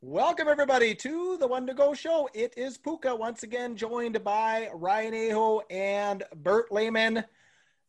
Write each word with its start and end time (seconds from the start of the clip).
Welcome, 0.00 0.46
everybody, 0.46 0.94
to 0.94 1.36
the 1.38 1.48
One 1.48 1.66
to 1.66 1.74
Go 1.74 1.92
show. 1.92 2.28
It 2.32 2.54
is 2.56 2.78
Puka 2.78 3.16
once 3.16 3.42
again, 3.42 3.74
joined 3.74 4.22
by 4.22 4.68
Ryan 4.72 5.32
Aho 5.32 5.62
and 5.70 6.22
Bert 6.36 6.70
Lehman. 6.70 7.24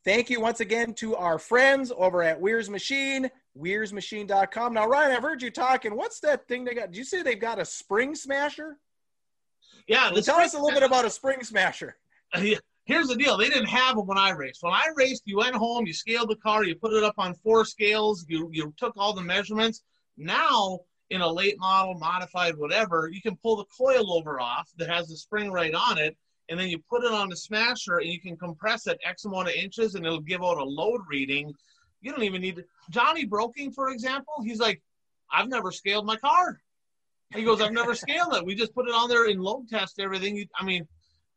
Thank 0.03 0.31
you 0.31 0.41
once 0.41 0.59
again 0.59 0.95
to 0.95 1.15
our 1.15 1.37
friends 1.37 1.91
over 1.95 2.23
at 2.23 2.41
Weir's 2.41 2.67
Machine, 2.67 3.29
weirsmachine.com. 3.55 4.73
Now, 4.73 4.87
Ryan, 4.87 5.17
I've 5.17 5.21
heard 5.21 5.43
you 5.43 5.51
talking. 5.51 5.95
What's 5.95 6.19
that 6.21 6.47
thing 6.47 6.65
they 6.65 6.73
got? 6.73 6.89
Did 6.89 6.97
you 6.97 7.03
say 7.03 7.21
they've 7.21 7.39
got 7.39 7.59
a 7.59 7.65
spring 7.65 8.15
smasher? 8.15 8.79
Yeah. 9.87 10.11
Well, 10.11 10.23
tell 10.23 10.39
us 10.39 10.55
a 10.55 10.59
little 10.59 10.79
bit 10.79 10.81
about 10.81 11.05
a 11.05 11.11
spring 11.11 11.43
smasher. 11.43 11.95
Here's 12.33 13.07
the 13.07 13.17
deal. 13.17 13.37
They 13.37 13.49
didn't 13.49 13.69
have 13.69 13.97
them 13.97 14.07
when 14.07 14.17
I 14.17 14.31
raced. 14.31 14.63
When 14.63 14.73
I 14.73 14.87
raced, 14.95 15.21
you 15.25 15.37
went 15.37 15.53
home, 15.53 15.85
you 15.85 15.93
scaled 15.93 16.31
the 16.31 16.37
car, 16.37 16.63
you 16.63 16.73
put 16.73 16.91
it 16.91 17.03
up 17.03 17.19
on 17.19 17.35
four 17.35 17.65
scales, 17.65 18.25
you, 18.27 18.49
you 18.51 18.73
took 18.77 18.93
all 18.97 19.13
the 19.13 19.21
measurements. 19.21 19.83
Now, 20.17 20.79
in 21.09 21.21
a 21.21 21.27
late 21.27 21.59
model, 21.59 21.95
modified, 21.95 22.55
whatever, 22.55 23.09
you 23.11 23.21
can 23.21 23.35
pull 23.37 23.55
the 23.55 23.65
coilover 23.79 24.39
off 24.39 24.69
that 24.77 24.89
has 24.89 25.07
the 25.07 25.17
spring 25.17 25.51
right 25.51 25.73
on 25.73 25.97
it, 25.97 26.15
and 26.49 26.59
then 26.59 26.69
you 26.69 26.79
put 26.89 27.03
it 27.03 27.11
on 27.11 27.29
the 27.29 27.35
smasher 27.35 27.97
and 27.97 28.09
you 28.09 28.19
can 28.19 28.35
compress 28.35 28.87
it 28.87 28.99
X 29.05 29.25
amount 29.25 29.47
of 29.47 29.53
inches 29.53 29.95
and 29.95 30.05
it'll 30.05 30.19
give 30.19 30.43
out 30.43 30.57
a 30.57 30.63
load 30.63 31.01
reading. 31.07 31.53
You 32.01 32.11
don't 32.11 32.23
even 32.23 32.41
need 32.41 32.57
to. 32.57 32.65
Johnny 32.89 33.25
Broking, 33.25 33.71
for 33.71 33.89
example, 33.89 34.33
he's 34.43 34.59
like, 34.59 34.81
I've 35.31 35.49
never 35.49 35.71
scaled 35.71 36.05
my 36.05 36.15
car. 36.15 36.59
He 37.35 37.43
goes, 37.43 37.61
I've 37.61 37.71
never 37.71 37.93
scaled 37.95 38.33
it. 38.33 38.45
We 38.45 38.55
just 38.55 38.73
put 38.73 38.87
it 38.87 38.93
on 38.93 39.09
there 39.09 39.29
and 39.29 39.41
load 39.41 39.69
test 39.69 39.99
everything. 39.99 40.43
I 40.59 40.63
mean, 40.63 40.87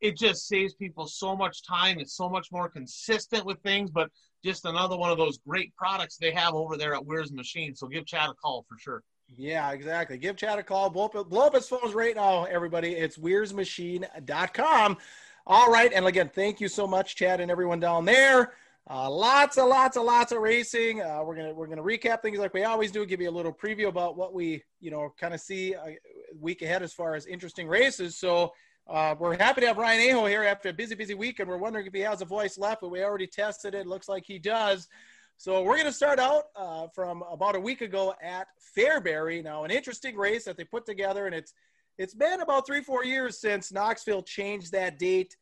it 0.01 0.17
just 0.17 0.49
saves 0.49 0.75
people 0.75 1.07
so 1.07 1.37
much 1.37 1.65
time. 1.65 1.99
It's 1.99 2.17
so 2.17 2.29
much 2.29 2.51
more 2.51 2.69
consistent 2.69 3.45
with 3.45 3.61
things, 3.63 3.91
but 3.91 4.11
just 4.45 4.65
another 4.65 4.97
one 4.97 5.11
of 5.11 5.19
those 5.19 5.39
great 5.47 5.75
products 5.77 6.17
they 6.17 6.33
have 6.33 6.55
over 6.55 6.77
there 6.77 6.95
at 6.95 7.05
Weir's 7.05 7.33
Machine. 7.33 7.75
So 7.75 7.87
give 7.87 8.07
Chad 8.07 8.31
a 8.31 8.35
call 8.35 8.65
for 8.69 8.79
sure. 8.79 9.03
Yeah, 9.29 9.71
exactly. 9.73 10.19
Give 10.19 10.37
Chad 10.37 10.59
a 10.59 10.63
call. 10.63 10.91
Blow 10.91 11.07
up, 11.07 11.29
blow 11.29 11.47
up 11.47 11.55
his 11.55 11.69
phones 11.69 11.95
right 11.95 12.15
now, 12.15 12.45
everybody. 12.45 12.93
It's 12.93 13.17
weirsmachine.com. 13.17 14.99
All 15.47 15.71
right. 15.71 15.93
And 15.93 16.07
again, 16.07 16.31
thank 16.33 16.61
you 16.61 16.69
so 16.69 16.87
much, 16.87 17.17
Chad, 17.17 17.41
and 17.41 17.51
everyone 17.51 17.81
down 17.81 18.05
there. 18.05 18.53
Uh, 18.91 19.09
lots 19.09 19.57
and 19.59 19.69
lots 19.69 19.97
and 19.97 20.05
lots 20.05 20.33
of 20.33 20.39
racing. 20.39 21.01
Uh, 21.01 21.23
we're 21.25 21.37
gonna 21.37 21.55
we're 21.55 21.69
gonna 21.69 21.83
recap 21.83 22.21
things 22.21 22.39
like 22.39 22.53
we 22.53 22.65
always 22.65 22.91
do. 22.91 23.07
Give 23.07 23.21
you 23.21 23.31
a 23.31 23.33
little 23.33 23.53
preview 23.53 23.87
about 23.89 24.17
what 24.17 24.35
we 24.35 24.63
you 24.81 24.91
know 24.91 25.15
kind 25.19 25.33
of 25.33 25.41
see 25.41 25.75
a 25.75 25.97
week 26.41 26.63
ahead 26.63 26.83
as 26.83 26.93
far 26.93 27.15
as 27.15 27.27
interesting 27.27 27.69
races. 27.69 28.19
So 28.19 28.53
uh, 28.89 29.15
we're 29.19 29.37
happy 29.37 29.61
to 29.61 29.69
have 29.69 29.79
Ryan 29.79 30.17
Aho 30.17 30.27
here 30.27 30.43
after 30.43 30.69
a 30.71 30.73
busy 30.73 30.97
busy 30.97 31.15
week, 31.15 31.39
and 31.39 31.49
we're 31.49 31.59
wondering 31.59 31.87
if 31.87 31.95
he 31.95 32.01
has 32.01 32.23
a 32.23 32.25
voice 32.25 32.59
left, 32.59 32.81
but 32.81 32.91
we 32.91 33.03
already 33.05 33.29
tested 33.29 33.75
it. 33.75 33.87
Looks 33.87 34.09
like 34.09 34.25
he 34.27 34.41
does. 34.41 34.89
So 35.43 35.61
we're 35.61 35.75
going 35.75 35.87
to 35.87 35.93
start 35.93 36.21
out 36.21 36.45
uh, 36.55 36.87
from 36.95 37.25
about 37.29 37.57
a 37.57 37.59
week 37.59 37.81
ago 37.81 38.15
at 38.23 38.47
Fairbury. 38.79 39.43
Now, 39.43 39.65
an 39.65 39.73
interesting 39.73 40.15
race 40.15 40.45
that 40.45 40.57
they 40.57 40.63
put 40.63 40.87
together, 40.87 41.27
and 41.27 41.35
it's 41.35 41.53
it's 41.99 42.15
been 42.15 42.43
about 42.43 42.65
three 42.65 42.81
four 42.81 43.05
years 43.05 43.41
since 43.41 43.73
Knoxville 43.73 44.23
changed 44.23 44.71
that 44.71 45.01
date. 45.01 45.37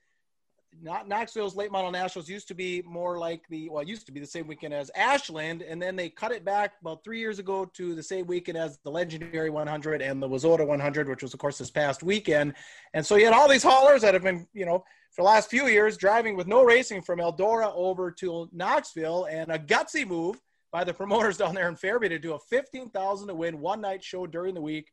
Not 0.82 1.08
Knoxville's 1.08 1.56
late 1.56 1.70
model 1.70 1.90
nationals 1.90 2.28
used 2.28 2.48
to 2.48 2.54
be 2.54 2.82
more 2.86 3.18
like 3.18 3.46
the 3.48 3.68
well, 3.68 3.82
it 3.82 3.88
used 3.88 4.06
to 4.06 4.12
be 4.12 4.20
the 4.20 4.26
same 4.26 4.46
weekend 4.46 4.72
as 4.72 4.90
Ashland, 4.94 5.62
and 5.62 5.80
then 5.80 5.96
they 5.96 6.08
cut 6.08 6.32
it 6.32 6.44
back 6.44 6.74
about 6.80 7.04
three 7.04 7.18
years 7.18 7.38
ago 7.38 7.64
to 7.74 7.94
the 7.94 8.02
same 8.02 8.26
weekend 8.26 8.56
as 8.56 8.78
the 8.84 8.90
legendary 8.90 9.50
100 9.50 10.00
and 10.00 10.22
the 10.22 10.28
WISSOTA 10.28 10.66
100, 10.66 11.08
which 11.08 11.22
was 11.22 11.34
of 11.34 11.40
course 11.40 11.58
this 11.58 11.70
past 11.70 12.02
weekend. 12.02 12.54
And 12.94 13.04
so 13.04 13.16
you 13.16 13.24
had 13.24 13.34
all 13.34 13.48
these 13.48 13.62
haulers 13.62 14.02
that 14.02 14.14
have 14.14 14.22
been, 14.22 14.46
you 14.52 14.64
know, 14.64 14.84
for 15.10 15.22
the 15.22 15.26
last 15.26 15.50
few 15.50 15.66
years 15.66 15.96
driving 15.96 16.36
with 16.36 16.46
no 16.46 16.62
racing 16.62 17.02
from 17.02 17.18
Eldora 17.18 17.72
over 17.74 18.10
to 18.12 18.48
Knoxville, 18.52 19.26
and 19.26 19.50
a 19.50 19.58
gutsy 19.58 20.06
move 20.06 20.40
by 20.72 20.84
the 20.84 20.94
promoters 20.94 21.36
down 21.38 21.54
there 21.54 21.68
in 21.68 21.76
Fairbury 21.76 22.08
to 22.08 22.18
do 22.18 22.34
a 22.34 22.38
15,000 22.38 23.28
to 23.28 23.34
win 23.34 23.60
one 23.60 23.80
night 23.80 24.02
show 24.02 24.26
during 24.26 24.54
the 24.54 24.62
week. 24.62 24.90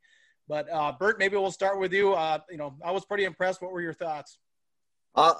But 0.48 0.72
uh, 0.72 0.94
Bert, 0.98 1.20
maybe 1.20 1.36
we'll 1.36 1.52
start 1.52 1.80
with 1.80 1.94
you. 1.94 2.14
Uh, 2.14 2.40
you 2.50 2.58
know, 2.58 2.76
I 2.84 2.92
was 2.92 3.06
pretty 3.06 3.26
impressed. 3.26 3.62
What 3.62 3.72
were 3.72 3.82
your 3.82 3.94
thoughts? 3.94 4.38
Uh, 5.14 5.34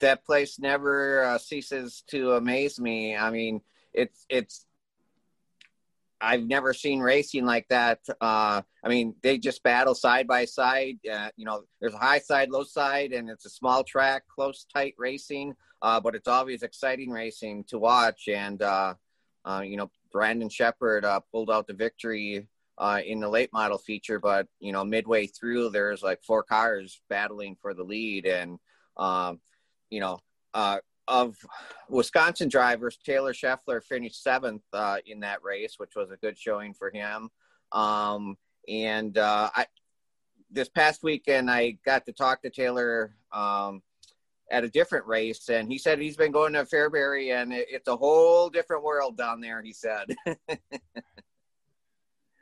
that 0.00 0.24
place 0.24 0.58
never 0.58 1.24
uh, 1.24 1.38
ceases 1.38 2.02
to 2.08 2.32
amaze 2.32 2.80
me. 2.80 3.16
I 3.16 3.30
mean, 3.30 3.60
it's 3.92 4.26
it's. 4.28 4.66
I've 6.20 6.44
never 6.44 6.72
seen 6.72 7.00
racing 7.00 7.44
like 7.44 7.68
that. 7.68 8.00
Uh, 8.18 8.62
I 8.82 8.88
mean, 8.88 9.14
they 9.22 9.36
just 9.36 9.62
battle 9.62 9.94
side 9.94 10.26
by 10.26 10.46
side. 10.46 10.98
Uh, 11.10 11.28
you 11.36 11.44
know, 11.44 11.64
there's 11.80 11.92
a 11.92 11.98
high 11.98 12.20
side, 12.20 12.48
low 12.48 12.64
side, 12.64 13.12
and 13.12 13.28
it's 13.28 13.44
a 13.44 13.50
small 13.50 13.84
track, 13.84 14.22
close, 14.26 14.64
tight 14.72 14.94
racing. 14.96 15.54
Uh, 15.82 16.00
but 16.00 16.14
it's 16.14 16.28
always 16.28 16.62
exciting 16.62 17.10
racing 17.10 17.64
to 17.64 17.78
watch. 17.78 18.28
And 18.28 18.62
uh, 18.62 18.94
uh, 19.44 19.62
you 19.66 19.76
know, 19.76 19.90
Brandon 20.12 20.48
Sheppard 20.48 21.04
uh, 21.04 21.20
pulled 21.30 21.50
out 21.50 21.66
the 21.66 21.74
victory 21.74 22.48
in 23.04 23.20
the 23.20 23.28
late 23.28 23.52
model 23.52 23.76
feature, 23.76 24.18
but 24.18 24.48
you 24.60 24.72
know, 24.72 24.82
midway 24.82 25.26
through, 25.26 25.68
there's 25.70 26.02
like 26.02 26.22
four 26.22 26.42
cars 26.42 27.02
battling 27.10 27.56
for 27.60 27.74
the 27.74 27.82
lead, 27.82 28.24
and 28.24 28.58
um, 28.96 29.40
you 29.94 30.00
know, 30.00 30.18
uh, 30.54 30.78
of 31.06 31.36
Wisconsin 31.88 32.48
drivers, 32.48 32.98
Taylor 33.04 33.32
Scheffler 33.32 33.82
finished 33.82 34.20
seventh 34.22 34.62
uh, 34.72 34.96
in 35.06 35.20
that 35.20 35.42
race, 35.42 35.74
which 35.76 35.92
was 35.94 36.10
a 36.10 36.16
good 36.16 36.36
showing 36.36 36.74
for 36.74 36.90
him. 36.90 37.28
Um, 37.70 38.36
and 38.68 39.16
uh, 39.16 39.50
I, 39.54 39.66
this 40.50 40.68
past 40.68 41.04
weekend, 41.04 41.48
I 41.50 41.78
got 41.84 42.06
to 42.06 42.12
talk 42.12 42.42
to 42.42 42.50
Taylor 42.50 43.14
um, 43.32 43.82
at 44.50 44.64
a 44.64 44.68
different 44.68 45.06
race, 45.06 45.48
and 45.48 45.70
he 45.70 45.78
said 45.78 46.00
he's 46.00 46.16
been 46.16 46.32
going 46.32 46.54
to 46.54 46.64
Fairbury, 46.64 47.40
and 47.40 47.52
it, 47.52 47.66
it's 47.70 47.88
a 47.88 47.96
whole 47.96 48.50
different 48.50 48.82
world 48.82 49.16
down 49.16 49.40
there. 49.40 49.62
He 49.62 49.72
said. 49.72 50.16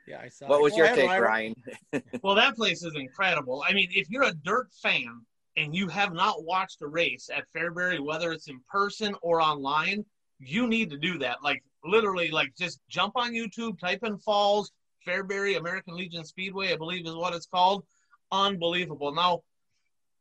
yeah, 0.07 0.21
I 0.21 0.29
saw. 0.29 0.47
What 0.47 0.61
was 0.61 0.75
your 0.75 0.87
take, 0.87 1.09
Ryan? 1.09 1.53
well, 2.23 2.35
that 2.35 2.55
place 2.55 2.83
is 2.83 2.95
incredible. 2.95 3.63
I 3.67 3.73
mean, 3.73 3.89
if 3.91 4.09
you're 4.09 4.23
a 4.23 4.33
dirt 4.33 4.69
fan 4.81 5.21
and 5.57 5.75
you 5.75 5.87
have 5.87 6.13
not 6.13 6.43
watched 6.43 6.81
a 6.81 6.87
race 6.87 7.29
at 7.35 7.45
Fairbury, 7.55 7.99
whether 7.99 8.31
it's 8.31 8.47
in 8.47 8.59
person 8.69 9.15
or 9.21 9.41
online, 9.41 10.05
you 10.39 10.67
need 10.67 10.89
to 10.89 10.97
do 10.97 11.17
that. 11.19 11.43
Like 11.43 11.63
literally, 11.83 12.31
like 12.31 12.53
just 12.57 12.79
jump 12.89 13.13
on 13.15 13.33
YouTube, 13.33 13.79
type 13.79 13.99
in 14.03 14.17
FALS 14.17 14.71
Fairbury 15.07 15.57
American 15.57 15.95
Legion 15.95 16.25
Speedway, 16.25 16.73
I 16.73 16.77
believe 16.77 17.05
is 17.05 17.15
what 17.15 17.33
it's 17.33 17.45
called. 17.45 17.85
Unbelievable. 18.31 19.13
Now, 19.13 19.41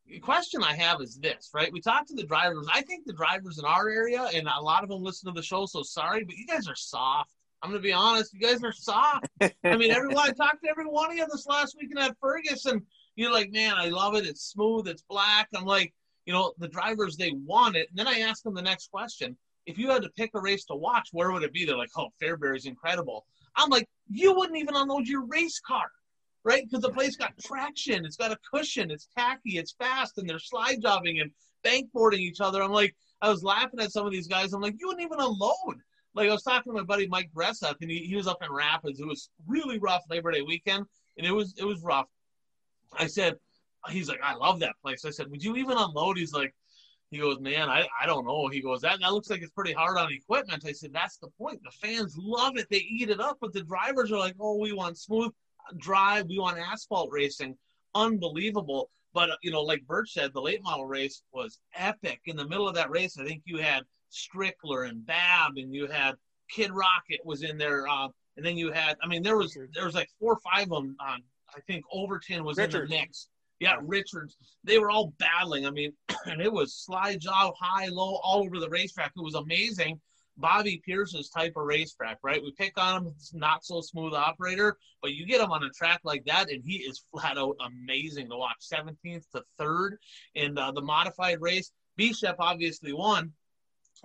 the 0.06 0.18
question 0.18 0.62
I 0.62 0.74
have 0.74 1.00
is 1.00 1.18
this, 1.18 1.50
right? 1.54 1.72
We 1.72 1.80
talked 1.80 2.08
to 2.08 2.14
the 2.14 2.24
drivers. 2.24 2.66
I 2.72 2.82
think 2.82 3.06
the 3.06 3.12
drivers 3.12 3.58
in 3.58 3.64
our 3.64 3.88
area, 3.88 4.28
and 4.34 4.48
a 4.48 4.60
lot 4.60 4.82
of 4.82 4.90
them 4.90 5.02
listen 5.02 5.32
to 5.32 5.38
the 5.38 5.44
show, 5.44 5.64
so 5.66 5.82
sorry, 5.82 6.24
but 6.24 6.36
you 6.36 6.46
guys 6.46 6.68
are 6.68 6.74
soft. 6.74 7.30
I'm 7.62 7.70
going 7.70 7.80
to 7.80 7.86
be 7.86 7.92
honest. 7.92 8.34
You 8.34 8.40
guys 8.40 8.64
are 8.64 8.72
soft. 8.72 9.28
I 9.40 9.76
mean, 9.76 9.92
everyone, 9.92 10.18
I 10.28 10.32
talked 10.32 10.64
to 10.64 10.70
every 10.70 10.86
one 10.86 11.12
of 11.12 11.16
you 11.16 11.26
this 11.30 11.46
last 11.46 11.76
weekend 11.80 12.00
at 12.00 12.16
Ferguson 12.20 12.84
you're 13.16 13.32
like, 13.32 13.50
man, 13.52 13.74
I 13.76 13.88
love 13.88 14.14
it. 14.14 14.26
It's 14.26 14.50
smooth. 14.50 14.88
It's 14.88 15.02
black. 15.02 15.48
I'm 15.54 15.64
like, 15.64 15.92
you 16.26 16.32
know, 16.32 16.52
the 16.58 16.68
drivers 16.68 17.16
they 17.16 17.32
want 17.44 17.76
it. 17.76 17.88
And 17.90 17.98
then 17.98 18.08
I 18.08 18.20
ask 18.20 18.42
them 18.42 18.54
the 18.54 18.62
next 18.62 18.90
question: 18.90 19.36
If 19.66 19.78
you 19.78 19.90
had 19.90 20.02
to 20.02 20.10
pick 20.10 20.30
a 20.34 20.40
race 20.40 20.64
to 20.66 20.74
watch, 20.74 21.08
where 21.12 21.32
would 21.32 21.42
it 21.42 21.52
be? 21.52 21.64
They're 21.64 21.76
like, 21.76 21.90
oh, 21.96 22.08
Fairbury's 22.20 22.66
incredible. 22.66 23.26
I'm 23.56 23.68
like, 23.68 23.88
you 24.08 24.34
wouldn't 24.34 24.58
even 24.58 24.76
unload 24.76 25.06
your 25.06 25.26
race 25.26 25.60
car, 25.60 25.90
right? 26.44 26.64
Because 26.64 26.82
the 26.82 26.92
place 26.92 27.16
got 27.16 27.32
traction. 27.38 28.06
It's 28.06 28.16
got 28.16 28.32
a 28.32 28.38
cushion. 28.52 28.90
It's 28.90 29.08
tacky. 29.16 29.58
It's 29.58 29.72
fast, 29.72 30.18
and 30.18 30.28
they're 30.28 30.38
slide 30.38 30.80
jobbing 30.80 31.20
and 31.20 31.30
bankboarding 31.64 32.20
each 32.20 32.40
other. 32.40 32.62
I'm 32.62 32.72
like, 32.72 32.94
I 33.20 33.28
was 33.28 33.42
laughing 33.42 33.80
at 33.80 33.92
some 33.92 34.06
of 34.06 34.12
these 34.12 34.26
guys. 34.26 34.52
I'm 34.52 34.62
like, 34.62 34.76
you 34.78 34.88
wouldn't 34.88 35.04
even 35.04 35.20
unload. 35.20 35.80
Like 36.14 36.28
I 36.28 36.32
was 36.32 36.42
talking 36.42 36.72
to 36.72 36.78
my 36.78 36.84
buddy 36.84 37.06
Mike 37.08 37.30
Bressup, 37.34 37.76
and 37.80 37.90
he, 37.90 38.00
he 38.00 38.16
was 38.16 38.26
up 38.26 38.42
in 38.42 38.52
Rapids. 38.52 39.00
It 39.00 39.06
was 39.06 39.30
really 39.46 39.78
rough 39.78 40.02
Labor 40.10 40.30
Day 40.30 40.42
weekend, 40.42 40.84
and 41.16 41.26
it 41.26 41.32
was 41.32 41.54
it 41.58 41.64
was 41.64 41.82
rough. 41.82 42.06
I 42.98 43.06
said, 43.06 43.34
he's 43.88 44.08
like, 44.08 44.20
I 44.22 44.34
love 44.34 44.60
that 44.60 44.74
place. 44.82 45.04
I 45.04 45.10
said, 45.10 45.30
would 45.30 45.42
you 45.42 45.56
even 45.56 45.76
unload? 45.76 46.18
He's 46.18 46.32
like, 46.32 46.54
he 47.10 47.18
goes, 47.18 47.40
man, 47.40 47.68
I, 47.68 47.86
I 48.00 48.06
don't 48.06 48.24
know. 48.24 48.48
He 48.48 48.62
goes, 48.62 48.80
that, 48.80 49.00
that 49.00 49.12
looks 49.12 49.28
like 49.28 49.42
it's 49.42 49.52
pretty 49.52 49.74
hard 49.74 49.98
on 49.98 50.10
equipment. 50.10 50.64
I 50.66 50.72
said, 50.72 50.92
that's 50.94 51.18
the 51.18 51.28
point. 51.38 51.60
The 51.62 51.70
fans 51.70 52.16
love 52.18 52.56
it. 52.56 52.68
They 52.70 52.78
eat 52.78 53.10
it 53.10 53.20
up, 53.20 53.36
but 53.40 53.52
the 53.52 53.62
drivers 53.62 54.10
are 54.10 54.18
like, 54.18 54.34
oh, 54.40 54.56
we 54.56 54.72
want 54.72 54.96
smooth 54.98 55.30
drive. 55.76 56.26
We 56.28 56.38
want 56.38 56.58
asphalt 56.58 57.10
racing. 57.12 57.56
Unbelievable. 57.94 58.88
But, 59.12 59.28
you 59.42 59.50
know, 59.50 59.60
like 59.60 59.86
Bert 59.86 60.08
said, 60.08 60.32
the 60.32 60.40
late 60.40 60.62
model 60.62 60.86
race 60.86 61.22
was 61.34 61.58
epic. 61.74 62.20
In 62.24 62.36
the 62.36 62.48
middle 62.48 62.66
of 62.66 62.74
that 62.76 62.90
race, 62.90 63.18
I 63.18 63.26
think 63.26 63.42
you 63.44 63.58
had 63.58 63.82
Strickler 64.10 64.88
and 64.88 65.04
Bab, 65.04 65.52
and 65.56 65.74
you 65.74 65.86
had 65.86 66.14
Kid 66.50 66.70
Rocket 66.70 67.20
was 67.26 67.42
in 67.42 67.58
there. 67.58 67.86
Uh, 67.86 68.08
and 68.38 68.46
then 68.46 68.56
you 68.56 68.72
had, 68.72 68.96
I 69.02 69.06
mean, 69.06 69.22
there 69.22 69.36
was, 69.36 69.54
there 69.74 69.84
was 69.84 69.94
like 69.94 70.08
four 70.18 70.32
or 70.32 70.40
five 70.40 70.72
of 70.72 70.82
them 70.82 70.96
on 70.98 71.22
I 71.56 71.60
think 71.60 71.84
Overton 71.92 72.44
was 72.44 72.56
Richards. 72.56 72.90
in 72.90 72.96
the 72.96 73.02
mix. 73.02 73.28
Yeah, 73.60 73.76
Richards. 73.80 74.36
They 74.64 74.78
were 74.78 74.90
all 74.90 75.12
battling. 75.18 75.66
I 75.66 75.70
mean, 75.70 75.92
and 76.26 76.40
it 76.40 76.52
was 76.52 76.74
slide 76.74 77.20
job, 77.20 77.54
high, 77.60 77.88
low, 77.88 78.18
all 78.22 78.40
over 78.44 78.58
the 78.58 78.68
racetrack. 78.68 79.12
It 79.16 79.22
was 79.22 79.34
amazing. 79.34 80.00
Bobby 80.36 80.80
Pierce's 80.84 81.28
type 81.28 81.52
of 81.56 81.64
racetrack, 81.64 82.18
right? 82.22 82.42
We 82.42 82.52
pick 82.52 82.72
on 82.78 83.06
him, 83.06 83.14
not 83.34 83.64
so 83.64 83.80
smooth 83.80 84.14
operator, 84.14 84.76
but 85.02 85.12
you 85.12 85.26
get 85.26 85.40
him 85.40 85.52
on 85.52 85.62
a 85.62 85.70
track 85.70 86.00
like 86.04 86.24
that, 86.24 86.50
and 86.50 86.62
he 86.64 86.76
is 86.76 87.04
flat 87.12 87.36
out 87.38 87.56
amazing 87.64 88.30
to 88.30 88.36
watch. 88.36 88.56
17th 88.72 89.24
to 89.34 89.42
third 89.58 89.98
in 90.34 90.56
uh, 90.56 90.72
the 90.72 90.80
modified 90.80 91.40
race. 91.40 91.70
Bishop 91.96 92.36
obviously 92.38 92.92
won. 92.92 93.32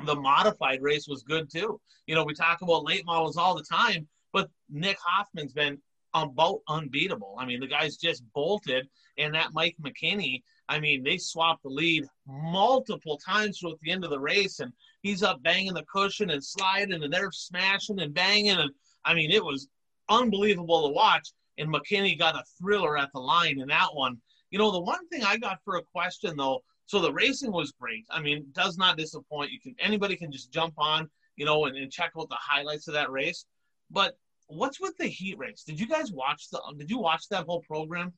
The 0.05 0.15
modified 0.15 0.81
race 0.81 1.07
was 1.07 1.23
good 1.23 1.49
too. 1.49 1.79
You 2.05 2.15
know, 2.15 2.23
we 2.23 2.33
talk 2.33 2.61
about 2.61 2.85
late 2.85 3.05
models 3.05 3.37
all 3.37 3.55
the 3.55 3.63
time, 3.63 4.07
but 4.33 4.49
Nick 4.69 4.97
Hoffman's 5.03 5.53
been 5.53 5.79
about 6.13 6.61
unbeatable. 6.67 7.35
I 7.37 7.45
mean, 7.45 7.59
the 7.59 7.67
guy's 7.67 7.97
just 7.97 8.23
bolted, 8.33 8.87
and 9.17 9.33
that 9.33 9.53
Mike 9.53 9.75
McKinney. 9.81 10.43
I 10.69 10.79
mean, 10.79 11.03
they 11.03 11.17
swapped 11.17 11.63
the 11.63 11.69
lead 11.69 12.05
multiple 12.27 13.17
times 13.17 13.59
throughout 13.59 13.79
the 13.81 13.91
end 13.91 14.03
of 14.03 14.09
the 14.09 14.19
race, 14.19 14.59
and 14.59 14.71
he's 15.01 15.23
up 15.23 15.41
banging 15.43 15.73
the 15.73 15.83
cushion 15.83 16.29
and 16.29 16.43
sliding, 16.43 17.03
and 17.03 17.13
they're 17.13 17.31
smashing 17.31 17.99
and 17.99 18.13
banging, 18.13 18.57
and 18.57 18.71
I 19.05 19.13
mean, 19.13 19.31
it 19.31 19.43
was 19.43 19.67
unbelievable 20.09 20.87
to 20.87 20.93
watch. 20.93 21.31
And 21.57 21.73
McKinney 21.73 22.17
got 22.19 22.35
a 22.35 22.43
thriller 22.59 22.97
at 22.97 23.11
the 23.13 23.19
line 23.19 23.59
in 23.59 23.67
that 23.69 23.89
one. 23.93 24.17
You 24.51 24.59
know, 24.59 24.71
the 24.71 24.79
one 24.79 25.07
thing 25.09 25.23
I 25.23 25.37
got 25.37 25.59
for 25.63 25.77
a 25.77 25.81
question 25.81 26.35
though, 26.37 26.63
so 26.85 27.01
the 27.01 27.11
racing 27.11 27.51
was 27.51 27.71
great. 27.71 28.05
I 28.09 28.21
mean, 28.21 28.45
does 28.53 28.77
not 28.77 28.97
disappoint. 28.97 29.51
You 29.51 29.59
can 29.59 29.75
anybody 29.79 30.15
can 30.15 30.31
just 30.31 30.51
jump 30.51 30.75
on, 30.77 31.09
you 31.35 31.45
know, 31.45 31.65
and, 31.65 31.75
and 31.75 31.91
check 31.91 32.11
out 32.17 32.29
the 32.29 32.37
highlights 32.39 32.87
of 32.87 32.93
that 32.93 33.11
race. 33.11 33.45
But 33.89 34.17
what's 34.47 34.79
with 34.79 34.97
the 34.97 35.07
heat 35.07 35.37
race? 35.37 35.63
Did 35.63 35.79
you 35.79 35.87
guys 35.87 36.11
watch 36.11 36.49
the? 36.49 36.61
Did 36.77 36.89
you 36.89 36.99
watch 36.99 37.27
that 37.29 37.45
whole 37.45 37.61
program? 37.61 38.13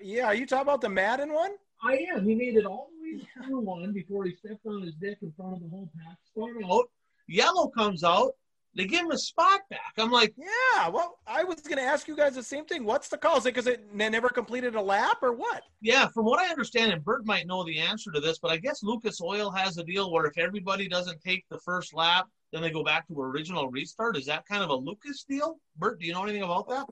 Yeah, 0.00 0.26
are 0.26 0.34
you 0.34 0.46
talking 0.46 0.62
about 0.62 0.80
the 0.80 0.88
Madden 0.88 1.32
one? 1.32 1.52
I 1.82 2.06
am. 2.14 2.26
He 2.26 2.34
made 2.34 2.56
it 2.56 2.66
all 2.66 2.88
the 2.90 3.18
way 3.18 3.22
through 3.46 3.60
one 3.60 3.92
before 3.92 4.24
he 4.24 4.34
stepped 4.34 4.66
on 4.66 4.82
his 4.82 4.94
dick 4.94 5.18
in 5.22 5.32
front 5.36 5.54
of 5.54 5.60
the 5.60 5.68
whole 5.68 5.90
pack. 5.96 6.16
Start 6.32 6.56
out. 6.64 6.84
Yellow 7.28 7.68
comes 7.68 8.04
out. 8.04 8.32
They 8.74 8.84
give 8.84 9.06
him 9.06 9.10
a 9.10 9.18
spot 9.18 9.62
back. 9.70 9.94
I'm 9.96 10.10
like, 10.10 10.34
yeah. 10.36 10.88
Well, 10.88 11.18
I 11.26 11.44
was 11.44 11.62
going 11.62 11.78
to 11.78 11.82
ask 11.82 12.06
you 12.06 12.14
guys 12.14 12.34
the 12.34 12.42
same 12.42 12.66
thing. 12.66 12.84
What's 12.84 13.08
the 13.08 13.16
call? 13.16 13.38
Is 13.38 13.46
it 13.46 13.54
because 13.54 13.66
it 13.66 13.94
never 13.94 14.28
completed 14.28 14.74
a 14.74 14.82
lap 14.82 15.16
or 15.22 15.32
what? 15.32 15.62
Yeah, 15.80 16.08
from 16.08 16.26
what 16.26 16.40
I 16.40 16.50
understand, 16.50 16.92
and 16.92 17.02
Bert 17.02 17.24
might 17.24 17.46
know 17.46 17.64
the 17.64 17.78
answer 17.78 18.12
to 18.12 18.20
this, 18.20 18.38
but 18.38 18.50
I 18.50 18.58
guess 18.58 18.82
Lucas 18.82 19.22
Oil 19.22 19.50
has 19.50 19.78
a 19.78 19.84
deal 19.84 20.12
where 20.12 20.26
if 20.26 20.36
everybody 20.36 20.88
doesn't 20.88 21.22
take 21.22 21.46
the 21.48 21.58
first 21.60 21.94
lap, 21.94 22.26
then 22.56 22.62
they 22.62 22.70
go 22.70 22.82
back 22.82 23.06
to 23.08 23.20
original 23.20 23.68
restart. 23.68 24.16
Is 24.16 24.26
that 24.26 24.46
kind 24.46 24.62
of 24.62 24.70
a 24.70 24.74
Lucas 24.74 25.24
deal? 25.24 25.58
Bert, 25.76 26.00
do 26.00 26.06
you 26.06 26.14
know 26.14 26.22
anything 26.22 26.42
about 26.42 26.68
that? 26.68 26.86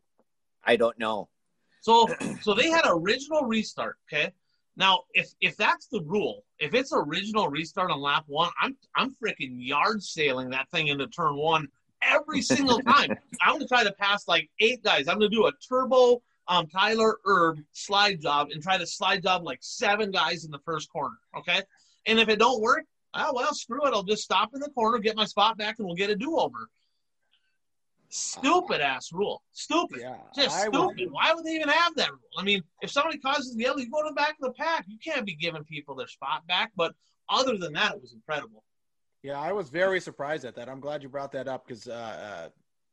I 0.63 0.77
don't 0.77 0.99
know. 0.99 1.29
So, 1.81 2.07
so 2.43 2.55
they 2.55 2.71
had 2.71 2.83
original 2.87 3.43
restart. 3.43 3.97
Okay. 4.07 4.31
Now, 4.77 5.03
if 5.13 5.33
if 5.41 5.57
that's 5.57 5.87
the 5.87 6.03
rule, 6.03 6.45
if 6.59 6.75
it's 6.75 6.93
original 6.93 7.49
restart 7.49 7.91
on 7.91 8.01
lap 8.01 8.25
one, 8.27 8.51
I'm 8.61 8.77
I'm 8.97 9.15
freaking 9.23 9.55
yard 9.57 10.03
sailing 10.03 10.51
that 10.51 10.69
thing 10.71 10.89
into 10.89 11.07
turn 11.07 11.37
one 11.37 11.69
every 12.03 12.43
single 12.43 12.81
time. 12.81 13.17
I'm 13.41 13.55
gonna 13.55 13.69
try 13.69 13.85
to 13.85 13.93
pass 13.93 14.27
like 14.27 14.51
eight 14.61 14.83
guys. 14.83 15.09
I'm 15.09 15.17
gonna 15.17 15.29
do 15.29 15.47
a 15.47 15.53
turbo 15.67 16.23
um, 16.49 16.67
Tyler 16.67 17.19
Erb 17.27 17.61
slide 17.73 18.21
job 18.21 18.49
and 18.51 18.63
try 18.63 18.77
to 18.77 18.87
slide 18.87 19.23
job 19.23 19.45
like 19.45 19.59
seven 19.63 20.11
guys 20.11 20.45
in 20.45 20.51
the 20.51 20.59
first 20.59 20.91
corner. 20.91 21.17
Okay, 21.39 21.63
and 22.07 22.19
if 22.19 22.29
it 22.29 22.39
don't 22.39 22.61
work, 22.61 22.85
oh 23.15 23.33
well, 23.35 23.55
screw 23.55 23.87
it. 23.87 23.95
I'll 23.95 24.03
just 24.03 24.23
stop 24.23 24.51
in 24.55 24.61
the 24.61 24.71
corner, 24.71 24.99
get 24.99 25.17
my 25.17 25.25
spot 25.25 25.59
back, 25.59 25.77
and 25.79 25.87
we'll 25.87 25.97
get 25.97 26.11
a 26.11 26.17
do 26.17 26.37
over. 26.39 26.69
Stupid 28.09 28.81
ass 28.81 29.13
rule. 29.13 29.43
Stupid. 29.53 29.99
Yeah, 30.01 30.17
Just 30.37 30.57
I 30.57 30.69
stupid. 30.69 31.01
Would. 31.01 31.11
Why 31.11 31.35
would 31.35 31.45
they 31.45 31.57
even 31.57 31.69
have 31.69 31.97
that 31.97 32.11
rule? 32.11 32.21
I 32.39 32.45
mean, 32.45 32.63
if 32.81 32.91
somebody 32.91 33.19
causes 33.19 33.57
the 33.57 33.63
yellow, 33.63 33.79
you 33.79 33.91
go 33.91 34.03
to 34.03 34.11
the 34.11 34.15
back 34.15 34.37
of 34.41 34.47
the 34.47 34.53
pack. 34.53 34.85
You 34.87 34.99
can't 35.05 35.27
be 35.27 35.35
giving 35.35 35.65
people 35.65 35.97
their 35.97 36.07
spot 36.07 36.47
back. 36.47 36.71
But 36.77 36.95
other 37.29 37.57
than 37.59 37.73
that, 37.73 37.95
it 37.95 38.01
was 38.01 38.13
incredible. 38.13 38.63
Yeah, 39.25 39.41
I 39.41 39.51
was 39.53 39.69
very 39.69 40.01
surprised 40.01 40.45
at 40.45 40.55
that. 40.55 40.69
I'm 40.69 40.81
glad 40.81 41.03
you 41.03 41.09
brought 41.09 41.33
that 41.33 41.49
up 41.49 41.67
because 41.67 41.89
uh, 41.89 42.51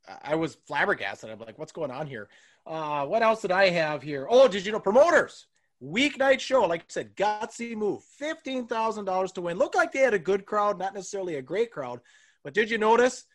uh, 0.09 0.15
I 0.23 0.33
was 0.33 0.57
flabbergasted. 0.65 1.29
I'm 1.29 1.37
like, 1.37 1.59
what's 1.59 1.71
going 1.71 1.91
on 1.91 2.07
here? 2.07 2.29
Uh, 2.65 3.05
what 3.05 3.21
else 3.21 3.41
did 3.41 3.51
I 3.51 3.69
have 3.69 4.01
here? 4.01 4.27
Oh, 4.29 4.47
did 4.47 4.65
you 4.65 4.71
know 4.71 4.79
promoters? 4.79 5.45
Weeknight 5.83 6.39
show, 6.39 6.61
like 6.61 6.81
I 6.81 6.85
said, 6.89 7.15
gutsy 7.15 7.75
move. 7.75 8.03
Fifteen 8.03 8.67
thousand 8.67 9.05
dollars 9.05 9.31
to 9.33 9.41
win. 9.41 9.57
Looked 9.57 9.75
like 9.75 9.91
they 9.91 9.99
had 9.99 10.13
a 10.13 10.19
good 10.19 10.45
crowd, 10.45 10.77
not 10.77 10.93
necessarily 10.93 11.35
a 11.35 11.41
great 11.41 11.71
crowd, 11.71 12.01
but 12.43 12.53
did 12.53 12.69
you 12.69 12.77
notice 12.77 13.25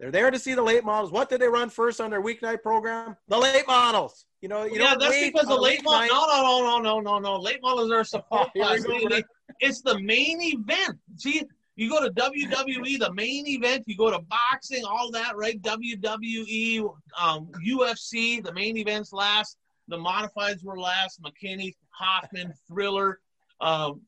they're 0.00 0.10
there 0.10 0.30
to 0.30 0.38
see 0.38 0.54
the 0.54 0.62
late 0.62 0.82
models. 0.82 1.12
What 1.12 1.28
did 1.28 1.42
they 1.42 1.48
run 1.48 1.68
first 1.68 2.00
on 2.00 2.10
their 2.10 2.22
weeknight 2.22 2.62
program? 2.62 3.16
The 3.28 3.36
late 3.36 3.66
models. 3.66 4.24
You 4.40 4.48
know, 4.48 4.64
you 4.64 4.80
yeah, 4.80 4.94
that's 4.98 5.20
because 5.20 5.46
the 5.46 5.54
late, 5.54 5.84
models. 5.84 6.10
No, 6.10 6.26
no, 6.26 6.42
no, 6.42 6.78
no, 6.78 7.00
no, 7.00 7.00
no, 7.00 7.18
no. 7.18 7.38
Late 7.38 7.60
models 7.60 7.92
are 7.92 8.02
support 8.04 8.48
oh, 8.56 9.22
It's 9.60 9.82
the 9.82 10.00
main 10.00 10.40
event. 10.40 10.98
See, 11.16 11.42
you 11.76 11.90
go 11.90 12.02
to 12.02 12.10
WWE, 12.14 12.98
the 12.98 13.12
main 13.12 13.46
event. 13.46 13.84
You 13.86 13.94
go 13.94 14.10
to 14.10 14.20
boxing, 14.20 14.84
all 14.86 15.10
that, 15.10 15.36
right? 15.36 15.60
WWE, 15.60 16.94
um, 17.20 17.50
UFC, 17.66 18.42
the 18.42 18.52
main 18.54 18.78
events 18.78 19.12
last. 19.12 19.58
The 19.90 19.98
modifieds 19.98 20.64
were 20.64 20.78
last. 20.78 21.20
McKinney, 21.22 21.74
Hoffman, 21.90 22.54
Thriller. 22.66 23.20
Um, 23.60 24.00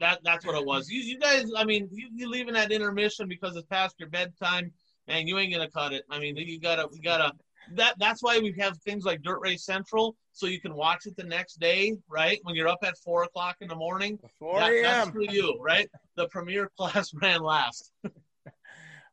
that 0.00 0.20
that's 0.22 0.44
what 0.44 0.54
it 0.54 0.66
was. 0.66 0.90
You, 0.90 1.00
you 1.00 1.18
guys, 1.18 1.46
I 1.56 1.64
mean, 1.64 1.88
you, 1.90 2.10
you 2.14 2.28
leaving 2.28 2.52
that 2.54 2.70
intermission 2.70 3.26
because 3.26 3.56
it's 3.56 3.66
past 3.68 3.94
your 3.98 4.10
bedtime 4.10 4.70
man, 5.08 5.26
you 5.26 5.38
ain't 5.38 5.52
gonna 5.52 5.70
cut 5.70 5.92
it. 5.92 6.04
I 6.10 6.20
mean, 6.20 6.36
you 6.36 6.60
gotta, 6.60 6.86
we 6.92 7.00
gotta. 7.00 7.32
That 7.74 7.96
that's 7.98 8.22
why 8.22 8.38
we 8.38 8.54
have 8.58 8.78
things 8.78 9.04
like 9.04 9.22
Dirt 9.22 9.40
Race 9.40 9.64
Central, 9.64 10.16
so 10.32 10.46
you 10.46 10.60
can 10.60 10.74
watch 10.74 11.06
it 11.06 11.16
the 11.16 11.24
next 11.24 11.58
day, 11.58 11.96
right? 12.08 12.38
When 12.44 12.54
you're 12.54 12.68
up 12.68 12.78
at 12.82 12.96
four 12.98 13.24
o'clock 13.24 13.56
in 13.60 13.68
the 13.68 13.74
morning. 13.74 14.18
Four 14.38 14.60
a.m. 14.60 14.82
that's 14.82 15.10
for 15.10 15.22
you, 15.22 15.58
right? 15.60 15.88
The 16.16 16.28
premier 16.28 16.70
class 16.78 17.12
ran 17.22 17.42
last. 17.42 17.92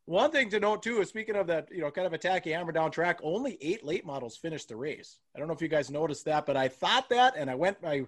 One 0.06 0.32
thing 0.32 0.50
to 0.52 0.60
note 0.60 0.84
too 0.84 1.02
is 1.02 1.10
speaking 1.10 1.36
of 1.36 1.48
that, 1.48 1.68
you 1.72 1.82
know, 1.82 1.90
kind 1.90 2.06
of 2.06 2.14
a 2.14 2.18
tacky 2.18 2.52
hammer 2.52 2.72
down 2.72 2.92
track, 2.92 3.20
only 3.24 3.58
eight 3.60 3.84
late 3.84 4.06
models 4.06 4.38
finished 4.38 4.70
the 4.70 4.76
race. 4.76 5.18
I 5.36 5.40
don't 5.40 5.48
know 5.48 5.54
if 5.54 5.62
you 5.62 5.68
guys 5.68 5.90
noticed 5.90 6.26
that, 6.26 6.46
but 6.46 6.56
I 6.56 6.68
thought 6.68 7.10
that, 7.10 7.36
and 7.36 7.50
I 7.50 7.56
went 7.56 7.78
I 7.84 8.06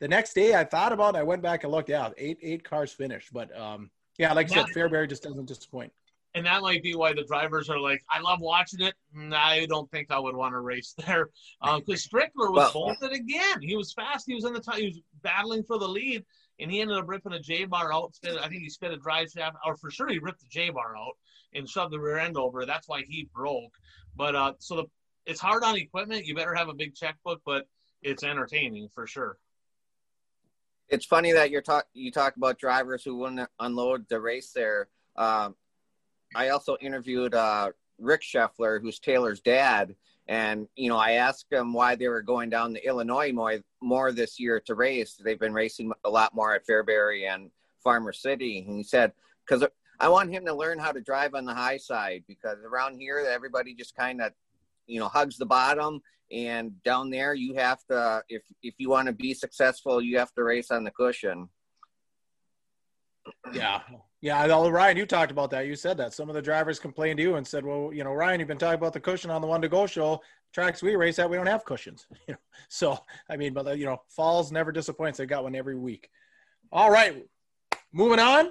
the 0.00 0.08
next 0.08 0.34
day 0.34 0.54
I 0.54 0.64
thought 0.64 0.92
about 0.92 1.14
it, 1.14 1.18
I 1.18 1.22
went 1.22 1.42
back 1.42 1.62
and 1.64 1.72
looked. 1.72 1.88
Yeah, 1.88 2.10
eight 2.18 2.38
eight 2.42 2.64
cars 2.64 2.92
finished, 2.92 3.32
but 3.32 3.56
um, 3.56 3.90
yeah, 4.18 4.32
like 4.32 4.50
I 4.50 4.54
said, 4.54 4.66
Fairbury 4.74 5.08
just 5.08 5.22
doesn't 5.22 5.46
disappoint 5.46 5.92
and 6.34 6.46
that 6.46 6.62
might 6.62 6.82
be 6.82 6.94
why 6.94 7.12
the 7.12 7.24
drivers 7.24 7.68
are 7.68 7.80
like, 7.80 8.02
I 8.10 8.20
love 8.20 8.40
watching 8.40 8.80
it. 8.80 8.94
I 9.32 9.66
don't 9.68 9.90
think 9.90 10.10
I 10.10 10.18
would 10.18 10.36
want 10.36 10.54
to 10.54 10.60
race 10.60 10.94
there 11.06 11.28
because 11.62 12.06
um, 12.12 12.20
Strickler 12.20 12.52
was 12.52 12.72
well, 12.74 12.94
bolted 12.96 13.12
again. 13.12 13.60
He 13.60 13.76
was 13.76 13.92
fast. 13.92 14.24
He 14.26 14.34
was 14.34 14.44
in 14.44 14.52
the 14.52 14.60
top. 14.60 14.76
He 14.76 14.86
was 14.86 15.00
battling 15.22 15.62
for 15.64 15.78
the 15.78 15.88
lead, 15.88 16.24
and 16.60 16.70
he 16.70 16.80
ended 16.80 16.98
up 16.98 17.08
ripping 17.08 17.32
a 17.32 17.40
J 17.40 17.64
bar 17.64 17.92
out. 17.92 18.14
I 18.24 18.48
think 18.48 18.62
he 18.62 18.70
spit 18.70 18.92
a 18.92 18.96
drive 18.96 19.30
shaft, 19.30 19.56
or 19.64 19.76
for 19.76 19.90
sure 19.90 20.08
he 20.08 20.18
ripped 20.18 20.40
the 20.40 20.48
J 20.50 20.70
bar 20.70 20.96
out 20.96 21.16
and 21.54 21.68
shoved 21.68 21.92
the 21.92 22.00
rear 22.00 22.18
end 22.18 22.36
over. 22.36 22.66
That's 22.66 22.88
why 22.88 23.02
he 23.08 23.28
broke. 23.34 23.74
But 24.16 24.34
uh, 24.34 24.52
so 24.58 24.76
the 24.76 24.84
it's 25.26 25.40
hard 25.40 25.62
on 25.62 25.76
equipment. 25.76 26.24
You 26.24 26.34
better 26.34 26.54
have 26.54 26.68
a 26.68 26.74
big 26.74 26.94
checkbook, 26.94 27.42
but 27.44 27.66
it's 28.02 28.24
entertaining 28.24 28.88
for 28.94 29.06
sure. 29.06 29.36
It's 30.88 31.04
funny 31.04 31.32
that 31.32 31.50
you're 31.50 31.62
talk 31.62 31.86
you 31.92 32.10
talk 32.10 32.36
about 32.36 32.58
drivers 32.58 33.04
who 33.04 33.16
wouldn't 33.16 33.48
unload 33.60 34.08
the 34.08 34.20
race 34.20 34.52
there. 34.54 34.88
Um, 35.16 35.54
I 36.34 36.48
also 36.48 36.76
interviewed 36.80 37.34
uh, 37.34 37.72
Rick 37.98 38.22
Scheffler, 38.22 38.80
who's 38.80 38.98
Taylor's 38.98 39.40
dad, 39.40 39.94
and 40.28 40.68
you 40.76 40.88
know 40.88 40.96
I 40.96 41.12
asked 41.12 41.50
him 41.50 41.72
why 41.72 41.96
they 41.96 42.08
were 42.08 42.22
going 42.22 42.50
down 42.50 42.74
to 42.74 42.86
Illinois 42.86 43.32
more, 43.32 43.58
more 43.80 44.12
this 44.12 44.38
year 44.38 44.60
to 44.66 44.74
race. 44.74 45.14
They've 45.14 45.38
been 45.38 45.54
racing 45.54 45.90
a 46.04 46.10
lot 46.10 46.34
more 46.34 46.54
at 46.54 46.66
Fairbury 46.66 47.28
and 47.28 47.50
Farmer 47.82 48.12
City, 48.12 48.64
and 48.66 48.76
he 48.76 48.82
said 48.82 49.12
because 49.46 49.66
I 49.98 50.08
want 50.08 50.30
him 50.30 50.44
to 50.46 50.54
learn 50.54 50.78
how 50.78 50.92
to 50.92 51.00
drive 51.00 51.34
on 51.34 51.44
the 51.44 51.54
high 51.54 51.78
side 51.78 52.24
because 52.28 52.58
around 52.64 53.00
here 53.00 53.26
everybody 53.28 53.74
just 53.74 53.96
kind 53.96 54.20
of 54.20 54.32
you 54.86 55.00
know 55.00 55.08
hugs 55.08 55.38
the 55.38 55.46
bottom. 55.46 56.02
And 56.30 56.82
down 56.82 57.08
there 57.08 57.32
you 57.32 57.54
have 57.54 57.82
to 57.86 58.22
if 58.28 58.42
if 58.62 58.74
you 58.76 58.90
want 58.90 59.06
to 59.06 59.14
be 59.14 59.32
successful 59.32 60.02
you 60.02 60.18
have 60.18 60.32
to 60.34 60.44
race 60.44 60.70
on 60.70 60.84
the 60.84 60.90
cushion 60.90 61.48
yeah 63.52 63.80
yeah, 64.20 64.46
well, 64.46 64.70
Ryan, 64.70 64.96
you 64.96 65.06
talked 65.06 65.30
about 65.30 65.50
that. 65.50 65.66
You 65.66 65.76
said 65.76 65.96
that 65.98 66.12
some 66.12 66.28
of 66.28 66.34
the 66.34 66.42
drivers 66.42 66.80
complained 66.80 67.18
to 67.18 67.22
you 67.22 67.36
and 67.36 67.46
said, 67.46 67.64
"Well, 67.64 67.92
you 67.92 68.02
know, 68.02 68.12
Ryan, 68.12 68.40
you've 68.40 68.48
been 68.48 68.58
talking 68.58 68.74
about 68.74 68.92
the 68.92 69.00
cushion 69.00 69.30
on 69.30 69.40
the 69.40 69.46
one 69.46 69.62
to 69.62 69.68
go 69.68 69.86
show. 69.86 70.20
Tracks 70.52 70.82
we 70.82 70.96
race 70.96 71.20
at, 71.20 71.30
we 71.30 71.36
don't 71.36 71.46
have 71.46 71.64
cushions." 71.64 72.06
You 72.26 72.34
know, 72.34 72.38
so 72.68 72.98
I 73.30 73.36
mean, 73.36 73.54
but 73.54 73.78
you 73.78 73.86
know, 73.86 73.98
FALS 74.08 74.50
never 74.50 74.72
disappoints. 74.72 75.18
They 75.18 75.26
got 75.26 75.44
one 75.44 75.54
every 75.54 75.76
week. 75.76 76.10
All 76.72 76.90
right, 76.90 77.24
moving 77.92 78.18
on. 78.18 78.50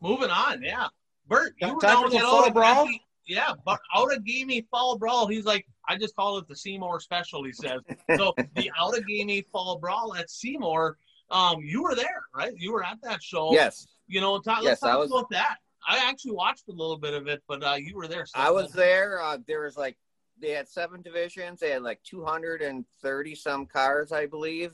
Moving 0.00 0.30
on, 0.30 0.62
yeah. 0.62 0.88
Bert, 1.26 1.54
you 1.60 1.74
were 1.74 1.80
down 1.80 2.14
at 2.14 2.22
fall 2.22 2.50
brawl. 2.50 2.88
Yeah, 3.26 3.52
but 3.66 3.78
Outagamie 3.94 4.66
fall 4.70 4.96
brawl. 4.96 5.26
He's 5.26 5.44
like, 5.44 5.66
I 5.86 5.98
just 5.98 6.16
call 6.16 6.38
it 6.38 6.48
the 6.48 6.56
Seymour 6.56 7.00
special. 7.00 7.44
He 7.44 7.52
says 7.52 7.82
so. 8.16 8.32
the 8.56 8.70
Outagamie 8.80 9.44
fall 9.52 9.76
brawl 9.76 10.14
at 10.16 10.30
Seymour. 10.30 10.96
Um, 11.30 11.60
you 11.60 11.82
were 11.82 11.94
there, 11.94 12.22
right? 12.34 12.52
You 12.56 12.72
were 12.72 12.84
at 12.84 12.98
that 13.02 13.22
show. 13.22 13.52
Yes. 13.52 13.86
You 14.06 14.20
know, 14.20 14.38
talk, 14.40 14.62
let's 14.62 14.64
yes, 14.64 14.80
talk 14.80 14.98
was, 14.98 15.10
about 15.10 15.28
that. 15.30 15.56
I 15.86 16.08
actually 16.08 16.32
watched 16.32 16.68
a 16.68 16.72
little 16.72 16.96
bit 16.96 17.14
of 17.14 17.28
it, 17.28 17.42
but 17.48 17.62
uh, 17.62 17.74
you 17.74 17.96
were 17.96 18.08
there. 18.08 18.26
So 18.26 18.32
I 18.38 18.50
was 18.50 18.72
there. 18.72 19.22
Uh, 19.22 19.38
there 19.46 19.62
was 19.62 19.76
like 19.76 19.96
they 20.40 20.50
had 20.50 20.68
seven 20.68 21.02
divisions. 21.02 21.60
They 21.60 21.70
had 21.70 21.82
like 21.82 22.02
230 22.04 23.34
some 23.34 23.66
cars, 23.66 24.12
I 24.12 24.26
believe. 24.26 24.72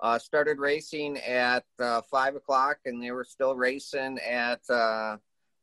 Uh, 0.00 0.18
started 0.18 0.58
racing 0.58 1.18
at 1.18 1.64
uh, 1.78 2.00
five 2.10 2.34
o'clock, 2.34 2.78
and 2.86 3.02
they 3.02 3.12
were 3.12 3.24
still 3.24 3.54
racing 3.54 4.18
at 4.18 4.60
uh, 4.68 5.16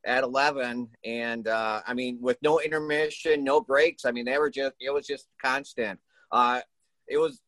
at 0.06 0.24
11. 0.24 0.88
And 1.04 1.48
uh, 1.48 1.82
I 1.86 1.94
mean, 1.94 2.20
with 2.22 2.38
no 2.42 2.62
intermission, 2.62 3.44
no 3.44 3.60
breaks. 3.60 4.06
I 4.06 4.12
mean, 4.12 4.26
they 4.26 4.38
were 4.38 4.50
just 4.50 4.76
it 4.80 4.94
was 4.94 5.06
just 5.06 5.28
constant. 5.42 6.00
Uh, 6.32 6.62
it 7.08 7.18
was 7.18 7.42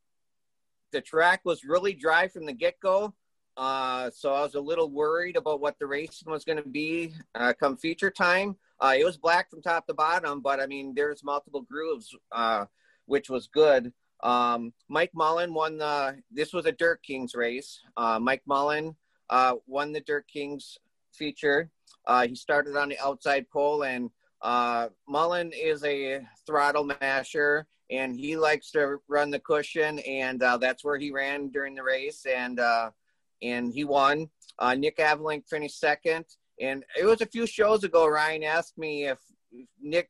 the 0.91 1.01
track 1.01 1.41
was 1.43 1.63
really 1.63 1.93
dry 1.93 2.27
from 2.27 2.45
the 2.45 2.53
get 2.53 2.79
go. 2.79 3.13
Uh, 3.57 4.09
so 4.11 4.33
I 4.33 4.41
was 4.41 4.55
a 4.55 4.61
little 4.61 4.89
worried 4.89 5.35
about 5.35 5.59
what 5.59 5.77
the 5.77 5.85
racing 5.85 6.31
was 6.31 6.45
going 6.45 6.61
to 6.61 6.69
be 6.69 7.13
uh, 7.35 7.53
come 7.59 7.77
feature 7.77 8.09
time. 8.09 8.55
Uh, 8.79 8.95
it 8.97 9.03
was 9.03 9.17
black 9.17 9.49
from 9.49 9.61
top 9.61 9.85
to 9.87 9.93
bottom, 9.93 10.41
but 10.41 10.59
I 10.59 10.65
mean, 10.65 10.93
there's 10.95 11.23
multiple 11.23 11.61
grooves. 11.61 12.15
Uh, 12.31 12.65
which 13.11 13.29
was 13.29 13.47
good. 13.47 13.91
Um, 14.23 14.73
Mike 14.87 15.11
Mullen 15.13 15.53
won 15.53 15.77
the. 15.77 16.17
This 16.31 16.53
was 16.53 16.65
a 16.65 16.71
Dirt 16.71 17.03
Kings 17.03 17.35
race. 17.35 17.81
Uh, 17.97 18.19
Mike 18.19 18.43
Mullen 18.45 18.95
uh, 19.29 19.55
won 19.67 19.91
the 19.91 19.99
Dirt 19.99 20.27
Kings 20.31 20.77
feature. 21.11 21.69
He 22.25 22.35
started 22.35 22.77
on 22.77 22.87
the 22.87 22.99
outside 22.99 23.49
pole, 23.49 23.83
and 23.83 24.09
Mullen 25.09 25.51
is 25.53 25.83
a 25.83 26.25
throttle 26.45 26.89
masher, 27.01 27.67
and 27.91 28.17
he 28.17 28.37
likes 28.37 28.71
to 28.71 28.97
run 29.07 29.29
the 29.29 29.39
cushion, 29.39 29.99
and 29.99 30.41
uh, 30.41 30.57
that's 30.57 30.83
where 30.83 30.97
he 30.97 31.11
ran 31.11 31.49
during 31.49 31.75
the 31.75 31.83
race, 31.83 32.25
and 32.25 32.59
uh, 32.59 32.91
and 33.41 33.73
he 33.73 33.83
won. 33.83 34.29
Uh, 34.59 34.75
Nick 34.75 34.97
Avalink 34.97 35.47
finished 35.47 35.79
second, 35.79 36.25
and 36.59 36.83
it 36.99 37.05
was 37.05 37.21
a 37.21 37.25
few 37.25 37.45
shows 37.45 37.83
ago. 37.83 38.07
Ryan 38.07 38.43
asked 38.43 38.77
me 38.77 39.05
if 39.05 39.19
Nick 39.81 40.09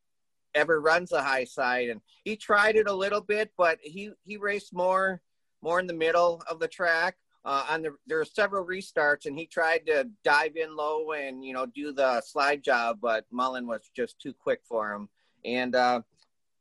ever 0.54 0.80
runs 0.82 1.12
a 1.12 1.24
high 1.24 1.46
side, 1.46 1.90
and 1.90 2.02
he 2.24 2.36
tried 2.36 2.76
it 2.76 2.88
a 2.88 2.94
little 2.94 3.22
bit, 3.22 3.52
but 3.58 3.80
he 3.82 4.12
he 4.24 4.38
raced 4.38 4.74
more 4.74 5.22
more 5.62 5.80
in 5.80 5.88
the 5.88 5.94
middle 5.94 6.42
of 6.50 6.60
the 6.60 6.68
track 6.68 7.16
uh, 7.46 7.66
on 7.70 7.82
the 7.82 7.96
there 8.08 8.20
are 8.20 8.26
several 8.26 8.66
restarts 8.66 9.26
and 9.26 9.38
he 9.38 9.46
tried 9.46 9.86
to 9.86 10.08
dive 10.24 10.56
in 10.56 10.76
low 10.76 11.12
and 11.14 11.44
you 11.44 11.54
know 11.54 11.66
do 11.66 11.92
the 11.92 12.22
slide 12.22 12.64
job 12.64 13.00
but 13.02 13.26
mullen 13.32 13.68
was 13.68 13.90
just 13.96 14.20
too 14.20 14.34
quick 14.34 14.62
for 14.64 14.94
him 14.94 15.10
and 15.46 15.76
uh 15.76 16.02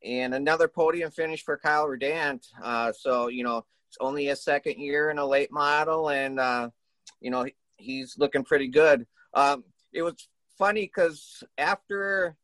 and 0.05 0.35
another 0.35 0.69
podium 0.69 1.11
finish 1.11 1.45
for 1.45 1.57
kyle 1.59 1.87
redant 1.87 2.47
uh 2.63 2.91
so 2.93 3.29
you 3.29 3.45
know 3.45 3.65
it's 3.91 3.99
only 4.01 4.27
his 4.27 4.41
second 4.41 4.79
year 4.79 5.11
in 5.11 5.19
a 5.19 5.27
late 5.27 5.51
model 5.51 6.11
and 6.11 6.39
uh 6.39 6.71
you 7.21 7.31
know 7.31 7.45
he's 7.77 8.17
looking 8.19 8.45
pretty 8.45 8.69
good. 8.69 9.07
Um 9.35 9.65
it 9.93 10.03
was 10.03 10.29
funny 10.57 10.83
because 10.83 11.43
after 11.59 12.37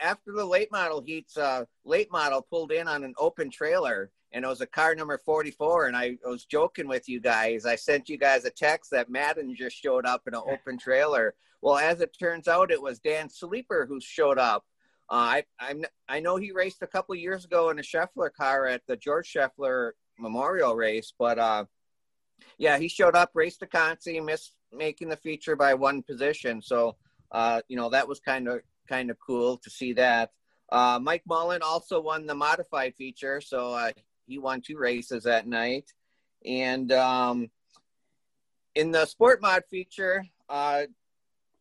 after 0.00 0.32
the 0.32 0.44
late 0.44 0.72
model 0.72 1.02
heats 1.02 1.36
uh 1.36 1.64
late 1.84 2.10
model 2.10 2.40
pulled 2.40 2.72
in 2.72 2.88
on 2.88 3.04
an 3.04 3.14
open 3.18 3.50
trailer 3.50 4.10
and 4.32 4.46
it 4.46 4.48
was 4.48 4.62
a 4.62 4.66
car 4.66 4.94
number 4.94 5.18
44 5.18 5.88
and 5.88 5.96
I 5.96 6.16
was 6.24 6.46
joking 6.46 6.88
with 6.88 7.06
you 7.06 7.20
guys. 7.20 7.66
I 7.66 7.76
sent 7.76 8.08
you 8.08 8.16
guys 8.16 8.46
a 8.46 8.50
text 8.50 8.90
that 8.92 9.10
madden 9.10 9.54
just 9.54 9.76
showed 9.76 10.06
up 10.06 10.22
in 10.26 10.34
an 10.34 10.42
open 10.50 10.78
trailer. 10.78 11.34
Well 11.60 11.76
as 11.76 12.00
it 12.00 12.16
turns 12.18 12.48
out 12.48 12.70
it 12.70 12.80
was 12.80 12.98
dan 12.98 13.28
sleeper 13.28 13.84
who 13.86 14.00
showed 14.00 14.38
up 14.38 14.64
uh, 15.08 15.14
I, 15.14 15.44
I'm, 15.60 15.84
I 16.08 16.20
know 16.20 16.36
he 16.36 16.52
raced 16.52 16.82
a 16.82 16.86
couple 16.86 17.14
years 17.14 17.44
ago 17.44 17.70
in 17.70 17.78
a 17.78 17.82
Scheffler 17.82 18.32
car 18.32 18.66
at 18.66 18.82
the 18.86 18.96
George 18.96 19.32
Scheffler 19.32 19.92
Memorial 20.18 20.74
race, 20.74 21.12
but 21.18 21.38
uh, 21.38 21.64
yeah, 22.58 22.78
he 22.78 22.88
showed 22.88 23.14
up, 23.14 23.30
raced 23.34 23.62
a 23.62 23.66
Consi, 23.66 24.24
missed 24.24 24.52
making 24.72 25.08
the 25.08 25.16
feature 25.16 25.56
by 25.56 25.74
one 25.74 26.02
position. 26.02 26.60
So, 26.60 26.96
uh, 27.30 27.60
you 27.68 27.76
know, 27.76 27.90
that 27.90 28.08
was 28.08 28.20
kind 28.20 28.48
of 28.48 28.60
kind 28.88 29.10
of 29.10 29.16
cool 29.24 29.58
to 29.58 29.70
see 29.70 29.92
that. 29.94 30.30
Uh, 30.70 30.98
Mike 31.00 31.22
Mullen 31.26 31.62
also 31.62 32.00
won 32.00 32.26
the 32.26 32.34
modified 32.34 32.94
feature, 32.96 33.40
so 33.40 33.72
uh, 33.72 33.92
he 34.26 34.38
won 34.38 34.60
two 34.60 34.76
races 34.76 35.24
that 35.24 35.46
night. 35.46 35.92
And 36.44 36.90
um, 36.92 37.50
in 38.74 38.90
the 38.90 39.06
sport 39.06 39.40
mod 39.40 39.62
feature, 39.70 40.24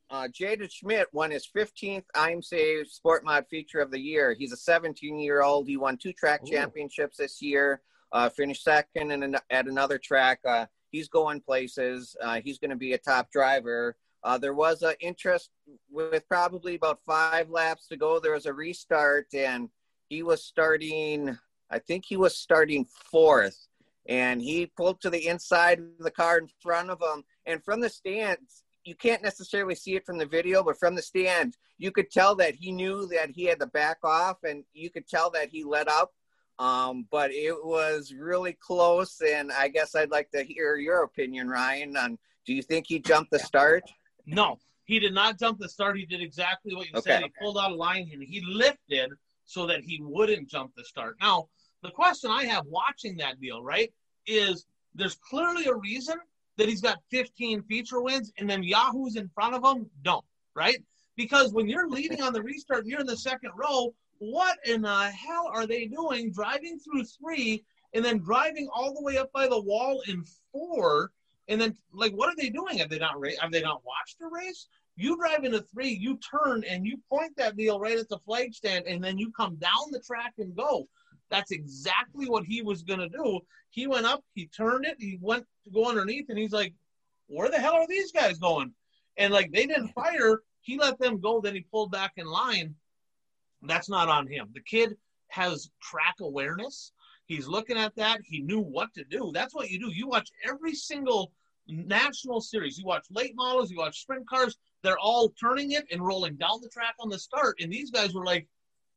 uh, 0.10 0.28
Jaden 0.28 0.72
Schmidt 0.72 1.08
won 1.14 1.32
his 1.32 1.48
15th 1.56 2.06
IMCA 2.16 2.88
Sport 2.88 3.24
Mod 3.24 3.46
Feature 3.50 3.80
of 3.80 3.92
the 3.92 4.00
Year. 4.00 4.34
He's 4.38 4.52
a 4.52 4.58
17 4.58 5.20
year 5.20 5.42
old. 5.42 5.68
He 5.68 5.78
won 5.78 5.98
two 5.98 6.14
track 6.14 6.42
Ooh. 6.44 6.52
championships 6.52 7.18
this 7.18 7.42
year, 7.42 7.82
uh, 8.12 8.30
finished 8.30 8.64
second 8.64 9.12
in 9.12 9.36
at 9.50 9.68
another 9.68 9.98
track. 9.98 10.40
Uh, 10.48 10.66
he's 10.92 11.08
going 11.08 11.42
places. 11.42 12.16
Uh, 12.22 12.40
he's 12.44 12.60
going 12.60 12.72
to 12.72 12.76
be 12.76 12.94
a 12.94 12.98
top 12.98 13.32
driver. 13.32 13.96
Uh, 14.24 14.38
there 14.38 14.56
was 14.56 14.82
an 14.82 14.96
interest 15.02 15.52
with 15.92 16.28
probably 16.28 16.76
about 16.76 17.00
five 17.06 17.50
laps 17.50 17.88
to 17.88 17.98
go. 17.98 18.20
There 18.20 18.34
was 18.34 18.48
a 18.48 18.54
restart, 18.54 19.28
and 19.34 19.70
he 20.10 20.24
was 20.24 20.44
starting 20.44 21.38
I 21.70 21.80
think 21.80 22.06
he 22.06 22.18
was 22.18 22.38
starting 22.38 22.86
fourth, 22.86 23.68
and 24.08 24.42
he 24.42 24.68
pulled 24.68 25.02
to 25.02 25.10
the 25.10 25.28
inside 25.28 25.80
of 25.80 25.98
the 26.00 26.12
car 26.12 26.38
in 26.38 26.48
front 26.62 26.90
of 26.90 27.02
him. 27.02 27.24
And 27.46 27.64
from 27.64 27.80
the 27.80 27.90
stands, 27.90 28.64
you 28.86 28.96
can't 28.96 29.24
necessarily 29.24 29.75
see 29.75 29.96
it 29.96 30.06
from 30.06 30.18
the 30.18 30.25
video, 30.25 30.63
but 30.63 30.77
from 30.77 30.96
the 30.96 31.01
stand, 31.01 31.58
you 31.80 31.92
could 31.92 32.12
tell 32.12 32.36
that 32.36 32.56
he 32.56 32.72
knew 32.72 33.08
that 33.08 33.32
he 33.32 33.46
had 33.46 33.60
to 33.60 33.65
back 33.65 33.98
off, 34.04 34.44
and 34.44 34.63
you 34.74 34.92
could 34.92 35.08
tell 35.08 35.32
that 35.32 35.50
he 35.50 35.63
let 35.63 35.88
up. 35.88 36.13
Um, 36.58 37.06
but 37.12 37.32
it 37.32 37.54
was 37.65 38.13
really 38.18 38.54
close, 38.54 39.22
and 39.22 39.51
I 39.51 39.68
guess 39.68 39.96
I'd 39.96 40.12
like 40.12 40.30
to 40.32 40.44
hear 40.44 40.77
your 40.77 41.04
opinion, 41.04 41.50
Ryan. 41.50 41.98
On 41.98 42.18
do 42.46 42.54
you 42.54 42.62
think 42.62 42.86
he 42.88 43.00
jumped 43.00 43.32
the 43.32 43.39
start? 43.39 43.84
No, 44.25 44.60
he 44.86 45.00
did 45.00 45.13
not 45.13 45.39
jump 45.39 45.60
the 45.60 45.68
start. 45.68 45.98
He 45.98 46.06
did 46.06 46.22
exactly 46.22 46.75
what 46.75 46.86
you 46.86 46.94
okay. 47.00 47.12
said. 47.12 47.24
He 47.24 47.32
pulled 47.42 47.58
out 47.58 47.72
a 47.72 47.75
line 47.75 48.10
and 48.13 48.24
he 48.24 48.42
lifted 48.48 49.12
so 49.46 49.65
that 49.65 49.82
he 49.82 50.00
wouldn't 50.01 50.48
jump 50.48 50.72
the 50.77 50.84
start. 50.84 51.18
Now, 51.20 51.50
the 51.84 51.92
question 51.92 52.32
I 52.32 52.46
have 52.46 52.65
watching 52.68 53.18
that 53.18 53.42
deal, 53.42 53.62
right, 53.62 53.92
is 54.27 54.65
there's 54.94 55.15
clearly 55.15 55.65
a 55.65 55.75
reason 55.75 56.18
that 56.58 56.70
he's 56.70 56.82
got 56.82 57.00
15 57.12 57.64
feature 57.64 58.02
wins 58.02 58.32
and 58.38 58.50
then 58.50 58.64
Yahoo's 58.64 59.16
in 59.16 59.30
front 59.30 59.56
of 59.56 59.64
him 59.64 59.90
don't, 60.04 60.24
right? 60.56 60.78
Because 61.16 61.54
when 61.54 61.68
you're 61.68 61.90
leading 61.90 62.22
on 62.22 62.34
the 62.34 62.42
restart 62.42 62.82
and 62.82 62.90
you're 62.90 63.00
in 63.00 63.08
the 63.08 63.18
second 63.18 63.52
row, 63.56 63.94
what 64.20 64.58
in 64.66 64.82
the 64.82 65.10
hell 65.12 65.50
are 65.54 65.68
they 65.68 65.86
doing 65.86 66.32
driving 66.32 66.80
through 66.80 67.04
three 67.04 67.64
and 67.94 68.04
then 68.04 68.20
driving 68.20 68.70
all 68.74 68.94
the 68.94 69.02
way 69.02 69.18
up 69.18 69.32
by 69.32 69.48
the 69.48 69.62
wall 69.62 70.02
in 70.08 70.24
four? 70.52 71.12
And 71.48 71.62
then, 71.62 71.76
like, 71.94 72.12
what 72.14 72.30
are 72.30 72.36
they 72.38 72.50
doing? 72.50 72.80
Have 72.80 72.90
they 72.90 72.98
not 72.98 73.20
ra- 73.20 73.30
have 73.40 73.52
they 73.52 73.62
not 73.62 73.84
watched 73.86 74.18
the 74.20 74.28
race? 74.28 74.68
You 74.96 75.18
drive 75.18 75.44
into 75.44 75.62
three, 75.62 75.90
you 75.90 76.18
turn 76.18 76.64
and 76.68 76.86
you 76.86 76.98
point 77.10 77.36
that 77.38 77.56
deal 77.56 77.80
right 77.80 78.00
at 78.00 78.10
the 78.10 78.18
flag 78.20 78.54
stand, 78.54 78.86
and 78.88 79.04
then 79.04 79.18
you 79.18 79.32
come 79.32 79.56
down 79.58 79.92
the 79.92 80.00
track 80.00 80.34
and 80.38 80.56
go. 80.56 80.88
That's 81.29 81.51
exactly 81.51 82.27
what 82.27 82.46
he 82.46 82.62
was 82.62 82.84
going 82.84 83.00
to 83.00 83.10
do. 83.10 83.39
He 83.70 83.88
went 83.88 84.05
up, 84.05 84.24
he 84.34 84.48
turned 84.48 84.86
it, 84.86 84.98
he 85.00 85.17
went 85.22 85.46
to 85.65 85.72
go 85.72 85.89
underneath, 85.89 86.29
and 86.29 86.38
he's 86.38 86.53
like, 86.53 86.74
where 87.27 87.50
the 87.50 87.60
hell 87.60 87.74
are 87.74 87.88
these 87.88 88.12
guys 88.12 88.38
going? 88.38 88.72
And 89.17 89.34
like 89.34 89.51
they 89.51 89.65
didn't 89.65 89.89
fire, 89.89 90.41
he 90.62 90.77
let 90.77 91.00
them 91.00 91.20
go, 91.20 91.41
then 91.41 91.55
he 91.55 91.62
pulled 91.62 91.91
back 91.91 92.13
in 92.17 92.25
line. 92.25 92.75
That's 93.62 93.89
not 93.89 94.10
on 94.10 94.27
him. 94.27 94.50
The 94.53 94.62
kid 94.62 94.96
has 95.29 95.70
track 95.82 96.15
awareness. 96.22 96.91
He's 97.25 97.48
looking 97.48 97.77
at 97.77 97.96
that. 97.96 98.22
He 98.24 98.41
knew 98.41 98.60
what 98.60 98.94
to 98.94 99.03
do. 99.03 99.32
That's 99.34 99.55
what 99.55 99.70
you 99.70 99.79
do. 99.79 99.91
You 99.91 100.08
watch 100.08 100.29
every 100.48 100.75
single 100.75 101.32
national 101.67 102.41
series. 102.41 102.77
You 102.77 102.86
watch 102.86 103.08
late 103.10 103.34
models, 103.36 103.72
you 103.72 103.77
watch 103.77 104.01
sprint 104.01 104.29
cars. 104.29 104.58
They're 104.84 105.00
all 105.00 105.29
turning 105.29 105.72
it 105.72 105.86
and 105.91 106.05
rolling 106.05 106.36
down 106.36 106.62
the 106.62 106.70
track 106.70 106.94
on 107.00 107.10
the 107.10 107.17
start. 107.17 107.58
And 107.60 107.72
these 107.72 107.89
guys 107.89 108.13
were 108.13 108.25
like, 108.25 108.48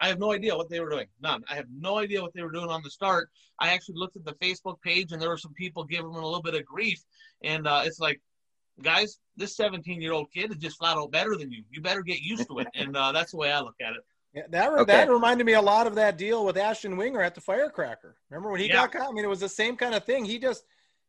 I 0.01 0.09
have 0.09 0.19
no 0.19 0.33
idea 0.33 0.57
what 0.57 0.69
they 0.69 0.81
were 0.81 0.91
doing. 0.91 1.07
None. 1.21 1.43
I 1.51 1.55
have 1.55 1.67
no 1.77 1.99
idea 1.99 2.23
what 2.23 2.33
they 2.35 2.43
were 2.43 2.53
doing 2.53 2.71
on 2.71 2.83
the 2.83 2.91
start. 2.91 3.31
I 3.59 3.71
actually 3.71 3.97
looked 3.97 4.17
at 4.17 4.25
the 4.25 4.35
Facebook 4.35 4.81
page 4.81 5.13
and 5.13 5.21
there 5.21 5.29
were 5.29 5.37
some 5.37 5.55
people 5.55 5.85
giving 5.85 6.13
them 6.13 6.23
a 6.23 6.27
little 6.27 6.43
bit 6.43 6.55
of 6.55 6.65
grief. 6.65 7.03
And 7.43 7.67
uh, 7.67 7.83
it's 7.85 7.99
like, 7.99 8.21
guys, 8.83 9.19
this 9.37 9.57
17 9.57 10.01
year 10.01 10.13
old 10.13 10.31
kid 10.33 10.53
is 10.53 10.59
just 10.59 10.79
flat 10.79 10.97
out 10.97 11.11
better 11.11 11.37
than 11.37 11.51
you. 11.51 11.65
You 11.71 11.81
better 11.81 12.03
get 12.03 12.21
used 12.21 12.47
to 12.49 12.59
it. 12.61 12.69
And 12.75 12.97
uh, 12.97 13.13
that's 13.13 13.33
the 13.33 13.39
way 13.39 13.53
I 13.53 13.61
look 13.61 13.77
at 13.81 13.95
it. 13.95 14.03
Yeah, 14.35 14.43
that 14.51 14.73
re- 14.73 14.81
okay. 14.81 14.93
that 14.93 15.11
reminded 15.11 15.47
me 15.47 15.55
a 15.55 15.61
lot 15.61 15.87
of 15.87 15.95
that 15.95 16.19
deal 16.19 16.45
with 16.45 16.59
Ashton 16.59 16.97
Winger 16.97 17.23
at 17.23 17.35
the 17.35 17.41
Firecracker. 17.41 18.17
Remember 18.31 18.51
when 18.51 18.61
he 18.61 18.67
yeah. 18.67 18.75
got 18.75 18.93
caught? 18.93 19.09
I 19.09 19.13
mean, 19.13 19.25
it 19.25 19.29
was 19.29 19.41
the 19.41 19.49
same 19.49 19.75
kind 19.75 19.95
of 19.95 20.05
thing. 20.05 20.25
He 20.25 20.39
just 20.39 20.65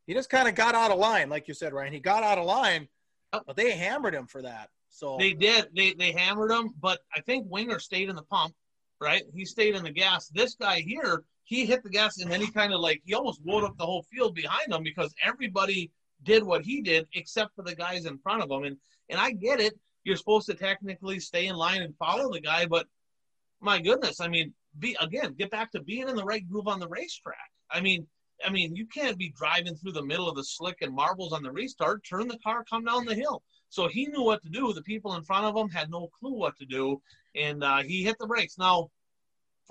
he 0.06 0.14
just 0.14 0.30
kind 0.30 0.48
of 0.48 0.54
got 0.54 0.74
out 0.74 0.90
of 0.90 0.98
line, 0.98 1.28
like 1.28 1.46
you 1.46 1.52
said, 1.52 1.74
Ryan. 1.74 1.92
He 1.92 2.00
got 2.00 2.22
out 2.22 2.38
of 2.38 2.46
line, 2.46 2.88
but 3.30 3.56
they 3.56 3.72
hammered 3.72 4.14
him 4.14 4.26
for 4.26 4.40
that. 4.40 4.70
So 4.88 5.16
they 5.18 5.34
did. 5.34 5.68
They 5.76 5.92
they 5.92 6.12
hammered 6.12 6.50
him, 6.50 6.74
but 6.80 7.00
I 7.14 7.20
think 7.20 7.46
Winger 7.50 7.78
stayed 7.78 8.08
in 8.08 8.16
the 8.16 8.22
pump 8.22 8.54
right? 9.00 9.22
He 9.34 9.44
stayed 9.44 9.74
in 9.74 9.84
the 9.84 9.90
gas. 9.90 10.28
This 10.28 10.54
guy 10.54 10.80
here, 10.80 11.24
he 11.44 11.64
hit 11.64 11.82
the 11.82 11.90
gas 11.90 12.18
and 12.18 12.30
then 12.30 12.40
he 12.40 12.50
kind 12.50 12.72
of 12.72 12.80
like 12.80 13.02
he 13.04 13.14
almost 13.14 13.40
woke 13.44 13.64
up 13.64 13.76
the 13.76 13.86
whole 13.86 14.04
field 14.04 14.34
behind 14.34 14.72
him 14.72 14.82
because 14.82 15.14
everybody 15.24 15.90
did 16.22 16.44
what 16.44 16.62
he 16.62 16.80
did 16.82 17.06
except 17.14 17.54
for 17.56 17.62
the 17.62 17.74
guys 17.74 18.04
in 18.04 18.18
front 18.18 18.42
of 18.42 18.50
him. 18.50 18.64
And 18.64 18.76
and 19.08 19.18
I 19.18 19.32
get 19.32 19.60
it. 19.60 19.78
You're 20.04 20.16
supposed 20.16 20.46
to 20.46 20.54
technically 20.54 21.20
stay 21.20 21.46
in 21.46 21.56
line 21.56 21.82
and 21.82 21.96
follow 21.96 22.30
the 22.30 22.40
guy, 22.40 22.66
but 22.66 22.86
my 23.60 23.80
goodness, 23.80 24.20
I 24.20 24.28
mean, 24.28 24.54
be 24.78 24.96
again, 25.00 25.34
get 25.34 25.50
back 25.50 25.72
to 25.72 25.82
being 25.82 26.08
in 26.08 26.16
the 26.16 26.24
right 26.24 26.48
groove 26.48 26.68
on 26.68 26.80
the 26.80 26.88
racetrack. 26.88 27.50
I 27.70 27.80
mean, 27.80 28.06
I 28.44 28.50
mean, 28.50 28.74
you 28.74 28.86
can't 28.86 29.18
be 29.18 29.34
driving 29.36 29.74
through 29.74 29.92
the 29.92 30.04
middle 30.04 30.28
of 30.28 30.36
the 30.36 30.44
slick 30.44 30.78
and 30.80 30.94
marbles 30.94 31.32
on 31.32 31.42
the 31.42 31.52
restart. 31.52 32.04
Turn 32.04 32.28
the 32.28 32.38
car, 32.38 32.64
come 32.68 32.84
down 32.84 33.04
the 33.04 33.14
hill. 33.14 33.42
So 33.70 33.86
he 33.86 34.06
knew 34.06 34.22
what 34.22 34.42
to 34.42 34.48
do. 34.48 34.72
The 34.72 34.82
people 34.82 35.14
in 35.14 35.22
front 35.22 35.46
of 35.46 35.56
him 35.56 35.68
had 35.68 35.90
no 35.90 36.08
clue 36.18 36.34
what 36.34 36.56
to 36.58 36.66
do, 36.66 37.00
and 37.34 37.62
uh, 37.64 37.78
he 37.78 38.02
hit 38.02 38.16
the 38.18 38.26
brakes. 38.26 38.58
Now, 38.58 38.90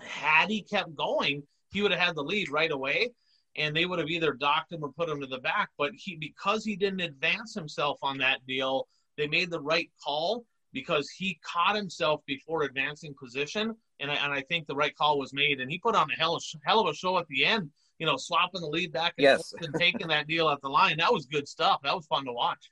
had 0.01 0.49
he 0.49 0.61
kept 0.61 0.95
going, 0.95 1.43
he 1.71 1.81
would 1.81 1.91
have 1.91 1.99
had 1.99 2.15
the 2.15 2.23
lead 2.23 2.49
right 2.49 2.71
away, 2.71 3.09
and 3.57 3.75
they 3.75 3.85
would 3.85 3.99
have 3.99 4.09
either 4.09 4.33
docked 4.33 4.71
him 4.71 4.83
or 4.83 4.91
put 4.91 5.09
him 5.09 5.19
to 5.19 5.27
the 5.27 5.39
back. 5.39 5.69
But 5.77 5.91
he, 5.93 6.15
because 6.15 6.63
he 6.63 6.77
didn't 6.77 7.01
advance 7.01 7.53
himself 7.53 7.99
on 8.01 8.17
that 8.19 8.45
deal, 8.47 8.87
they 9.17 9.27
made 9.27 9.51
the 9.51 9.61
right 9.61 9.89
call 10.01 10.45
because 10.71 11.09
he 11.09 11.37
caught 11.43 11.75
himself 11.75 12.21
before 12.25 12.63
advancing 12.63 13.13
position, 13.21 13.75
and 13.99 14.09
I, 14.09 14.15
and 14.15 14.31
I 14.31 14.41
think 14.43 14.65
the 14.65 14.75
right 14.75 14.95
call 14.95 15.19
was 15.19 15.33
made. 15.33 15.59
And 15.59 15.69
he 15.69 15.77
put 15.77 15.95
on 15.95 16.09
a 16.09 16.15
hell 16.15 16.35
of, 16.35 16.43
hell 16.63 16.79
of 16.79 16.87
a 16.87 16.93
show 16.93 17.17
at 17.17 17.27
the 17.27 17.43
end. 17.45 17.69
You 17.97 18.05
know, 18.05 18.15
swapping 18.15 18.61
the 18.61 18.67
lead 18.67 18.93
back 18.93 19.15
and, 19.17 19.23
yes. 19.23 19.53
and 19.61 19.73
taking 19.75 20.07
that 20.07 20.25
deal 20.25 20.47
at 20.47 20.61
the 20.61 20.69
line. 20.69 20.95
That 20.99 21.11
was 21.11 21.25
good 21.25 21.49
stuff. 21.49 21.81
That 21.83 21.93
was 21.93 22.05
fun 22.05 22.23
to 22.27 22.31
watch. 22.31 22.71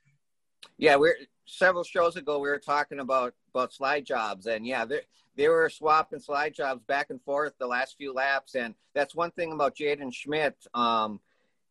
Yeah, 0.76 0.96
we're 0.96 1.16
several 1.46 1.84
shows 1.84 2.16
ago 2.16 2.38
we 2.38 2.48
were 2.48 2.58
talking 2.58 3.00
about 3.00 3.34
about 3.54 3.72
slide 3.72 4.04
jobs, 4.04 4.46
and 4.46 4.66
yeah, 4.66 4.84
they 4.84 5.00
they 5.36 5.48
were 5.48 5.70
swapping 5.70 6.20
slide 6.20 6.54
jobs 6.54 6.82
back 6.84 7.10
and 7.10 7.22
forth 7.22 7.54
the 7.58 7.66
last 7.66 7.96
few 7.96 8.12
laps, 8.12 8.54
and 8.54 8.74
that's 8.94 9.14
one 9.14 9.30
thing 9.30 9.52
about 9.52 9.76
Jaden 9.76 10.12
Schmidt. 10.12 10.56
Um, 10.74 11.20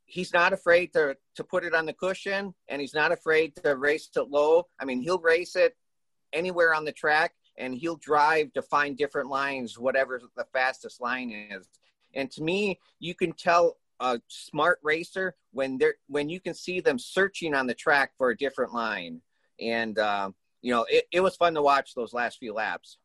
he's 0.05 0.33
not 0.33 0.53
afraid 0.53 0.93
to 0.93 1.17
to 1.35 1.43
put 1.43 1.63
it 1.63 1.75
on 1.75 1.85
the 1.85 1.93
cushion, 1.93 2.53
and 2.67 2.81
he's 2.81 2.93
not 2.93 3.11
afraid 3.11 3.55
to 3.57 3.75
race 3.75 4.09
it 4.15 4.29
low. 4.29 4.67
I 4.79 4.85
mean, 4.85 5.01
he'll 5.01 5.19
race 5.19 5.55
it 5.55 5.75
anywhere 6.33 6.73
on 6.73 6.85
the 6.85 6.91
track, 6.91 7.33
and 7.57 7.75
he'll 7.75 7.97
drive 7.97 8.53
to 8.53 8.61
find 8.61 8.97
different 8.97 9.29
lines, 9.29 9.77
whatever 9.77 10.21
the 10.35 10.45
fastest 10.53 11.01
line 11.01 11.31
is. 11.51 11.69
And 12.13 12.31
to 12.31 12.43
me, 12.43 12.79
you 12.99 13.13
can 13.13 13.33
tell 13.33 13.77
a 13.99 14.19
smart 14.27 14.79
racer 14.83 15.35
when 15.51 15.77
they're 15.77 15.95
when 16.07 16.29
you 16.29 16.39
can 16.39 16.53
see 16.53 16.79
them 16.79 16.99
searching 16.99 17.53
on 17.53 17.67
the 17.67 17.73
track 17.73 18.11
for 18.17 18.29
a 18.29 18.37
different 18.37 18.73
line. 18.73 19.21
And 19.59 19.97
uh, 19.97 20.31
you 20.61 20.71
know, 20.71 20.85
it, 20.89 21.05
it 21.11 21.21
was 21.21 21.35
fun 21.35 21.53
to 21.55 21.61
watch 21.61 21.93
those 21.95 22.13
last 22.13 22.39
few 22.39 22.53
laps. 22.53 22.97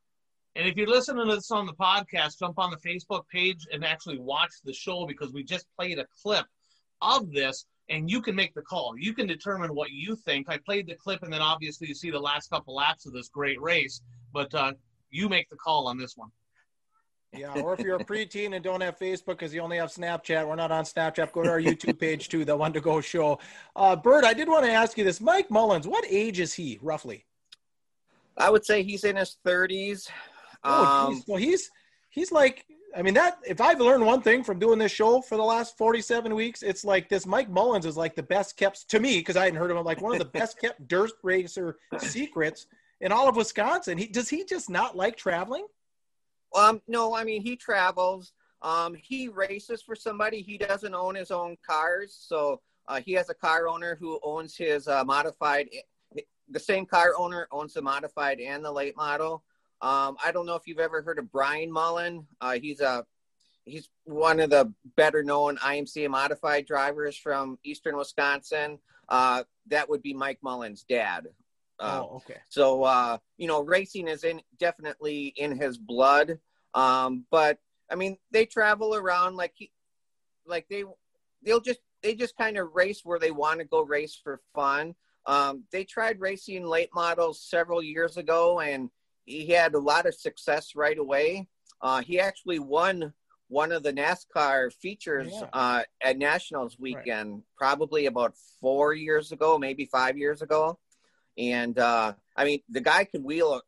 And 0.54 0.68
if 0.68 0.76
you're 0.76 0.86
listening 0.86 1.26
to 1.26 1.34
this 1.34 1.50
on 1.50 1.66
the 1.66 1.72
podcast, 1.72 2.38
jump 2.38 2.58
on 2.58 2.70
the 2.70 2.76
Facebook 2.76 3.26
page 3.28 3.66
and 3.72 3.84
actually 3.84 4.18
watch 4.18 4.52
the 4.64 4.72
show 4.72 5.06
because 5.06 5.32
we 5.32 5.42
just 5.42 5.66
played 5.78 5.98
a 5.98 6.06
clip 6.22 6.44
of 7.00 7.32
this 7.32 7.64
and 7.88 8.10
you 8.10 8.20
can 8.20 8.34
make 8.34 8.54
the 8.54 8.62
call. 8.62 8.94
You 8.98 9.14
can 9.14 9.26
determine 9.26 9.74
what 9.74 9.90
you 9.90 10.14
think. 10.14 10.48
I 10.50 10.58
played 10.58 10.86
the 10.86 10.94
clip 10.94 11.22
and 11.22 11.32
then 11.32 11.40
obviously 11.40 11.88
you 11.88 11.94
see 11.94 12.10
the 12.10 12.20
last 12.20 12.50
couple 12.50 12.74
laps 12.74 13.06
of 13.06 13.14
this 13.14 13.28
great 13.28 13.60
race, 13.62 14.02
but 14.32 14.54
uh, 14.54 14.72
you 15.10 15.28
make 15.28 15.48
the 15.48 15.56
call 15.56 15.88
on 15.88 15.96
this 15.96 16.16
one. 16.16 16.30
Yeah, 17.34 17.52
or 17.60 17.72
if 17.72 17.80
you're 17.80 17.96
a 17.96 18.04
preteen 18.04 18.54
and 18.54 18.62
don't 18.62 18.82
have 18.82 18.98
Facebook 18.98 19.38
because 19.38 19.54
you 19.54 19.62
only 19.62 19.78
have 19.78 19.88
Snapchat, 19.88 20.46
we're 20.46 20.54
not 20.54 20.70
on 20.70 20.84
Snapchat. 20.84 21.32
Go 21.32 21.42
to 21.42 21.48
our 21.48 21.60
YouTube 21.60 21.98
page 21.98 22.28
too, 22.28 22.44
the 22.44 22.54
one 22.54 22.72
to 22.74 22.80
go 22.80 23.00
show. 23.00 23.38
Uh, 23.74 23.96
Bert, 23.96 24.24
I 24.24 24.34
did 24.34 24.48
want 24.48 24.66
to 24.66 24.70
ask 24.70 24.98
you 24.98 25.04
this: 25.04 25.20
Mike 25.20 25.50
Mullins, 25.50 25.88
what 25.88 26.04
age 26.08 26.40
is 26.40 26.52
he 26.52 26.78
roughly? 26.82 27.24
I 28.36 28.50
would 28.50 28.64
say 28.64 28.82
he's 28.82 29.04
in 29.04 29.16
his 29.16 29.36
30s. 29.46 30.08
Oh, 30.64 31.08
um, 31.08 31.22
well, 31.26 31.38
he's 31.38 31.70
he's 32.10 32.32
like, 32.32 32.66
I 32.96 33.02
mean, 33.02 33.14
that 33.14 33.38
if 33.46 33.60
I've 33.60 33.80
learned 33.80 34.04
one 34.04 34.22
thing 34.22 34.44
from 34.44 34.58
doing 34.58 34.78
this 34.78 34.92
show 34.92 35.20
for 35.20 35.36
the 35.36 35.42
last 35.42 35.76
47 35.78 36.34
weeks, 36.34 36.62
it's 36.62 36.84
like 36.84 37.08
this 37.08 37.26
Mike 37.26 37.50
Mullins 37.50 37.86
is 37.86 37.96
like 37.96 38.14
the 38.14 38.22
best 38.22 38.56
kept 38.56 38.88
to 38.90 39.00
me 39.00 39.18
because 39.18 39.36
I 39.36 39.44
hadn't 39.44 39.58
heard 39.58 39.70
of 39.70 39.76
him, 39.76 39.84
like 39.84 40.00
one 40.00 40.12
of 40.12 40.18
the 40.18 40.24
best 40.24 40.60
kept 40.60 40.86
dirt 40.86 41.12
racer 41.22 41.78
secrets 41.98 42.66
in 43.00 43.10
all 43.10 43.28
of 43.28 43.36
Wisconsin. 43.36 43.96
He 43.96 44.06
does 44.06 44.28
he 44.28 44.44
just 44.44 44.68
not 44.68 44.96
like 44.96 45.16
traveling? 45.16 45.66
Um, 46.54 46.82
no, 46.86 47.14
I 47.14 47.24
mean 47.24 47.42
he 47.42 47.56
travels. 47.56 48.32
Um, 48.62 48.94
he 48.94 49.28
races 49.28 49.82
for 49.82 49.96
somebody. 49.96 50.40
He 50.40 50.56
doesn't 50.56 50.94
own 50.94 51.14
his 51.16 51.30
own 51.30 51.56
cars, 51.66 52.16
so 52.18 52.60
uh, 52.86 53.00
he 53.00 53.12
has 53.12 53.28
a 53.28 53.34
car 53.34 53.68
owner 53.68 53.96
who 53.98 54.20
owns 54.22 54.56
his 54.56 54.86
uh, 54.86 55.04
modified. 55.04 55.68
The 56.48 56.60
same 56.60 56.86
car 56.86 57.12
owner 57.16 57.48
owns 57.50 57.74
the 57.74 57.82
modified 57.82 58.38
and 58.40 58.64
the 58.64 58.70
late 58.70 58.96
model. 58.96 59.42
Um, 59.80 60.16
I 60.24 60.30
don't 60.30 60.46
know 60.46 60.54
if 60.54 60.66
you've 60.66 60.78
ever 60.78 61.02
heard 61.02 61.18
of 61.18 61.32
Brian 61.32 61.72
Mullen. 61.72 62.26
Uh, 62.40 62.52
he's 62.52 62.80
a 62.80 63.04
he's 63.64 63.88
one 64.04 64.40
of 64.40 64.50
the 64.50 64.72
better 64.96 65.22
known 65.22 65.56
IMCA 65.56 66.08
modified 66.08 66.66
drivers 66.66 67.16
from 67.16 67.58
Eastern 67.64 67.96
Wisconsin. 67.96 68.78
Uh, 69.08 69.42
that 69.68 69.88
would 69.88 70.02
be 70.02 70.14
Mike 70.14 70.38
Mullen's 70.42 70.84
dad. 70.84 71.28
Uh, 71.82 72.02
oh, 72.04 72.16
okay. 72.16 72.38
So 72.48 72.84
uh, 72.84 73.18
you 73.36 73.48
know, 73.48 73.62
racing 73.62 74.08
is 74.08 74.24
in 74.24 74.40
definitely 74.58 75.34
in 75.36 75.58
his 75.58 75.76
blood. 75.76 76.38
Um, 76.74 77.26
but 77.30 77.58
I 77.90 77.96
mean, 77.96 78.16
they 78.30 78.46
travel 78.46 78.94
around 78.94 79.36
like 79.36 79.52
he, 79.54 79.70
like 80.46 80.66
they, 80.70 80.84
they'll 81.44 81.60
just 81.60 81.80
they 82.02 82.14
just 82.14 82.36
kind 82.36 82.56
of 82.56 82.74
race 82.74 83.00
where 83.04 83.18
they 83.18 83.30
want 83.30 83.58
to 83.60 83.64
go 83.64 83.82
race 83.82 84.18
for 84.22 84.40
fun. 84.54 84.94
Um, 85.26 85.64
they 85.70 85.84
tried 85.84 86.20
racing 86.20 86.66
late 86.66 86.90
models 86.94 87.40
several 87.40 87.82
years 87.82 88.16
ago, 88.16 88.60
and 88.60 88.90
he 89.24 89.48
had 89.48 89.74
a 89.74 89.78
lot 89.78 90.06
of 90.06 90.14
success 90.14 90.74
right 90.74 90.98
away. 90.98 91.48
Uh, 91.80 92.00
he 92.02 92.18
actually 92.20 92.58
won 92.58 93.12
one 93.48 93.70
of 93.70 93.82
the 93.82 93.92
NASCAR 93.92 94.72
features 94.72 95.30
yeah. 95.30 95.46
uh, 95.52 95.82
at 96.02 96.16
Nationals 96.16 96.78
weekend, 96.78 97.34
right. 97.34 97.42
probably 97.56 98.06
about 98.06 98.34
four 98.60 98.94
years 98.94 99.30
ago, 99.30 99.58
maybe 99.58 99.84
five 99.84 100.16
years 100.16 100.42
ago. 100.42 100.78
And 101.38 101.78
uh, 101.78 102.14
I 102.36 102.44
mean, 102.44 102.60
the 102.68 102.80
guy 102.80 103.04
can 103.04 103.22
wheel 103.22 103.54
a 103.54 103.60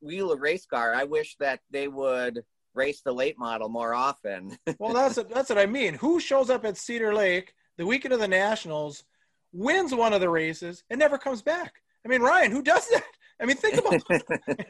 wheel 0.00 0.32
a 0.32 0.36
race 0.36 0.66
car. 0.66 0.94
I 0.94 1.04
wish 1.04 1.36
that 1.40 1.60
they 1.70 1.88
would 1.88 2.44
race 2.74 3.02
the 3.02 3.12
late 3.12 3.38
model 3.38 3.68
more 3.68 3.94
often. 3.94 4.56
well, 4.78 4.94
that's 4.94 5.16
that's 5.32 5.50
what 5.50 5.58
I 5.58 5.66
mean. 5.66 5.94
Who 5.94 6.20
shows 6.20 6.50
up 6.50 6.64
at 6.64 6.76
Cedar 6.76 7.14
Lake 7.14 7.54
the 7.76 7.86
weekend 7.86 8.14
of 8.14 8.20
the 8.20 8.28
Nationals, 8.28 9.04
wins 9.52 9.94
one 9.94 10.12
of 10.12 10.20
the 10.20 10.30
races, 10.30 10.84
and 10.90 10.98
never 10.98 11.18
comes 11.18 11.42
back? 11.42 11.74
I 12.04 12.08
mean, 12.08 12.22
Ryan, 12.22 12.52
who 12.52 12.62
does 12.62 12.88
that? 12.88 13.04
I 13.40 13.46
mean, 13.46 13.56
think 13.56 13.78
about 13.78 14.02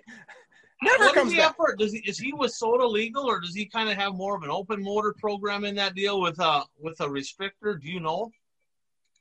Never 0.82 1.04
what 1.04 1.14
comes 1.14 1.34
back. 1.34 1.56
For? 1.56 1.76
Does 1.76 1.92
he, 1.92 1.98
is 1.98 2.18
he 2.18 2.32
Wissota 2.32 2.90
legal, 2.90 3.28
or 3.28 3.40
does 3.40 3.54
he 3.54 3.66
kind 3.66 3.90
of 3.90 3.96
have 3.96 4.14
more 4.14 4.34
of 4.34 4.42
an 4.42 4.50
open 4.50 4.82
motor 4.82 5.14
program 5.18 5.64
in 5.64 5.74
that 5.74 5.94
deal 5.94 6.20
with 6.20 6.38
a 6.38 6.62
with 6.78 6.98
a 7.00 7.06
restrictor? 7.06 7.80
Do 7.80 7.88
you 7.88 8.00
know? 8.00 8.30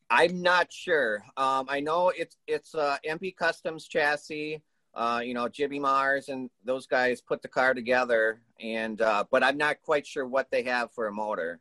I'm 0.10 0.42
not 0.42 0.72
sure. 0.72 1.24
Um, 1.38 1.66
I 1.70 1.80
know 1.80 2.10
it's 2.10 2.38
it's 2.48 2.74
uh, 2.76 2.98
MP 3.08 3.36
Customs 3.36 3.88
chassis. 3.88 4.62
Uh, 4.96 5.22
you 5.24 5.36
know, 5.36 5.48
Jibby 5.48 5.80
Mars 5.80 6.30
and 6.30 6.50
those 6.66 6.88
guys 6.88 7.22
put 7.22 7.42
the 7.44 7.48
car 7.48 7.74
together, 7.74 8.42
and 8.60 9.02
uh, 9.02 9.24
but 9.30 9.44
I'm 9.44 9.58
not 9.58 9.82
quite 9.84 10.08
sure 10.08 10.26
what 10.26 10.50
they 10.50 10.64
have 10.64 10.92
for 10.94 11.08
a 11.08 11.12
motor. 11.12 11.60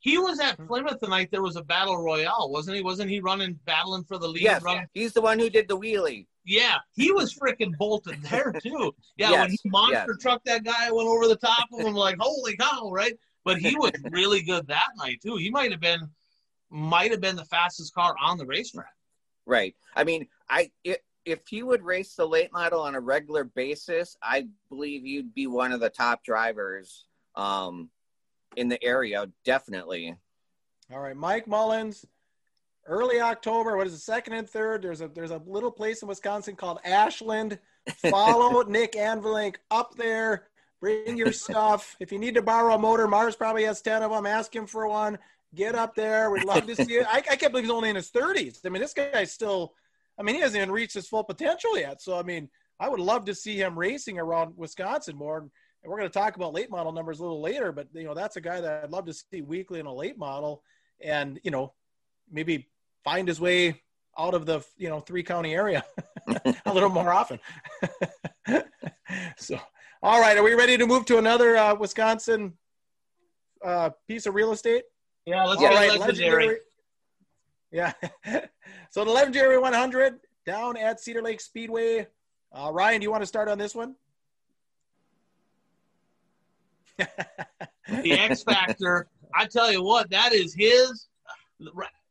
He 0.00 0.18
was 0.18 0.40
at 0.40 0.64
Plymouth 0.66 1.00
the 1.00 1.08
night 1.08 1.30
there 1.30 1.42
was 1.42 1.56
a 1.56 1.62
battle 1.62 1.96
royale, 1.96 2.50
wasn't 2.50 2.76
he? 2.76 2.82
Wasn't 2.82 3.08
he 3.08 3.20
running 3.20 3.58
battling 3.64 4.04
for 4.04 4.18
the 4.18 4.28
lead? 4.28 4.42
Yes, 4.42 4.62
running? 4.62 4.86
he's 4.92 5.12
the 5.12 5.20
one 5.20 5.38
who 5.38 5.48
did 5.48 5.68
the 5.68 5.76
wheelie. 5.76 6.26
Yeah, 6.44 6.76
he 6.94 7.12
was 7.12 7.34
freaking 7.34 7.76
bolted 7.76 8.22
there 8.22 8.52
too. 8.62 8.94
Yeah, 9.16 9.30
yes, 9.30 9.40
when 9.40 9.50
he 9.50 9.58
monster 9.70 10.04
yes. 10.08 10.22
trucked 10.22 10.44
that 10.46 10.64
guy, 10.64 10.90
went 10.90 11.08
over 11.08 11.26
the 11.28 11.36
top 11.36 11.68
of 11.72 11.80
him 11.80 11.94
like 11.94 12.16
holy 12.18 12.56
cow, 12.56 12.90
right? 12.90 13.14
But 13.44 13.58
he 13.58 13.76
was 13.76 13.92
really 14.10 14.42
good 14.42 14.66
that 14.66 14.88
night 14.96 15.20
too. 15.22 15.36
He 15.36 15.50
might 15.50 15.70
have 15.70 15.80
been 15.80 16.08
might 16.70 17.10
have 17.10 17.20
been 17.20 17.36
the 17.36 17.44
fastest 17.44 17.94
car 17.94 18.14
on 18.22 18.38
the 18.38 18.46
racetrack. 18.46 18.92
Right. 19.46 19.74
I 19.94 20.04
mean, 20.04 20.26
I 20.48 20.70
it, 20.84 21.02
if 21.24 21.40
he 21.48 21.62
would 21.62 21.82
race 21.82 22.14
the 22.14 22.26
late 22.26 22.52
model 22.52 22.80
on 22.80 22.94
a 22.94 23.00
regular 23.00 23.44
basis, 23.44 24.16
I 24.22 24.48
believe 24.68 25.04
you'd 25.04 25.34
be 25.34 25.46
one 25.46 25.72
of 25.72 25.80
the 25.80 25.90
top 25.90 26.24
drivers 26.24 27.04
um, 27.34 27.90
in 28.56 28.68
the 28.68 28.82
area. 28.82 29.26
Definitely. 29.44 30.16
All 30.92 31.00
right, 31.00 31.16
Mike 31.16 31.48
Mullins. 31.48 32.06
Early 32.88 33.20
October. 33.20 33.76
What 33.76 33.88
is 33.88 33.92
the 33.92 33.98
second 33.98 34.34
and 34.34 34.48
third? 34.48 34.82
There's 34.82 35.00
a 35.00 35.08
there's 35.08 35.32
a 35.32 35.42
little 35.44 35.72
place 35.72 36.02
in 36.02 36.08
Wisconsin 36.08 36.54
called 36.54 36.78
Ashland. 36.84 37.58
Follow 38.10 38.62
Nick 38.62 38.92
Anvilink 38.92 39.56
up 39.72 39.96
there. 39.96 40.46
Bring 40.80 41.16
your 41.16 41.32
stuff. 41.32 41.96
If 41.98 42.12
you 42.12 42.18
need 42.20 42.34
to 42.34 42.42
borrow 42.42 42.74
a 42.74 42.78
motor, 42.78 43.08
Mars 43.08 43.34
probably 43.34 43.64
has 43.64 43.82
ten 43.82 44.04
of 44.04 44.12
them. 44.12 44.26
Ask 44.26 44.54
him 44.54 44.68
for 44.68 44.86
one 44.86 45.18
get 45.56 45.74
up 45.74 45.94
there. 45.94 46.30
We'd 46.30 46.44
love 46.44 46.66
to 46.66 46.76
see 46.76 46.94
it. 46.94 47.06
I, 47.08 47.16
I 47.16 47.36
can't 47.36 47.50
believe 47.50 47.64
he's 47.64 47.72
only 47.72 47.88
in 47.88 47.96
his 47.96 48.10
30s. 48.10 48.60
I 48.64 48.68
mean, 48.68 48.82
this 48.82 48.92
guy's 48.92 49.32
still, 49.32 49.74
I 50.18 50.22
mean, 50.22 50.36
he 50.36 50.40
hasn't 50.42 50.60
even 50.60 50.70
reached 50.70 50.94
his 50.94 51.08
full 51.08 51.24
potential 51.24 51.76
yet. 51.76 52.00
So, 52.02 52.18
I 52.18 52.22
mean, 52.22 52.48
I 52.78 52.88
would 52.88 53.00
love 53.00 53.24
to 53.24 53.34
see 53.34 53.56
him 53.56 53.78
racing 53.78 54.18
around 54.18 54.54
Wisconsin 54.56 55.16
more. 55.16 55.38
And 55.38 55.50
we're 55.90 55.98
going 55.98 56.10
to 56.10 56.18
talk 56.18 56.36
about 56.36 56.52
late 56.52 56.70
model 56.70 56.92
numbers 56.92 57.20
a 57.20 57.22
little 57.22 57.40
later, 57.40 57.72
but, 57.72 57.88
you 57.92 58.04
know, 58.04 58.14
that's 58.14 58.36
a 58.36 58.40
guy 58.40 58.60
that 58.60 58.84
I'd 58.84 58.90
love 58.90 59.06
to 59.06 59.14
see 59.14 59.40
weekly 59.40 59.80
in 59.80 59.86
a 59.86 59.94
late 59.94 60.18
model 60.18 60.62
and, 61.02 61.40
you 61.42 61.50
know, 61.50 61.72
maybe 62.30 62.68
find 63.04 63.26
his 63.26 63.40
way 63.40 63.82
out 64.18 64.34
of 64.34 64.46
the, 64.46 64.64
you 64.76 64.88
know, 64.88 65.00
three 65.00 65.22
county 65.22 65.54
area 65.54 65.84
a 66.66 66.72
little 66.72 66.88
more 66.88 67.12
often. 67.12 67.38
so, 69.36 69.58
all 70.02 70.20
right. 70.20 70.36
Are 70.36 70.42
we 70.42 70.54
ready 70.54 70.76
to 70.76 70.86
move 70.86 71.04
to 71.06 71.18
another 71.18 71.56
uh, 71.56 71.74
Wisconsin 71.74 72.54
uh, 73.64 73.90
piece 74.08 74.26
of 74.26 74.34
real 74.34 74.52
estate? 74.52 74.84
Yeah, 75.26 75.44
let's 75.44 75.60
get 75.60 75.74
right, 75.74 75.98
legendary. 75.98 76.46
legendary. 76.46 76.58
Yeah. 77.72 77.92
so 78.90 79.04
the 79.04 79.10
legendary 79.10 79.58
100 79.58 80.20
down 80.46 80.76
at 80.76 81.00
Cedar 81.00 81.20
Lake 81.20 81.40
Speedway. 81.40 82.06
Uh, 82.52 82.70
Ryan, 82.72 83.00
do 83.00 83.04
you 83.04 83.10
want 83.10 83.22
to 83.22 83.26
start 83.26 83.48
on 83.48 83.58
this 83.58 83.74
one? 83.74 83.96
the 86.96 88.12
X 88.12 88.44
Factor. 88.44 89.08
I 89.34 89.46
tell 89.46 89.70
you 89.70 89.82
what, 89.82 90.08
that 90.10 90.32
is 90.32 90.54
his. 90.54 91.08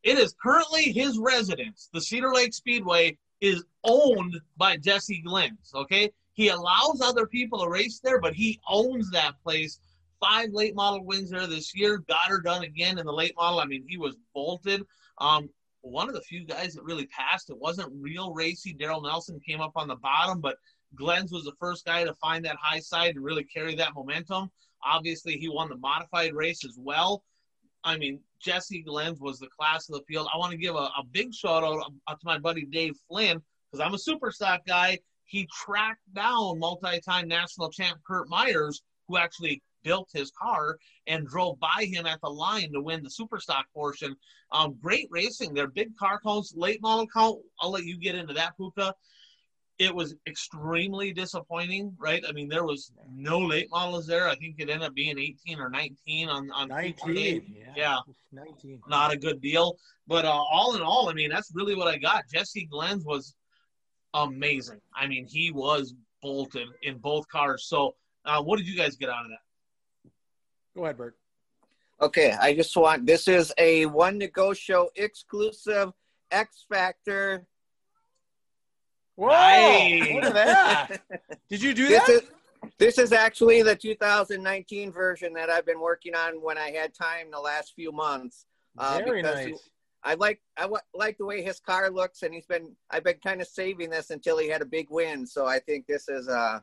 It 0.04 0.20
is 0.20 0.36
currently 0.42 0.92
his 0.92 1.18
residence. 1.18 1.90
The 1.94 2.02
Cedar 2.02 2.34
Lake 2.34 2.54
Speedway 2.54 3.18
is 3.42 3.64
owned 3.84 4.40
by 4.58 4.78
Jesse 4.78 5.24
Glenz. 5.26 5.74
Okay, 5.74 6.12
he 6.34 6.50
allows 6.50 7.02
other 7.02 7.26
people 7.26 7.64
to 7.64 7.70
race 7.70 8.00
there, 8.04 8.20
but 8.20 8.34
he 8.34 8.60
owns 8.70 9.10
that 9.12 9.42
place 9.42 9.80
five 10.26 10.50
late 10.52 10.76
model 10.76 11.06
wins 11.06 11.30
there 11.30 11.48
this 11.48 11.76
year. 11.76 12.00
Got 12.08 12.28
her 12.28 12.42
done 12.42 12.64
again 12.64 12.98
in 12.98 13.06
the 13.06 13.14
late 13.14 13.34
model. 13.38 13.60
I 13.60 13.66
mean, 13.66 13.84
he 13.88 13.98
was 13.98 14.16
bolted. 14.34 14.82
Um, 15.20 15.50
one 15.82 16.10
of 16.10 16.16
the 16.16 16.22
few 16.22 16.46
guys 16.46 16.74
that 16.74 16.84
really 16.84 17.08
passed. 17.08 17.50
It 17.50 17.60
wasn't 17.60 17.94
real 18.00 18.34
racy. 18.34 18.74
Daryl 18.74 19.04
Nelson 19.04 19.40
came 19.48 19.62
up 19.62 19.74
on 19.76 19.88
the 19.88 19.96
bottom, 19.96 20.42
but 20.42 20.58
Glenz 21.00 21.32
was 21.32 21.44
the 21.44 21.54
first 21.60 21.86
guy 21.86 22.04
to 22.04 22.14
find 22.16 22.44
that 22.46 22.56
high 22.60 22.80
side 22.80 23.16
and 23.16 23.24
really 23.24 23.44
carry 23.44 23.76
that 23.76 23.94
momentum. 23.94 24.50
Obviously, 24.84 25.38
he 25.38 25.50
won 25.50 25.70
the 25.70 25.78
modified 25.78 26.34
race 26.34 26.66
as 26.66 26.78
well. 26.80 27.24
I 27.84 27.98
mean, 27.98 28.20
Jesse 28.40 28.84
Glenz 28.84 29.20
was 29.20 29.38
the 29.38 29.48
class 29.48 29.88
of 29.90 29.96
the 29.96 30.04
field. 30.08 30.28
I 30.34 30.38
want 30.38 30.52
to 30.52 30.58
give 30.58 30.76
a, 30.76 30.90
a 30.98 31.04
big 31.12 31.34
shout 31.34 31.64
out 31.64 31.92
uh, 32.08 32.14
to 32.14 32.26
my 32.26 32.40
buddy 32.40 32.66
Dave 32.66 32.96
Flynn, 33.08 33.42
because 33.72 33.86
I'm 33.86 33.94
a 33.94 34.00
super 34.00 34.32
stock 34.32 34.62
guy. 34.66 34.98
He 35.26 35.48
tracked 35.54 36.14
down 36.14 36.60
multi-time 36.60 37.28
national 37.28 37.70
champ 37.70 38.00
Kurt 38.08 38.28
Myers, 38.30 38.82
who 39.08 39.18
actually 39.18 39.62
built 39.86 40.10
his 40.12 40.32
car 40.32 40.78
and 41.08 41.28
drove 41.28 41.58
by 41.60 41.88
him 41.90 42.06
at 42.06 42.20
the 42.22 42.30
line 42.30 42.74
to 42.74 42.82
win 42.82 43.04
the 43.04 43.10
super 43.10 43.40
stock 43.40 43.68
portion. 43.74 44.16
Um, 44.52 44.76
great 44.82 45.08
racing. 45.12 45.54
Their 45.54 45.68
big 45.68 45.96
car 45.96 46.20
counts, 46.20 46.54
late 46.58 46.82
model 46.82 47.08
count. 47.08 47.40
I'll 47.62 47.72
let 47.72 47.86
you 47.86 47.98
get 47.98 48.16
into 48.16 48.34
that, 48.34 48.58
Puka. 48.58 48.94
It 49.78 49.94
was 49.94 50.16
extremely 50.26 51.12
disappointing, 51.12 51.94
right? 52.00 52.24
I 52.28 52.32
mean, 52.32 52.48
there 52.48 52.64
was 52.64 52.94
no 53.14 53.40
late 53.40 53.68
models 53.70 54.08
there. 54.08 54.28
I 54.28 54.36
think 54.36 54.56
it 54.58 54.70
ended 54.70 54.88
up 54.88 54.96
being 54.96 55.20
18 55.20 55.60
or 55.60 55.70
19 55.70 56.30
on 56.30 56.50
on 56.52 56.70
19. 56.70 57.56
Yeah. 57.58 57.74
yeah. 57.76 57.98
19. 58.32 58.82
Not 58.88 59.14
a 59.14 59.18
good 59.18 59.42
deal. 59.42 59.78
But 60.08 60.24
uh, 60.24 60.30
all 60.30 60.76
in 60.76 60.82
all, 60.82 61.10
I 61.10 61.14
mean, 61.14 61.30
that's 61.30 61.52
really 61.54 61.76
what 61.76 61.90
I 61.90 61.98
got. 61.98 62.24
Jesse 62.34 62.70
Glenz 62.72 63.06
was 63.06 63.36
amazing. 64.14 64.80
I 64.96 65.08
mean, 65.08 65.26
he 65.26 65.52
was 65.52 65.94
bolted 66.22 66.70
in 66.82 66.98
both 66.98 67.28
cars. 67.28 67.66
So, 67.68 67.96
uh, 68.24 68.42
what 68.42 68.58
did 68.58 68.68
you 68.68 68.78
guys 68.78 68.96
get 68.96 69.10
out 69.10 69.26
of 69.26 69.30
that? 69.30 69.45
Go 70.76 70.84
ahead, 70.84 70.98
Bert. 70.98 71.16
Okay, 72.02 72.32
I 72.40 72.54
just 72.54 72.76
want 72.76 73.06
this 73.06 73.28
is 73.28 73.54
a 73.58 73.86
one 73.86 74.20
to 74.20 74.28
go 74.28 74.54
show 74.54 74.90
exclusive 74.96 75.94
X 76.32 76.66
Factor. 76.70 77.48
Whoa! 79.16 79.30
Nice. 79.30 80.14
Look 80.14 80.24
at 80.26 80.34
that. 80.34 81.02
Did 81.50 81.62
you 81.64 81.74
do 81.74 81.88
This 81.88 82.06
that? 82.06 82.12
is 82.14 82.22
this 82.80 82.98
is 82.98 83.14
actually 83.14 83.62
the 83.62 83.76
2019 83.76 84.92
version 84.92 85.34
that 85.34 85.50
I've 85.50 85.66
been 85.66 85.80
working 85.80 86.16
on 86.16 86.42
when 86.42 86.58
I 86.58 86.72
had 86.72 86.94
time 86.94 87.28
the 87.32 87.40
last 87.40 87.74
few 87.76 87.92
months. 87.92 88.46
uh, 88.78 89.00
Very 89.06 89.22
because 89.22 89.46
nice. 89.46 89.70
I 90.04 90.16
like 90.16 90.42
I 90.58 90.64
w- 90.64 90.82
like 90.94 91.18
the 91.18 91.26
way 91.26 91.42
his 91.42 91.60
car 91.62 91.90
looks, 91.90 92.24
and 92.24 92.34
he's 92.34 92.46
been 92.46 92.76
I've 92.92 93.04
been 93.06 93.20
kind 93.24 93.40
of 93.42 93.48
saving 93.48 93.90
this 93.90 94.10
until 94.10 94.38
he 94.38 94.50
had 94.50 94.62
a 94.62 94.66
big 94.66 94.88
win. 94.90 95.26
So 95.26 95.46
I 95.46 95.60
think 95.60 95.88
this 95.88 96.10
is 96.10 96.28
uh 96.28 96.60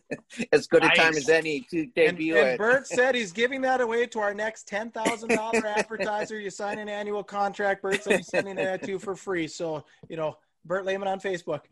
as 0.52 0.66
good 0.66 0.84
a 0.84 0.88
time 0.90 1.14
as 1.16 1.28
any 1.28 1.60
to 1.70 1.80
And, 1.80 1.94
debut 1.94 2.36
and 2.36 2.48
it. 2.50 2.58
Bert 2.58 2.86
said 2.86 3.14
he's 3.20 3.32
giving 3.32 3.60
that 3.62 3.80
away 3.80 4.06
to 4.06 4.18
our 4.20 4.34
next 4.34 4.66
ten 4.68 4.90
thousand 4.90 5.30
dollar 5.30 5.66
advertiser. 5.76 6.38
You 6.38 6.50
sign 6.50 6.78
an 6.78 6.88
annual 6.88 7.22
contract. 7.24 7.82
Bert 7.82 8.02
said 8.02 8.16
he's 8.18 8.28
sending 8.28 8.56
that 8.56 8.82
to 8.82 8.90
you 8.90 8.98
for 8.98 9.14
free. 9.16 9.46
So 9.48 9.84
you 10.08 10.16
know, 10.16 10.36
Bert 10.64 10.84
Lehman 10.84 11.08
on 11.08 11.20
Facebook. 11.20 11.62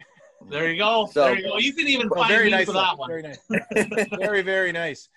There 0.49 0.71
you 0.71 0.79
go. 0.79 1.07
So- 1.13 1.25
there 1.27 1.39
you 1.39 1.49
go. 1.49 1.59
You 1.59 1.73
can 1.75 1.87
even 1.89 2.09
Well, 2.09 2.21
find 2.23 2.33
very 2.33 2.45
me 2.47 2.51
nice. 2.53 2.67
for 2.67 2.73
that 2.73 2.97
one. 2.99 3.09
Very 3.09 3.23
nice. 3.23 3.39
very 4.19 4.43
very 4.43 4.73
nice. 4.73 5.09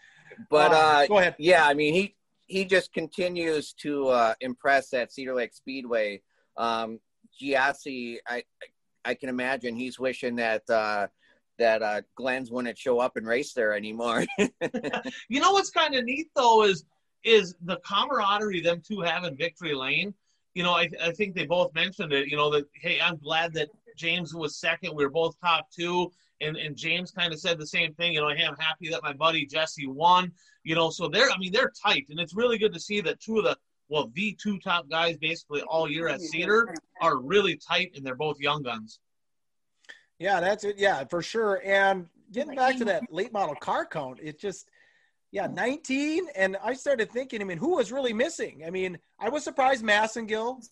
but 0.49 0.71
Um, 0.71 0.77
uh, 0.77 1.05
go 1.07 1.17
ahead. 1.19 1.35
yeah, 1.39 1.65
I 1.67 1.73
mean 1.73 1.93
he 1.93 2.15
he 2.47 2.65
just 2.65 2.93
continues 2.93 3.73
to 3.73 4.09
uh, 4.09 4.33
impress 4.41 4.93
at 4.93 5.11
Cedar 5.13 5.33
Lake 5.33 5.53
Speedway. 5.53 6.21
Um, 6.57 6.99
Giassi, 7.41 8.17
I 8.27 8.43
I 9.05 9.13
can 9.15 9.29
imagine 9.29 9.75
he's 9.75 9.99
wishing 9.99 10.35
that 10.37 10.69
uh, 10.69 11.07
that 11.57 11.81
uh, 11.81 12.01
Glenz 12.19 12.51
wouldn't 12.51 12.77
show 12.77 12.99
up 12.99 13.17
and 13.17 13.27
race 13.27 13.53
there 13.53 13.73
anymore. 13.73 14.25
You 15.29 15.39
know 15.39 15.51
what's 15.51 15.69
kind 15.69 15.95
of 15.95 16.03
neat 16.05 16.27
though 16.35 16.63
is 16.63 16.85
is 17.23 17.55
the 17.63 17.79
camaraderie 17.85 18.61
them 18.61 18.81
two 18.85 19.01
have 19.01 19.23
in 19.23 19.35
Victory 19.35 19.73
Lane. 19.73 20.13
You 20.53 20.63
know, 20.63 20.73
I, 20.73 20.89
I 21.01 21.11
think 21.11 21.35
they 21.35 21.45
both 21.45 21.73
mentioned 21.73 22.13
it. 22.13 22.27
You 22.27 22.37
know 22.37 22.51
that 22.51 22.65
hey, 22.73 22.99
I'm 23.01 23.17
glad 23.17 23.53
that 23.53 23.69
James 23.97 24.33
was 24.33 24.57
second. 24.57 24.95
We 24.95 25.03
were 25.03 25.11
both 25.11 25.39
top 25.39 25.69
two, 25.71 26.11
and 26.41 26.57
and 26.57 26.75
James 26.75 27.11
kind 27.11 27.33
of 27.33 27.39
said 27.39 27.57
the 27.57 27.67
same 27.67 27.93
thing. 27.93 28.13
You 28.13 28.21
know, 28.21 28.29
hey, 28.29 28.45
I'm 28.45 28.57
happy 28.57 28.89
that 28.89 29.03
my 29.03 29.13
buddy 29.13 29.45
Jesse 29.45 29.87
won. 29.87 30.31
You 30.63 30.75
know, 30.75 30.89
so 30.89 31.07
they're 31.07 31.31
I 31.31 31.37
mean 31.37 31.51
they're 31.51 31.71
tight, 31.83 32.05
and 32.09 32.19
it's 32.19 32.35
really 32.35 32.57
good 32.57 32.73
to 32.73 32.79
see 32.79 33.01
that 33.01 33.19
two 33.19 33.39
of 33.39 33.45
the 33.45 33.57
well 33.89 34.11
the 34.13 34.37
two 34.41 34.59
top 34.59 34.89
guys 34.89 35.17
basically 35.17 35.61
all 35.63 35.89
year 35.89 36.07
at 36.07 36.21
Cedar 36.21 36.73
are 37.01 37.17
really 37.17 37.55
tight, 37.55 37.91
and 37.95 38.05
they're 38.05 38.15
both 38.15 38.39
young 38.39 38.63
guns. 38.63 38.99
Yeah, 40.19 40.39
that's 40.39 40.63
it. 40.63 40.77
Yeah, 40.77 41.03
for 41.05 41.21
sure. 41.21 41.61
And 41.65 42.07
getting 42.31 42.55
back 42.55 42.77
to 42.77 42.85
that 42.85 43.11
late 43.11 43.33
model 43.33 43.55
car 43.55 43.85
count, 43.85 44.19
it 44.21 44.39
just, 44.39 44.69
yeah, 45.31 45.47
19. 45.47 46.27
And 46.35 46.57
I 46.63 46.73
started 46.73 47.11
thinking, 47.11 47.41
I 47.41 47.45
mean, 47.45 47.57
who 47.57 47.75
was 47.75 47.91
really 47.91 48.13
missing? 48.13 48.63
I 48.65 48.69
mean, 48.69 48.97
I 49.19 49.29
was 49.29 49.43
surprised 49.43 49.83
Massengill 49.83 50.63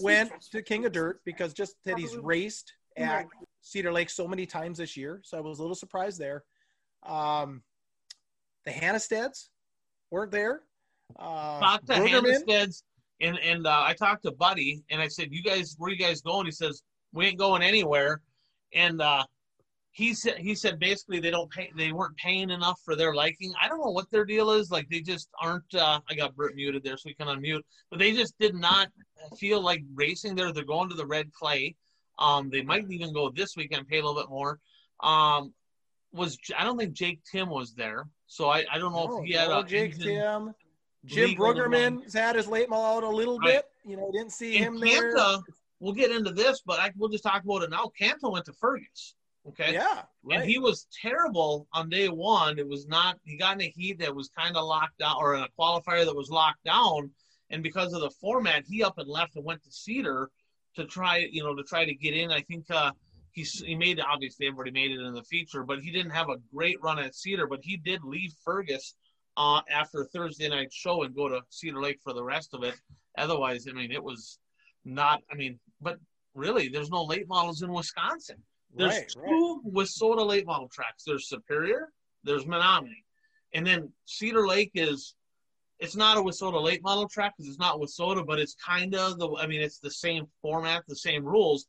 went 0.00 0.32
to 0.52 0.62
King 0.62 0.84
of 0.84 0.92
Dirt 0.92 1.20
because 1.24 1.52
just 1.52 1.76
that 1.84 1.98
he's 1.98 2.16
raced 2.16 2.74
at 2.96 3.26
Cedar 3.62 3.92
Lake 3.92 4.10
so 4.10 4.28
many 4.28 4.46
times 4.46 4.78
this 4.78 4.96
year. 4.96 5.20
So 5.24 5.38
I 5.38 5.40
was 5.40 5.58
a 5.58 5.62
little 5.62 5.74
surprised 5.74 6.18
there. 6.18 6.44
Um, 7.04 7.62
the 8.64 8.70
Hannisteds 8.70 9.48
weren't 10.10 10.30
there. 10.30 10.62
Uh, 11.18 11.60
talked 11.60 11.86
to 11.86 11.94
Brueggemann- 11.94 12.44
Hannisteds, 12.46 12.82
and 13.20 13.38
and 13.38 13.66
uh, 13.66 13.82
I 13.86 13.94
talked 13.94 14.22
to 14.24 14.32
Buddy, 14.32 14.82
and 14.90 15.00
I 15.00 15.08
said, 15.08 15.28
"You 15.32 15.42
guys, 15.42 15.74
where 15.78 15.90
you 15.90 15.98
guys 15.98 16.22
going?" 16.22 16.46
He 16.46 16.52
says, 16.52 16.82
"We 17.12 17.26
ain't 17.26 17.38
going 17.38 17.62
anywhere." 17.62 18.20
And 18.74 19.00
uh, 19.02 19.24
he 19.90 20.14
said, 20.14 20.38
he 20.38 20.54
said 20.54 20.78
basically 20.78 21.20
they 21.20 21.30
don't 21.30 21.50
pay, 21.50 21.70
they 21.76 21.92
weren't 21.92 22.16
paying 22.16 22.50
enough 22.50 22.80
for 22.84 22.96
their 22.96 23.14
liking. 23.14 23.52
I 23.60 23.68
don't 23.68 23.80
know 23.80 23.90
what 23.90 24.10
their 24.10 24.24
deal 24.24 24.50
is. 24.52 24.70
Like 24.70 24.88
they 24.88 25.00
just 25.00 25.28
aren't. 25.40 25.74
Uh, 25.74 26.00
I 26.08 26.14
got 26.14 26.34
Bert 26.34 26.54
muted 26.54 26.82
there, 26.82 26.96
so 26.96 27.04
we 27.06 27.14
can 27.14 27.28
unmute. 27.28 27.62
But 27.90 27.98
they 27.98 28.12
just 28.12 28.34
did 28.38 28.54
not 28.54 28.88
feel 29.38 29.60
like 29.62 29.82
racing 29.94 30.34
there. 30.34 30.52
They're 30.52 30.64
going 30.64 30.88
to 30.88 30.94
the 30.96 31.06
red 31.06 31.32
clay. 31.32 31.74
Um, 32.18 32.50
they 32.50 32.62
might 32.62 32.90
even 32.90 33.12
go 33.12 33.30
this 33.30 33.56
weekend, 33.56 33.88
pay 33.88 33.98
a 33.98 34.04
little 34.04 34.20
bit 34.20 34.30
more. 34.30 34.58
Um, 35.02 35.52
was 36.12 36.38
I 36.56 36.64
don't 36.64 36.78
think 36.78 36.92
Jake 36.92 37.20
Tim 37.30 37.48
was 37.48 37.74
there, 37.74 38.06
so 38.26 38.48
I, 38.48 38.64
I 38.70 38.78
don't 38.78 38.92
know 38.92 39.06
No, 39.06 39.18
if 39.22 39.24
he 39.24 39.32
had 39.32 39.48
no 39.48 39.60
a 39.60 39.64
Jake 39.64 39.98
Tim. 39.98 40.54
Jim. 41.04 41.34
Bruggerman's 41.34 42.14
had 42.14 42.36
his 42.36 42.46
late 42.46 42.68
model 42.68 43.08
out 43.08 43.12
a 43.12 43.16
little 43.16 43.38
Right. 43.38 43.54
bit. 43.54 43.64
You 43.84 43.96
know, 43.96 44.10
didn't 44.12 44.30
see 44.32 44.56
And 44.56 44.66
him 44.66 44.80
there. 44.80 45.14
We'll 45.82 45.94
get 45.94 46.12
into 46.12 46.30
this, 46.30 46.62
but 46.64 46.78
I, 46.78 46.92
we'll 46.96 47.08
just 47.08 47.24
talk 47.24 47.42
about 47.42 47.64
it 47.64 47.70
now. 47.70 47.90
Kanta 48.00 48.30
went 48.30 48.44
to 48.44 48.52
Fergus, 48.52 49.16
okay? 49.48 49.72
Yeah, 49.72 50.02
right. 50.22 50.38
And 50.38 50.48
he 50.48 50.60
was 50.60 50.86
terrible 51.02 51.66
on 51.72 51.88
day 51.88 52.08
one. 52.08 52.60
It 52.60 52.68
was 52.68 52.86
not, 52.86 53.18
he 53.24 53.36
got 53.36 53.56
in 53.56 53.62
a 53.62 53.72
heat 53.76 53.98
that 53.98 54.14
was 54.14 54.28
kind 54.28 54.56
of 54.56 54.64
locked 54.64 54.98
down, 54.98 55.16
or 55.18 55.34
in 55.34 55.42
a 55.42 55.48
qualifier 55.58 56.04
that 56.04 56.14
was 56.14 56.30
locked 56.30 56.62
down. 56.64 57.10
And 57.50 57.64
because 57.64 57.92
of 57.94 58.00
the 58.00 58.12
format, 58.20 58.62
he 58.64 58.84
up 58.84 58.98
and 58.98 59.08
left 59.08 59.34
and 59.34 59.44
went 59.44 59.62
to 59.64 59.72
Cedar 59.72 60.30
to 60.76 60.84
try, 60.86 61.26
you 61.30 61.42
know, 61.42 61.54
to 61.56 61.64
try 61.64 61.84
to 61.84 61.94
get 61.94 62.14
in. 62.14 62.30
I 62.30 62.42
think 62.42 62.64
uh, 62.70 62.92
he, 63.32 63.42
he 63.42 63.74
made, 63.74 64.00
obviously, 64.00 64.46
everybody 64.46 64.70
made 64.70 64.92
it 64.92 65.04
in 65.04 65.14
the 65.14 65.24
feature, 65.24 65.64
but 65.64 65.80
he 65.80 65.90
didn't 65.90 66.12
have 66.12 66.28
a 66.28 66.36
great 66.54 66.80
run 66.80 67.00
at 67.00 67.16
Cedar, 67.16 67.48
but 67.48 67.58
he 67.60 67.76
did 67.76 68.04
leave 68.04 68.32
Fergus 68.44 68.94
uh, 69.36 69.60
after 69.68 70.04
Thursday 70.04 70.48
night 70.48 70.72
show 70.72 71.02
and 71.02 71.12
go 71.14 71.28
to 71.28 71.40
Cedar 71.50 71.82
Lake 71.82 71.98
for 72.04 72.12
the 72.14 72.22
rest 72.22 72.54
of 72.54 72.62
it. 72.62 72.76
Otherwise, 73.18 73.66
I 73.68 73.72
mean, 73.72 73.90
it 73.90 74.02
was 74.02 74.38
not. 74.84 75.20
I 75.30 75.34
mean, 75.34 75.58
but 75.82 75.98
really, 76.34 76.68
there's 76.68 76.90
no 76.90 77.04
late 77.04 77.28
models 77.28 77.62
in 77.62 77.72
Wisconsin. 77.72 78.36
There's 78.74 78.92
right, 78.92 79.14
right. 79.16 79.28
two 79.28 79.62
Wissota 79.68 80.26
late 80.26 80.46
model 80.46 80.68
tracks. 80.68 81.04
There's 81.06 81.28
Superior, 81.28 81.88
there's 82.24 82.46
Menominee, 82.46 83.04
and 83.54 83.66
then 83.66 83.92
Cedar 84.06 84.46
Lake 84.46 84.72
is. 84.74 85.14
It's 85.78 85.96
not 85.96 86.16
a 86.16 86.20
Wissota 86.20 86.62
late 86.62 86.82
model 86.82 87.08
track 87.08 87.34
because 87.36 87.48
it's 87.48 87.58
not 87.58 87.80
Wissota, 87.80 88.24
but 88.24 88.38
it's 88.38 88.54
kind 88.54 88.94
of 88.94 89.18
the. 89.18 89.28
I 89.36 89.46
mean, 89.46 89.60
it's 89.60 89.78
the 89.78 89.90
same 89.90 90.26
format, 90.40 90.84
the 90.86 90.96
same 90.96 91.24
rules, 91.24 91.66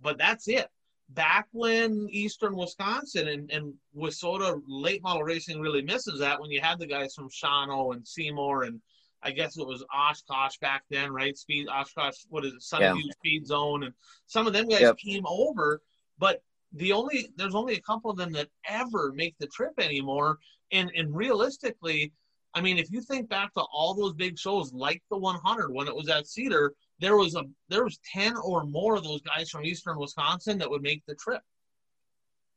but 0.00 0.18
that's 0.18 0.48
it. 0.48 0.68
Back 1.10 1.46
when 1.52 2.08
Eastern 2.10 2.56
Wisconsin 2.56 3.28
and, 3.28 3.50
and 3.50 3.74
Wissota 3.96 4.60
late 4.66 5.02
model 5.02 5.24
racing 5.24 5.60
really 5.60 5.82
misses 5.82 6.20
that 6.20 6.40
when 6.40 6.50
you 6.50 6.60
had 6.60 6.78
the 6.78 6.86
guys 6.86 7.14
from 7.14 7.28
Shawano 7.28 7.94
and 7.94 8.06
Seymour 8.06 8.64
and 8.64 8.80
I 9.26 9.32
guess 9.32 9.58
it 9.58 9.66
was 9.66 9.84
Oshkosh 9.92 10.56
back 10.58 10.84
then, 10.88 11.10
right? 11.12 11.36
Speed 11.36 11.66
Oshkosh, 11.68 12.14
what 12.28 12.44
is 12.44 12.52
it, 12.52 12.60
Sunview 12.60 13.10
Speed 13.10 13.44
Zone, 13.44 13.82
and 13.82 13.92
some 14.26 14.46
of 14.46 14.52
them 14.52 14.68
guys 14.68 14.82
Yep. 14.82 14.98
came 14.98 15.26
over, 15.26 15.82
but 16.16 16.44
the 16.72 16.92
only 16.92 17.32
there's 17.34 17.56
only 17.56 17.74
a 17.74 17.80
couple 17.80 18.08
of 18.08 18.16
them 18.16 18.30
that 18.32 18.48
ever 18.68 19.12
make 19.12 19.34
the 19.38 19.48
trip 19.48 19.72
anymore. 19.78 20.38
And 20.70 20.92
and 20.94 21.12
realistically, 21.12 22.12
I 22.54 22.60
mean, 22.60 22.78
if 22.78 22.88
you 22.92 23.00
think 23.00 23.28
back 23.28 23.52
to 23.54 23.62
all 23.62 23.94
those 23.94 24.14
big 24.14 24.38
shows 24.38 24.72
like 24.72 25.02
the 25.10 25.18
100 25.18 25.72
when 25.72 25.88
it 25.88 25.96
was 25.96 26.08
at 26.08 26.28
Cedar, 26.28 26.72
there 27.00 27.16
was 27.16 27.34
a 27.34 27.42
there 27.68 27.82
was 27.82 27.98
10 28.12 28.36
or 28.36 28.62
more 28.64 28.94
of 28.94 29.02
those 29.02 29.22
guys 29.22 29.50
from 29.50 29.64
Eastern 29.64 29.98
Wisconsin 29.98 30.56
that 30.58 30.70
would 30.70 30.82
make 30.82 31.02
the 31.06 31.16
trip. 31.16 31.42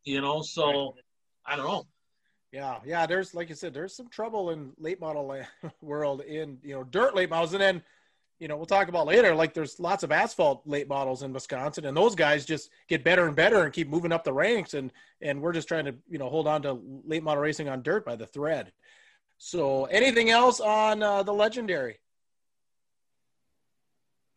You 0.03 0.21
know, 0.21 0.43
so 0.43 0.95
I 1.47 1.55
don't 1.55 1.65
know. 1.65 1.87
Yeah, 2.51 2.79
yeah. 2.85 3.05
There's 3.05 3.35
like 3.35 3.49
you 3.49 3.55
said, 3.55 3.73
there's 3.73 3.95
some 3.95 4.07
trouble 4.07 4.49
in 4.49 4.71
late 4.79 4.99
model 4.99 5.39
world 5.81 6.21
in 6.21 6.57
you 6.63 6.73
know 6.73 6.83
dirt 6.83 7.15
late 7.15 7.29
models, 7.29 7.53
and 7.53 7.61
then 7.61 7.83
you 8.39 8.47
know 8.47 8.57
we'll 8.57 8.65
talk 8.65 8.87
about 8.87 9.05
later. 9.05 9.35
Like 9.35 9.53
there's 9.53 9.79
lots 9.79 10.03
of 10.03 10.11
asphalt 10.11 10.63
late 10.65 10.87
models 10.87 11.21
in 11.21 11.31
Wisconsin, 11.31 11.85
and 11.85 11.95
those 11.95 12.15
guys 12.15 12.45
just 12.45 12.71
get 12.87 13.03
better 13.03 13.27
and 13.27 13.35
better 13.35 13.63
and 13.63 13.73
keep 13.73 13.87
moving 13.87 14.11
up 14.11 14.23
the 14.23 14.33
ranks, 14.33 14.73
and 14.73 14.91
and 15.21 15.39
we're 15.41 15.53
just 15.53 15.67
trying 15.67 15.85
to 15.85 15.95
you 16.09 16.17
know 16.17 16.29
hold 16.29 16.47
on 16.47 16.61
to 16.63 16.79
late 17.05 17.23
model 17.23 17.43
racing 17.43 17.69
on 17.69 17.83
dirt 17.83 18.03
by 18.03 18.15
the 18.15 18.25
thread. 18.25 18.71
So 19.37 19.85
anything 19.85 20.31
else 20.31 20.59
on 20.59 21.03
uh, 21.03 21.23
the 21.23 21.33
legendary? 21.33 21.99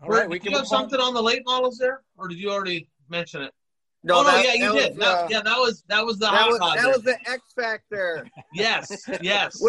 All 0.02 0.08
right, 0.08 0.28
we 0.28 0.36
did 0.38 0.42
can 0.42 0.52
you 0.52 0.58
have 0.58 0.64
on. 0.64 0.68
something 0.68 1.00
on 1.00 1.14
the 1.14 1.22
late 1.22 1.42
models 1.46 1.78
there, 1.78 2.02
or 2.18 2.28
did 2.28 2.38
you 2.38 2.50
already 2.50 2.88
mention 3.08 3.40
it? 3.42 3.54
No, 4.04 4.18
oh 4.18 4.22
no, 4.22 4.30
that- 4.32 4.44
yeah, 4.44 4.54
you 4.54 4.72
did. 4.72 4.90
was, 4.96 4.98
That- 4.98 5.24
uh, 5.24 5.28
yeah, 5.30 5.40
that 5.42 5.58
was 5.58 5.84
that 5.88 6.04
was 6.04 6.18
the 6.18 6.26
that 6.26 6.34
hot 6.34 6.48
was 6.50 6.58
rod 6.60 6.76
that 6.76 6.82
there. 6.82 6.92
was 6.92 7.02
the 7.02 7.16
X 7.30 7.52
factor. 7.54 8.26
yes, 8.54 9.08
yes, 9.22 9.62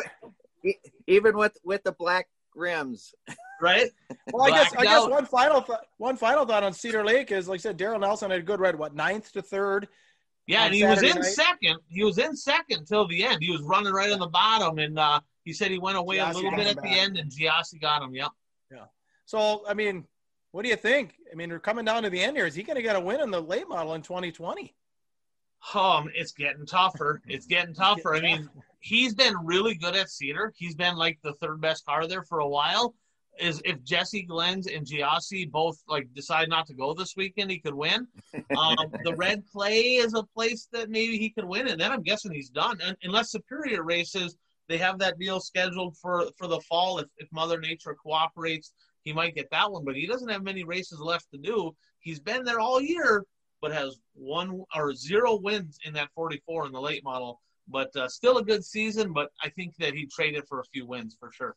Even 1.08 1.38
with 1.38 1.58
with 1.64 1.84
the 1.84 1.92
black 1.94 2.28
rims. 2.56 3.14
right. 3.62 3.90
Well, 4.32 4.44
I 4.44 4.50
guess 4.52 4.74
I 4.78 4.84
guess 4.84 5.08
one 5.08 5.26
final 5.26 5.62
th- 5.62 5.80
one 5.98 6.16
final 6.18 6.46
thought 6.46 6.64
on 6.64 6.74
Cedar 6.74 7.04
Lake 7.06 7.32
is 7.32 7.48
like 7.48 7.60
I 7.60 7.62
said, 7.62 7.78
Daryl 7.78 8.00
Nelson 8.00 8.32
had 8.32 8.40
a 8.40 8.44
good 8.44 8.60
ride, 8.60 8.76
what 8.76 8.96
ninth 8.96 9.32
to 9.34 9.42
third. 9.42 9.88
Yeah, 10.48 10.66
and 10.66 10.74
he 10.74 10.82
Saturday 10.82 11.08
was 11.08 11.16
in 11.16 11.22
night. 11.22 11.32
second. 11.32 11.78
He 11.88 12.04
was 12.04 12.18
in 12.18 12.36
second 12.36 12.86
till 12.86 13.08
the 13.08 13.24
end. 13.24 13.38
He 13.42 13.52
was 13.52 13.62
running 13.62 13.94
right 13.94 14.12
on 14.12 14.20
the 14.20 14.28
bottom, 14.28 14.78
and 14.80 15.00
uh, 15.00 15.20
he 15.46 15.54
said 15.54 15.72
he 15.72 15.80
went 15.80 15.98
away 15.98 16.18
Giassi 16.18 16.32
a 16.32 16.36
little 16.36 16.52
bit 16.52 16.68
at 16.68 16.76
back. 16.78 16.84
the 16.86 16.90
end, 17.00 17.18
and 17.18 17.32
Giassi 17.32 17.80
got 17.80 18.02
him. 18.02 18.14
Yep. 18.14 18.30
Yeah. 18.72 18.78
So 19.26 19.64
I 19.68 19.74
mean, 19.74 20.06
what 20.54 20.64
do 20.64 20.70
you 20.70 20.76
think? 20.76 21.16
I 21.32 21.36
mean, 21.36 21.50
we're 21.50 21.58
coming 21.58 21.84
down 21.84 22.04
to 22.04 22.12
the 22.12 22.22
end 22.22 22.38
here. 22.38 22.46
Is 22.46 22.54
he 22.54 22.62
going 22.62 22.76
to 22.76 22.84
get 22.84 22.96
a 22.96 23.00
win 23.00 23.20
in 23.22 23.32
the 23.32 23.42
late 23.42 23.68
model 23.68 23.96
in 23.96 24.04
2020? 24.04 24.76
Um, 25.74 26.12
it's 26.14 26.32
getting 26.32 26.68
tougher. 26.68 27.24
It's 27.26 27.48
getting 27.48 27.74
tougher. 27.74 28.14
I 28.14 28.22
mean, 28.22 28.48
he's 28.80 29.16
been 29.16 29.34
really 29.44 29.74
good 29.74 29.96
at 29.96 30.12
Cedar. 30.12 30.54
He's 30.56 30.76
been 30.76 30.96
like 30.96 31.18
the 31.24 31.34
third 31.42 31.60
best 31.60 31.88
car 31.88 32.06
there 32.08 32.22
for 32.22 32.40
a 32.40 32.48
while. 32.48 32.94
Is 33.40 33.64
if 33.66 33.84
Jesse 33.84 34.28
Glenz 34.30 34.68
and 34.72 34.86
Giassi 34.86 35.50
both 35.50 35.82
like 35.88 36.08
decide 36.14 36.50
not 36.50 36.68
to 36.68 36.76
go 36.76 36.94
this 36.94 37.16
weekend, 37.18 37.50
he 37.50 37.58
could 37.58 37.74
win. 37.74 38.08
Um, 38.56 38.78
the 39.04 39.16
Red 39.16 39.44
Clay 39.52 39.96
is 39.96 40.14
a 40.14 40.22
place 40.22 40.68
that 40.72 40.92
maybe 40.92 41.18
he 41.18 41.32
could 41.32 41.46
win, 41.46 41.68
and 41.68 41.82
then 41.82 41.92
I'm 41.92 42.04
guessing 42.04 42.32
he's 42.32 42.50
done. 42.50 42.78
And, 42.84 42.96
unless 43.02 43.32
Superior 43.32 43.82
races, 43.82 44.36
they 44.70 44.78
have 44.78 45.00
that 45.00 45.18
deal 45.18 45.40
scheduled 45.40 45.98
for 45.98 46.30
for 46.38 46.46
the 46.46 46.60
fall. 46.62 47.00
If, 47.00 47.08
if 47.18 47.28
Mother 47.32 47.60
Nature 47.60 47.96
cooperates, 47.96 48.72
he 49.04 49.14
might 49.14 49.36
get 49.36 49.50
that 49.52 49.72
one. 49.72 49.84
But 49.86 49.96
he 49.96 50.08
doesn't 50.08 50.30
have 50.30 50.44
many 50.44 50.64
races 50.64 51.00
left 51.00 51.30
to 51.32 51.38
do. 51.38 51.76
He's 52.00 52.20
been 52.20 52.44
there 52.44 52.60
all 52.60 52.82
year, 52.82 53.26
but 53.62 53.72
has 53.72 54.00
one 54.14 54.64
or 54.76 54.94
zero 54.94 55.36
wins 55.36 55.80
in 55.86 55.94
that 55.94 56.10
44 56.16 56.68
in 56.68 56.72
the 56.72 56.82
late 56.82 57.04
model. 57.04 57.40
But 57.68 57.96
uh, 57.96 58.10
still 58.10 58.38
a 58.38 58.44
good 58.44 58.64
season. 58.66 59.14
But 59.14 59.30
I 59.42 59.50
think 59.50 59.76
that 59.78 59.94
he 59.94 60.08
traded 60.08 60.44
for 60.48 60.60
a 60.60 60.66
few 60.66 60.86
wins 60.86 61.16
for 61.20 61.32
sure. 61.32 61.56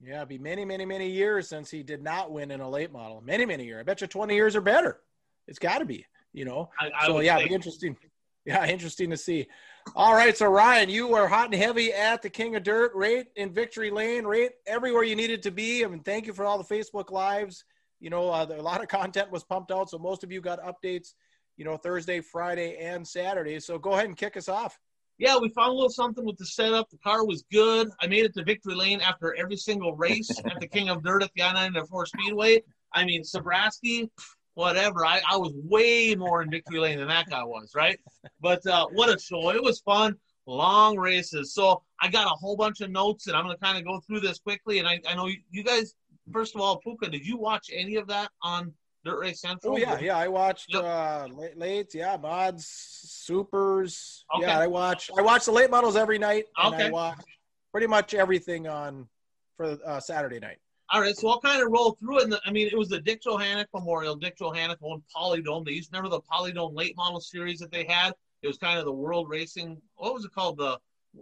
Yeah, 0.00 0.16
it'd 0.16 0.28
be 0.28 0.38
many, 0.38 0.64
many, 0.64 0.84
many 0.84 1.08
years 1.08 1.48
since 1.48 1.70
he 1.70 1.82
did 1.82 2.02
not 2.02 2.30
win 2.30 2.50
in 2.50 2.60
a 2.60 2.68
late 2.68 2.92
model. 2.92 3.22
Many, 3.22 3.46
many 3.46 3.64
years. 3.64 3.80
I 3.80 3.82
bet 3.82 4.00
you 4.00 4.06
20 4.06 4.34
years 4.34 4.54
or 4.54 4.60
better. 4.60 5.00
It's 5.48 5.58
got 5.58 5.78
to 5.78 5.86
be, 5.86 6.04
you 6.32 6.44
know. 6.44 6.70
I, 6.78 6.90
I 6.94 7.06
so 7.06 7.20
yeah, 7.20 7.36
think. 7.36 7.48
be 7.48 7.54
interesting. 7.54 7.96
Yeah, 8.44 8.66
interesting 8.68 9.10
to 9.10 9.16
see. 9.16 9.46
All 9.94 10.14
right, 10.14 10.36
so 10.36 10.46
Ryan, 10.46 10.90
you 10.90 11.14
are 11.14 11.28
hot 11.28 11.46
and 11.46 11.54
heavy 11.54 11.92
at 11.92 12.20
the 12.20 12.28
King 12.28 12.56
of 12.56 12.64
Dirt, 12.64 12.92
rate 12.94 13.28
in 13.36 13.52
Victory 13.52 13.90
Lane, 13.90 14.24
rate 14.24 14.52
everywhere 14.66 15.04
you 15.04 15.16
needed 15.16 15.42
to 15.44 15.50
be. 15.50 15.84
I 15.84 15.88
mean, 15.88 16.00
thank 16.00 16.26
you 16.26 16.32
for 16.32 16.44
all 16.44 16.58
the 16.58 16.64
Facebook 16.64 17.10
lives 17.10 17.64
you 18.00 18.10
know, 18.10 18.30
uh, 18.30 18.46
a 18.50 18.62
lot 18.62 18.82
of 18.82 18.88
content 19.00 19.30
was 19.30 19.44
pumped 19.44 19.70
out, 19.70 19.90
so 19.90 19.98
most 19.98 20.24
of 20.24 20.32
you 20.32 20.40
got 20.40 20.60
updates, 20.62 21.14
you 21.56 21.64
know, 21.64 21.76
Thursday, 21.76 22.20
Friday, 22.20 22.76
and 22.76 23.06
Saturday. 23.06 23.60
So 23.60 23.78
go 23.78 23.92
ahead 23.92 24.06
and 24.06 24.16
kick 24.16 24.36
us 24.36 24.48
off. 24.48 24.78
Yeah, 25.18 25.38
we 25.38 25.48
found 25.48 25.70
a 25.70 25.72
little 25.72 25.88
something 25.88 26.26
with 26.26 26.36
the 26.36 26.44
setup. 26.44 26.90
The 26.90 26.98
car 26.98 27.24
was 27.24 27.42
good. 27.50 27.88
I 28.02 28.06
made 28.06 28.26
it 28.26 28.34
to 28.34 28.44
victory 28.44 28.74
lane 28.74 29.00
after 29.00 29.34
every 29.34 29.56
single 29.56 29.96
race 29.96 30.30
at 30.44 30.60
the 30.60 30.66
King 30.66 30.90
of 30.90 31.02
Dirt 31.02 31.22
at 31.22 31.30
the 31.34 31.42
I-94 31.42 32.06
Speedway. 32.08 32.62
I 32.92 33.06
mean, 33.06 33.22
Sabraski, 33.22 34.10
whatever. 34.56 35.06
I, 35.06 35.20
I 35.30 35.36
was 35.36 35.52
way 35.54 36.14
more 36.14 36.42
in 36.42 36.50
victory 36.50 36.80
lane 36.80 36.98
than 36.98 37.08
that 37.08 37.30
guy 37.30 37.44
was, 37.44 37.70
right? 37.74 37.98
But 38.40 38.66
uh, 38.66 38.86
what 38.92 39.08
a 39.08 39.18
show. 39.18 39.50
It 39.50 39.62
was 39.62 39.80
fun. 39.80 40.16
Long 40.48 40.96
races. 40.96 41.54
So 41.54 41.82
I 42.00 42.08
got 42.08 42.26
a 42.26 42.36
whole 42.36 42.56
bunch 42.56 42.80
of 42.80 42.90
notes, 42.90 43.26
and 43.26 43.36
I'm 43.36 43.44
going 43.44 43.56
to 43.56 43.62
kind 43.64 43.78
of 43.78 43.84
go 43.84 44.00
through 44.00 44.20
this 44.20 44.38
quickly. 44.38 44.78
And 44.78 44.86
I, 44.86 45.00
I 45.08 45.14
know 45.14 45.26
you, 45.26 45.38
you 45.50 45.64
guys 45.64 45.94
first 46.32 46.54
of 46.54 46.60
all, 46.60 46.78
Puka, 46.78 47.08
did 47.10 47.26
you 47.26 47.36
watch 47.36 47.70
any 47.72 47.96
of 47.96 48.06
that 48.08 48.30
on 48.42 48.72
Dirt 49.04 49.20
Race 49.20 49.40
Central? 49.40 49.74
Oh 49.74 49.76
yeah, 49.76 49.98
yeah, 49.98 50.16
I 50.16 50.28
watched 50.28 50.72
yep. 50.72 50.84
uh, 50.84 51.28
late, 51.30 51.56
late, 51.56 51.94
yeah, 51.94 52.16
mods, 52.16 52.66
supers. 52.66 54.24
Okay. 54.36 54.46
Yeah, 54.46 54.58
I 54.58 54.66
watch. 54.66 55.10
I 55.16 55.22
watch 55.22 55.44
the 55.44 55.52
late 55.52 55.70
models 55.70 55.96
every 55.96 56.18
night. 56.18 56.44
Okay. 56.64 56.86
I 56.86 56.90
watch 56.90 57.18
pretty 57.72 57.86
much 57.86 58.14
everything 58.14 58.66
on 58.66 59.08
for 59.56 59.78
uh, 59.86 60.00
Saturday 60.00 60.40
night. 60.40 60.58
All 60.90 61.00
right, 61.00 61.16
so 61.16 61.28
I'll 61.28 61.40
kind 61.40 61.62
of 61.62 61.72
roll 61.72 61.96
through 61.98 62.20
it. 62.20 62.34
I 62.44 62.50
mean, 62.52 62.68
it 62.68 62.78
was 62.78 62.88
the 62.88 63.00
Dick 63.00 63.20
Johannick 63.22 63.66
Memorial. 63.74 64.14
Dick 64.14 64.38
Johannick 64.38 64.80
won 64.80 65.02
Polydome. 65.14 65.64
They 65.64 65.72
used 65.72 65.90
to 65.92 65.96
remember 65.96 66.16
the 66.16 66.22
Polydome 66.22 66.76
late 66.76 66.96
model 66.96 67.20
series 67.20 67.58
that 67.58 67.72
they 67.72 67.84
had. 67.84 68.12
It 68.42 68.46
was 68.46 68.56
kind 68.56 68.78
of 68.78 68.84
the 68.84 68.92
World 68.92 69.28
Racing. 69.28 69.80
What 69.96 70.14
was 70.14 70.24
it 70.24 70.32
called? 70.32 70.58
The 70.58 70.78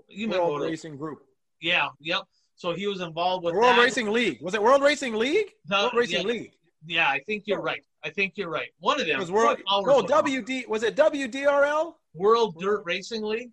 you 0.08 0.28
World 0.28 0.60
Racing 0.60 0.96
Group. 0.96 1.20
Yeah. 1.60 1.88
Yep. 2.00 2.22
So 2.56 2.74
he 2.74 2.86
was 2.86 3.00
involved 3.00 3.44
with 3.44 3.54
World 3.54 3.76
that. 3.76 3.82
Racing 3.82 4.12
League. 4.12 4.42
Was 4.42 4.54
it 4.54 4.62
World 4.62 4.82
Racing 4.82 5.14
League? 5.14 5.52
World 5.70 5.92
Racing 5.94 6.20
yeah, 6.20 6.32
League. 6.32 6.52
Yeah, 6.86 7.08
I 7.08 7.20
think 7.20 7.44
you're 7.46 7.62
right. 7.62 7.82
I 8.04 8.10
think 8.10 8.34
you're 8.36 8.50
right. 8.50 8.68
One 8.80 9.00
of 9.00 9.06
them. 9.06 9.18
Was 9.18 9.32
World, 9.32 9.58
no, 9.66 10.02
WD. 10.02 10.68
Was 10.68 10.82
it 10.82 10.94
WDRL? 10.94 11.94
World 12.14 12.56
Dirt 12.60 12.82
Racing 12.84 13.22
League. 13.22 13.50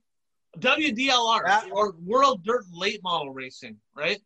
WDLR 0.60 1.45
that, 1.45 1.69
or 1.71 1.95
World 2.04 2.43
Dirt 2.43 2.65
Late 2.74 3.02
Model 3.04 3.32
Racing, 3.32 3.78
right? 3.95 4.19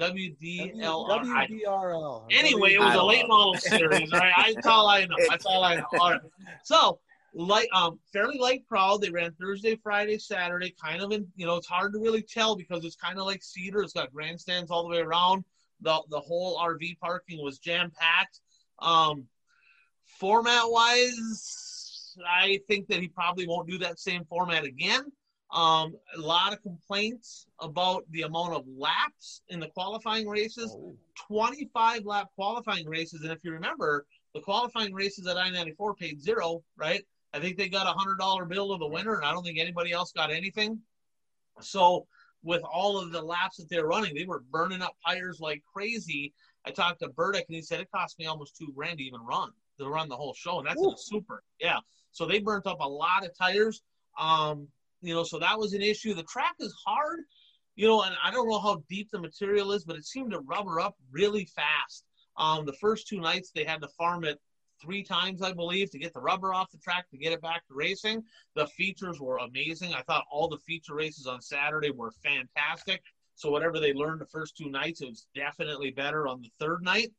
WDLR. 0.00 0.74
WDRL. 0.74 2.26
Anyway, 2.30 2.74
it 2.74 2.80
was 2.80 2.94
a 2.94 3.02
late 3.02 3.28
model 3.28 3.54
series. 3.58 4.10
Right, 4.12 4.32
that's 4.54 4.66
all 4.66 4.88
I 4.88 5.04
know. 5.04 5.16
That's 5.28 5.46
all 5.46 5.62
I 5.64 5.76
know. 5.76 5.86
All 5.98 6.10
right. 6.12 6.20
So 6.64 6.98
light 7.34 7.68
um 7.74 7.98
fairly 8.12 8.38
light 8.38 8.62
crowd 8.68 9.00
they 9.00 9.08
ran 9.08 9.32
thursday 9.40 9.74
friday 9.82 10.18
saturday 10.18 10.74
kind 10.82 11.00
of 11.00 11.12
in 11.12 11.26
you 11.34 11.46
know 11.46 11.56
it's 11.56 11.66
hard 11.66 11.92
to 11.92 11.98
really 11.98 12.22
tell 12.22 12.54
because 12.54 12.84
it's 12.84 12.96
kind 12.96 13.18
of 13.18 13.24
like 13.24 13.42
cedar 13.42 13.82
it's 13.82 13.94
got 13.94 14.12
grandstands 14.12 14.70
all 14.70 14.82
the 14.82 14.88
way 14.90 14.98
around 14.98 15.42
the 15.80 16.02
the 16.10 16.20
whole 16.20 16.58
rv 16.58 16.98
parking 16.98 17.42
was 17.42 17.58
jam 17.58 17.90
packed 17.98 18.40
um 18.80 19.24
format 20.04 20.64
wise 20.66 22.16
i 22.28 22.60
think 22.68 22.86
that 22.86 23.00
he 23.00 23.08
probably 23.08 23.46
won't 23.46 23.68
do 23.68 23.78
that 23.78 23.98
same 23.98 24.24
format 24.26 24.64
again 24.64 25.02
um 25.52 25.94
a 26.16 26.20
lot 26.20 26.52
of 26.52 26.62
complaints 26.62 27.46
about 27.60 28.04
the 28.10 28.22
amount 28.22 28.54
of 28.54 28.64
laps 28.66 29.42
in 29.48 29.60
the 29.60 29.68
qualifying 29.68 30.26
races 30.26 30.74
oh. 30.78 30.96
25 31.28 32.04
lap 32.06 32.28
qualifying 32.34 32.86
races 32.88 33.22
and 33.22 33.30
if 33.30 33.44
you 33.44 33.52
remember 33.52 34.06
the 34.34 34.40
qualifying 34.40 34.94
races 34.94 35.26
at 35.26 35.36
I-94 35.36 35.96
paid 35.96 36.20
zero, 36.20 36.62
right? 36.76 37.02
I 37.34 37.40
think 37.40 37.56
they 37.56 37.68
got 37.68 37.86
a 37.86 37.98
hundred 37.98 38.18
dollar 38.18 38.44
bill 38.44 38.72
to 38.72 38.78
the 38.78 38.86
winner, 38.86 39.16
and 39.16 39.24
I 39.24 39.32
don't 39.32 39.44
think 39.44 39.58
anybody 39.58 39.92
else 39.92 40.12
got 40.12 40.30
anything. 40.30 40.78
So 41.60 42.06
with 42.42 42.62
all 42.62 42.98
of 42.98 43.12
the 43.12 43.22
laps 43.22 43.58
that 43.58 43.68
they're 43.70 43.86
running, 43.86 44.14
they 44.14 44.24
were 44.24 44.42
burning 44.50 44.82
up 44.82 44.96
tires 45.06 45.40
like 45.40 45.62
crazy. 45.72 46.32
I 46.66 46.70
talked 46.70 47.00
to 47.00 47.08
Burdick 47.08 47.46
and 47.48 47.56
he 47.56 47.62
said 47.62 47.80
it 47.80 47.90
cost 47.90 48.18
me 48.18 48.26
almost 48.26 48.56
two 48.56 48.72
grand 48.74 48.98
to 48.98 49.04
even 49.04 49.20
run 49.20 49.50
to 49.78 49.88
run 49.88 50.08
the 50.08 50.16
whole 50.16 50.34
show, 50.34 50.58
and 50.58 50.66
that's 50.66 50.80
a 50.80 50.92
super. 50.96 51.42
Yeah, 51.60 51.78
so 52.10 52.26
they 52.26 52.40
burnt 52.40 52.66
up 52.66 52.80
a 52.80 52.88
lot 52.88 53.24
of 53.24 53.36
tires. 53.36 53.82
Um, 54.18 54.68
you 55.02 55.14
know, 55.14 55.24
so 55.24 55.38
that 55.38 55.58
was 55.58 55.72
an 55.74 55.82
issue. 55.82 56.14
The 56.14 56.22
track 56.24 56.54
is 56.60 56.74
hard, 56.86 57.20
you 57.74 57.86
know, 57.86 58.02
and 58.02 58.14
I 58.22 58.30
don't 58.30 58.48
know 58.48 58.60
how 58.60 58.82
deep 58.88 59.10
the 59.10 59.20
material 59.20 59.72
is, 59.72 59.84
but 59.84 59.96
it 59.96 60.04
seemed 60.04 60.30
to 60.32 60.40
rubber 60.40 60.80
up 60.80 60.96
really 61.10 61.44
fast. 61.44 62.04
Um, 62.36 62.64
the 62.64 62.72
first 62.74 63.08
two 63.08 63.20
nights 63.20 63.50
they 63.54 63.64
had 63.64 63.82
to 63.82 63.88
farm 63.88 64.24
it 64.24 64.38
three 64.80 65.02
times, 65.02 65.42
I 65.42 65.52
believe, 65.52 65.90
to 65.90 65.98
get 65.98 66.12
the 66.12 66.20
rubber 66.20 66.54
off 66.54 66.70
the 66.70 66.78
track 66.78 67.08
to 67.10 67.18
get 67.18 67.32
it 67.32 67.42
back 67.42 67.66
to 67.68 67.74
racing. 67.74 68.22
The 68.54 68.66
features 68.68 69.20
were 69.20 69.38
amazing. 69.38 69.94
I 69.94 70.02
thought 70.02 70.24
all 70.30 70.48
the 70.48 70.58
feature 70.58 70.94
races 70.94 71.26
on 71.26 71.40
Saturday 71.40 71.90
were 71.90 72.12
fantastic. 72.24 73.02
So 73.34 73.50
whatever 73.50 73.80
they 73.80 73.92
learned 73.92 74.20
the 74.20 74.26
first 74.26 74.56
two 74.56 74.70
nights, 74.70 75.00
it 75.00 75.08
was 75.08 75.26
definitely 75.34 75.90
better 75.90 76.26
on 76.28 76.40
the 76.40 76.50
third 76.58 76.82
night. 76.82 77.10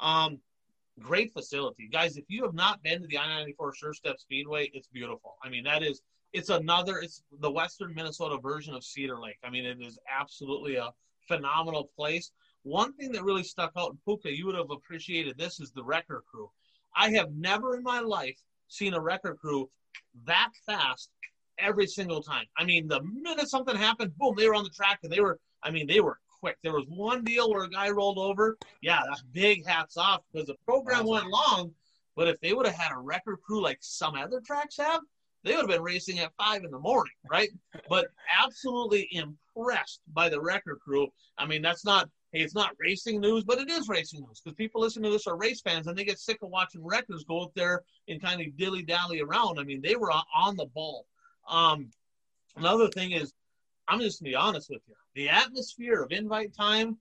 Um, 0.00 0.38
great 1.00 1.32
facility, 1.32 1.88
guys. 1.90 2.16
If 2.16 2.24
you 2.28 2.44
have 2.44 2.54
not 2.54 2.82
been 2.82 3.00
to 3.02 3.06
the 3.06 3.18
I-94 3.18 3.74
Sure 3.74 3.94
Step 3.94 4.18
Speedway, 4.18 4.70
it's 4.72 4.88
beautiful. 4.88 5.36
I 5.42 5.48
mean, 5.48 5.64
that 5.64 5.82
is 5.82 6.02
it's 6.32 6.50
another 6.50 6.98
it's 6.98 7.22
the 7.40 7.50
Western 7.50 7.94
Minnesota 7.94 8.38
version 8.38 8.74
of 8.74 8.84
Cedar 8.84 9.18
Lake. 9.18 9.38
I 9.44 9.50
mean, 9.50 9.64
it 9.64 9.80
is 9.80 9.98
absolutely 10.08 10.76
a 10.76 10.90
phenomenal 11.26 11.90
place. 11.96 12.30
One 12.62 12.92
thing 12.94 13.12
that 13.12 13.24
really 13.24 13.44
stuck 13.44 13.72
out 13.76 13.92
in 13.92 13.98
Puka, 14.04 14.36
you 14.36 14.46
would 14.46 14.54
have 14.54 14.70
appreciated 14.70 15.38
this, 15.38 15.60
is 15.60 15.70
the 15.70 15.84
wrecker 15.84 16.22
crew. 16.30 16.50
I 16.94 17.10
have 17.10 17.32
never 17.32 17.76
in 17.76 17.82
my 17.82 18.00
life 18.00 18.38
seen 18.68 18.94
a 18.94 19.00
wrecker 19.00 19.34
crew 19.34 19.70
that 20.26 20.50
fast 20.66 21.10
every 21.58 21.86
single 21.86 22.22
time. 22.22 22.44
I 22.56 22.64
mean, 22.64 22.88
the 22.88 23.02
minute 23.02 23.48
something 23.48 23.76
happened, 23.76 24.16
boom, 24.16 24.34
they 24.36 24.48
were 24.48 24.54
on 24.54 24.64
the 24.64 24.70
track 24.70 25.00
and 25.02 25.12
they 25.12 25.20
were, 25.20 25.38
I 25.62 25.70
mean, 25.70 25.86
they 25.86 26.00
were 26.00 26.18
quick. 26.40 26.56
There 26.62 26.72
was 26.72 26.86
one 26.88 27.24
deal 27.24 27.50
where 27.50 27.64
a 27.64 27.70
guy 27.70 27.90
rolled 27.90 28.18
over. 28.18 28.56
Yeah, 28.82 29.00
that's 29.08 29.22
big 29.22 29.66
hats 29.66 29.96
off 29.96 30.22
because 30.32 30.46
the 30.46 30.56
program 30.64 31.06
went 31.06 31.28
long. 31.28 31.72
But 32.16 32.28
if 32.28 32.40
they 32.40 32.52
would 32.52 32.66
have 32.66 32.74
had 32.74 32.92
a 32.92 32.98
wrecker 32.98 33.36
crew 33.36 33.62
like 33.62 33.78
some 33.80 34.14
other 34.14 34.40
tracks 34.40 34.76
have, 34.78 35.00
they 35.44 35.52
would 35.52 35.60
have 35.60 35.68
been 35.68 35.82
racing 35.82 36.18
at 36.18 36.32
five 36.36 36.64
in 36.64 36.70
the 36.70 36.78
morning, 36.78 37.12
right? 37.30 37.50
but 37.88 38.08
absolutely 38.42 39.08
impressed 39.12 40.00
by 40.12 40.28
the 40.28 40.40
record 40.40 40.78
crew. 40.80 41.08
I 41.38 41.46
mean, 41.46 41.62
that's 41.62 41.84
not 41.84 42.08
hey, 42.32 42.40
it's 42.40 42.54
not 42.54 42.72
racing 42.78 43.20
news, 43.20 43.44
but 43.44 43.58
it 43.58 43.70
is 43.70 43.88
racing 43.88 44.20
news 44.20 44.40
because 44.40 44.54
people 44.56 44.80
listen 44.80 45.02
to 45.02 45.10
this 45.10 45.26
are 45.26 45.36
race 45.36 45.60
fans 45.62 45.86
and 45.86 45.96
they 45.96 46.04
get 46.04 46.18
sick 46.18 46.38
of 46.42 46.50
watching 46.50 46.84
records 46.84 47.24
go 47.24 47.40
up 47.40 47.52
there 47.54 47.82
and 48.08 48.20
kind 48.20 48.40
of 48.40 48.56
dilly 48.56 48.82
dally 48.82 49.20
around. 49.20 49.58
I 49.58 49.64
mean, 49.64 49.80
they 49.80 49.96
were 49.96 50.12
on 50.12 50.56
the 50.56 50.66
ball. 50.66 51.06
Um, 51.48 51.90
another 52.56 52.88
thing 52.88 53.12
is, 53.12 53.32
I'm 53.88 54.00
just 54.00 54.20
gonna 54.20 54.30
be 54.30 54.36
honest 54.36 54.68
with 54.68 54.82
you. 54.86 54.94
The 55.14 55.30
atmosphere 55.30 56.02
of 56.02 56.12
invite 56.12 56.54
time, 56.54 56.98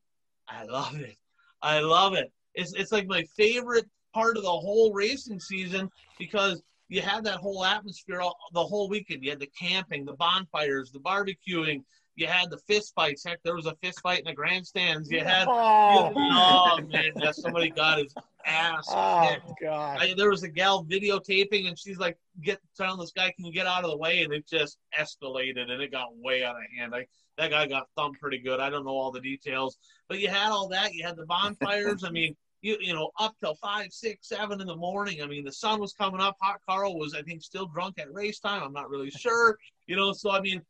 I 0.47 0.63
love 0.63 0.95
it. 0.95 1.17
I 1.61 1.79
love 1.79 2.13
it. 2.13 2.31
It's 2.53 2.73
it's 2.73 2.91
like 2.91 3.07
my 3.07 3.23
favorite 3.35 3.87
part 4.13 4.37
of 4.37 4.43
the 4.43 4.49
whole 4.49 4.93
racing 4.93 5.39
season 5.39 5.89
because 6.17 6.63
you 6.89 7.01
had 7.01 7.23
that 7.25 7.35
whole 7.35 7.65
atmosphere 7.65 8.21
all, 8.21 8.37
the 8.53 8.63
whole 8.63 8.87
weekend. 8.89 9.23
You 9.23 9.31
had 9.31 9.39
the 9.39 9.49
camping, 9.59 10.05
the 10.05 10.13
bonfires, 10.13 10.91
the 10.91 10.99
barbecuing, 10.99 11.83
You 12.15 12.25
had 12.27 12.49
the 12.49 12.57
fist 12.67 12.93
fights. 12.95 13.23
Heck, 13.25 13.43
there 13.43 13.55
was 13.55 13.65
a 13.67 13.75
fist 13.83 13.99
fight 14.01 14.19
in 14.19 14.25
the 14.25 14.33
grandstands. 14.33 15.11
You 15.11 15.19
had, 15.23 15.47
Oh. 15.49 16.09
you, 16.09 16.15
oh 16.17 16.79
man, 16.91 17.11
yeah, 17.17 17.31
somebody 17.31 17.69
got 17.69 17.99
his 17.99 18.13
ass. 18.45 18.85
Oh 18.89 19.29
kicked. 19.29 19.51
God. 19.61 19.99
I, 20.01 20.13
there 20.17 20.29
was 20.31 20.43
a 20.43 20.49
gal 20.49 20.83
videotaping, 20.85 21.67
and 21.67 21.77
she's 21.77 21.99
like, 21.99 22.17
"Get 22.41 22.59
telling 22.75 22.99
this 22.99 23.11
guy, 23.11 23.31
can 23.35 23.45
you 23.45 23.51
get 23.53 23.67
out 23.67 23.83
of 23.83 23.91
the 23.91 23.97
way?" 23.97 24.23
And 24.23 24.33
it 24.33 24.47
just 24.47 24.77
escalated, 24.97 25.69
and 25.69 25.79
it 25.81 25.91
got 25.91 26.07
way 26.17 26.43
out 26.43 26.55
of 26.55 26.61
hand. 26.77 26.91
Like 26.91 27.07
that 27.37 27.51
guy 27.51 27.67
got 27.67 27.87
thumped 27.95 28.19
pretty 28.19 28.39
good. 28.39 28.59
I 28.59 28.69
don't 28.71 28.83
know 28.85 28.91
all 28.91 29.11
the 29.11 29.21
details, 29.21 29.77
but 30.09 30.19
you 30.19 30.27
had 30.29 30.49
all 30.49 30.67
that. 30.69 30.93
You 30.95 31.05
had 31.05 31.17
the 31.17 31.25
bonfires. 31.27 32.03
I 32.03 32.09
mean, 32.09 32.35
you 32.61 32.77
you 32.79 32.93
know, 32.93 33.11
up 33.19 33.35
till 33.39 33.55
five, 33.55 33.91
six, 33.91 34.29
seven 34.29 34.61
in 34.61 34.67
the 34.67 34.75
morning. 34.75 35.21
I 35.21 35.27
mean, 35.27 35.45
the 35.45 35.51
sun 35.51 35.79
was 35.79 35.93
coming 35.93 36.21
up. 36.21 36.35
Hot 36.41 36.59
Carl 36.67 36.97
was, 36.97 37.13
I 37.13 37.21
think, 37.21 37.41
still 37.41 37.67
drunk 37.67 37.99
at 37.99 38.11
race 38.13 38.39
time. 38.39 38.63
I'm 38.63 38.73
not 38.73 38.89
really 38.89 39.11
sure. 39.11 39.57
You 39.85 39.95
know, 39.95 40.13
so 40.13 40.31
I 40.31 40.41
mean, 40.41 40.61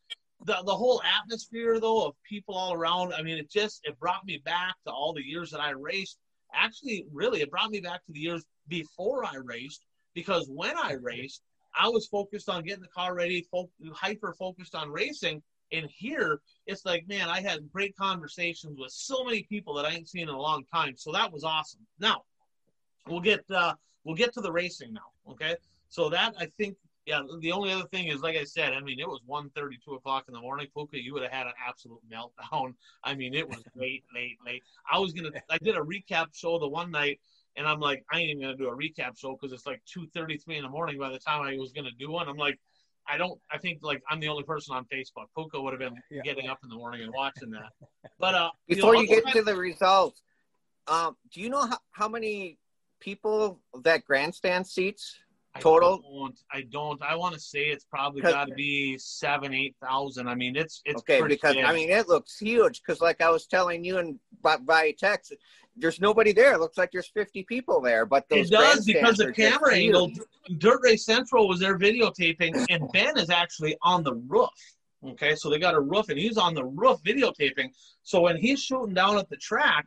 the 0.44 0.56
the 0.64 0.74
whole 0.74 1.02
atmosphere 1.20 1.80
though 1.80 2.06
of 2.06 2.14
people 2.28 2.54
all 2.54 2.72
around. 2.74 3.14
I 3.14 3.22
mean, 3.22 3.38
it 3.38 3.50
just 3.50 3.80
it 3.84 3.98
brought 3.98 4.24
me 4.24 4.40
back 4.44 4.74
to 4.86 4.92
all 4.92 5.12
the 5.12 5.24
years 5.24 5.50
that 5.50 5.60
I 5.60 5.70
raced. 5.70 6.18
Actually, 6.54 7.04
really, 7.12 7.40
it 7.40 7.50
brought 7.50 7.70
me 7.70 7.80
back 7.80 8.04
to 8.06 8.12
the 8.12 8.20
years 8.20 8.44
before 8.68 9.24
I 9.24 9.36
raced 9.36 9.84
because 10.14 10.48
when 10.48 10.76
I 10.76 10.92
raced, 10.92 11.42
I 11.78 11.88
was 11.88 12.06
focused 12.06 12.48
on 12.48 12.64
getting 12.64 12.82
the 12.82 12.88
car 12.88 13.14
ready, 13.14 13.46
fo- 13.50 13.70
hyper 13.92 14.34
focused 14.38 14.74
on 14.74 14.90
racing. 14.90 15.42
And 15.72 15.88
here, 15.90 16.40
it's 16.66 16.84
like, 16.84 17.06
man, 17.08 17.28
I 17.28 17.40
had 17.40 17.70
great 17.72 17.96
conversations 17.96 18.78
with 18.78 18.90
so 18.90 19.24
many 19.24 19.42
people 19.42 19.74
that 19.74 19.84
I 19.84 19.90
ain't 19.90 20.08
seen 20.08 20.22
in 20.22 20.28
a 20.28 20.40
long 20.40 20.64
time. 20.72 20.94
So 20.96 21.12
that 21.12 21.32
was 21.32 21.44
awesome. 21.44 21.80
Now, 21.98 22.22
we'll 23.06 23.20
get 23.20 23.44
uh, 23.50 23.74
we'll 24.04 24.16
get 24.16 24.32
to 24.34 24.40
the 24.40 24.52
racing 24.52 24.92
now. 24.92 25.32
Okay, 25.32 25.56
so 25.88 26.08
that 26.10 26.34
I 26.38 26.46
think, 26.58 26.76
yeah. 27.06 27.22
The 27.40 27.52
only 27.52 27.72
other 27.72 27.86
thing 27.88 28.08
is, 28.08 28.20
like 28.20 28.36
I 28.36 28.44
said, 28.44 28.72
I 28.72 28.80
mean, 28.80 28.98
it 29.00 29.08
was 29.08 29.20
1.30, 29.28 29.72
2 29.84 29.94
o'clock 29.94 30.24
in 30.28 30.34
the 30.34 30.40
morning. 30.40 30.66
Puka, 30.74 31.02
you 31.02 31.14
would 31.14 31.22
have 31.22 31.32
had 31.32 31.46
an 31.46 31.54
absolute 31.66 32.00
meltdown. 32.10 32.74
I 33.04 33.14
mean, 33.14 33.34
it 33.34 33.48
was 33.48 33.62
late, 33.74 34.04
late, 34.14 34.38
late. 34.44 34.62
I 34.90 34.98
was 34.98 35.12
gonna, 35.12 35.30
I 35.50 35.58
did 35.58 35.76
a 35.76 35.80
recap 35.80 36.34
show 36.34 36.58
the 36.58 36.68
one 36.68 36.90
night, 36.90 37.20
and 37.56 37.66
I'm 37.66 37.80
like, 37.80 38.04
I 38.12 38.20
ain't 38.20 38.30
even 38.30 38.42
gonna 38.42 38.56
do 38.56 38.68
a 38.68 38.76
recap 38.76 39.18
show 39.18 39.36
because 39.38 39.52
it's 39.52 39.66
like 39.66 39.82
2:33 39.94 40.56
in 40.56 40.62
the 40.62 40.68
morning 40.68 40.98
by 40.98 41.10
the 41.10 41.18
time 41.18 41.42
I 41.42 41.56
was 41.56 41.72
gonna 41.72 41.90
do 41.98 42.10
one. 42.10 42.28
I'm 42.28 42.36
like. 42.36 42.58
I 43.08 43.16
don't. 43.16 43.38
I 43.50 43.58
think 43.58 43.78
like 43.82 44.02
I'm 44.10 44.20
the 44.20 44.28
only 44.28 44.44
person 44.44 44.74
on 44.74 44.84
Facebook. 44.92 45.26
Puka 45.36 45.60
would 45.60 45.72
have 45.72 45.80
been 45.80 45.96
Yeah. 46.10 46.22
getting 46.22 46.48
up 46.48 46.58
in 46.62 46.68
the 46.68 46.76
morning 46.76 47.02
and 47.02 47.12
watching 47.12 47.50
that. 47.50 47.70
But 48.18 48.34
uh, 48.34 48.50
Before 48.68 48.94
know, 48.94 49.00
you 49.00 49.06
get 49.08 49.26
to 49.32 49.42
the 49.42 49.54
results, 49.56 50.22
um, 50.86 51.16
do 51.32 51.40
you 51.40 51.48
know 51.48 51.66
how, 51.66 51.78
how 51.92 52.08
many 52.08 52.58
people 53.00 53.60
that 53.82 54.04
grandstand 54.04 54.66
seats? 54.66 55.18
I 55.58 55.60
total? 55.60 55.98
don't. 55.98 56.40
I 56.52 56.62
don't. 56.70 57.02
I 57.02 57.16
want 57.16 57.34
to 57.34 57.40
say 57.40 57.66
it's 57.66 57.84
probably 57.84 58.22
got 58.22 58.48
to 58.48 58.54
be 58.54 58.96
seven, 58.98 59.52
eight 59.52 59.74
thousand. 59.82 60.28
I 60.28 60.34
mean, 60.34 60.56
it's 60.56 60.80
it's 60.84 61.00
okay, 61.00 61.20
because 61.22 61.54
big. 61.54 61.64
I 61.64 61.72
mean 61.74 61.90
it 61.90 62.08
looks 62.08 62.38
huge. 62.38 62.80
Because 62.80 63.00
like 63.00 63.20
I 63.20 63.30
was 63.30 63.46
telling 63.46 63.84
you 63.84 63.98
and 63.98 64.18
by, 64.42 64.56
by 64.58 64.94
text, 64.98 65.34
there's 65.76 66.00
nobody 66.00 66.32
there. 66.32 66.54
It 66.54 66.60
looks 66.60 66.78
like 66.78 66.90
there's 66.92 67.08
50 67.08 67.44
people 67.44 67.80
there, 67.80 68.06
but 68.06 68.28
those 68.28 68.48
it 68.48 68.52
does 68.52 68.84
because 68.84 69.16
the 69.16 69.32
camera 69.32 69.74
angle. 69.74 70.12
Dirt 70.58 70.80
Race 70.82 71.04
Central 71.04 71.48
was 71.48 71.60
there 71.60 71.78
videotaping, 71.78 72.66
and 72.70 72.90
Ben 72.92 73.18
is 73.18 73.30
actually 73.30 73.76
on 73.82 74.02
the 74.02 74.14
roof. 74.14 74.50
Okay, 75.06 75.34
so 75.34 75.48
they 75.48 75.58
got 75.58 75.74
a 75.74 75.80
roof, 75.80 76.08
and 76.08 76.18
he's 76.18 76.36
on 76.36 76.54
the 76.54 76.64
roof 76.64 76.98
videotaping. 77.04 77.68
So 78.02 78.22
when 78.22 78.36
he's 78.36 78.60
shooting 78.60 78.94
down 78.94 79.18
at 79.18 79.28
the 79.28 79.36
track, 79.36 79.86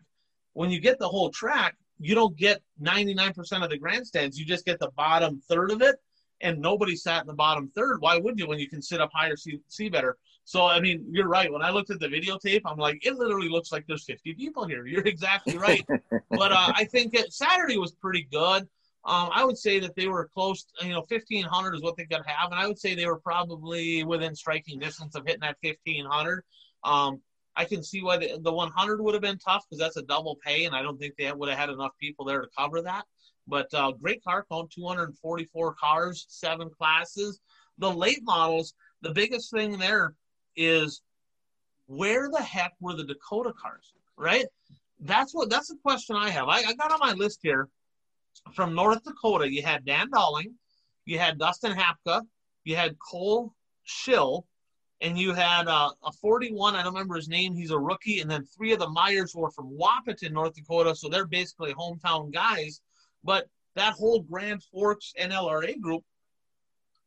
when 0.53 0.69
you 0.69 0.79
get 0.79 0.99
the 0.99 1.07
whole 1.07 1.29
track, 1.29 1.75
you 2.01 2.15
don't 2.15 2.35
get 2.35 2.61
99% 2.81 3.63
of 3.63 3.69
the 3.69 3.77
grandstands. 3.77 4.39
You 4.39 4.45
just 4.45 4.65
get 4.65 4.79
the 4.79 4.91
bottom 4.97 5.41
third 5.47 5.71
of 5.71 5.81
it, 5.81 5.95
and 6.41 6.59
nobody 6.59 6.95
sat 6.95 7.21
in 7.21 7.27
the 7.27 7.33
bottom 7.33 7.71
third. 7.75 8.01
Why 8.01 8.17
would 8.17 8.39
you 8.39 8.47
when 8.47 8.59
you 8.59 8.69
can 8.69 8.81
sit 8.81 8.99
up 8.99 9.11
higher, 9.13 9.35
see, 9.35 9.59
see 9.67 9.89
better? 9.89 10.17
So, 10.43 10.65
I 10.65 10.79
mean, 10.79 11.05
you're 11.09 11.27
right. 11.27 11.51
When 11.51 11.61
I 11.61 11.69
looked 11.69 11.91
at 11.91 11.99
the 11.99 12.07
videotape, 12.07 12.61
I'm 12.65 12.77
like, 12.77 13.05
it 13.05 13.15
literally 13.15 13.49
looks 13.49 13.71
like 13.71 13.85
there's 13.87 14.05
50 14.05 14.33
people 14.33 14.65
here. 14.65 14.85
You're 14.85 15.07
exactly 15.07 15.57
right. 15.57 15.85
but 16.29 16.51
uh, 16.51 16.73
I 16.75 16.85
think 16.85 17.13
it, 17.13 17.31
Saturday 17.31 17.77
was 17.77 17.91
pretty 17.93 18.27
good. 18.31 18.67
Um, 19.03 19.29
I 19.33 19.43
would 19.43 19.57
say 19.57 19.79
that 19.79 19.95
they 19.95 20.07
were 20.07 20.29
close, 20.31 20.65
you 20.81 20.89
know, 20.89 21.05
1,500 21.07 21.75
is 21.75 21.81
what 21.81 21.95
they 21.97 22.05
could 22.05 22.21
have. 22.25 22.51
And 22.51 22.59
I 22.59 22.67
would 22.67 22.77
say 22.77 22.93
they 22.93 23.07
were 23.07 23.19
probably 23.19 24.03
within 24.03 24.35
striking 24.35 24.79
distance 24.79 25.15
of 25.15 25.25
hitting 25.25 25.41
that 25.41 25.57
1,500. 25.61 26.43
Um, 26.83 27.21
I 27.55 27.65
can 27.65 27.83
see 27.83 28.01
why 28.01 28.17
the, 28.17 28.39
the 28.41 28.51
100 28.51 29.01
would 29.01 29.13
have 29.13 29.21
been 29.21 29.37
tough 29.37 29.65
because 29.69 29.79
that's 29.79 29.97
a 29.97 30.03
double 30.03 30.37
pay, 30.43 30.65
and 30.65 30.75
I 30.75 30.81
don't 30.81 30.97
think 30.97 31.15
they 31.17 31.31
would 31.31 31.49
have 31.49 31.57
had 31.57 31.69
enough 31.69 31.91
people 31.99 32.25
there 32.25 32.41
to 32.41 32.47
cover 32.57 32.81
that. 32.81 33.05
But 33.47 33.73
uh, 33.73 33.91
great 33.91 34.23
car 34.23 34.45
count 34.49 34.71
244 34.71 35.73
cars, 35.73 36.25
seven 36.29 36.69
classes. 36.69 37.41
The 37.77 37.91
late 37.91 38.23
models, 38.23 38.73
the 39.01 39.11
biggest 39.11 39.51
thing 39.51 39.77
there 39.77 40.13
is 40.55 41.01
where 41.87 42.29
the 42.29 42.41
heck 42.41 42.73
were 42.79 42.95
the 42.95 43.03
Dakota 43.03 43.53
cars, 43.59 43.93
right? 44.17 44.45
That's 44.99 45.33
what 45.33 45.49
that's 45.49 45.67
the 45.67 45.77
question 45.81 46.15
I 46.15 46.29
have. 46.29 46.47
I, 46.47 46.59
I 46.59 46.73
got 46.73 46.91
on 46.91 46.99
my 46.99 47.13
list 47.13 47.39
here 47.41 47.67
from 48.53 48.75
North 48.75 49.03
Dakota. 49.03 49.51
You 49.51 49.63
had 49.63 49.85
Dan 49.85 50.09
Darling, 50.11 50.53
you 51.05 51.19
had 51.19 51.39
Dustin 51.39 51.73
Hapka, 51.73 52.21
you 52.63 52.75
had 52.75 52.97
Cole 52.99 53.53
Schill, 53.83 54.45
and 55.01 55.17
you 55.17 55.33
had 55.33 55.67
uh, 55.67 55.89
a 56.05 56.11
41. 56.11 56.75
I 56.75 56.83
don't 56.83 56.93
remember 56.93 57.15
his 57.15 57.27
name. 57.27 57.55
He's 57.55 57.71
a 57.71 57.79
rookie, 57.79 58.21
and 58.21 58.29
then 58.29 58.45
three 58.45 58.71
of 58.71 58.79
the 58.79 58.89
Myers 58.89 59.35
were 59.35 59.49
from 59.49 59.75
Wahpeton, 59.77 60.31
North 60.31 60.55
Dakota. 60.55 60.95
So 60.95 61.09
they're 61.09 61.25
basically 61.25 61.73
hometown 61.73 62.31
guys. 62.31 62.81
But 63.23 63.47
that 63.75 63.93
whole 63.93 64.21
Grand 64.21 64.63
Forks 64.63 65.13
NLRA 65.19 65.79
group, 65.79 66.03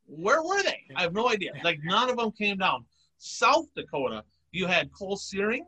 where 0.06 0.42
were 0.42 0.62
they? 0.62 0.82
I 0.96 1.02
have 1.02 1.12
no 1.12 1.28
idea. 1.28 1.52
Like 1.62 1.78
none 1.84 2.10
of 2.10 2.16
them 2.16 2.32
came 2.32 2.58
down. 2.58 2.84
South 3.18 3.66
Dakota, 3.76 4.24
you 4.50 4.66
had 4.66 4.92
Cole 4.92 5.16
Searing, 5.16 5.64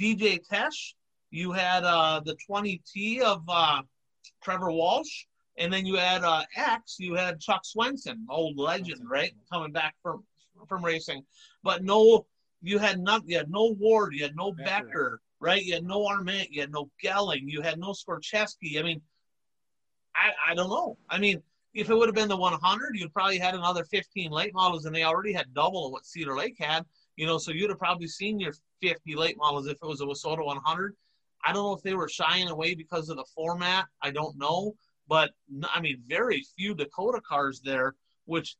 DJ 0.00 0.40
Tesh, 0.46 0.94
you 1.30 1.52
had 1.52 1.84
uh, 1.84 2.20
the 2.24 2.36
20T 2.48 3.20
of 3.20 3.42
uh, 3.48 3.82
Trevor 4.42 4.70
Walsh, 4.70 5.24
and 5.58 5.72
then 5.72 5.84
you 5.84 5.96
had 5.96 6.22
uh, 6.22 6.42
X, 6.56 6.96
you 6.98 7.14
had 7.14 7.40
Chuck 7.40 7.64
Swenson, 7.64 8.24
old 8.30 8.56
legend, 8.56 9.00
right, 9.10 9.32
coming 9.52 9.72
back 9.72 9.94
from 10.02 10.24
from 10.68 10.84
racing. 10.84 11.24
But 11.62 11.84
no, 11.84 12.26
you 12.62 12.78
had 12.78 13.00
not, 13.00 13.22
you 13.26 13.36
had 13.36 13.50
no 13.50 13.74
Ward, 13.78 14.14
you 14.14 14.22
had 14.22 14.36
no 14.36 14.52
Becker. 14.52 14.64
Becker, 14.64 15.20
right? 15.40 15.62
You 15.62 15.74
had 15.74 15.84
no 15.84 16.06
Arment, 16.06 16.50
you 16.50 16.60
had 16.60 16.72
no 16.72 16.90
Gelling, 17.02 17.42
you 17.44 17.62
had 17.62 17.78
no 17.78 17.92
Skorcheski. 17.92 18.78
I 18.78 18.82
mean, 18.82 19.00
I 20.14 20.52
I 20.52 20.54
don't 20.54 20.70
know. 20.70 20.96
I 21.10 21.18
mean, 21.18 21.42
if 21.74 21.90
it 21.90 21.94
would 21.94 22.08
have 22.08 22.14
been 22.14 22.28
the 22.28 22.36
100, 22.36 22.96
you'd 22.96 23.12
probably 23.12 23.38
had 23.38 23.54
another 23.54 23.84
15 23.84 24.30
late 24.30 24.54
models, 24.54 24.86
and 24.86 24.94
they 24.94 25.04
already 25.04 25.32
had 25.32 25.52
double 25.52 25.86
of 25.86 25.92
what 25.92 26.06
Cedar 26.06 26.36
Lake 26.36 26.56
had. 26.58 26.84
You 27.16 27.26
know, 27.26 27.38
so 27.38 27.50
you'd 27.50 27.70
have 27.70 27.78
probably 27.78 28.08
seen 28.08 28.40
your 28.40 28.52
50 28.82 29.14
late 29.14 29.36
models 29.38 29.66
if 29.66 29.78
it 29.82 29.86
was 29.86 30.00
a 30.00 30.04
WISSOTA 30.04 30.44
100. 30.44 30.94
I 31.44 31.52
don't 31.52 31.62
know 31.62 31.72
if 31.74 31.82
they 31.82 31.94
were 31.94 32.08
shying 32.08 32.48
away 32.48 32.74
because 32.74 33.08
of 33.08 33.16
the 33.16 33.24
format. 33.34 33.86
I 34.02 34.10
don't 34.10 34.36
know, 34.38 34.74
but 35.08 35.30
I 35.72 35.80
mean, 35.80 36.02
very 36.06 36.42
few 36.56 36.74
Dakota 36.74 37.20
cars 37.26 37.60
there, 37.60 37.94
which 38.24 38.56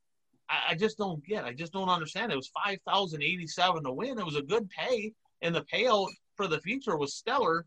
I, 0.49 0.71
I 0.71 0.75
just 0.75 0.99
don't 0.99 1.25
get. 1.25 1.45
I 1.45 1.53
just 1.53 1.73
don't 1.73 1.89
understand. 1.89 2.33
It 2.33 2.37
was 2.37 2.51
5,087 2.65 3.85
to 3.85 3.93
win. 3.93 4.19
It 4.19 4.25
was 4.25 4.37
a 4.37 4.43
good 4.43 4.69
pay, 4.71 5.13
and 5.43 5.55
the 5.55 5.65
payout 5.73 6.09
for 6.37 6.47
the 6.47 6.61
future 6.61 6.97
was 6.97 7.15
stellar, 7.15 7.67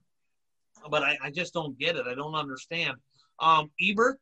but 0.90 1.04
I, 1.04 1.18
I 1.24 1.32
just 1.32 1.54
don't 1.54 1.78
get 1.78 1.96
it. 1.96 2.06
I 2.08 2.16
don't 2.16 2.36
understand. 2.36 2.96
Um, 3.40 3.72
Ebert, 3.82 4.20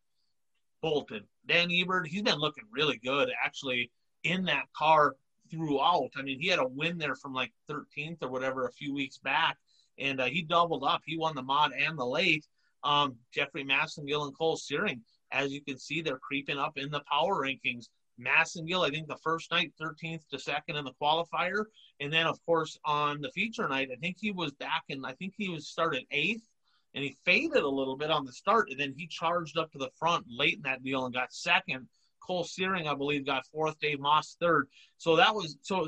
Bolton, 0.82 1.24
Dan 1.48 1.70
Ebert, 1.72 2.08
he's 2.08 2.22
been 2.22 2.39
looking 2.39 2.65
really 2.72 2.98
good 2.98 3.30
actually 3.43 3.91
in 4.24 4.43
that 4.46 4.65
car 4.76 5.15
throughout. 5.50 6.10
I 6.17 6.22
mean, 6.22 6.39
he 6.39 6.48
had 6.48 6.60
a 6.60 6.67
win 6.67 6.98
there 6.98 7.15
from 7.15 7.34
like 7.34 7.52
13th 7.70 8.17
or 8.22 8.30
whatever 8.30 8.65
a 8.65 8.72
few 8.72 8.93
weeks 8.93 9.17
back, 9.17 9.58
and 9.98 10.20
uh, 10.20 10.26
he 10.26 10.41
doubled 10.41 10.84
up. 10.84 11.02
He 11.06 11.17
won 11.17 11.36
the 11.36 11.41
mod 11.41 11.72
and 11.74 11.98
the 11.98 12.06
late. 12.06 12.46
Um, 12.84 13.15
Jeffrey 13.34 13.63
Massengill 13.63 14.26
and 14.26 14.38
Cole 14.38 14.56
Searing, 14.56 15.02
as 15.32 15.52
you 15.52 15.62
can 15.62 15.78
see, 15.78 16.02
they're 16.02 16.20
creeping 16.20 16.58
up 16.58 16.78
in 16.78 16.91
the 16.91 17.02
power 17.12 17.41
rankings. 17.43 17.88
Massengill, 18.19 18.86
I 18.86 18.89
think 18.89 19.08
the 19.08 19.17
first 19.17 19.51
night, 19.51 19.73
13th 19.80 20.27
to 20.30 20.39
second 20.39 20.75
in 20.75 20.86
the 20.86 20.93
qualifier. 21.01 21.65
And 21.99 22.12
then, 22.12 22.25
of 22.25 22.43
course, 22.45 22.77
on 22.86 23.21
the 23.21 23.32
feature 23.32 23.67
night, 23.67 23.89
I 23.91 23.95
think 23.95 24.17
he 24.19 24.32
was 24.32 24.51
back 24.53 24.84
and 24.89 25.06
I 25.06 25.13
think 25.13 25.34
he 25.38 25.49
was 25.49 25.67
started 25.67 26.03
eighth 26.12 26.47
and 26.93 27.03
he 27.03 27.17
faded 27.25 27.63
a 27.63 27.69
little 27.69 27.95
bit 27.95 28.12
on 28.12 28.25
the 28.25 28.32
start. 28.32 28.69
And 28.69 28.80
then 28.80 28.93
he 28.97 29.08
charged 29.08 29.58
up 29.58 29.71
to 29.71 29.77
the 29.77 29.91
front 29.99 30.25
late 30.30 30.56
in 30.56 30.62
that 30.63 30.84
deal 30.84 31.06
and 31.06 31.13
got 31.13 31.34
second. 31.34 31.88
Cole 32.20 32.43
Searing, 32.43 32.88
I 32.88 32.95
believe, 32.95 33.26
got 33.26 33.45
fourth. 33.47 33.80
Dave 33.80 33.99
Moss 33.99 34.36
third. 34.39 34.68
So 34.97 35.15
that 35.15 35.34
was, 35.34 35.57
so 35.61 35.88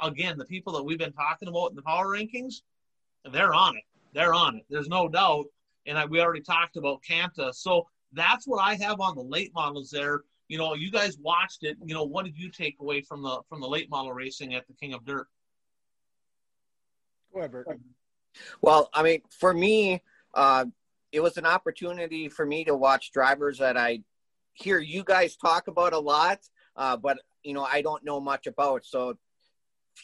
again, 0.00 0.38
the 0.38 0.44
people 0.44 0.72
that 0.74 0.82
we've 0.82 0.98
been 0.98 1.12
talking 1.12 1.48
about 1.48 1.70
in 1.70 1.76
the 1.76 1.82
power 1.82 2.06
rankings, 2.06 2.62
they're 3.30 3.54
on 3.54 3.76
it. 3.76 3.84
They're 4.12 4.34
on 4.34 4.56
it. 4.56 4.64
There's 4.68 4.88
no 4.88 5.08
doubt. 5.08 5.46
And 5.86 5.98
I, 5.98 6.06
we 6.06 6.20
already 6.20 6.40
talked 6.40 6.76
about 6.76 7.02
Kanta. 7.08 7.54
So 7.54 7.86
that's 8.12 8.46
what 8.46 8.58
I 8.58 8.74
have 8.76 9.00
on 9.00 9.14
the 9.14 9.22
late 9.22 9.52
models 9.54 9.90
there. 9.90 10.22
You 10.48 10.58
know, 10.58 10.74
you 10.74 10.90
guys 10.90 11.18
watched 11.18 11.64
it. 11.64 11.76
You 11.84 11.94
know, 11.94 12.04
what 12.04 12.24
did 12.24 12.38
you 12.38 12.50
take 12.50 12.76
away 12.80 13.00
from 13.00 13.22
the 13.22 13.40
from 13.48 13.60
the 13.60 13.68
late 13.68 13.90
model 13.90 14.12
racing 14.12 14.54
at 14.54 14.66
the 14.66 14.74
King 14.74 14.94
of 14.94 15.04
Dirt? 15.04 15.26
Go 17.32 17.40
ahead, 17.40 17.52
Bert. 17.52 17.66
Well, 18.60 18.90
I 18.92 19.02
mean, 19.02 19.22
for 19.30 19.52
me, 19.52 20.02
uh, 20.34 20.66
it 21.12 21.20
was 21.20 21.36
an 21.36 21.46
opportunity 21.46 22.28
for 22.28 22.44
me 22.46 22.64
to 22.64 22.74
watch 22.74 23.12
drivers 23.12 23.58
that 23.58 23.76
I 23.76 24.02
hear 24.52 24.78
you 24.78 25.02
guys 25.04 25.36
talk 25.36 25.68
about 25.68 25.92
a 25.92 25.98
lot, 25.98 26.40
uh, 26.76 26.96
but 26.96 27.18
you 27.42 27.54
know 27.54 27.64
I 27.64 27.82
don't 27.82 28.04
know 28.04 28.20
much 28.20 28.46
about. 28.46 28.84
So 28.84 29.16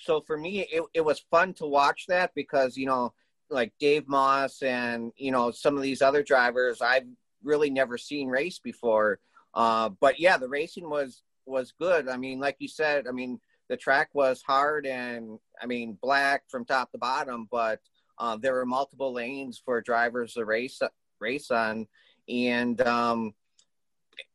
so 0.00 0.20
for 0.22 0.36
me, 0.36 0.60
it, 0.60 0.82
it 0.94 1.00
was 1.02 1.24
fun 1.30 1.54
to 1.54 1.66
watch 1.66 2.06
that 2.08 2.32
because 2.34 2.76
you 2.76 2.86
know, 2.86 3.12
like 3.50 3.72
Dave 3.78 4.08
Moss 4.08 4.62
and 4.62 5.12
you 5.16 5.30
know 5.30 5.50
some 5.50 5.76
of 5.76 5.82
these 5.82 6.02
other 6.02 6.22
drivers, 6.22 6.80
I've 6.80 7.06
really 7.42 7.70
never 7.70 7.98
seen 7.98 8.28
race 8.28 8.58
before. 8.58 9.18
Uh, 9.54 9.90
but 10.00 10.18
yeah, 10.18 10.36
the 10.36 10.48
racing 10.48 10.88
was 10.88 11.22
was 11.46 11.72
good. 11.78 12.08
I 12.08 12.16
mean, 12.16 12.40
like 12.40 12.56
you 12.58 12.68
said, 12.68 13.06
I 13.06 13.12
mean 13.12 13.40
the 13.68 13.76
track 13.76 14.10
was 14.12 14.42
hard 14.42 14.86
and 14.86 15.38
I 15.60 15.66
mean 15.66 15.98
black 16.02 16.44
from 16.48 16.64
top 16.64 16.92
to 16.92 16.98
bottom, 16.98 17.48
but 17.50 17.80
uh, 18.18 18.36
there 18.36 18.54
were 18.54 18.66
multiple 18.66 19.12
lanes 19.12 19.60
for 19.64 19.80
drivers 19.80 20.34
to 20.34 20.44
race 20.44 20.80
race 21.18 21.50
on, 21.50 21.86
and 22.28 22.80
um, 22.82 23.34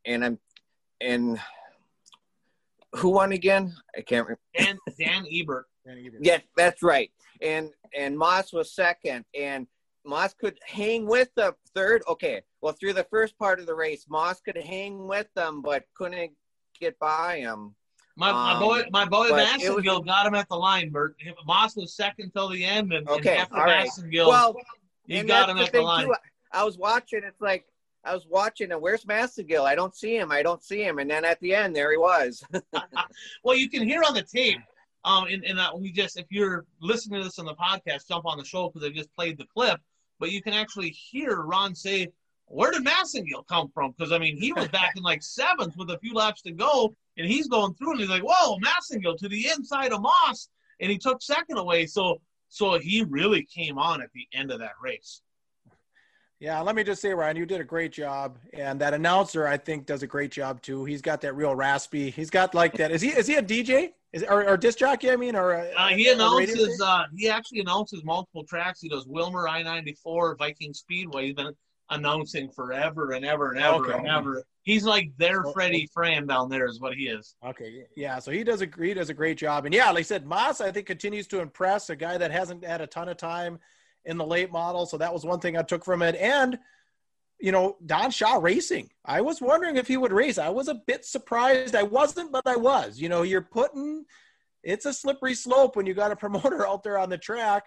and 0.06 0.26
I'm 0.26 0.40
and 1.00 1.40
who 2.96 3.10
won 3.10 3.32
again? 3.32 3.74
I 3.96 4.02
can't 4.02 4.26
remember. 4.26 4.42
Dan, 4.58 4.78
Dan 5.00 5.26
Ebert. 5.32 5.66
Yeah, 6.20 6.40
that's 6.56 6.84
right. 6.84 7.12
And 7.42 7.72
and 7.96 8.18
Moss 8.18 8.52
was 8.52 8.74
second, 8.74 9.26
and 9.38 9.68
Moss 10.08 10.34
could 10.34 10.58
hang 10.66 11.06
with 11.06 11.30
the 11.36 11.56
third. 11.76 12.04
Okay, 12.08 12.42
well 12.62 12.74
through 12.74 12.94
the 12.94 13.04
first 13.06 13.38
part 13.38 13.60
of 13.60 13.66
the 13.66 13.76
race, 13.76 14.06
Moss 14.10 14.40
could 14.42 14.58
hang 14.58 15.08
with 15.08 15.28
them, 15.36 15.62
but 15.62 15.84
couldn't 15.94 16.32
get 16.80 16.98
by 17.00 17.38
him. 17.38 17.76
My, 18.16 18.32
my 18.32 18.54
um, 18.54 18.60
boy, 18.60 18.84
my 18.92 19.06
boy 19.06 19.30
Massengill 19.30 20.04
got 20.06 20.26
him 20.26 20.34
at 20.34 20.50
the 20.50 20.56
line. 20.56 20.90
Bert 20.90 21.16
Moss 21.46 21.76
was 21.76 21.96
second 21.96 22.32
till 22.32 22.50
the 22.50 22.64
end, 22.64 22.92
and, 22.94 23.08
okay, 23.08 23.32
and 23.32 23.40
after 23.42 23.58
all 23.58 23.66
right. 23.66 23.88
Massengill, 23.88 24.28
well, 24.28 24.56
he 25.06 25.22
got 25.22 25.50
him 25.50 25.58
the 25.58 25.64
at 25.66 25.72
the 25.72 25.82
line. 25.82 26.08
Too. 26.08 26.16
I 26.52 26.64
was 26.64 26.78
watching. 26.78 27.22
It's 27.24 27.42
like 27.42 27.66
I 28.04 28.14
was 28.14 28.26
watching, 28.30 28.72
and 28.72 28.82
where's 28.82 29.06
Massengill? 29.06 29.66
I 29.66 29.76
don't 29.76 29.96
see 29.96 30.18
him. 30.18 30.32
I 30.32 30.42
don't 30.42 30.64
see 30.64 30.82
him. 30.82 30.98
And 31.00 31.10
then 31.10 31.26
at 31.26 31.40
the 31.42 31.54
end, 31.54 31.76
there 31.76 31.92
he 31.92 31.98
was. 31.98 32.44
well, 33.44 33.56
you 33.56 33.70
can 33.70 33.84
hear 33.84 34.02
on 34.04 34.14
the 34.14 34.24
tape. 34.24 34.60
Um, 35.04 35.28
and, 35.28 35.44
and 35.46 35.60
uh, 35.60 35.72
we 35.78 35.92
just, 35.92 36.18
if 36.18 36.26
you're 36.30 36.66
listening 36.82 37.20
to 37.20 37.26
this 37.26 37.40
on 37.40 37.46
the 37.46 37.56
podcast, 37.56 38.08
jump 38.08 38.26
on 38.26 38.38
the 38.38 38.44
show 38.44 38.70
because 38.70 38.88
I 38.88 38.92
just 38.92 39.14
played 39.16 39.38
the 39.38 39.46
clip. 39.46 39.80
But 40.20 40.32
you 40.32 40.42
can 40.42 40.54
actually 40.54 40.90
hear 40.90 41.42
Ron 41.42 41.76
say, 41.76 42.08
"Where 42.46 42.72
did 42.72 42.84
Massengill 42.84 43.46
come 43.48 43.70
from?" 43.70 43.92
Because 43.92 44.12
I 44.12 44.18
mean, 44.18 44.38
he 44.38 44.54
was 44.54 44.68
back 44.70 44.96
in 44.96 45.04
like 45.04 45.24
seventh 45.24 45.76
with 45.78 45.90
a 45.90 46.00
few 46.00 46.14
laps 46.14 46.42
to 46.44 46.52
go, 46.52 46.96
and 47.18 47.28
he's 47.28 47.48
going 47.48 47.74
through, 47.76 47.92
and 47.92 48.00
he's 48.00 48.10
like, 48.10 48.24
"Whoa, 48.24 48.58
Massengill 48.60 49.18
to 49.18 49.30
the 49.30 49.48
inside 49.50 49.94
of 49.94 50.02
Moss," 50.02 50.50
and 50.80 50.92
he 50.92 50.98
took 50.98 51.22
second 51.22 51.58
away. 51.58 51.86
So, 51.86 52.22
so 52.50 52.80
he 52.80 53.04
really 53.04 53.44
came 53.44 53.78
on 53.78 54.02
at 54.02 54.12
the 54.14 54.28
end 54.34 54.52
of 54.52 54.60
that 54.60 54.76
race. 54.82 55.22
Yeah, 56.40 56.62
let 56.62 56.76
me 56.76 56.84
just 56.84 57.02
say, 57.02 57.14
Ryan, 57.14 57.36
you 57.36 57.48
did 57.48 57.62
a 57.62 57.64
great 57.64 57.92
job, 57.92 58.38
and 58.54 58.80
that 58.80 58.94
announcer 58.94 59.48
I 59.48 59.58
think 59.58 59.88
does 59.88 60.04
a 60.04 60.08
great 60.08 60.32
job 60.32 60.62
too. 60.62 60.86
He's 60.86 61.02
got 61.02 61.22
that 61.22 61.36
real 61.36 61.56
raspy. 61.56 62.12
He's 62.12 62.30
got 62.30 62.54
like 62.54 62.74
that. 62.74 62.92
Is 62.92 63.02
he? 63.02 63.10
Is 63.10 63.26
he 63.26 63.36
a 63.36 63.42
DJ? 63.42 63.94
Is 64.14 64.24
or, 64.24 64.48
or 64.48 64.56
disc 64.56 64.78
jockey? 64.78 65.10
I 65.10 65.16
mean, 65.16 65.36
or 65.36 65.54
a, 65.54 65.72
uh, 65.76 65.88
he 65.88 66.10
announces. 66.10 66.80
Uh, 66.80 67.06
he 67.16 67.28
actually 67.28 67.62
announces 67.62 68.04
multiple 68.04 68.44
tracks. 68.44 68.80
He 68.82 68.88
does 68.88 69.06
Willmar 69.08 69.50
I 69.50 69.64
ninety 69.64 69.94
four 69.94 70.36
Viking 70.36 70.74
Speedway. 70.74 71.26
He's 71.26 71.34
been 71.34 71.54
announcing 71.90 72.50
forever 72.52 73.14
and 73.14 73.26
ever 73.26 73.52
and 73.52 73.60
ever 73.60 73.88
okay. 73.88 73.98
and 73.98 74.08
ever. 74.08 74.44
He's 74.62 74.84
like 74.84 75.12
their 75.18 75.44
Freddie 75.54 75.90
Fran 75.92 76.28
down 76.28 76.50
there, 76.50 76.68
is 76.68 76.80
what 76.80 76.94
he 76.94 77.08
is. 77.08 77.36
Okay, 77.44 77.86
yeah. 77.96 78.20
So 78.20 78.32
he 78.32 78.44
does 78.44 78.62
a 78.62 78.68
he 78.80 78.94
does 78.94 79.10
a 79.10 79.14
great 79.14 79.40
job, 79.40 79.66
and 79.66 79.74
yeah, 79.74 79.90
like 79.90 80.00
I 80.00 80.04
said, 80.04 80.28
Moss 80.28 80.62
I 80.62 80.72
think 80.72 80.86
continues 80.86 81.26
to 81.28 81.40
impress. 81.40 81.90
A 81.90 81.96
guy 81.96 82.20
that 82.20 82.30
hasn't 82.30 82.64
had 82.64 82.82
a 82.82 82.88
ton 82.88 83.10
of 83.10 83.18
time 83.18 83.58
in 84.08 84.18
the 84.18 84.26
late 84.26 84.52
model. 84.52 84.86
So 84.86 84.98
that 84.98 85.14
was 85.14 85.26
one 85.26 85.40
thing 85.40 85.58
I 85.58 85.62
took 85.62 85.86
from 85.86 86.02
it. 86.02 86.16
And, 86.16 86.58
you 87.40 87.52
know, 87.52 87.78
Don 87.86 88.10
Shaw 88.10 88.40
racing. 88.42 88.90
I 89.06 89.22
was 89.22 89.42
wondering 89.42 89.78
if 89.78 89.88
he 89.88 89.98
would 89.98 90.12
race. 90.12 90.40
I 90.40 90.50
was 90.50 90.68
a 90.68 90.82
bit 90.88 91.06
surprised. 91.06 91.76
I 91.76 91.84
wasn't, 91.84 92.32
but 92.32 92.48
I 92.48 92.56
was. 92.56 93.00
You 93.00 93.10
know, 93.10 93.22
you're 93.22 93.42
putting 93.42 94.06
it's 94.64 94.86
a 94.86 94.94
slippery 94.94 95.34
slope 95.34 95.76
when 95.76 95.86
you 95.86 95.94
got 95.94 96.12
a 96.12 96.16
promoter 96.16 96.68
out 96.68 96.84
there 96.84 96.98
on 96.98 97.10
the 97.10 97.18
track. 97.18 97.66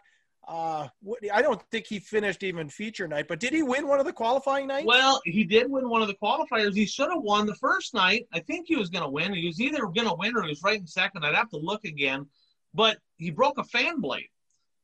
Uh, 0.48 0.88
I 1.32 1.42
don't 1.42 1.62
think 1.70 1.86
he 1.86 1.98
finished 1.98 2.42
even 2.42 2.68
feature 2.68 3.06
night, 3.06 3.26
but 3.28 3.38
did 3.38 3.52
he 3.52 3.62
win 3.62 3.86
one 3.86 4.00
of 4.00 4.06
the 4.06 4.12
qualifying 4.12 4.66
nights? 4.66 4.86
Well, 4.86 5.20
he 5.24 5.44
did 5.44 5.70
win 5.70 5.88
one 5.88 6.02
of 6.02 6.08
the 6.08 6.14
qualifiers. 6.14 6.74
He 6.74 6.86
should 6.86 7.10
have 7.10 7.22
won 7.22 7.46
the 7.46 7.54
first 7.56 7.94
night. 7.94 8.26
I 8.32 8.40
think 8.40 8.66
he 8.66 8.74
was 8.74 8.88
going 8.88 9.04
to 9.04 9.10
win. 9.10 9.32
He 9.34 9.46
was 9.46 9.60
either 9.60 9.82
going 9.82 10.08
to 10.08 10.14
win 10.14 10.36
or 10.36 10.42
he 10.42 10.48
was 10.48 10.62
right 10.62 10.80
in 10.80 10.86
second. 10.86 11.24
I'd 11.24 11.34
have 11.34 11.50
to 11.50 11.58
look 11.58 11.84
again, 11.84 12.26
but 12.74 12.98
he 13.16 13.30
broke 13.30 13.58
a 13.58 13.64
fan 13.64 14.00
blade 14.00 14.28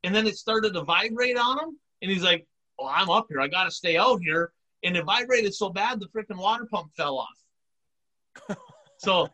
and 0.04 0.14
then 0.14 0.26
it 0.26 0.36
started 0.36 0.74
to 0.74 0.82
vibrate 0.82 1.38
on 1.38 1.58
him. 1.58 1.78
And 2.02 2.10
he's 2.10 2.22
like, 2.22 2.46
"Well, 2.78 2.88
I'm 2.88 3.10
up 3.10 3.26
here. 3.28 3.40
I 3.40 3.48
got 3.48 3.64
to 3.64 3.70
stay 3.70 3.96
out 3.96 4.20
here." 4.22 4.52
And 4.82 4.96
it 4.96 5.04
vibrated 5.04 5.54
so 5.54 5.70
bad 5.70 6.00
the 6.00 6.06
freaking 6.08 6.38
water 6.38 6.66
pump 6.70 6.90
fell 6.96 7.18
off. 7.18 8.56
so 8.98 9.28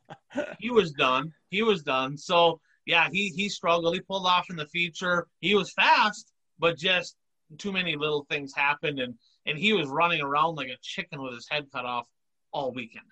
he 0.58 0.70
was 0.70 0.92
done. 0.92 1.32
He 1.50 1.62
was 1.62 1.82
done. 1.82 2.16
So 2.16 2.60
yeah, 2.86 3.08
he 3.10 3.28
he 3.28 3.48
struggled. 3.48 3.94
He 3.94 4.00
pulled 4.00 4.26
off 4.26 4.50
in 4.50 4.56
the 4.56 4.66
feature. 4.66 5.26
He 5.40 5.54
was 5.54 5.72
fast, 5.72 6.32
but 6.58 6.76
just 6.76 7.16
too 7.58 7.72
many 7.72 7.96
little 7.96 8.26
things 8.30 8.52
happened, 8.54 9.00
and 9.00 9.14
and 9.46 9.58
he 9.58 9.72
was 9.72 9.88
running 9.88 10.20
around 10.20 10.56
like 10.56 10.68
a 10.68 10.78
chicken 10.82 11.22
with 11.22 11.34
his 11.34 11.48
head 11.50 11.66
cut 11.72 11.84
off 11.84 12.06
all 12.52 12.72
weekend. 12.72 13.04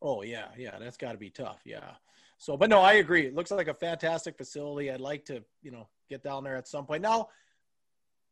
Oh 0.00 0.22
yeah, 0.22 0.48
yeah, 0.56 0.78
that's 0.78 0.96
got 0.96 1.12
to 1.12 1.18
be 1.18 1.30
tough. 1.30 1.60
Yeah. 1.64 1.90
So, 2.38 2.56
but 2.56 2.68
no, 2.68 2.80
I 2.80 2.94
agree. 2.94 3.26
It 3.26 3.36
looks 3.36 3.52
like 3.52 3.68
a 3.68 3.74
fantastic 3.74 4.36
facility. 4.36 4.90
I'd 4.90 5.00
like 5.00 5.24
to, 5.26 5.44
you 5.62 5.70
know, 5.70 5.88
get 6.12 6.22
down 6.22 6.44
there 6.44 6.56
at 6.56 6.68
some 6.68 6.86
point. 6.86 7.02
Now, 7.02 7.28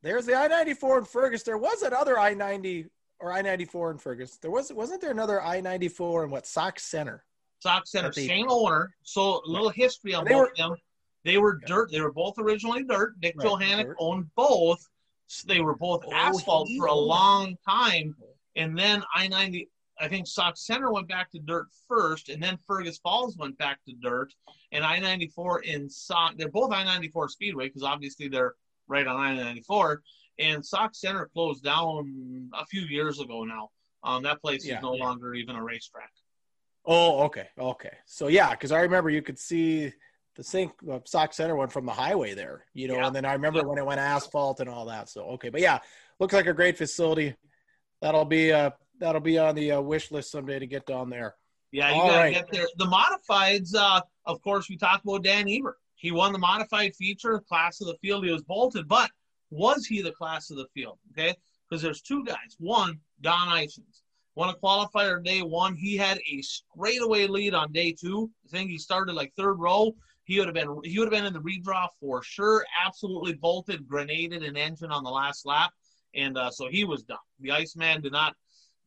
there's 0.03 0.27
the 0.27 0.35
I-94 0.35 0.99
in 0.99 1.05
Fergus. 1.05 1.43
There 1.43 1.59
was 1.59 1.83
another 1.83 2.19
I-90 2.19 2.89
or 3.21 3.33
I-94 3.33 3.93
in 3.93 3.99
Fergus. 3.99 4.37
There 4.37 4.51
was 4.51 4.73
wasn't 4.73 5.01
there 5.01 5.11
another 5.11 5.43
I-94 5.43 6.25
in 6.25 6.31
what 6.31 6.47
Sauk 6.47 6.79
Centre? 6.79 7.25
Sauk 7.61 7.87
Centre, 7.87 8.13
same 8.13 8.47
owner. 8.49 8.95
So 9.03 9.43
a 9.47 9.49
little 9.51 9.69
history 9.69 10.15
on 10.15 10.25
both 10.25 10.35
were, 10.35 10.51
of 10.51 10.57
them. 10.57 10.77
They 11.25 11.37
were 11.37 11.59
dirt. 11.67 11.91
They 11.93 12.01
were 12.01 12.13
both 12.13 12.39
originally 12.39 12.85
dirt. 12.85 13.21
Dick 13.21 13.35
right, 13.37 13.47
Johannick 13.47 13.87
dirt. 13.87 13.97
owned 13.99 14.31
both. 14.35 14.81
So 15.27 15.47
they 15.47 15.61
were 15.61 15.77
both 15.77 16.03
oh, 16.07 16.13
asphalt 16.13 16.69
for 16.79 16.87
a 16.87 16.95
long 16.95 17.57
time, 17.69 18.17
and 18.57 18.77
then 18.77 19.03
I-90 19.15 19.69
I 20.01 20.09
think 20.09 20.27
Sauk 20.27 20.57
Centre 20.57 20.91
went 20.91 21.09
back 21.09 21.31
to 21.33 21.39
dirt 21.39 21.69
first, 21.87 22.29
and 22.31 22.43
then 22.43 22.59
Fergus 22.67 22.99
Falls 22.99 23.37
went 23.37 23.59
back 23.59 23.79
to 23.87 23.95
dirt, 24.03 24.33
and 24.73 24.85
I 24.85 24.99
94 24.99 25.61
in 25.63 25.89
Sauk, 25.91 26.37
they're 26.37 26.49
both 26.49 26.73
I 26.73 26.85
94 26.85 27.29
Speedway 27.29 27.67
because 27.67 27.83
obviously 27.83 28.29
they're 28.29 28.55
right 28.89 29.07
on 29.07 29.17
I 29.17 29.35
94. 29.35 30.03
And 30.39 30.65
Sauk 30.65 30.95
Centre 30.95 31.29
closed 31.33 31.63
down 31.63 32.51
a 32.55 32.65
few 32.67 32.83
years 32.83 33.21
ago 33.21 33.45
now. 33.45 33.71
Um, 34.03 34.23
that 34.23 34.41
place 34.41 34.67
yeah, 34.67 34.77
is 34.77 34.83
no 34.83 34.95
yeah. 34.95 35.05
longer 35.05 35.35
even 35.35 35.57
a 35.57 35.63
racetrack. 35.63 36.11
Oh, 36.87 37.25
okay. 37.25 37.49
Okay. 37.59 37.93
So, 38.07 38.29
yeah, 38.29 38.51
because 38.51 38.73
I 38.73 38.81
remember 38.81 39.11
you 39.11 39.21
could 39.21 39.39
see 39.39 39.93
the 40.37 40.43
sink 40.43 40.73
uh, 40.91 41.01
Sauk 41.05 41.35
Centre 41.35 41.57
one 41.57 41.69
from 41.69 41.85
the 41.85 41.93
highway 41.93 42.33
there, 42.33 42.65
you 42.73 42.89
know, 42.89 42.97
yeah. 42.97 43.07
and 43.09 43.15
then 43.15 43.27
I 43.27 43.35
remember 43.35 43.63
when 43.69 43.77
it 43.77 43.85
went 43.85 44.01
asphalt 44.01 44.61
and 44.61 44.71
all 44.71 44.87
that. 44.87 45.11
So, 45.11 45.25
okay. 45.33 45.51
But 45.51 45.61
yeah, 45.61 45.81
looks 46.19 46.33
like 46.33 46.47
a 46.47 46.55
great 46.55 46.79
facility. 46.79 47.35
That'll 48.01 48.25
be 48.25 48.51
uh, 48.51 48.71
that'll 49.01 49.21
be 49.21 49.39
on 49.39 49.55
the 49.55 49.73
uh, 49.73 49.81
wish 49.81 50.11
list 50.11 50.31
someday 50.31 50.59
to 50.59 50.67
get 50.67 50.87
down 50.87 51.11
there. 51.11 51.35
Yeah, 51.73 51.95
you 51.95 52.01
All 52.01 52.09
gotta 52.09 52.19
right. 52.19 52.35
get 52.35 52.51
there. 52.51 52.67
The 52.77 52.85
modifieds, 52.85 53.75
uh, 53.75 54.01
of 54.27 54.43
course, 54.43 54.69
we 54.69 54.77
talked 54.77 55.05
about 55.05 55.25
Dan 55.25 55.49
Ebert. 55.49 55.79
He 55.95 56.11
won 56.11 56.33
the 56.33 56.39
modified 56.39 56.95
feature, 56.95 57.41
class 57.41 57.81
of 57.81 57.87
the 57.87 57.97
field. 58.01 58.25
He 58.25 58.31
was 58.31 58.43
bolted, 58.43 58.89
but 58.89 59.11
was 59.51 59.87
he 59.87 60.03
the 60.03 60.13
class 60.13 60.51
of 60.51 60.57
the 60.57 60.67
field? 60.75 60.99
Okay, 61.13 61.35
because 61.69 61.83
there's 61.83 62.03
two 62.03 62.25
guys. 62.25 62.57
One, 62.59 62.99
Don 63.21 63.49
Isons, 63.49 64.03
won 64.35 64.49
a 64.49 64.55
qualifier 64.55 65.23
day 65.23 65.43
one. 65.43 65.77
He 65.77 65.97
had 65.97 66.19
a 66.19 66.43
straightaway 66.43 67.27
lead 67.27 67.55
on 67.55 67.73
day 67.73 67.93
two. 67.93 68.31
I 68.47 68.57
think 68.57 68.71
he 68.71 68.79
started 68.79 69.15
like 69.15 69.33
third 69.35 69.55
row. 69.55 69.95
He 70.25 70.39
would 70.39 70.49
have 70.49 70.55
been 70.55 70.81
he 70.85 70.99
would 70.99 71.13
have 71.13 71.23
been 71.23 71.27
in 71.27 71.33
the 71.33 71.41
redraw 71.41 71.89
for 72.01 72.23
sure. 72.23 72.65
Absolutely 72.85 73.35
bolted, 73.35 73.87
grenaded 73.87 74.43
an 74.43 74.57
engine 74.57 74.91
on 74.91 75.05
the 75.05 75.11
last 75.11 75.47
lap, 75.47 75.73
and 76.15 76.37
uh, 76.37 76.51
so 76.51 76.69
he 76.69 76.85
was 76.85 77.03
done. 77.05 77.19
The 77.41 77.53
Iceman 77.53 78.01
did 78.01 78.13
not 78.13 78.35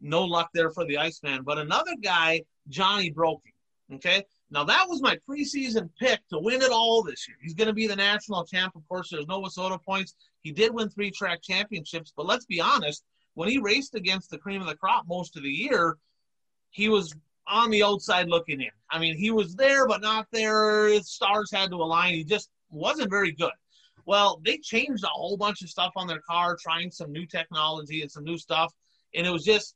no 0.04 0.24
luck 0.24 0.50
there 0.54 0.70
for 0.70 0.86
the 0.86 0.98
Iceman. 0.98 1.44
But 1.44 1.58
another 1.58 1.94
guy, 2.02 2.44
Johnny 2.68 3.10
Broking. 3.10 3.54
Okay. 3.96 4.24
Now 4.52 4.64
that 4.66 4.88
was 4.88 5.02
my 5.02 5.18
preseason 5.28 5.90
pick 6.00 6.20
to 6.30 6.40
win 6.40 6.62
it 6.62 6.72
all 6.72 7.02
this 7.04 7.28
year. 7.28 7.38
He's 7.42 7.54
going 7.54 7.68
to 7.68 7.74
be 7.74 7.88
the 7.88 7.96
national 7.96 8.46
champ. 8.46 8.76
Of 8.76 8.88
course, 8.88 9.10
there's 9.10 9.28
no 9.28 9.42
WISSOTA 9.42 9.84
points. 9.84 10.16
He 10.42 10.52
did 10.52 10.74
win 10.74 10.90
three 10.90 11.10
track 11.10 11.42
championships, 11.42 12.14
but 12.16 12.26
let's 12.26 12.46
be 12.46 12.62
honest. 12.62 13.04
When 13.36 13.50
he 13.50 13.58
raced 13.58 13.96
against 13.96 14.30
the 14.30 14.38
cream 14.38 14.62
of 14.62 14.68
the 14.68 14.76
crop 14.76 15.06
most 15.08 15.36
of 15.36 15.44
the 15.44 15.50
year, 15.50 15.98
he 16.70 16.88
was 16.88 17.16
on 17.48 17.72
the 17.72 17.84
outside 17.84 18.28
looking 18.28 18.62
in. 18.62 18.70
I 18.92 19.00
mean, 19.00 19.18
he 19.18 19.32
was 19.32 19.56
there, 19.56 19.88
but 19.88 20.02
not 20.02 20.28
there. 20.32 20.88
His 20.88 21.10
stars 21.10 21.52
had 21.52 21.72
to 21.72 21.78
align. 21.78 22.14
He 22.14 22.24
just 22.24 22.50
wasn't 22.70 23.10
very 23.10 23.32
good. 23.32 23.52
Well, 24.06 24.40
they 24.44 24.58
changed 24.58 25.04
a 25.04 25.08
whole 25.08 25.38
bunch 25.38 25.62
of 25.62 25.70
stuff 25.70 25.94
on 25.96 26.08
their 26.08 26.22
car, 26.30 26.58
trying 26.62 26.92
some 26.92 27.12
new 27.12 27.26
technology 27.26 28.02
and 28.02 28.12
some 28.12 28.24
new 28.24 28.38
stuff. 28.38 28.72
And 29.16 29.26
it 29.26 29.32
was 29.32 29.44
just 29.44 29.76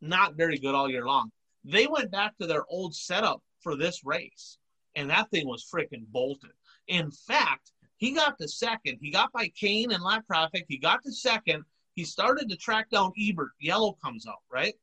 not 0.00 0.36
very 0.36 0.58
good 0.58 0.74
all 0.74 0.90
year 0.90 1.06
long. 1.06 1.30
They 1.64 1.86
went 1.86 2.10
back 2.10 2.36
to 2.38 2.46
their 2.46 2.64
old 2.68 2.94
setup 2.94 3.42
for 3.60 3.76
this 3.76 4.04
race, 4.04 4.58
and 4.94 5.10
that 5.10 5.30
thing 5.30 5.46
was 5.46 5.68
freaking 5.72 6.06
bolted. 6.08 6.52
In 6.86 7.10
fact, 7.10 7.72
he 7.96 8.12
got 8.12 8.38
to 8.38 8.48
second. 8.48 8.98
He 9.00 9.10
got 9.10 9.32
by 9.32 9.48
Kane 9.48 9.92
and 9.92 10.02
lap 10.02 10.24
traffic. 10.26 10.64
He 10.68 10.78
got 10.78 11.02
to 11.02 11.12
second. 11.12 11.64
He 11.94 12.04
started 12.04 12.48
to 12.48 12.56
track 12.56 12.90
down 12.90 13.12
Ebert. 13.20 13.50
Yellow 13.60 13.96
comes 14.02 14.26
out, 14.26 14.42
right? 14.52 14.74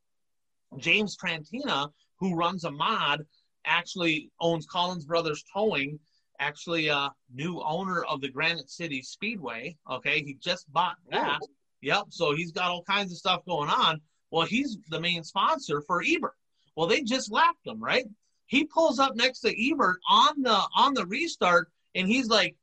James 0.78 1.16
Trantina, 1.18 1.90
who 2.20 2.36
runs 2.36 2.66
a 2.66 2.72
mod, 2.72 3.26
actually 3.66 4.30
owns 4.42 4.66
Collins 4.66 5.06
Brothers 5.06 5.44
Towing. 5.54 6.00
actually 6.40 6.90
a 6.90 7.10
new 7.34 7.62
owner 7.62 8.04
of 8.04 8.20
the 8.22 8.30
Granite 8.30 8.70
City 8.70 9.02
Speedway. 9.02 9.78
Okay, 9.90 10.22
he 10.22 10.36
just 10.42 10.72
bought 10.74 10.98
that. 11.10 11.40
Ooh. 11.42 11.48
Yep. 11.82 12.06
So 12.10 12.36
he's 12.36 12.52
got 12.52 12.72
all 12.72 12.84
kinds 12.84 13.12
of 13.12 13.18
stuff 13.18 13.46
going 13.46 13.70
on. 13.70 14.02
Well, 14.36 14.46
he's 14.46 14.78
the 14.90 15.00
main 15.00 15.24
sponsor 15.24 15.80
for 15.80 16.04
Ebert. 16.06 16.36
Well, 16.76 16.88
they 16.88 17.04
just 17.04 17.32
lapped 17.32 17.66
him, 17.66 17.82
right? 17.82 18.06
He 18.48 18.66
pulls 18.66 19.00
up 19.00 19.16
next 19.16 19.40
to 19.40 19.72
Ebert 19.72 20.02
on 20.10 20.42
the 20.42 20.62
on 20.76 20.94
the 20.94 21.06
restart, 21.06 21.72
and 21.96 22.06
he's 22.06 22.28
like, 22.28 22.58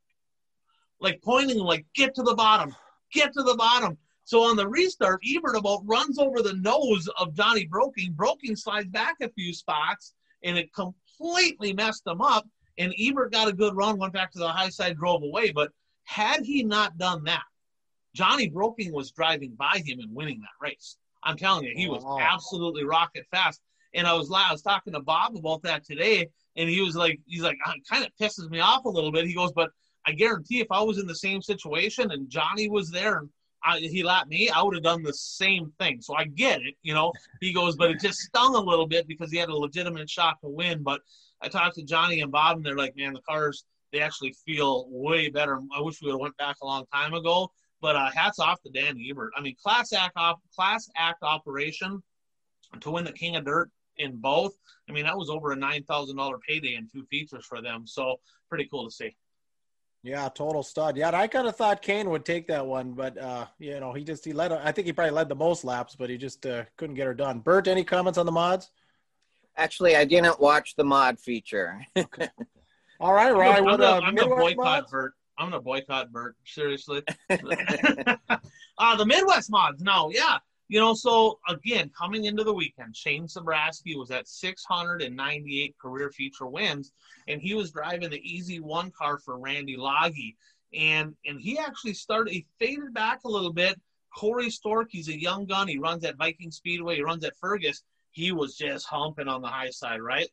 like 1.01 1.23
pointing, 1.23 1.57
like 1.57 1.87
get 1.95 2.15
to 2.17 2.23
the 2.23 2.35
bottom, 2.35 2.77
get 3.11 3.33
to 3.33 3.43
the 3.43 3.55
bottom. 3.55 3.97
So 4.27 4.43
on 4.43 4.57
the 4.57 4.69
restart, 4.69 5.23
Ebert 5.27 5.57
about 5.57 5.81
runs 5.87 6.19
over 6.19 6.43
the 6.43 6.53
nose 6.53 7.09
of 7.19 7.33
Johnny 7.33 7.65
Broking. 7.65 8.13
Broking 8.13 8.55
slides 8.55 8.91
back 8.91 9.17
a 9.23 9.31
few 9.31 9.55
spots, 9.55 10.13
and 10.43 10.59
it 10.59 10.75
completely 10.75 11.73
messed 11.73 12.07
him 12.07 12.21
up. 12.21 12.47
And 12.77 12.93
Ebert 13.01 13.33
got 13.33 13.49
a 13.49 13.53
good 13.55 13.75
run, 13.75 13.97
went 13.97 14.13
back 14.13 14.31
to 14.33 14.39
the 14.39 14.53
high 14.53 14.69
side, 14.69 14.99
drove 14.99 15.23
away. 15.23 15.53
But 15.53 15.71
had 16.05 16.45
he 16.45 16.65
not 16.65 16.99
done 16.99 17.25
that, 17.25 17.45
Johnny 18.15 18.51
Broking 18.51 18.93
was 18.93 19.11
driving 19.11 19.55
by 19.55 19.83
him 19.83 20.01
and 20.01 20.15
winning 20.15 20.41
that 20.41 20.61
race. 20.61 20.99
I'm 21.25 21.37
telling 21.37 21.65
you, 21.65 21.73
he 21.77 21.89
was 21.89 22.05
absolutely 22.21 22.85
rocket 22.85 23.27
fast. 23.31 23.61
And 23.95 24.07
I 24.07 24.15
was 24.15 24.31
I 24.33 24.51
was 24.51 24.63
talking 24.63 24.95
to 24.95 25.01
Bob 25.01 25.37
about 25.37 25.63
that 25.63 25.85
today, 25.85 26.29
and 26.57 26.69
he 26.69 26.81
was 26.81 26.97
like, 26.97 27.21
he's 27.27 27.43
like, 27.43 27.59
ah, 27.67 27.75
it 27.77 27.87
kind 27.89 28.05
of 28.05 28.11
pisses 28.21 28.49
me 28.51 28.61
off 28.61 28.85
a 28.85 28.89
little 28.89 29.13
bit. 29.13 29.27
He 29.27 29.35
goes, 29.35 29.53
but 29.53 29.71
I 30.07 30.13
guarantee 30.13 30.61
if 30.61 30.69
I 30.71 30.83
was 30.83 30.99
in 30.99 31.07
the 31.07 31.15
same 31.15 31.43
situation 31.43 32.11
and 32.11 32.29
Johnny 32.29 32.69
was 32.69 32.91
there 32.91 33.19
and 33.19 33.29
I, 33.65 33.79
he 33.79 34.03
lapped 34.03 34.29
me, 34.29 34.51
I 34.51 34.63
would 34.63 34.75
have 34.75 34.83
done 34.83 35.03
the 35.03 35.13
same 35.13 35.73
thing. 35.79 36.01
So 36.01 36.17
I 36.17 36.25
get 36.25 36.63
it, 36.63 36.75
you 36.83 36.95
know. 36.95 37.13
He 37.41 37.53
goes, 37.53 37.77
but 37.77 37.91
it 37.91 38.01
just 38.01 38.19
stung 38.19 38.57
a 38.57 38.61
little 38.61 38.89
bit 38.89 39.07
because 39.07 39.31
he 39.31 39.39
had 39.39 39.51
a 39.51 39.57
legitimate 39.57 40.11
shot 40.11 40.39
to 40.43 40.49
win. 40.49 40.83
But 40.83 41.01
I 41.41 41.49
talked 41.49 41.77
to 41.77 41.85
Johnny 41.85 42.23
and 42.23 42.33
Bob, 42.33 42.57
and 42.57 42.67
they're 42.67 42.77
like, 42.77 42.97
man, 42.97 43.13
the 43.13 43.21
cars 43.21 43.65
they 43.93 44.01
actually 44.01 44.35
feel 44.45 44.87
way 44.89 45.29
better. 45.29 45.61
I 45.77 45.81
wish 45.81 46.01
we 46.01 46.07
would 46.07 46.15
have 46.15 46.21
went 46.21 46.37
back 46.39 46.57
a 46.63 46.67
long 46.67 46.87
time 46.93 47.15
ago. 47.15 47.53
But 47.83 47.97
uh, 47.97 48.11
hats 48.11 48.39
off 48.39 48.63
to 48.63 48.71
Dan 48.71 48.97
Ebert. 48.99 49.33
I 49.37 49.43
mean, 49.43 49.57
class 49.63 49.93
act 49.93 50.17
op- 50.17 50.41
class 50.55 50.89
act 50.97 51.23
operation 51.23 52.03
to 52.81 52.91
win 52.91 53.05
the 53.05 53.13
King 53.13 53.37
of 53.37 53.45
Dirt 53.45 53.71
in 53.99 54.17
both. 54.17 54.55
I 54.89 54.93
mean, 54.93 55.05
that 55.05 55.19
was 55.19 55.29
over 55.29 55.53
a 55.53 55.57
nine 55.57 55.83
thousand 55.85 56.17
dollar 56.17 56.39
payday 56.49 56.77
in 56.77 56.89
two 56.89 57.05
features 57.11 57.45
for 57.45 57.61
them. 57.61 57.87
So 57.87 58.21
pretty 58.49 58.69
cool 58.71 58.87
to 58.87 58.91
see. 58.91 59.15
Yeah, 60.05 60.29
total 60.29 60.63
stud. 60.63 60.97
Yeah, 60.97 61.11
I 61.15 61.29
kind 61.29 61.47
of 61.47 61.55
thought 61.55 61.83
Kane 61.83 62.11
would 62.11 62.25
take 62.25 62.49
that 62.49 62.67
one, 62.67 62.93
but 62.93 63.17
uh, 63.19 63.47
you 63.59 63.79
know, 63.79 63.93
he 63.93 64.03
just 64.03 64.25
he 64.25 64.33
led. 64.33 64.53
I 64.53 64.73
think 64.73 64.87
he 64.87 64.93
probably 64.93 65.13
led 65.13 65.29
the 65.29 65.35
most 65.35 65.65
laps, 65.65 65.95
but 65.95 66.09
he 66.09 66.17
just 66.17 66.47
uh, 66.47 66.65
couldn't 66.77 66.97
get 66.97 67.07
her 67.07 67.15
done. 67.15 67.41
Bert, 67.41 67.69
any 67.69 67.85
comments 67.85 68.19
on 68.19 68.27
the 68.27 68.33
mods? 68.33 68.71
Actually, 69.57 69.97
I 69.97 70.05
didn't 70.05 70.41
watch 70.41 70.75
the 70.77 70.85
mod 70.85 71.21
feature. 71.21 71.85
okay. 71.97 72.29
All 72.99 73.13
right, 73.13 73.35
Ryan. 73.35 73.69
I'm, 73.69 73.77
gonna, 73.77 74.07
I'm 74.07 74.15
gonna 74.15 74.37
boycott 74.37 74.57
mods? 74.57 74.91
Bert. 74.91 75.15
I'm 75.43 75.51
gonna 75.51 75.61
boycott 75.61 76.13
Bert. 76.13 76.37
Seriously. 76.45 77.03
uh, 77.31 78.97
the 78.97 79.07
Midwest 79.07 79.51
mods. 79.51 79.83
No, 79.83 80.11
yeah. 80.15 80.39
You 80.69 80.79
know, 80.79 80.95
so 80.95 81.41
again, 81.49 81.91
coming 81.99 82.27
into 82.27 82.45
the 82.45 82.55
weekend, 82.55 82.97
Shane 82.97 83.27
Sabraski 83.27 83.99
was 83.99 84.11
at 84.11 84.29
698 84.29 85.77
career 85.79 86.11
feature 86.11 86.47
wins, 86.47 86.93
and 87.29 87.43
he 87.43 87.55
was 87.55 87.73
driving 87.73 88.09
the 88.09 88.23
Easy 88.23 88.61
One 88.61 88.91
car 88.93 89.19
for 89.19 89.39
Randy 89.39 89.77
Loggy. 89.77 90.37
And 90.73 91.15
and 91.27 91.41
he 91.41 91.59
actually 91.59 91.95
started, 91.95 92.33
he 92.33 92.47
faded 92.61 92.95
back 92.95 93.21
a 93.25 93.29
little 93.29 93.53
bit. 93.53 93.79
Corey 94.17 94.51
Stork, 94.51 94.89
he's 94.91 95.09
a 95.09 95.21
young 95.21 95.45
gun. 95.47 95.67
He 95.67 95.79
runs 95.79 96.05
at 96.05 96.17
Viking 96.17 96.51
Speedway, 96.51 96.97
he 96.97 97.03
runs 97.03 97.25
at 97.25 97.37
Fergus. 97.37 97.83
He 98.13 98.31
was 98.31 98.57
just 98.57 98.87
humping 98.87 99.29
on 99.29 99.43
the 99.43 99.49
high 99.49 99.71
side, 99.71 100.01
right? 100.01 100.29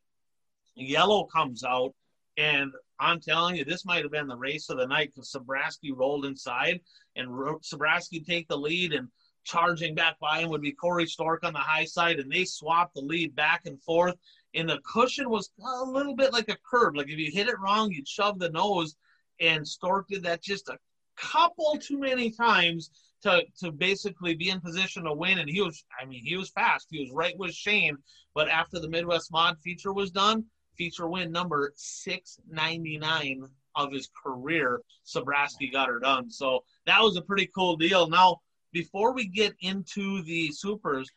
Yellow 0.75 1.25
comes 1.25 1.63
out, 1.63 1.93
and 2.37 2.71
I'm 2.99 3.19
telling 3.19 3.55
you, 3.55 3.63
this 3.63 3.85
might 3.85 4.03
have 4.03 4.11
been 4.11 4.27
the 4.27 4.35
race 4.35 4.69
of 4.69 4.77
the 4.77 4.87
night 4.87 5.11
because 5.13 5.31
Sabraski 5.31 5.95
rolled 5.95 6.25
inside, 6.25 6.81
and 7.15 7.29
Sabraski 7.29 8.25
take 8.25 8.47
the 8.47 8.57
lead, 8.57 8.93
and 8.93 9.07
charging 9.45 9.95
back 9.95 10.19
by 10.19 10.41
him 10.41 10.49
would 10.49 10.61
be 10.61 10.71
Corey 10.71 11.05
Stork 11.05 11.43
on 11.43 11.53
the 11.53 11.59
high 11.59 11.85
side, 11.85 12.19
and 12.19 12.31
they 12.31 12.45
swapped 12.45 12.95
the 12.95 13.01
lead 13.01 13.35
back 13.35 13.61
and 13.65 13.81
forth. 13.81 14.15
And 14.53 14.69
the 14.69 14.79
cushion 14.79 15.29
was 15.29 15.49
a 15.63 15.83
little 15.83 16.15
bit 16.15 16.33
like 16.33 16.49
a 16.49 16.57
curb. 16.69 16.95
Like 16.95 17.09
if 17.09 17.17
you 17.17 17.31
hit 17.31 17.47
it 17.47 17.59
wrong, 17.59 17.91
you'd 17.91 18.07
shove 18.07 18.39
the 18.39 18.49
nose. 18.49 18.95
And 19.39 19.67
Stork 19.67 20.07
did 20.09 20.23
that 20.23 20.41
just 20.41 20.69
a 20.69 20.77
couple 21.15 21.77
too 21.79 21.99
many 21.99 22.31
times 22.31 22.91
to 23.21 23.43
to 23.59 23.71
basically 23.71 24.35
be 24.35 24.49
in 24.49 24.59
position 24.59 25.03
to 25.03 25.13
win. 25.13 25.39
And 25.39 25.49
he 25.49 25.61
was, 25.61 25.83
I 25.99 26.05
mean, 26.05 26.23
he 26.25 26.35
was 26.35 26.49
fast. 26.49 26.87
He 26.89 26.99
was 26.99 27.11
right 27.11 27.37
with 27.37 27.53
Shane. 27.53 27.97
But 28.33 28.49
after 28.49 28.79
the 28.79 28.89
Midwest 28.89 29.31
Mod 29.31 29.57
feature 29.59 29.93
was 29.93 30.11
done, 30.11 30.45
feature 30.79 31.07
win 31.07 31.31
number 31.31 31.73
699 31.75 33.43
of 33.75 33.91
his 33.91 34.09
career, 34.23 34.81
Sabraski 35.05 35.71
got 35.71 35.89
her 35.89 35.99
done. 35.99 36.31
So 36.31 36.63
that 36.85 37.01
was 37.01 37.17
a 37.17 37.21
pretty 37.21 37.49
cool 37.53 37.75
deal. 37.75 38.09
Now, 38.09 38.37
before 38.71 39.13
we 39.13 39.27
get 39.27 39.53
into 39.61 40.23
the 40.23 40.51
supers, 40.51 41.11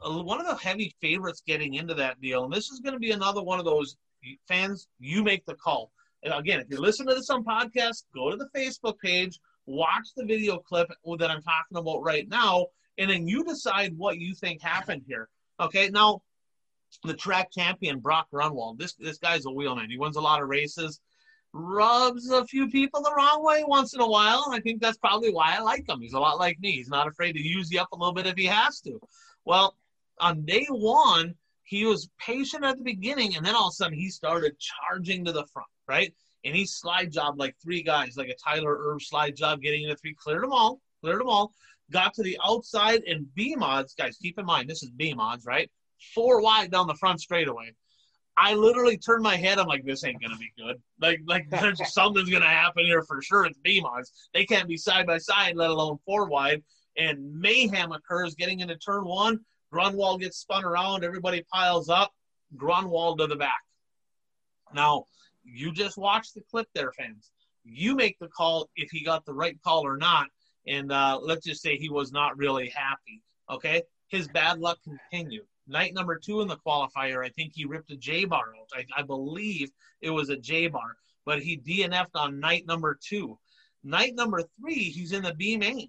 one 0.00 0.40
of 0.40 0.46
the 0.46 0.56
heavy 0.56 0.94
favorites 1.00 1.42
getting 1.46 1.74
into 1.74 1.94
that 1.94 2.20
deal, 2.20 2.44
and 2.44 2.52
this 2.52 2.70
is 2.70 2.80
going 2.80 2.94
to 2.94 2.98
be 2.98 3.12
another 3.12 3.42
one 3.42 3.60
of 3.60 3.64
those 3.64 3.96
fans, 4.48 4.88
you 4.98 5.22
make 5.22 5.46
the 5.46 5.54
call. 5.54 5.92
And 6.24 6.34
again, 6.34 6.60
if 6.60 6.66
you 6.68 6.78
listen 6.78 7.06
to 7.06 7.14
this 7.14 7.30
on 7.30 7.44
podcast, 7.44 8.04
go 8.14 8.30
to 8.30 8.36
the 8.36 8.48
Facebook 8.56 8.98
page, 8.98 9.38
watch 9.66 10.08
the 10.16 10.24
video 10.24 10.58
clip 10.58 10.88
that 10.88 11.30
I'm 11.30 11.42
talking 11.42 11.76
about 11.76 12.02
right 12.02 12.28
now, 12.28 12.66
and 12.98 13.08
then 13.10 13.28
you 13.28 13.44
decide 13.44 13.96
what 13.96 14.18
you 14.18 14.34
think 14.34 14.60
happened 14.60 15.02
here. 15.06 15.28
Okay, 15.60 15.88
now 15.88 16.22
the 17.04 17.14
track 17.14 17.50
champion 17.52 18.00
Brock 18.00 18.28
Grunwald. 18.30 18.78
This 18.78 18.94
this 18.94 19.18
guy's 19.18 19.46
a 19.46 19.50
wheelman. 19.50 19.90
He 19.90 19.98
wins 19.98 20.16
a 20.16 20.20
lot 20.20 20.42
of 20.42 20.48
races 20.48 21.00
rubs 21.52 22.30
a 22.30 22.44
few 22.46 22.68
people 22.68 23.02
the 23.02 23.14
wrong 23.14 23.44
way 23.44 23.62
once 23.66 23.94
in 23.94 24.00
a 24.00 24.08
while. 24.08 24.46
I 24.50 24.60
think 24.60 24.80
that's 24.80 24.98
probably 24.98 25.32
why 25.32 25.54
I 25.56 25.60
like 25.60 25.88
him. 25.88 26.00
He's 26.00 26.14
a 26.14 26.20
lot 26.20 26.38
like 26.38 26.58
me. 26.60 26.72
He's 26.72 26.88
not 26.88 27.06
afraid 27.06 27.32
to 27.32 27.42
use 27.42 27.70
you 27.70 27.80
up 27.80 27.92
a 27.92 27.96
little 27.96 28.14
bit 28.14 28.26
if 28.26 28.36
he 28.36 28.46
has 28.46 28.80
to. 28.80 28.98
Well, 29.44 29.76
on 30.20 30.44
day 30.44 30.66
one, 30.70 31.34
he 31.64 31.84
was 31.84 32.08
patient 32.18 32.64
at 32.64 32.78
the 32.78 32.84
beginning, 32.84 33.36
and 33.36 33.44
then 33.44 33.54
all 33.54 33.68
of 33.68 33.72
a 33.72 33.74
sudden 33.74 33.98
he 33.98 34.08
started 34.08 34.56
charging 34.58 35.24
to 35.24 35.32
the 35.32 35.46
front, 35.46 35.68
right? 35.86 36.12
And 36.44 36.56
he 36.56 36.66
slide 36.66 37.12
job 37.12 37.38
like 37.38 37.54
three 37.62 37.82
guys, 37.82 38.16
like 38.16 38.28
a 38.28 38.34
Tyler 38.34 38.76
Erb 38.88 39.02
slide 39.02 39.36
job, 39.36 39.62
getting 39.62 39.84
into 39.84 39.96
three, 39.96 40.14
cleared 40.14 40.42
them 40.42 40.52
all, 40.52 40.80
cleared 41.00 41.20
them 41.20 41.28
all, 41.28 41.52
got 41.90 42.14
to 42.14 42.22
the 42.22 42.38
outside 42.44 43.02
and 43.04 43.32
B 43.34 43.54
mods, 43.56 43.94
guys, 43.94 44.16
keep 44.16 44.38
in 44.38 44.46
mind 44.46 44.68
this 44.68 44.82
is 44.82 44.90
B 44.90 45.14
mods, 45.14 45.44
right? 45.44 45.70
Four 46.14 46.40
wide 46.42 46.70
down 46.70 46.86
the 46.86 46.94
front 46.94 47.20
straightaway. 47.20 47.72
I 48.36 48.54
literally 48.54 48.96
turned 48.96 49.22
my 49.22 49.36
head. 49.36 49.58
I'm 49.58 49.66
like, 49.66 49.84
this 49.84 50.04
ain't 50.04 50.22
gonna 50.22 50.38
be 50.38 50.52
good. 50.56 50.80
Like, 51.00 51.20
like 51.26 51.46
something's 51.86 52.30
gonna 52.30 52.46
happen 52.46 52.84
here 52.84 53.02
for 53.02 53.20
sure. 53.20 53.44
It's 53.44 53.58
B-Mods. 53.58 54.30
They 54.32 54.44
can't 54.44 54.68
be 54.68 54.76
side 54.76 55.06
by 55.06 55.18
side, 55.18 55.56
let 55.56 55.70
alone 55.70 55.98
four 56.06 56.26
wide. 56.26 56.62
And 56.96 57.34
mayhem 57.34 57.92
occurs 57.92 58.34
getting 58.34 58.60
into 58.60 58.76
turn 58.76 59.04
one. 59.04 59.40
Grunwald 59.70 60.20
gets 60.20 60.38
spun 60.38 60.64
around. 60.64 61.04
Everybody 61.04 61.44
piles 61.52 61.88
up. 61.88 62.12
Grunwald 62.56 63.18
to 63.18 63.26
the 63.26 63.36
back. 63.36 63.62
Now, 64.74 65.06
you 65.44 65.72
just 65.72 65.96
watch 65.96 66.32
the 66.32 66.42
clip 66.50 66.68
there, 66.74 66.92
fans. 66.92 67.30
You 67.64 67.94
make 67.94 68.18
the 68.18 68.28
call 68.28 68.68
if 68.76 68.90
he 68.90 69.04
got 69.04 69.24
the 69.24 69.34
right 69.34 69.56
call 69.62 69.86
or 69.86 69.96
not. 69.96 70.28
And 70.66 70.92
uh, 70.92 71.18
let's 71.20 71.46
just 71.46 71.62
say 71.62 71.76
he 71.76 71.88
was 71.88 72.12
not 72.12 72.36
really 72.36 72.68
happy. 72.68 73.22
Okay, 73.50 73.82
his 74.08 74.28
bad 74.28 74.58
luck 74.58 74.78
continued. 74.84 75.46
Night 75.72 75.94
number 75.94 76.18
two 76.18 76.42
in 76.42 76.48
the 76.48 76.58
qualifier, 76.58 77.24
I 77.24 77.30
think 77.30 77.54
he 77.54 77.64
ripped 77.64 77.90
a 77.90 77.96
J 77.96 78.26
bar 78.26 78.44
out. 78.60 78.68
I, 78.74 78.84
I 79.00 79.02
believe 79.02 79.70
it 80.02 80.10
was 80.10 80.28
a 80.28 80.36
J 80.36 80.68
bar, 80.68 80.96
but 81.24 81.42
he 81.42 81.56
DNF'd 81.56 82.14
on 82.14 82.38
night 82.38 82.66
number 82.66 82.98
two. 83.02 83.38
Night 83.82 84.14
number 84.14 84.42
three, 84.60 84.90
he's 84.90 85.12
in 85.12 85.22
the 85.22 85.32
B 85.32 85.56
main. 85.56 85.88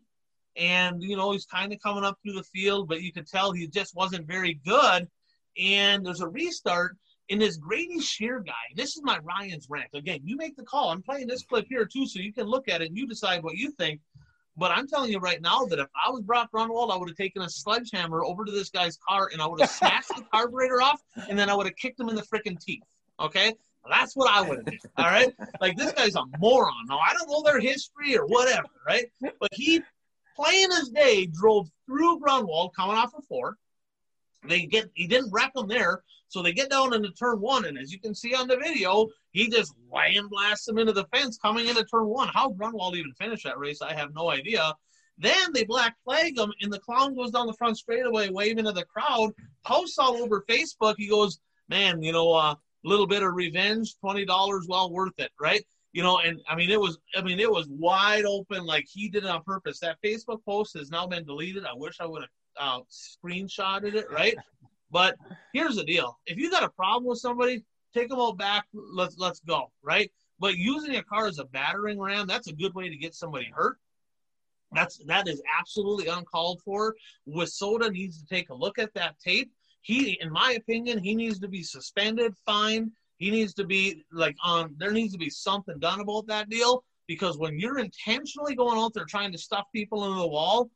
And, 0.55 1.03
you 1.03 1.17
know, 1.17 1.31
he's 1.31 1.45
kind 1.45 1.73
of 1.73 1.81
coming 1.81 2.05
up 2.05 2.17
through 2.21 2.35
the 2.35 2.43
field, 2.43 2.87
but 2.87 3.01
you 3.01 3.11
could 3.11 3.27
tell 3.27 3.51
he 3.51 3.67
just 3.67 3.93
wasn't 3.93 4.25
very 4.25 4.53
good. 4.65 5.07
And 5.59 6.05
there's 6.05 6.21
a 6.21 6.29
restart 6.29 6.95
in 7.27 7.39
this 7.39 7.57
Grady 7.57 7.99
Shear 7.99 8.39
guy. 8.39 8.53
This 8.75 8.95
is 8.95 9.01
my 9.03 9.19
Ryan's 9.19 9.67
rant. 9.69 9.89
Again, 9.93 10.21
you 10.23 10.37
make 10.37 10.55
the 10.55 10.63
call. 10.63 10.91
I'm 10.91 11.01
playing 11.01 11.27
this 11.27 11.43
clip 11.43 11.65
here 11.67 11.85
too, 11.85 12.07
so 12.07 12.19
you 12.19 12.31
can 12.31 12.45
look 12.45 12.69
at 12.69 12.81
it 12.81 12.87
and 12.87 12.97
you 12.97 13.05
decide 13.05 13.43
what 13.43 13.57
you 13.57 13.71
think. 13.71 13.99
But 14.55 14.71
I'm 14.71 14.87
telling 14.87 15.11
you 15.11 15.19
right 15.19 15.41
now 15.41 15.65
that 15.65 15.79
if 15.79 15.87
I 16.05 16.11
was 16.11 16.21
Brock 16.21 16.51
Grunwald, 16.51 16.91
I 16.91 16.97
would 16.97 17.09
have 17.09 17.17
taken 17.17 17.41
a 17.41 17.49
sledgehammer 17.49 18.23
over 18.23 18.45
to 18.45 18.51
this 18.51 18.69
guy's 18.69 18.97
car 18.97 19.29
and 19.33 19.41
I 19.41 19.47
would 19.47 19.61
have 19.61 19.69
smashed 19.81 20.09
the 20.09 20.23
carburetor 20.31 20.81
off 20.81 21.01
and 21.29 21.37
then 21.37 21.49
I 21.49 21.55
would 21.55 21.65
have 21.65 21.75
kicked 21.75 21.99
him 21.99 22.09
in 22.09 22.15
the 22.15 22.21
freaking 22.21 22.59
teeth. 22.59 22.83
Okay? 23.19 23.53
That's 23.89 24.15
what 24.15 24.31
I 24.31 24.47
would 24.47 24.59
have 24.59 24.65
done. 24.65 24.77
All 24.97 25.05
right? 25.05 25.33
Like 25.59 25.75
this 25.75 25.91
guy's 25.93 26.15
a 26.15 26.23
moron. 26.39 26.85
Now 26.87 26.99
I 26.99 27.13
don't 27.13 27.29
know 27.29 27.41
their 27.43 27.59
history 27.59 28.17
or 28.17 28.25
whatever, 28.25 28.67
right? 28.85 29.05
But 29.21 29.49
he 29.53 29.81
plain 30.35 30.71
as 30.71 30.89
day 30.89 31.25
drove 31.25 31.69
through 31.85 32.19
Grunwald 32.19 32.75
coming 32.75 32.95
off 32.95 33.13
of 33.15 33.25
four. 33.25 33.57
They 34.47 34.65
get 34.65 34.89
he 34.93 35.07
didn't 35.07 35.31
wreck 35.31 35.53
them 35.53 35.67
there. 35.67 36.03
So 36.27 36.41
they 36.41 36.51
get 36.51 36.71
down 36.71 36.95
into 36.95 37.11
turn 37.11 37.39
one, 37.39 37.65
and 37.65 37.77
as 37.77 37.91
you 37.91 37.99
can 37.99 38.15
see 38.15 38.33
on 38.33 38.47
the 38.47 38.57
video, 38.57 39.07
he 39.31 39.49
just 39.49 39.75
land 39.91 40.31
blasts 40.31 40.65
them 40.65 40.79
into 40.79 40.91
the 40.91 41.05
fence 41.13 41.37
coming 41.37 41.67
into 41.67 41.83
turn 41.83 42.07
one. 42.07 42.27
How 42.29 42.49
Grunwald 42.49 42.95
even 42.95 43.13
finished 43.13 43.43
that 43.43 43.59
race, 43.59 43.83
I 43.83 43.93
have 43.93 44.15
no 44.15 44.31
idea. 44.31 44.73
Then 45.19 45.53
they 45.53 45.63
black 45.63 45.95
flag 46.03 46.37
him, 46.37 46.51
and 46.61 46.73
the 46.73 46.79
clown 46.79 47.13
goes 47.13 47.29
down 47.29 47.45
the 47.45 47.53
front 47.53 47.77
straightaway, 47.77 48.29
waving 48.29 48.65
to 48.65 48.71
the 48.71 48.85
crowd. 48.85 49.31
Posts 49.63 49.99
all 49.99 50.17
over 50.17 50.43
Facebook. 50.49 50.95
He 50.97 51.07
goes, 51.07 51.39
"Man, 51.69 52.01
you 52.01 52.11
know, 52.11 52.33
uh, 52.33 52.55
little 52.83 53.07
bit 53.07 53.21
of 53.21 53.33
revenge, 53.33 53.95
twenty 53.99 54.25
dollars, 54.25 54.65
well 54.67 54.91
worth 54.91 55.17
it, 55.19 55.31
right? 55.39 55.63
You 55.91 56.01
know, 56.01 56.17
and 56.17 56.41
I 56.49 56.55
mean, 56.55 56.71
it 56.71 56.81
was, 56.81 56.97
I 57.15 57.21
mean, 57.21 57.39
it 57.39 57.51
was 57.51 57.67
wide 57.69 58.25
open, 58.25 58.65
like 58.65 58.85
he 58.89 59.07
did 59.07 59.23
it 59.23 59.29
on 59.29 59.43
purpose. 59.43 59.79
That 59.79 60.01
Facebook 60.03 60.43
post 60.43 60.75
has 60.75 60.89
now 60.89 61.05
been 61.05 61.25
deleted. 61.25 61.65
I 61.65 61.75
wish 61.75 61.97
I 61.99 62.07
would 62.07 62.23
have 62.23 62.31
uh, 62.59 62.81
screenshotted 62.89 63.95
it, 63.95 64.11
right? 64.11 64.35
But 64.91 65.17
here's 65.53 65.75
the 65.75 65.83
deal: 65.83 66.17
if 66.25 66.37
you 66.37 66.51
got 66.51 66.63
a 66.63 66.69
problem 66.69 67.05
with 67.05 67.19
somebody, 67.19 67.63
take 67.93 68.09
them 68.09 68.19
all 68.19 68.33
back. 68.33 68.65
Let's 68.73 69.17
let's 69.17 69.39
go, 69.41 69.71
right? 69.81 70.11
But 70.39 70.57
using 70.57 70.95
a 70.95 71.03
car 71.03 71.27
as 71.27 71.39
a 71.39 71.45
battering 71.45 71.99
ram, 71.99 72.27
that's 72.27 72.47
a 72.47 72.53
good 72.53 72.73
way 72.73 72.89
to 72.89 72.95
get 72.95 73.13
somebody 73.13 73.51
hurt. 73.53 73.77
That's 74.73 74.97
that 75.05 75.27
is 75.27 75.41
absolutely 75.59 76.07
uncalled 76.07 76.61
for. 76.63 76.95
WISSOTA 77.27 77.91
needs 77.91 78.19
to 78.19 78.25
take 78.27 78.49
a 78.49 78.55
look 78.55 78.79
at 78.79 78.93
that 78.95 79.19
tape. 79.19 79.51
He, 79.81 80.17
in 80.21 80.31
my 80.31 80.53
opinion, 80.53 80.99
he 80.99 81.13
needs 81.13 81.39
to 81.39 81.47
be 81.47 81.61
suspended, 81.61 82.33
fined. 82.45 82.91
He 83.17 83.29
needs 83.31 83.53
to 83.55 83.65
be 83.65 84.03
like 84.11 84.35
on. 84.43 84.75
There 84.77 84.91
needs 84.91 85.13
to 85.13 85.19
be 85.19 85.29
something 85.29 85.79
done 85.79 85.99
about 85.99 86.27
that 86.27 86.49
deal 86.49 86.83
because 87.07 87.37
when 87.37 87.59
you're 87.59 87.79
intentionally 87.79 88.55
going 88.55 88.79
out 88.79 88.93
there 88.93 89.05
trying 89.05 89.31
to 89.31 89.37
stuff 89.37 89.65
people 89.73 90.05
into 90.05 90.19
the 90.19 90.27
wall, 90.27 90.69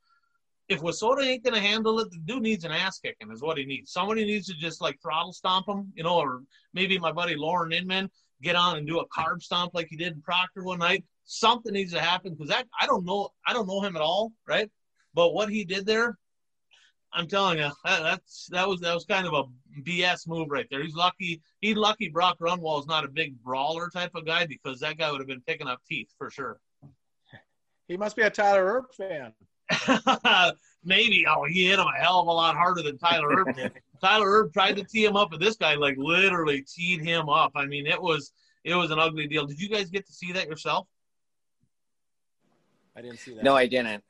if 0.70 0.82
WISSOTA 0.82 1.24
ain't 1.24 1.44
gonna 1.44 1.60
handle 1.60 2.00
it, 2.00 2.12
the 2.12 2.18
dude 2.26 2.44
needs 2.44 2.66
an 2.66 2.72
ass 2.72 3.00
kicking, 3.00 3.32
is 3.32 3.42
what 3.42 3.58
he 3.58 3.66
needs. 3.66 3.92
Somebody 3.92 4.26
needs 4.26 4.48
to 4.48 4.54
just 4.54 4.82
like 4.82 5.02
throttle 5.02 5.32
stomp 5.32 5.68
him, 5.68 5.92
you 5.96 6.04
know, 6.04 6.18
or 6.18 6.42
maybe 6.74 7.00
my 7.00 7.12
buddy 7.12 7.36
Lauren 7.36 7.72
Inman 7.72 8.10
get 8.42 8.56
on 8.56 8.78
and 8.78 8.86
do 8.88 9.00
a 9.00 9.08
carb 9.08 9.42
stomp 9.42 9.74
like 9.74 9.88
he 9.90 9.96
did 9.96 10.14
in 10.14 10.22
Proctor 10.22 10.64
one 10.64 10.80
night. 10.80 11.04
Something 11.24 11.74
needs 11.74 11.94
to 11.94 12.02
happen 12.02 12.34
because 12.34 12.50
that 12.50 12.68
I 12.80 12.86
don't 12.86 13.06
know 13.06 13.30
I 13.46 13.54
don't 13.54 13.68
know 13.68 13.82
him 13.82 13.96
at 13.96 14.02
all, 14.02 14.34
right? 14.48 14.70
But 15.14 15.34
what 15.34 15.50
he 15.50 15.64
did 15.64 15.86
there, 15.86 16.18
I'm 17.14 17.28
telling 17.28 17.60
you, 17.60 17.72
that, 17.86 18.04
that's 18.04 18.48
that 18.52 18.68
was 18.68 18.82
that 18.82 18.94
was 18.94 19.06
kind 19.06 19.26
of 19.26 19.34
a 19.34 19.44
BS 19.82 20.28
move 20.28 20.50
right 20.50 20.68
there. 20.70 20.84
He's 20.84 20.96
lucky. 20.96 21.42
He's 21.62 21.78
lucky 21.78 22.10
Brock 22.10 22.40
Grunwald 22.40 22.84
is 22.84 22.88
not 22.88 23.06
a 23.06 23.10
big 23.10 23.42
brawler 23.42 23.90
type 23.90 24.12
of 24.16 24.26
guy 24.26 24.46
because 24.46 24.82
that 24.82 24.98
guy 24.98 25.12
would 25.12 25.22
have 25.22 25.28
been 25.28 25.44
picking 25.48 25.68
up 25.68 25.80
teeth 25.88 26.10
for 26.18 26.30
sure. 26.30 26.60
He 27.88 27.96
must 27.96 28.18
be 28.18 28.24
a 28.24 28.30
Tyler 28.30 28.66
Erb 28.66 28.94
fan. 28.94 29.32
Maybe. 30.84 31.26
Oh, 31.28 31.46
he 31.46 31.68
hit 31.68 31.80
him 31.80 31.88
a 31.88 32.00
hell 32.00 32.22
of 32.22 32.28
a 32.28 32.32
lot 32.32 32.56
harder 32.56 32.82
than 32.82 32.98
Tyler 32.98 33.30
Erb 33.40 33.56
did. 33.56 33.74
Tyler 34.02 34.30
Erb 34.30 34.54
tried 34.54 34.78
to 34.78 34.84
tee 34.84 35.06
him 35.06 35.16
up, 35.16 35.32
but 35.32 35.40
this 35.40 35.56
guy 35.56 35.76
like 35.76 35.98
literally 35.98 36.62
teed 36.62 37.02
him 37.02 37.30
up. 37.30 37.52
I 37.56 37.66
mean, 37.66 37.88
it 37.88 38.02
was 38.02 38.32
it 38.64 38.76
was 38.76 38.92
an 38.92 39.00
ugly 39.00 39.28
deal. 39.28 39.46
Did 39.46 39.60
you 39.60 39.70
guys 39.70 39.90
get 39.90 40.06
to 40.08 40.14
see 40.14 40.32
that 40.34 40.48
yourself? 40.48 40.88
I 42.96 43.02
didn't 43.02 43.20
see 43.20 43.34
that. 43.36 43.44
No, 43.44 43.56
I 43.56 43.68
didn't. 43.68 44.04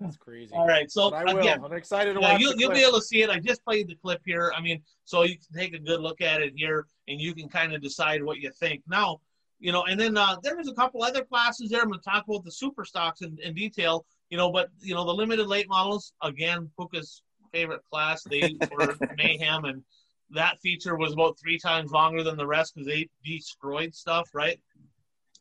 That's 0.00 0.16
crazy. 0.16 0.54
All 0.54 0.66
right, 0.66 0.90
so 0.90 1.10
But 1.10 1.28
I 1.28 1.34
will. 1.34 1.40
again, 1.40 1.64
I'm 1.64 1.72
excited 1.72 2.14
to 2.14 2.20
yeah, 2.20 2.32
watch. 2.32 2.40
you'll, 2.40 2.54
you'll 2.54 2.72
be 2.72 2.82
able 2.82 2.98
to 2.98 3.04
see 3.04 3.22
it. 3.22 3.30
I 3.30 3.38
just 3.38 3.64
played 3.64 3.88
the 3.88 3.96
clip 3.96 4.20
here. 4.24 4.52
I 4.56 4.60
mean, 4.60 4.82
so 5.04 5.22
you 5.22 5.36
can 5.36 5.60
take 5.60 5.74
a 5.74 5.78
good 5.78 6.00
look 6.00 6.20
at 6.20 6.40
it 6.40 6.52
here, 6.54 6.86
and 7.08 7.20
you 7.20 7.34
can 7.34 7.48
kind 7.48 7.74
of 7.74 7.82
decide 7.82 8.22
what 8.22 8.38
you 8.38 8.50
think. 8.50 8.82
Now, 8.86 9.20
you 9.58 9.72
know, 9.72 9.84
and 9.84 9.98
then 9.98 10.16
uh, 10.16 10.36
there 10.42 10.56
was 10.56 10.68
a 10.68 10.74
couple 10.74 11.02
other 11.02 11.24
classes 11.24 11.70
there. 11.70 11.80
I'm 11.80 11.88
going 11.88 12.00
to 12.00 12.04
talk 12.04 12.24
about 12.28 12.44
the 12.44 12.52
super 12.52 12.84
stocks 12.84 13.22
in, 13.22 13.36
in 13.42 13.54
detail. 13.54 14.04
You 14.32 14.38
know, 14.38 14.50
but 14.50 14.70
you 14.80 14.94
know, 14.94 15.04
the 15.04 15.12
limited 15.12 15.46
late 15.46 15.68
models 15.68 16.14
again, 16.22 16.70
Puka's 16.80 17.22
favorite 17.52 17.82
class. 17.90 18.22
They 18.22 18.56
were 18.74 18.96
mayhem, 19.18 19.66
and 19.66 19.82
that 20.30 20.58
feature 20.62 20.96
was 20.96 21.12
about 21.12 21.38
three 21.38 21.58
times 21.58 21.90
longer 21.90 22.22
than 22.22 22.38
the 22.38 22.46
rest 22.46 22.74
because 22.74 22.86
they 22.86 23.10
destroyed 23.22 23.94
stuff. 23.94 24.30
Right. 24.32 24.58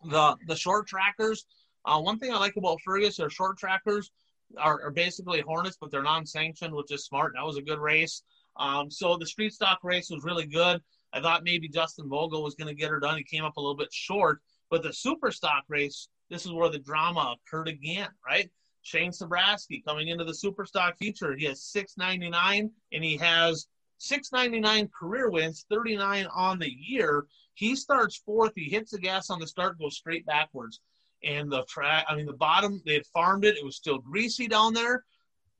The 0.03 0.35
the 0.45 0.57
short 0.57 0.87
trackers. 0.87 1.45
Uh, 1.85 2.01
one 2.01 2.19
thing 2.19 2.33
I 2.33 2.37
like 2.37 2.57
about 2.57 2.81
Fergus, 2.83 3.15
their 3.15 3.29
short 3.29 3.57
trackers 3.57 4.11
are, 4.57 4.81
are 4.83 4.91
basically 4.91 5.39
Hornets, 5.39 5.77
but 5.79 5.89
they're 5.89 6.03
non-sanctioned, 6.03 6.75
which 6.75 6.91
is 6.91 7.05
smart. 7.05 7.31
That 7.35 7.45
was 7.45 7.55
a 7.55 7.61
good 7.61 7.79
race. 7.79 8.23
Um, 8.57 8.91
so 8.91 9.15
the 9.15 9.25
street 9.25 9.53
stock 9.53 9.79
race 9.83 10.09
was 10.09 10.25
really 10.25 10.47
good. 10.47 10.81
I 11.13 11.21
thought 11.21 11.45
maybe 11.45 11.69
Justin 11.69 12.09
Vogel 12.09 12.43
was 12.43 12.55
going 12.55 12.67
to 12.67 12.75
get 12.75 12.91
her 12.91 12.99
done. 12.99 13.17
He 13.17 13.23
came 13.23 13.45
up 13.45 13.55
a 13.55 13.61
little 13.61 13.77
bit 13.77 13.93
short, 13.93 14.41
but 14.69 14.83
the 14.83 14.91
super 14.91 15.31
stock 15.31 15.63
race, 15.69 16.09
this 16.29 16.45
is 16.45 16.51
where 16.51 16.69
the 16.69 16.79
drama 16.79 17.37
occurred 17.37 17.69
again, 17.69 18.09
right? 18.27 18.51
Shane 18.81 19.11
Sabraski 19.11 19.83
coming 19.85 20.07
into 20.07 20.23
the 20.23 20.33
super 20.33 20.65
stock 20.65 20.97
feature. 20.97 21.35
He 21.35 21.45
has 21.45 21.63
699 21.63 22.71
and 22.91 23.03
he 23.03 23.17
has 23.17 23.67
699 23.99 24.89
career 24.97 25.29
wins, 25.29 25.65
39 25.69 26.27
on 26.33 26.59
the 26.59 26.71
year. 26.71 27.25
He 27.53 27.75
starts 27.75 28.17
fourth. 28.17 28.53
He 28.55 28.69
hits 28.69 28.91
the 28.91 28.99
gas 28.99 29.29
on 29.29 29.39
the 29.39 29.47
start, 29.47 29.79
goes 29.79 29.95
straight 29.95 30.25
backwards. 30.25 30.81
And 31.23 31.51
the 31.51 31.63
track 31.65 32.05
i 32.09 32.15
mean 32.15 32.25
the 32.25 32.33
bottom 32.33 32.81
they 32.83 32.93
had 32.93 33.05
farmed 33.13 33.45
it. 33.45 33.55
It 33.55 33.63
was 33.63 33.75
still 33.75 33.99
greasy 33.99 34.47
down 34.47 34.73
there. 34.73 35.03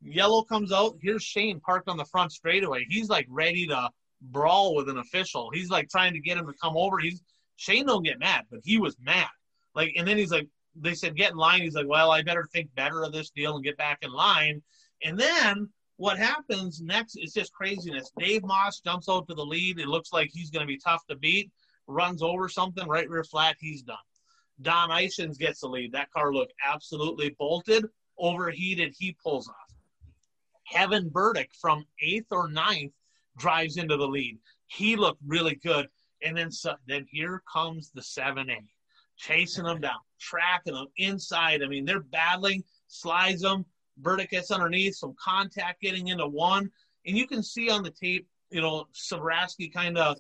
Yellow 0.02 0.44
comes 0.44 0.72
out. 0.72 0.98
Here's 1.00 1.22
shane 1.22 1.60
parked 1.60 1.88
on 1.88 1.98
the 1.98 2.06
front 2.06 2.32
straightaway. 2.32 2.86
He's 2.90 3.10
like 3.10 3.28
ready 3.30 3.68
to 3.68 3.92
brawl 4.22 4.74
with 4.74 4.90
an 4.90 4.98
official. 4.98 5.52
He's 5.54 5.70
like 5.70 5.90
trying 5.90 6.14
to 6.14 6.20
get 6.20 6.38
him 6.38 6.48
to 6.48 6.54
come 6.54 6.76
over. 6.76 6.98
He's 6.98 7.22
shane 7.58 7.86
don't 7.86 8.04
get 8.04 8.18
mad 8.18 8.46
but 8.50 8.62
he 8.64 8.80
was 8.80 8.98
mad. 9.00 9.30
Like 9.76 9.94
and 9.96 10.08
then 10.08 10.18
he's 10.18 10.32
like 10.32 10.48
they 10.76 10.94
said 10.94 11.16
get 11.16 11.32
in 11.32 11.38
line 11.38 11.62
he's 11.62 11.76
like 11.76 11.88
well 11.88 12.12
i 12.12 12.22
better 12.22 12.48
think 12.52 12.74
better 12.76 13.04
of 13.04 13.12
this 13.12 13.30
deal 13.32 13.56
and 13.56 13.64
get 13.64 13.78
back 13.78 14.00
in 14.02 14.12
line 14.12 14.62
and 15.04 15.20
then 15.20 15.68
what 15.98 16.18
happens 16.18 16.82
next 16.82 17.16
is 17.18 17.34
just 17.34 17.54
craziness 17.54 18.12
dave 18.18 18.44
moss 18.44 18.80
jumps 18.80 19.10
out 19.10 19.28
to 19.28 19.34
the 19.34 19.46
lead 19.46 19.80
it 19.80 19.88
looks 19.88 20.14
like 20.14 20.30
he's 20.32 20.50
going 20.50 20.66
to 20.66 20.72
be 20.72 20.78
tough 20.78 21.06
to 21.08 21.16
beat 21.16 21.52
runs 21.88 22.22
over 22.22 22.48
something 22.48 22.88
right 22.88 23.10
rear 23.10 23.24
flat 23.24 23.56
he's 23.60 23.82
done 23.82 23.98
Don 24.62 24.92
Isons 24.92 25.38
gets 25.38 25.62
the 25.62 25.68
lead. 25.68 25.92
That 25.92 26.12
car 26.12 26.34
looked 26.34 26.54
absolutely 26.66 27.36
bolted, 27.40 27.86
overheated. 28.18 28.94
He 28.98 29.16
pulls 29.24 29.48
off. 29.48 29.56
Kevin 30.72 31.10
Burdick 31.10 31.52
from 31.60 31.86
eighth 32.02 32.32
or 32.32 32.50
ninth 32.50 32.94
drives 33.38 33.78
into 33.78 33.98
the 33.98 34.08
lead. 34.08 34.38
He 34.68 34.96
looked 34.96 35.22
really 35.26 35.56
good. 35.56 35.88
And 36.24 36.38
then 36.38 36.52
so, 36.52 36.76
then 36.88 37.08
here 37.10 37.42
comes 37.52 37.90
the 37.90 38.02
7A, 38.02 38.60
chasing 39.22 39.66
them 39.66 39.80
down, 39.80 40.00
tracking 40.20 40.74
them 40.74 40.88
inside. 40.98 41.62
I 41.64 41.68
mean, 41.68 41.86
they're 41.86 42.02
battling, 42.02 42.64
slides 42.88 43.42
them. 43.42 43.66
Burdick 43.98 44.32
gets 44.32 44.52
underneath, 44.52 44.96
some 44.96 45.16
contact 45.24 45.82
getting 45.82 46.08
into 46.08 46.28
one. 46.28 46.72
And 47.06 47.18
you 47.18 47.28
can 47.28 47.44
see 47.44 47.70
on 47.70 47.84
the 47.84 47.92
tape, 47.92 48.28
you 48.50 48.62
know, 48.62 48.88
Sabraski 48.94 49.72
kind 49.72 49.98
of 49.98 50.18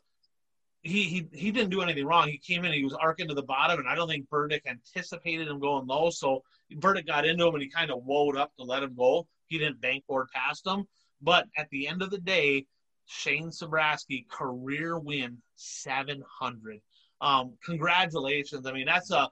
he, 0.84 1.04
he 1.04 1.28
he 1.32 1.52
didn't 1.52 1.70
do 1.70 1.82
anything 1.82 2.06
wrong. 2.06 2.28
He 2.28 2.40
came 2.40 2.66
in, 2.66 2.74
he 2.74 2.84
was 2.84 2.94
arcing 2.94 3.28
to 3.28 3.36
the 3.36 3.44
bottom, 3.44 3.80
and 3.80 3.88
I 3.88 3.94
don't 3.94 4.08
think 4.08 4.28
Burdick 4.30 4.64
anticipated 4.66 5.48
him 5.48 5.60
going 5.60 5.86
low. 5.86 6.10
So 6.10 6.44
Burdick 6.78 7.06
got 7.06 7.26
into 7.26 7.48
him 7.48 7.54
and 7.54 7.62
he 7.62 7.70
kind 7.70 7.92
of 7.92 8.04
woed 8.04 8.36
up 8.36 8.52
to 8.58 8.64
let 8.64 8.84
him 8.84 8.96
go. 8.96 9.28
He 9.48 9.60
didn't 9.60 9.82
bankboard 9.82 10.28
past 10.34 10.66
him. 10.66 10.88
But 11.22 11.46
at 11.56 11.70
the 11.70 11.88
end 11.88 12.02
of 12.02 12.10
the 12.10 12.18
day, 12.18 12.66
Shane 13.06 13.50
Sabraski 13.50 14.28
career 14.28 14.98
win 14.98 15.38
700. 15.56 16.82
Um, 17.22 17.54
congratulations. 17.64 18.66
I 18.66 18.74
mean, 18.74 18.88
that's 18.88 19.12
a 19.12 19.30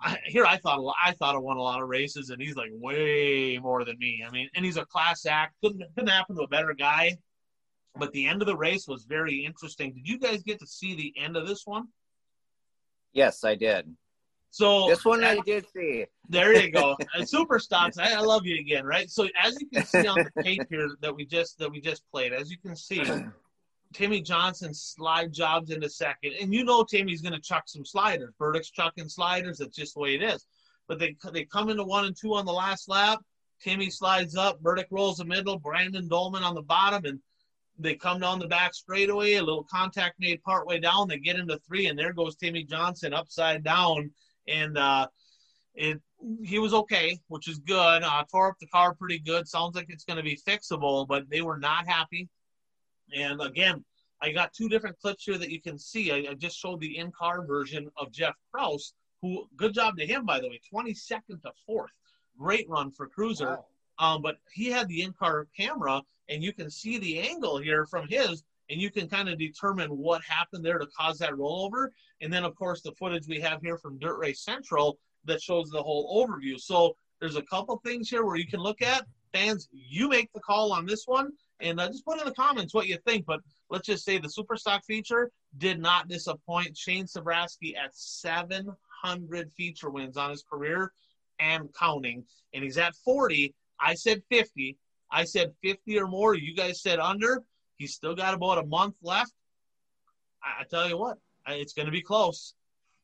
I, 0.00 0.18
here. 0.26 0.44
I 0.44 0.56
thought 0.56 0.80
I 1.02 1.12
thought 1.12 1.36
I 1.36 1.38
won 1.38 1.56
a 1.56 1.62
lot 1.62 1.80
of 1.80 1.88
races, 1.88 2.30
and 2.30 2.42
he's 2.42 2.56
like 2.56 2.70
way 2.72 3.58
more 3.62 3.84
than 3.84 3.96
me. 3.98 4.24
I 4.26 4.30
mean, 4.30 4.48
and 4.54 4.64
he's 4.64 4.76
a 4.76 4.84
class 4.84 5.24
act. 5.24 5.54
Couldn't 5.62 5.84
couldn't 5.94 6.10
happen 6.10 6.36
to 6.36 6.42
a 6.42 6.48
better 6.48 6.74
guy. 6.74 7.16
But 7.96 8.10
the 8.12 8.26
end 8.26 8.42
of 8.42 8.46
the 8.46 8.56
race 8.56 8.88
was 8.88 9.04
very 9.04 9.44
interesting. 9.44 9.92
Did 9.92 10.08
you 10.08 10.18
guys 10.18 10.42
get 10.42 10.58
to 10.58 10.66
see 10.66 10.96
the 10.96 11.14
end 11.16 11.36
of 11.36 11.46
this 11.46 11.62
one? 11.64 11.86
Yes, 13.12 13.44
I 13.44 13.54
did. 13.54 13.94
So 14.50 14.88
This 14.88 15.04
one 15.04 15.24
I 15.24 15.38
did 15.40 15.64
see. 15.72 16.06
There 16.28 16.54
you 16.60 16.70
go. 16.70 16.96
Super 17.24 17.58
stocks. 17.58 17.98
I, 17.98 18.12
I 18.12 18.20
love 18.20 18.46
you 18.46 18.58
again, 18.60 18.84
right? 18.84 19.10
So 19.10 19.28
as 19.40 19.56
you 19.60 19.68
can 19.72 19.84
see 19.84 20.06
on 20.06 20.16
the 20.16 20.42
tape 20.42 20.62
here 20.70 20.88
that 21.00 21.14
we 21.14 21.24
just 21.24 21.58
that 21.58 21.70
we 21.70 21.80
just 21.80 22.02
played, 22.10 22.32
as 22.32 22.50
you 22.50 22.58
can 22.58 22.76
see, 22.76 23.02
Timmy 23.94 24.20
Johnson 24.20 24.74
slide 24.74 25.32
jobs 25.32 25.70
into 25.70 25.88
second, 25.88 26.34
and 26.40 26.52
you 26.52 26.64
know 26.64 26.84
Timmy's 26.84 27.22
going 27.22 27.32
to 27.32 27.40
chuck 27.40 27.64
some 27.66 27.84
sliders. 27.84 28.34
Burdick's 28.38 28.70
chucking 28.70 29.08
sliders. 29.08 29.58
That's 29.58 29.76
just 29.76 29.94
the 29.94 30.00
way 30.00 30.14
it 30.14 30.22
is. 30.22 30.46
But 30.88 30.98
they 30.98 31.16
they 31.32 31.44
come 31.44 31.70
into 31.70 31.84
one 31.84 32.04
and 32.04 32.16
two 32.16 32.34
on 32.34 32.44
the 32.44 32.52
last 32.52 32.88
lap. 32.88 33.20
Timmy 33.62 33.88
slides 33.88 34.36
up. 34.36 34.60
Burdick 34.60 34.88
rolls 34.90 35.18
the 35.18 35.24
middle. 35.24 35.58
Brandon 35.58 36.08
Dolman 36.08 36.42
on 36.42 36.54
the 36.54 36.62
bottom, 36.62 37.04
and 37.04 37.20
they 37.78 37.94
come 37.94 38.20
down 38.20 38.38
the 38.38 38.48
back 38.48 38.74
straightaway. 38.74 39.34
A 39.34 39.42
little 39.42 39.64
contact 39.64 40.20
made 40.20 40.42
partway 40.42 40.80
down. 40.80 41.08
They 41.08 41.18
get 41.18 41.38
into 41.38 41.58
three, 41.66 41.86
and 41.86 41.98
there 41.98 42.12
goes 42.12 42.36
Timmy 42.36 42.64
Johnson 42.64 43.14
upside 43.14 43.64
down, 43.64 44.10
and 44.48 44.76
uh, 44.76 45.06
it 45.74 46.00
he 46.42 46.58
was 46.58 46.74
okay, 46.74 47.18
which 47.28 47.48
is 47.48 47.58
good. 47.58 48.02
Uh, 48.02 48.24
tore 48.30 48.48
up 48.48 48.58
the 48.60 48.66
car 48.66 48.94
pretty 48.94 49.18
good. 49.18 49.46
Sounds 49.46 49.76
like 49.76 49.86
it's 49.88 50.04
going 50.04 50.16
to 50.16 50.22
be 50.22 50.38
fixable, 50.46 51.06
but 51.06 51.28
they 51.30 51.42
were 51.42 51.58
not 51.58 51.86
happy. 51.86 52.28
And 53.12 53.40
again, 53.40 53.84
I 54.22 54.32
got 54.32 54.52
two 54.52 54.68
different 54.68 54.98
clips 54.98 55.24
here 55.24 55.38
that 55.38 55.50
you 55.50 55.60
can 55.60 55.78
see. 55.78 56.10
I, 56.10 56.30
I 56.30 56.34
just 56.34 56.58
showed 56.58 56.80
the 56.80 56.98
in-car 56.98 57.44
version 57.46 57.90
of 57.96 58.12
Jeff 58.12 58.34
Kraus, 58.50 58.94
who 59.20 59.46
good 59.56 59.74
job 59.74 59.96
to 59.98 60.06
him 60.06 60.24
by 60.24 60.40
the 60.40 60.48
way, 60.48 60.60
22nd 60.72 61.42
to 61.42 61.52
fourth, 61.66 61.90
great 62.38 62.68
run 62.68 62.90
for 62.90 63.06
Cruiser. 63.06 63.50
Wow. 63.50 63.66
Um, 63.98 64.22
but 64.22 64.36
he 64.52 64.66
had 64.66 64.88
the 64.88 65.02
in-car 65.02 65.46
camera, 65.56 66.02
and 66.28 66.42
you 66.42 66.52
can 66.52 66.70
see 66.70 66.98
the 66.98 67.20
angle 67.20 67.58
here 67.58 67.86
from 67.86 68.08
his, 68.08 68.42
and 68.70 68.80
you 68.80 68.90
can 68.90 69.08
kind 69.08 69.28
of 69.28 69.38
determine 69.38 69.90
what 69.90 70.22
happened 70.22 70.64
there 70.64 70.78
to 70.78 70.86
cause 70.86 71.18
that 71.18 71.32
rollover. 71.32 71.88
And 72.20 72.32
then, 72.32 72.44
of 72.44 72.56
course, 72.56 72.80
the 72.80 72.92
footage 72.92 73.28
we 73.28 73.40
have 73.40 73.60
here 73.60 73.78
from 73.78 73.98
Dirt 73.98 74.18
Race 74.18 74.42
Central 74.42 74.98
that 75.26 75.42
shows 75.42 75.70
the 75.70 75.82
whole 75.82 76.26
overview. 76.26 76.58
So 76.58 76.96
there's 77.20 77.36
a 77.36 77.42
couple 77.42 77.76
things 77.84 78.08
here 78.08 78.24
where 78.24 78.36
you 78.36 78.46
can 78.46 78.60
look 78.60 78.82
at. 78.82 79.06
Fans, 79.32 79.68
you 79.72 80.08
make 80.08 80.32
the 80.32 80.40
call 80.40 80.72
on 80.72 80.86
this 80.86 81.04
one, 81.06 81.32
and 81.60 81.80
uh, 81.80 81.88
just 81.88 82.04
put 82.04 82.18
in 82.18 82.26
the 82.26 82.34
comments 82.34 82.74
what 82.74 82.86
you 82.86 82.98
think. 83.06 83.26
But 83.26 83.40
let's 83.70 83.86
just 83.86 84.04
say 84.04 84.18
the 84.18 84.28
super 84.28 84.56
stock 84.56 84.84
feature, 84.84 85.30
did 85.58 85.80
not 85.80 86.08
disappoint. 86.08 86.76
Shane 86.76 87.06
Sabraski 87.06 87.76
at 87.76 87.94
700 87.94 89.52
feature 89.56 89.90
wins 89.90 90.16
on 90.16 90.30
his 90.30 90.42
career 90.42 90.92
and 91.38 91.68
counting, 91.78 92.24
and 92.52 92.62
he's 92.62 92.78
at 92.78 92.94
40. 92.96 93.54
I 93.80 93.94
said 93.94 94.22
50. 94.30 94.76
I 95.10 95.24
said 95.24 95.52
50 95.62 95.98
or 95.98 96.06
more. 96.06 96.34
You 96.34 96.54
guys 96.54 96.82
said 96.82 96.98
under. 96.98 97.42
He's 97.76 97.94
still 97.94 98.14
got 98.14 98.34
about 98.34 98.58
a 98.58 98.66
month 98.66 98.94
left. 99.02 99.32
I, 100.42 100.62
I 100.62 100.64
tell 100.64 100.88
you 100.88 100.98
what, 100.98 101.18
it's 101.48 101.72
going 101.72 101.86
to 101.86 101.92
be 101.92 102.02
close. 102.02 102.54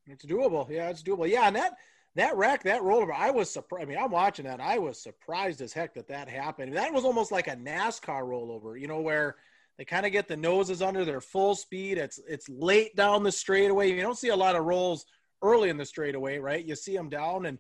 It's 0.06 0.24
doable. 0.24 0.68
Yeah, 0.68 0.90
it's 0.90 1.02
doable. 1.02 1.28
Yeah, 1.28 1.46
and 1.46 1.56
that 1.56 1.74
that 2.16 2.36
wreck, 2.36 2.64
that 2.64 2.82
rollover, 2.82 3.14
I 3.14 3.30
was 3.30 3.50
surprised. 3.50 3.86
I 3.86 3.88
mean, 3.88 3.98
I'm 3.98 4.10
watching 4.10 4.44
that. 4.46 4.60
I 4.60 4.78
was 4.78 5.00
surprised 5.00 5.60
as 5.60 5.72
heck 5.72 5.94
that 5.94 6.08
that 6.08 6.28
happened. 6.28 6.74
That 6.74 6.92
was 6.92 7.04
almost 7.04 7.30
like 7.30 7.46
a 7.46 7.56
NASCAR 7.56 8.22
rollover, 8.22 8.78
you 8.80 8.88
know, 8.88 9.00
where 9.00 9.36
they 9.78 9.84
kind 9.84 10.04
of 10.04 10.12
get 10.12 10.26
the 10.26 10.36
noses 10.36 10.82
under 10.82 11.04
their 11.04 11.20
full 11.20 11.54
speed. 11.54 11.98
It's 11.98 12.18
it's 12.28 12.48
late 12.48 12.96
down 12.96 13.22
the 13.22 13.32
straightaway. 13.32 13.92
You 13.92 14.02
don't 14.02 14.18
see 14.18 14.28
a 14.28 14.36
lot 14.36 14.56
of 14.56 14.64
rolls 14.64 15.06
early 15.42 15.70
in 15.70 15.76
the 15.76 15.86
straightaway, 15.86 16.38
right? 16.38 16.64
You 16.64 16.74
see 16.74 16.96
them 16.96 17.08
down, 17.08 17.46
and 17.46 17.58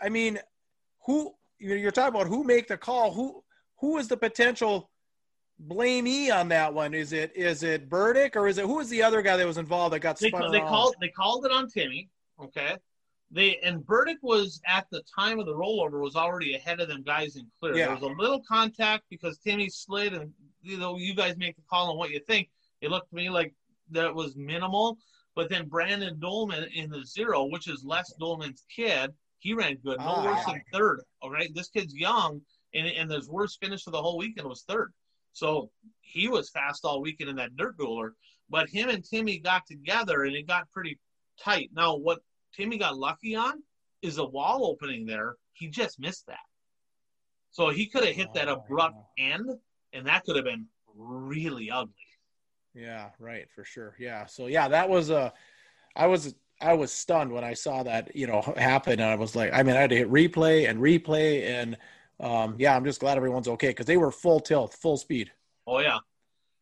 I 0.00 0.10
mean, 0.10 0.38
who 1.06 1.34
you 1.58 1.70
know, 1.70 1.74
you're 1.74 1.90
talking 1.90 2.14
about 2.14 2.28
who 2.28 2.44
make 2.44 2.68
the 2.68 2.76
call? 2.76 3.12
Who 3.12 3.42
who 3.80 3.96
is 3.96 4.08
the 4.08 4.16
potential 4.16 4.90
blamee 5.66 6.30
on 6.30 6.48
that 6.48 6.72
one? 6.74 6.92
Is 6.92 7.12
it 7.12 7.32
is 7.34 7.62
it 7.62 7.88
Burdick 7.88 8.36
or 8.36 8.48
is 8.48 8.58
it 8.58 8.66
who 8.66 8.80
is 8.80 8.90
the 8.90 9.02
other 9.02 9.22
guy 9.22 9.36
that 9.38 9.46
was 9.46 9.58
involved 9.58 9.94
that 9.94 10.00
got 10.00 10.18
they, 10.18 10.28
spun 10.28 10.52
they 10.52 10.58
around? 10.58 10.68
called 10.68 10.94
they 11.00 11.08
called 11.08 11.46
it 11.46 11.52
on 11.52 11.68
Timmy. 11.68 12.10
Okay. 12.38 12.76
They 13.30 13.58
and 13.58 13.84
Burdick 13.86 14.18
was 14.22 14.60
at 14.66 14.86
the 14.90 15.02
time 15.14 15.38
of 15.38 15.46
the 15.46 15.54
rollover 15.54 16.00
was 16.00 16.16
already 16.16 16.54
ahead 16.54 16.80
of 16.80 16.88
them 16.88 17.02
guys 17.02 17.36
in 17.36 17.46
clear. 17.60 17.76
Yeah. 17.76 17.86
There 17.86 17.94
was 17.94 18.02
a 18.02 18.20
little 18.20 18.42
contact 18.42 19.04
because 19.08 19.38
Timmy 19.38 19.68
slid 19.68 20.14
and 20.14 20.32
you 20.62 20.78
know 20.78 20.96
you 20.98 21.14
guys 21.14 21.36
make 21.36 21.56
the 21.56 21.62
call 21.70 21.90
on 21.90 21.96
what 21.96 22.10
you 22.10 22.20
think. 22.20 22.50
It 22.80 22.90
looked 22.90 23.10
to 23.10 23.16
me 23.16 23.30
like 23.30 23.54
that 23.90 24.14
was 24.14 24.34
minimal, 24.36 24.98
but 25.36 25.48
then 25.48 25.68
Brandon 25.68 26.18
Dolman 26.18 26.64
in 26.74 26.90
the 26.90 27.04
zero, 27.04 27.44
which 27.44 27.68
is 27.68 27.84
Les 27.84 28.12
Dolman's 28.18 28.64
kid, 28.74 29.12
he 29.38 29.54
ran 29.54 29.76
good, 29.76 29.98
no 29.98 30.04
Ah. 30.06 30.24
worse 30.24 30.44
than 30.46 30.62
third. 30.72 31.00
All 31.22 31.30
right, 31.30 31.54
this 31.54 31.68
kid's 31.68 31.94
young, 31.94 32.40
and 32.74 32.86
and 32.88 33.10
his 33.10 33.28
worst 33.28 33.60
finish 33.60 33.86
of 33.86 33.92
the 33.92 34.02
whole 34.02 34.18
weekend 34.18 34.48
was 34.48 34.62
third. 34.62 34.92
So 35.32 35.70
he 36.00 36.26
was 36.28 36.50
fast 36.50 36.84
all 36.84 37.00
weekend 37.00 37.30
in 37.30 37.36
that 37.36 37.54
dirt 37.56 37.76
dueler. 37.78 38.10
But 38.48 38.68
him 38.68 38.88
and 38.88 39.04
Timmy 39.04 39.38
got 39.38 39.64
together 39.66 40.24
and 40.24 40.34
it 40.34 40.48
got 40.48 40.68
pretty 40.72 40.98
tight. 41.40 41.70
Now, 41.72 41.94
what 41.94 42.18
Timmy 42.54 42.78
got 42.78 42.96
lucky 42.96 43.34
on 43.34 43.62
is 44.02 44.18
a 44.18 44.24
wall 44.24 44.64
opening 44.66 45.06
there. 45.06 45.36
He 45.52 45.68
just 45.68 46.00
missed 46.00 46.26
that. 46.26 46.38
So 47.50 47.70
he 47.70 47.86
could 47.86 48.04
have 48.04 48.14
hit 48.14 48.32
that 48.34 48.48
Oh, 48.48 48.54
abrupt 48.54 48.96
end, 49.18 49.50
and 49.92 50.06
that 50.06 50.24
could 50.24 50.36
have 50.36 50.44
been 50.44 50.66
really 50.94 51.70
ugly. 51.70 51.94
Yeah, 52.74 53.10
right, 53.18 53.48
for 53.54 53.64
sure. 53.64 53.96
Yeah. 53.98 54.26
So 54.26 54.46
yeah, 54.46 54.68
that 54.68 54.88
was 54.88 55.10
a. 55.10 55.32
I 55.96 56.06
was 56.06 56.34
I 56.60 56.74
was 56.74 56.92
stunned 56.92 57.32
when 57.32 57.42
I 57.42 57.54
saw 57.54 57.82
that, 57.82 58.14
you 58.14 58.26
know, 58.26 58.42
happen 58.56 58.94
and 58.94 59.10
I 59.10 59.16
was 59.16 59.34
like, 59.34 59.52
I 59.52 59.62
mean, 59.62 59.76
I 59.76 59.80
had 59.80 59.90
to 59.90 59.96
hit 59.96 60.10
replay 60.10 60.68
and 60.68 60.78
replay 60.78 61.44
and 61.44 61.76
um 62.20 62.56
yeah, 62.58 62.76
I'm 62.76 62.84
just 62.84 63.00
glad 63.00 63.16
everyone's 63.16 63.48
okay 63.48 63.68
because 63.68 63.86
they 63.86 63.96
were 63.96 64.12
full 64.12 64.40
tilt, 64.40 64.74
full 64.74 64.96
speed. 64.96 65.32
Oh, 65.66 65.78
yeah. 65.78 65.98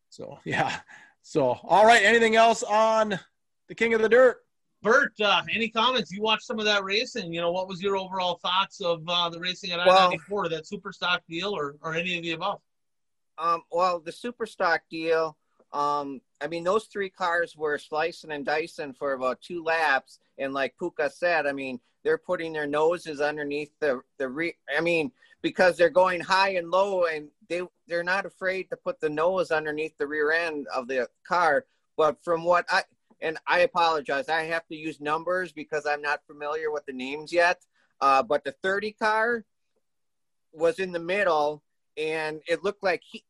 So 0.09 0.39
yeah. 0.45 0.79
So 1.21 1.59
all 1.63 1.85
right, 1.85 2.03
anything 2.03 2.35
else 2.35 2.63
on 2.63 3.19
the 3.67 3.75
king 3.75 3.93
of 3.93 4.01
the 4.01 4.09
dirt? 4.09 4.37
Bert, 4.81 5.13
uh, 5.21 5.41
any 5.53 5.69
comments? 5.69 6.11
You 6.11 6.21
watched 6.21 6.43
some 6.45 6.59
of 6.59 6.65
that 6.65 6.83
racing. 6.83 7.33
You 7.33 7.41
know, 7.41 7.51
what 7.51 7.67
was 7.67 7.81
your 7.81 7.97
overall 7.97 8.39
thoughts 8.41 8.81
of 8.81 9.01
uh, 9.07 9.29
the 9.29 9.39
racing 9.39 9.71
at 9.71 9.85
Well- 9.85 10.11
I-94, 10.11 10.49
that 10.51 10.67
super 10.67 10.91
stock 10.91 11.21
deal, 11.27 11.55
or, 11.55 11.75
or 11.81 11.95
any 11.95 12.17
of 12.17 12.23
the 12.23 12.31
above? 12.31 12.61
Um, 13.37 13.63
well, 13.71 13.99
the 13.99 14.11
super 14.11 14.45
stock 14.45 14.81
deal. 14.89 15.37
Um, 15.71 16.21
I 16.41 16.47
mean, 16.47 16.63
those 16.63 16.85
three 16.85 17.09
cars 17.09 17.55
were 17.55 17.77
slicing 17.77 18.31
and 18.31 18.45
dicing 18.45 18.93
for 18.93 19.13
about 19.13 19.41
two 19.41 19.63
laps, 19.63 20.19
and 20.37 20.53
like 20.53 20.75
Puka 20.79 21.09
said, 21.09 21.45
I 21.45 21.51
mean, 21.51 21.79
they're 22.03 22.17
putting 22.17 22.53
their 22.53 22.65
noses 22.67 23.21
underneath 23.21 23.71
the 23.79 24.01
the 24.17 24.27
re. 24.27 24.55
I 24.75 24.81
mean, 24.81 25.11
because 25.41 25.77
they're 25.77 25.89
going 25.89 26.21
high 26.21 26.55
and 26.55 26.71
low, 26.71 27.05
and 27.05 27.29
they 27.47 27.61
they're 27.87 28.03
not 28.03 28.25
afraid 28.25 28.69
to 28.69 28.77
put 28.77 28.99
the 28.99 29.09
nose 29.09 29.51
underneath 29.51 29.97
the 29.97 30.07
rear 30.07 30.31
end 30.31 30.67
of 30.73 30.87
the 30.87 31.07
car. 31.27 31.65
But 31.97 32.23
from 32.23 32.43
what 32.43 32.65
I 32.69 32.83
and 33.21 33.37
I 33.47 33.59
apologize, 33.59 34.29
I 34.29 34.43
have 34.43 34.65
to 34.67 34.75
use 34.75 34.99
numbers 34.99 35.51
because 35.51 35.85
I'm 35.85 36.01
not 36.01 36.25
familiar 36.25 36.71
with 36.71 36.85
the 36.85 36.93
names 36.93 37.33
yet. 37.33 37.65
Uh, 38.01 38.23
but 38.23 38.43
the 38.43 38.53
30 38.63 38.93
car 38.93 39.43
was 40.53 40.79
in 40.79 40.91
the 40.91 40.99
middle, 40.99 41.63
and 41.97 42.41
it 42.47 42.63
looked 42.63 42.83
like 42.83 43.01
he 43.03 43.23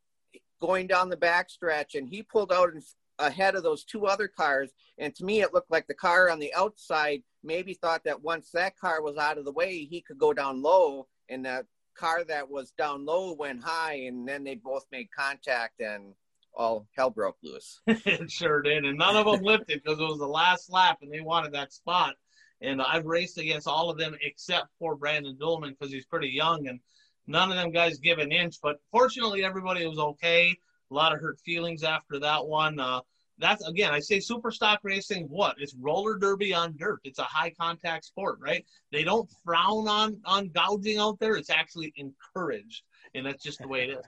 going 0.62 0.88
down 0.88 1.10
the 1.10 1.18
backstretch, 1.18 1.96
and 1.96 2.08
he 2.08 2.22
pulled 2.22 2.52
out 2.52 2.74
in, 2.74 2.82
ahead 3.18 3.56
of 3.56 3.64
those 3.64 3.84
two 3.84 4.06
other 4.06 4.28
cars. 4.28 4.72
And 4.98 5.16
to 5.16 5.26
me, 5.26 5.42
it 5.42 5.54
looked 5.54 5.72
like 5.72 5.88
the 5.88 5.94
car 5.94 6.30
on 6.30 6.40
the 6.40 6.54
outside 6.54 7.24
maybe 7.44 7.74
thought 7.74 8.04
that 8.04 8.22
once 8.22 8.52
that 8.52 8.78
car 8.78 9.02
was 9.02 9.18
out 9.18 9.38
of 9.38 9.46
the 9.46 9.52
way, 9.52 9.86
he 9.86 10.02
could 10.02 10.18
go 10.18 10.34
down 10.34 10.62
low, 10.62 11.08
and 11.30 11.46
the 11.46 11.66
car 11.96 12.24
that 12.26 12.50
was 12.50 12.72
down 12.78 13.06
low 13.06 13.34
went 13.34 13.64
high, 13.64 13.94
and 13.94 14.28
then 14.28 14.44
they 14.44 14.56
both 14.56 14.86
made 14.92 15.08
contact, 15.18 15.80
and 15.80 16.14
all 16.56 16.88
hell 16.95 17.10
broke 17.10 17.38
loose. 17.43 17.82
it 17.88 18.30
sure 18.32 18.62
did. 18.62 18.86
And 18.86 18.97
none 18.97 19.16
of 19.16 19.26
them 19.26 19.41
lifted 19.41 19.82
because 19.84 20.00
it 20.00 20.04
was 20.04 20.20
the 20.20 20.28
last 20.28 20.72
lap 20.72 21.00
and 21.02 21.12
they 21.12 21.22
wanted 21.22 21.54
that 21.54 21.74
spot. 21.74 22.16
And 22.62 22.82
I've 22.82 23.06
raced 23.06 23.38
against 23.38 23.68
all 23.68 23.89
of 23.89 23.97
them 23.97 24.16
except 24.22 24.68
for 24.78 24.95
Brandon 24.95 25.38
Dolman 25.39 25.72
because 25.72 25.93
he's 25.93 26.06
pretty 26.06 26.30
young 26.30 26.68
and 26.68 26.80
none 27.28 27.50
of 27.52 27.58
them 27.58 27.72
guys 27.72 28.00
give 28.00 28.20
an 28.20 28.32
inch. 28.32 28.58
But 28.62 28.78
fortunately, 28.91 29.43
everybody 29.43 29.86
was 29.88 30.00
okay. 30.00 30.58
A 30.91 30.93
lot 30.93 31.14
of 31.14 31.22
hurt 31.22 31.39
feelings 31.45 31.84
after 31.84 32.20
that 32.20 32.45
one. 32.45 32.80
Uh, 32.80 33.02
that's 33.39 33.66
again, 33.66 33.93
I 33.93 34.00
say 34.00 34.20
super 34.20 34.52
stock 34.52 34.80
racing. 34.84 35.28
What? 35.30 35.56
It's 35.60 35.76
roller 35.76 36.18
derby 36.18 36.54
on 36.54 36.76
dirt. 36.76 37.00
It's 37.04 37.20
a 37.20 37.24
high 37.24 37.52
contact 37.52 38.06
sport, 38.06 38.39
right? 38.41 38.66
They 38.91 39.04
don't 39.04 39.30
frown 39.45 39.88
on 39.88 40.20
on 40.26 40.50
gouging 40.50 40.97
out 40.97 41.20
there. 41.20 41.36
It's 41.36 41.50
actually 41.50 41.93
encouraged, 41.95 42.84
and 43.16 43.26
that's 43.26 43.43
just 43.43 43.60
the 43.60 43.68
way 43.68 43.84
it 43.84 43.91
is. 43.91 44.06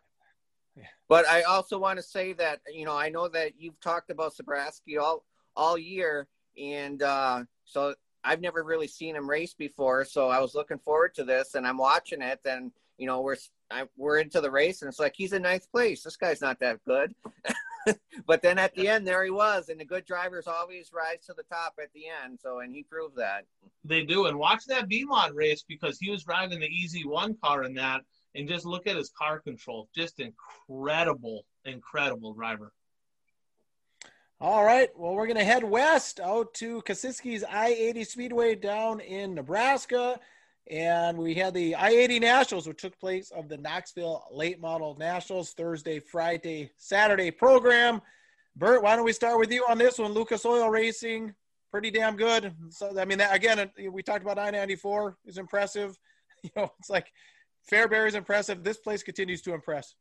But 1.08 1.28
I 1.28 1.42
also 1.42 1.78
want 1.78 1.98
to 1.98 2.04
say 2.04 2.34
that 2.34 2.62
you 2.74 2.86
know 2.86 2.96
I 2.96 3.10
know 3.10 3.28
that 3.30 3.54
you've 3.60 3.80
talked 3.82 4.10
about 4.10 4.34
Sabraski 4.36 5.00
all 5.00 5.26
all 5.56 5.78
year, 5.78 6.28
and 6.58 7.02
uh, 7.04 7.44
so 7.66 7.96
I've 8.24 8.42
never 8.42 8.64
really 8.64 8.88
seen 8.88 9.16
him 9.16 9.30
race 9.30 9.54
before. 9.54 10.06
So 10.06 10.30
I 10.30 10.40
was 10.40 10.56
looking 10.56 10.80
forward 10.80 11.16
to 11.16 11.24
this, 11.24 11.56
and 11.56 11.68
I'm 11.68 11.78
watching 11.78 12.22
it, 12.22 12.40
and 12.46 12.72
you 12.98 13.08
know 13.08 13.22
we're 13.22 13.38
I, 13.70 13.88
we're 13.98 14.20
into 14.20 14.42
the 14.42 14.52
race, 14.52 14.82
and 14.82 14.90
it's 14.90 15.00
like 15.00 15.16
he's 15.16 15.34
in 15.34 15.42
ninth 15.42 15.70
place. 15.72 16.04
This 16.04 16.18
guy's 16.18 16.42
not 16.42 16.60
that 16.60 16.84
good. 16.86 17.14
but 18.28 18.42
then 18.42 18.60
at 18.60 18.76
the 18.76 18.88
end, 18.88 19.08
there 19.08 19.24
he 19.24 19.32
was, 19.32 19.70
and 19.70 19.80
the 19.80 19.86
good 19.86 20.06
drivers 20.06 20.48
always 20.48 20.92
rise 20.94 21.26
to 21.26 21.34
the 21.34 21.44
top 21.44 21.74
at 21.82 21.92
the 21.94 22.04
end. 22.24 22.40
So 22.42 22.60
and 22.60 22.74
he 22.74 22.84
proved 22.84 23.16
that. 23.18 23.46
They 23.84 24.04
do. 24.04 24.28
And 24.28 24.38
watch 24.38 24.66
that 24.68 24.88
B 24.88 25.04
mod 25.04 25.34
race 25.34 25.64
because 25.68 25.98
he 26.00 26.12
was 26.12 26.24
driving 26.24 26.60
the 26.60 26.68
Easy 26.68 27.06
One 27.06 27.36
car 27.44 27.64
in 27.64 27.74
that. 27.76 28.02
And 28.36 28.48
just 28.48 28.66
look 28.66 28.88
at 28.88 28.96
his 28.96 29.10
car 29.10 29.40
control. 29.40 29.90
Just 29.96 30.20
incredible, 30.20 31.46
incredible 31.66 32.34
driver. 32.34 32.72
All 34.40 34.64
right. 34.64 34.90
Well, 34.96 35.14
we're 35.14 35.28
going 35.28 35.38
to 35.38 35.44
head 35.44 35.64
west 35.64 36.20
out 36.20 36.54
to 36.56 36.82
Kosiski's 36.82 37.44
I 37.44 37.68
80 37.68 38.04
Speedway 38.06 38.56
down 38.56 39.00
in 39.00 39.36
Nebraska. 39.36 40.20
And 40.70 41.18
we 41.18 41.36
had 41.36 41.54
the 41.54 41.76
I 41.76 41.90
80 41.90 42.20
Nationals, 42.20 42.68
which 42.68 42.82
took 42.82 43.00
place 43.00 43.32
of 43.32 43.50
the 43.50 43.58
Knoxville 43.58 44.24
Late 44.32 44.60
Model 44.60 44.96
Nationals 44.98 45.52
Thursday, 45.52 46.00
Friday, 46.00 46.72
Saturday 46.78 47.30
program. 47.30 48.02
Bert, 48.56 48.82
why 48.82 48.96
don't 48.96 49.06
we 49.06 49.14
start 49.14 49.40
with 49.40 49.52
you 49.52 49.66
on 49.70 49.78
this 49.78 50.00
one? 50.00 50.12
Lucas 50.12 50.46
Oil 50.46 50.70
Racing, 50.70 51.34
pretty 51.72 51.92
damn 51.92 52.16
good. 52.16 52.54
So, 52.70 53.00
I 53.00 53.06
mean, 53.06 53.22
again, 53.22 53.70
we 53.92 54.02
talked 54.02 54.24
about 54.24 54.40
I 54.40 54.50
94 54.50 55.18
is 55.26 55.38
impressive. 55.38 55.98
You 56.44 56.50
know, 56.56 56.72
it's 56.80 56.90
like 56.90 57.06
Fairbury's 57.70 58.16
impressive. 58.16 58.64
This 58.64 58.78
place 58.78 59.04
continues 59.04 59.42
to 59.44 59.54
impress. 59.54 59.96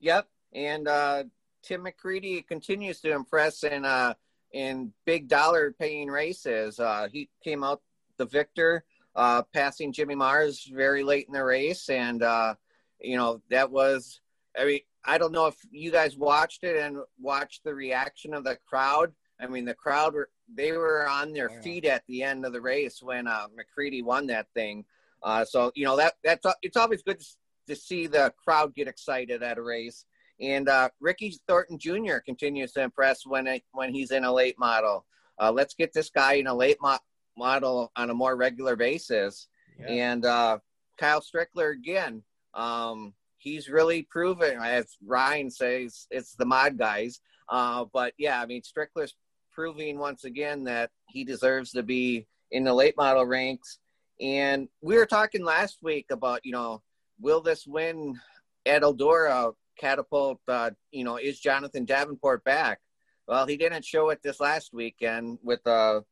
Yep, 0.00 0.28
and 0.52 0.88
uh, 0.88 1.24
Tim 1.62 1.84
McCreadie 1.84 2.46
continues 2.46 3.00
to 3.00 3.12
impress 3.12 3.64
in 3.64 3.84
uh, 3.84 4.14
in 4.52 4.92
big 5.04 5.28
dollar 5.28 5.74
paying 5.78 6.08
races. 6.08 6.78
Uh, 6.78 7.08
he 7.10 7.28
came 7.42 7.64
out 7.64 7.82
the 8.18 8.26
victor, 8.26 8.84
uh, 9.14 9.42
passing 9.52 9.92
Jimmy 9.92 10.14
Mars 10.14 10.70
very 10.72 11.02
late 11.02 11.26
in 11.26 11.32
the 11.32 11.44
race, 11.44 11.88
and 11.88 12.22
uh, 12.22 12.54
you 13.00 13.16
know 13.16 13.42
that 13.50 13.70
was. 13.70 14.20
I 14.58 14.64
mean, 14.64 14.80
I 15.04 15.18
don't 15.18 15.32
know 15.32 15.46
if 15.46 15.56
you 15.70 15.90
guys 15.90 16.16
watched 16.16 16.64
it 16.64 16.76
and 16.76 16.98
watched 17.20 17.62
the 17.64 17.74
reaction 17.74 18.32
of 18.32 18.44
the 18.44 18.56
crowd. 18.66 19.12
I 19.38 19.46
mean, 19.46 19.66
the 19.66 19.74
crowd 19.74 20.14
were 20.14 20.30
they 20.52 20.72
were 20.72 21.08
on 21.08 21.32
their 21.32 21.50
feet 21.62 21.84
at 21.84 22.04
the 22.06 22.22
end 22.22 22.46
of 22.46 22.52
the 22.52 22.60
race 22.60 23.02
when 23.02 23.26
uh, 23.26 23.46
McCreadie 23.48 24.04
won 24.04 24.26
that 24.28 24.46
thing. 24.54 24.84
Uh, 25.22 25.44
so 25.44 25.72
you 25.74 25.84
know 25.84 25.96
that 25.96 26.14
that's 26.22 26.46
it's 26.62 26.76
always 26.76 27.02
good 27.02 27.20
to, 27.20 27.26
to 27.68 27.76
see 27.76 28.06
the 28.06 28.32
crowd 28.42 28.74
get 28.74 28.88
excited 28.88 29.42
at 29.42 29.58
a 29.58 29.62
race. 29.62 30.04
And 30.40 30.68
uh, 30.68 30.90
Ricky 31.00 31.38
Thornton 31.48 31.78
Jr. 31.78 32.18
continues 32.24 32.72
to 32.72 32.82
impress 32.82 33.26
when 33.26 33.46
it, 33.46 33.62
when 33.72 33.92
he's 33.92 34.10
in 34.10 34.24
a 34.24 34.32
late 34.32 34.58
model. 34.58 35.06
Uh, 35.40 35.50
let's 35.50 35.74
get 35.74 35.92
this 35.92 36.10
guy 36.10 36.34
in 36.34 36.46
a 36.46 36.54
late 36.54 36.76
mo- 36.82 36.98
model 37.36 37.90
on 37.96 38.10
a 38.10 38.14
more 38.14 38.36
regular 38.36 38.76
basis. 38.76 39.48
Yeah. 39.80 39.86
And 39.86 40.24
uh, 40.24 40.58
Kyle 40.98 41.22
Strickler 41.22 41.72
again, 41.72 42.22
um, 42.54 43.14
he's 43.38 43.68
really 43.68 44.02
proven, 44.02 44.58
as 44.58 44.96
Ryan 45.04 45.50
says, 45.50 46.06
it's 46.10 46.34
the 46.34 46.46
mod 46.46 46.78
guys. 46.78 47.20
Uh, 47.48 47.84
but 47.92 48.12
yeah, 48.18 48.40
I 48.40 48.46
mean, 48.46 48.62
Strickler's 48.62 49.14
proving 49.52 49.98
once 49.98 50.24
again 50.24 50.64
that 50.64 50.90
he 51.08 51.24
deserves 51.24 51.72
to 51.72 51.82
be 51.82 52.26
in 52.50 52.64
the 52.64 52.74
late 52.74 52.96
model 52.96 53.24
ranks. 53.24 53.78
And 54.20 54.68
we 54.80 54.96
were 54.96 55.06
talking 55.06 55.44
last 55.44 55.78
week 55.82 56.06
about, 56.10 56.44
you 56.44 56.52
know, 56.52 56.82
will 57.20 57.40
this 57.40 57.66
win 57.66 58.18
at 58.64 58.82
Eldora 58.82 59.52
catapult, 59.78 60.40
uh, 60.48 60.70
you 60.90 61.04
know, 61.04 61.16
is 61.16 61.38
Jonathan 61.38 61.84
Davenport 61.84 62.44
back? 62.44 62.80
Well, 63.26 63.46
he 63.46 63.56
didn't 63.56 63.84
show 63.84 64.10
it 64.10 64.22
this 64.22 64.40
last 64.40 64.72
weekend 64.72 65.38
with 65.42 65.66
uh 65.66 66.02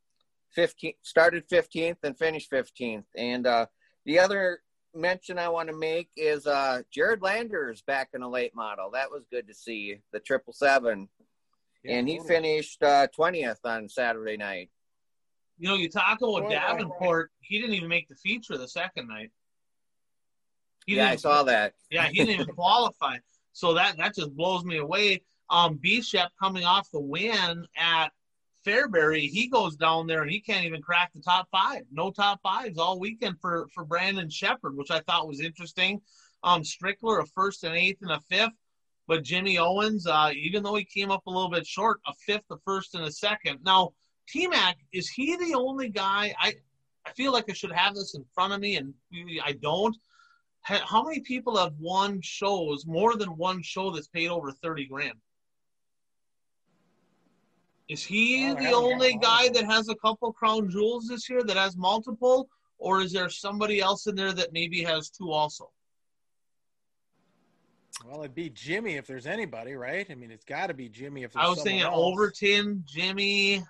15 0.54 0.94
started 1.02 1.48
15th 1.48 1.98
and 2.02 2.18
finished 2.18 2.50
15th. 2.50 3.04
And 3.16 3.46
uh 3.46 3.66
the 4.04 4.18
other 4.18 4.60
mention 4.94 5.38
I 5.38 5.48
want 5.48 5.68
to 5.68 5.76
make 5.76 6.10
is 6.16 6.46
uh 6.46 6.82
Jared 6.90 7.22
Landers 7.22 7.82
back 7.82 8.10
in 8.14 8.22
a 8.22 8.28
late 8.28 8.54
model. 8.54 8.90
That 8.92 9.10
was 9.10 9.24
good 9.30 9.46
to 9.48 9.54
see 9.54 9.98
the 10.12 10.20
triple 10.20 10.52
seven. 10.52 11.08
Yeah, 11.84 11.98
and 11.98 12.08
he 12.08 12.18
finished 12.18 12.82
uh 12.82 13.06
20th 13.16 13.58
on 13.64 13.88
Saturday 13.88 14.36
night. 14.36 14.70
You 15.58 15.68
know, 15.68 15.74
you 15.74 15.88
talk 15.88 16.18
about 16.20 16.50
Davenport, 16.50 17.30
he 17.40 17.60
didn't 17.60 17.74
even 17.74 17.88
make 17.88 18.08
the 18.08 18.16
feature 18.16 18.58
the 18.58 18.68
second 18.68 19.08
night. 19.08 19.30
He 20.86 20.96
yeah, 20.96 21.10
I 21.10 21.16
saw 21.16 21.42
that. 21.44 21.74
Yeah, 21.90 22.08
he 22.08 22.18
didn't 22.18 22.40
even 22.40 22.46
qualify. 22.54 23.18
So 23.52 23.74
that 23.74 23.96
that 23.98 24.14
just 24.14 24.34
blows 24.34 24.64
me 24.64 24.78
away. 24.78 25.22
Um, 25.50 25.78
Bishop 25.80 26.30
coming 26.40 26.64
off 26.64 26.90
the 26.90 27.00
win 27.00 27.66
at 27.76 28.10
Fairbury, 28.66 29.28
he 29.28 29.48
goes 29.48 29.76
down 29.76 30.06
there 30.06 30.22
and 30.22 30.30
he 30.30 30.40
can't 30.40 30.64
even 30.64 30.82
crack 30.82 31.12
the 31.12 31.20
top 31.20 31.48
five. 31.50 31.82
No 31.92 32.10
top 32.10 32.40
fives 32.42 32.78
all 32.78 32.98
weekend 32.98 33.40
for 33.40 33.68
for 33.72 33.84
Brandon 33.84 34.28
Sheppard, 34.28 34.76
which 34.76 34.90
I 34.90 35.00
thought 35.00 35.28
was 35.28 35.40
interesting. 35.40 36.00
Um, 36.42 36.62
Strickler 36.62 37.22
a 37.22 37.26
first 37.26 37.64
and 37.64 37.76
eighth 37.76 38.02
and 38.02 38.12
a 38.12 38.20
fifth, 38.20 38.52
but 39.06 39.22
Jimmy 39.22 39.58
Owens, 39.58 40.06
uh, 40.06 40.30
even 40.34 40.62
though 40.62 40.74
he 40.74 40.84
came 40.84 41.10
up 41.10 41.26
a 41.26 41.30
little 41.30 41.50
bit 41.50 41.66
short, 41.66 42.00
a 42.06 42.12
fifth, 42.14 42.44
a 42.50 42.56
first, 42.64 42.94
and 42.94 43.04
a 43.04 43.12
second. 43.12 43.60
Now, 43.64 43.92
T 44.28 44.46
Mac 44.46 44.76
is 44.92 45.08
he 45.08 45.36
the 45.36 45.54
only 45.54 45.88
guy? 45.88 46.34
I 46.40 46.54
I 47.06 47.12
feel 47.12 47.32
like 47.32 47.50
I 47.50 47.52
should 47.52 47.72
have 47.72 47.94
this 47.94 48.14
in 48.14 48.24
front 48.34 48.52
of 48.52 48.60
me, 48.60 48.76
and 48.76 48.94
I 49.44 49.52
don't. 49.52 49.96
How 50.62 51.02
many 51.04 51.20
people 51.20 51.58
have 51.58 51.74
won 51.78 52.20
shows 52.22 52.86
more 52.86 53.16
than 53.16 53.36
one 53.36 53.62
show 53.62 53.90
that's 53.90 54.08
paid 54.08 54.28
over 54.28 54.50
30 54.50 54.86
grand? 54.86 55.18
Is 57.88 58.02
he 58.02 58.54
the 58.54 58.72
only 58.72 59.18
guy 59.18 59.50
that 59.50 59.66
has 59.66 59.90
a 59.90 59.94
couple 59.96 60.32
crown 60.32 60.70
jewels 60.70 61.06
this 61.06 61.28
year 61.28 61.42
that 61.42 61.58
has 61.58 61.76
multiple? 61.76 62.48
Or 62.78 63.02
is 63.02 63.12
there 63.12 63.28
somebody 63.28 63.80
else 63.80 64.06
in 64.06 64.14
there 64.14 64.32
that 64.32 64.54
maybe 64.54 64.82
has 64.82 65.10
two 65.10 65.30
also? 65.30 65.70
Well 68.06 68.20
it'd 68.20 68.34
be 68.34 68.50
jimmy 68.50 68.94
if 68.94 69.06
there's 69.06 69.26
anybody 69.26 69.74
right? 69.74 70.06
I 70.10 70.14
mean 70.14 70.30
it's 70.30 70.44
got 70.44 70.66
to 70.66 70.74
be 70.74 70.88
jimmy 70.88 71.22
if 71.22 71.36
i 71.36 71.48
was 71.48 71.62
thinking 71.62 71.82
else. 71.82 71.94
overton 71.94 72.82
jimmy 72.86 73.62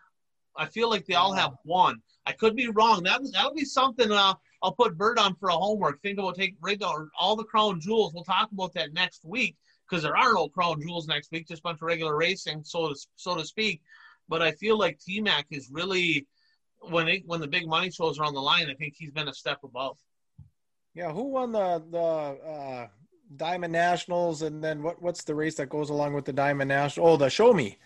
i 0.57 0.67
feel 0.67 0.91
like 0.91 1.05
they 1.07 1.15
all 1.15 1.33
have 1.33 1.53
one 1.65 2.01
i 2.27 2.33
could 2.33 2.57
be 2.57 2.69
wrong 2.69 3.03
that, 3.03 3.21
that'll 3.33 3.55
be 3.55 3.65
something 3.65 4.11
uh, 4.11 4.35
I'll 4.65 4.73
put 4.73 4.97
Bert 4.97 5.19
on 5.19 5.35
for 5.35 5.51
a 5.51 5.55
homework. 5.55 6.01
Think 6.01 6.19
about 6.19 6.37
take 6.37 6.57
regular 6.63 7.11
all 7.21 7.37
the 7.37 7.45
crown 7.45 7.81
jewels. 7.81 8.15
We'll 8.15 8.25
talk 8.25 8.51
about 8.51 8.73
that 8.73 8.95
next 8.95 9.23
week 9.23 9.57
because 9.89 10.03
there 10.03 10.17
are 10.17 10.33
no 10.33 10.49
crown 10.49 10.81
jewels 10.81 11.07
next 11.07 11.31
week, 11.31 11.47
just 11.47 11.61
a 11.61 11.63
bunch 11.63 11.77
of 11.77 11.83
regular 11.83 12.17
racing, 12.17 12.65
so 12.65 12.89
to 12.89 12.97
so 13.17 13.37
to 13.37 13.45
speak. 13.45 13.83
But 14.27 14.41
I 14.41 14.53
feel 14.53 14.79
like 14.79 14.99
T 14.99 15.21
Mac 15.21 15.47
is 15.51 15.69
really 15.71 16.27
when 16.81 17.09
it, 17.09 17.23
when 17.27 17.41
the 17.41 17.47
big 17.47 17.67
money 17.69 17.91
shows 17.91 18.19
are 18.19 18.25
on 18.25 18.33
the 18.33 18.41
line. 18.41 18.71
I 18.71 18.75
think 18.75 18.95
he's 18.97 19.11
been 19.11 19.29
a 19.29 19.35
step 19.35 19.59
above. 19.63 19.99
Yeah, 20.95 21.13
who 21.13 21.25
won 21.25 21.53
the 21.53 21.83
the 21.91 21.99
uh, 21.99 22.87
Diamond 23.37 23.75
Nationals, 23.75 24.41
and 24.41 24.65
then 24.65 24.83
what 24.83 25.03
what's 25.03 25.25
the 25.25 25.35
race 25.35 25.57
that 25.57 25.69
goes 25.69 25.91
along 25.91 26.15
with 26.15 26.25
the 26.25 26.33
Diamond 26.33 26.69
National? 26.69 27.07
Oh, 27.07 27.17
the 27.19 27.29
Show 27.29 27.53
Me 27.53 27.77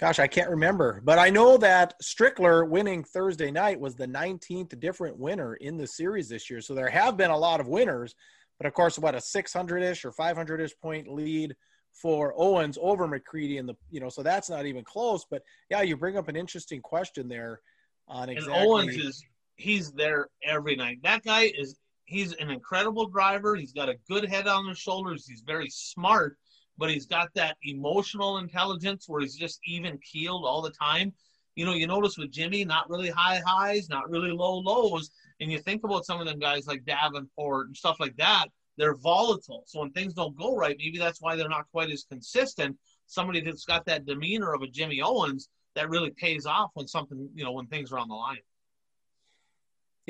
gosh, 0.00 0.18
I 0.18 0.26
can't 0.26 0.48
remember, 0.48 1.02
but 1.04 1.18
I 1.18 1.28
know 1.28 1.58
that 1.58 1.92
Strickler 2.02 2.66
winning 2.66 3.04
Thursday 3.04 3.50
night 3.50 3.78
was 3.78 3.94
the 3.94 4.06
19th 4.06 4.80
different 4.80 5.18
winner 5.18 5.56
in 5.56 5.76
the 5.76 5.86
series 5.86 6.26
this 6.26 6.48
year. 6.48 6.62
So 6.62 6.74
there 6.74 6.88
have 6.88 7.18
been 7.18 7.30
a 7.30 7.36
lot 7.36 7.60
of 7.60 7.68
winners, 7.68 8.14
but 8.56 8.66
of 8.66 8.72
course, 8.72 8.98
what 8.98 9.14
a 9.14 9.20
600 9.20 9.82
ish 9.82 10.06
or 10.06 10.12
500 10.12 10.62
ish 10.62 10.72
point 10.80 11.06
lead 11.06 11.54
for 11.92 12.32
Owens 12.34 12.78
over 12.80 13.06
McCreadie 13.06 13.58
and 13.58 13.68
the, 13.68 13.74
you 13.90 14.00
know, 14.00 14.08
so 14.08 14.22
that's 14.22 14.48
not 14.48 14.64
even 14.64 14.84
close. 14.84 15.26
But 15.30 15.42
yeah, 15.68 15.82
you 15.82 15.98
bring 15.98 16.16
up 16.16 16.28
an 16.28 16.36
interesting 16.36 16.80
question 16.80 17.28
there 17.28 17.60
on 18.08 18.30
exactly. 18.30 18.58
And 18.58 18.66
Owens 18.66 18.96
is, 18.96 19.22
he's 19.56 19.92
there 19.92 20.28
every 20.42 20.76
night. 20.76 21.00
That 21.02 21.24
guy 21.24 21.52
is, 21.54 21.78
he's 22.06 22.32
an 22.36 22.48
incredible 22.50 23.06
driver. 23.06 23.54
He's 23.54 23.74
got 23.74 23.90
a 23.90 23.96
good 24.08 24.24
head 24.24 24.48
on 24.48 24.66
his 24.66 24.78
shoulders. 24.78 25.26
He's 25.28 25.42
very 25.46 25.68
smart 25.68 26.38
but 26.80 26.90
he's 26.90 27.04
got 27.04 27.28
that 27.34 27.58
emotional 27.62 28.38
intelligence 28.38 29.04
where 29.06 29.20
he's 29.20 29.36
just 29.36 29.60
even 29.66 29.98
keeled 29.98 30.46
all 30.46 30.62
the 30.62 30.70
time. 30.70 31.12
You 31.54 31.66
know, 31.66 31.74
you 31.74 31.86
notice 31.86 32.16
with 32.16 32.32
Jimmy, 32.32 32.64
not 32.64 32.88
really 32.88 33.10
high 33.10 33.42
highs, 33.44 33.90
not 33.90 34.08
really 34.08 34.32
low 34.32 34.58
lows. 34.58 35.10
And 35.40 35.52
you 35.52 35.58
think 35.58 35.84
about 35.84 36.06
some 36.06 36.20
of 36.20 36.26
them 36.26 36.38
guys 36.38 36.66
like 36.66 36.86
Davenport 36.86 37.66
and 37.66 37.76
stuff 37.76 38.00
like 38.00 38.16
that, 38.16 38.46
they're 38.78 38.94
volatile. 38.94 39.64
So 39.66 39.80
when 39.80 39.90
things 39.90 40.14
don't 40.14 40.38
go 40.38 40.56
right, 40.56 40.76
maybe 40.78 40.96
that's 40.96 41.20
why 41.20 41.36
they're 41.36 41.50
not 41.50 41.70
quite 41.70 41.90
as 41.90 42.06
consistent. 42.08 42.78
Somebody 43.06 43.42
that's 43.42 43.66
got 43.66 43.84
that 43.84 44.06
demeanor 44.06 44.54
of 44.54 44.62
a 44.62 44.66
Jimmy 44.66 45.02
Owens 45.02 45.50
that 45.74 45.90
really 45.90 46.10
pays 46.10 46.46
off 46.46 46.70
when 46.72 46.88
something, 46.88 47.28
you 47.34 47.44
know, 47.44 47.52
when 47.52 47.66
things 47.66 47.92
are 47.92 47.98
on 47.98 48.08
the 48.08 48.14
line. 48.14 48.38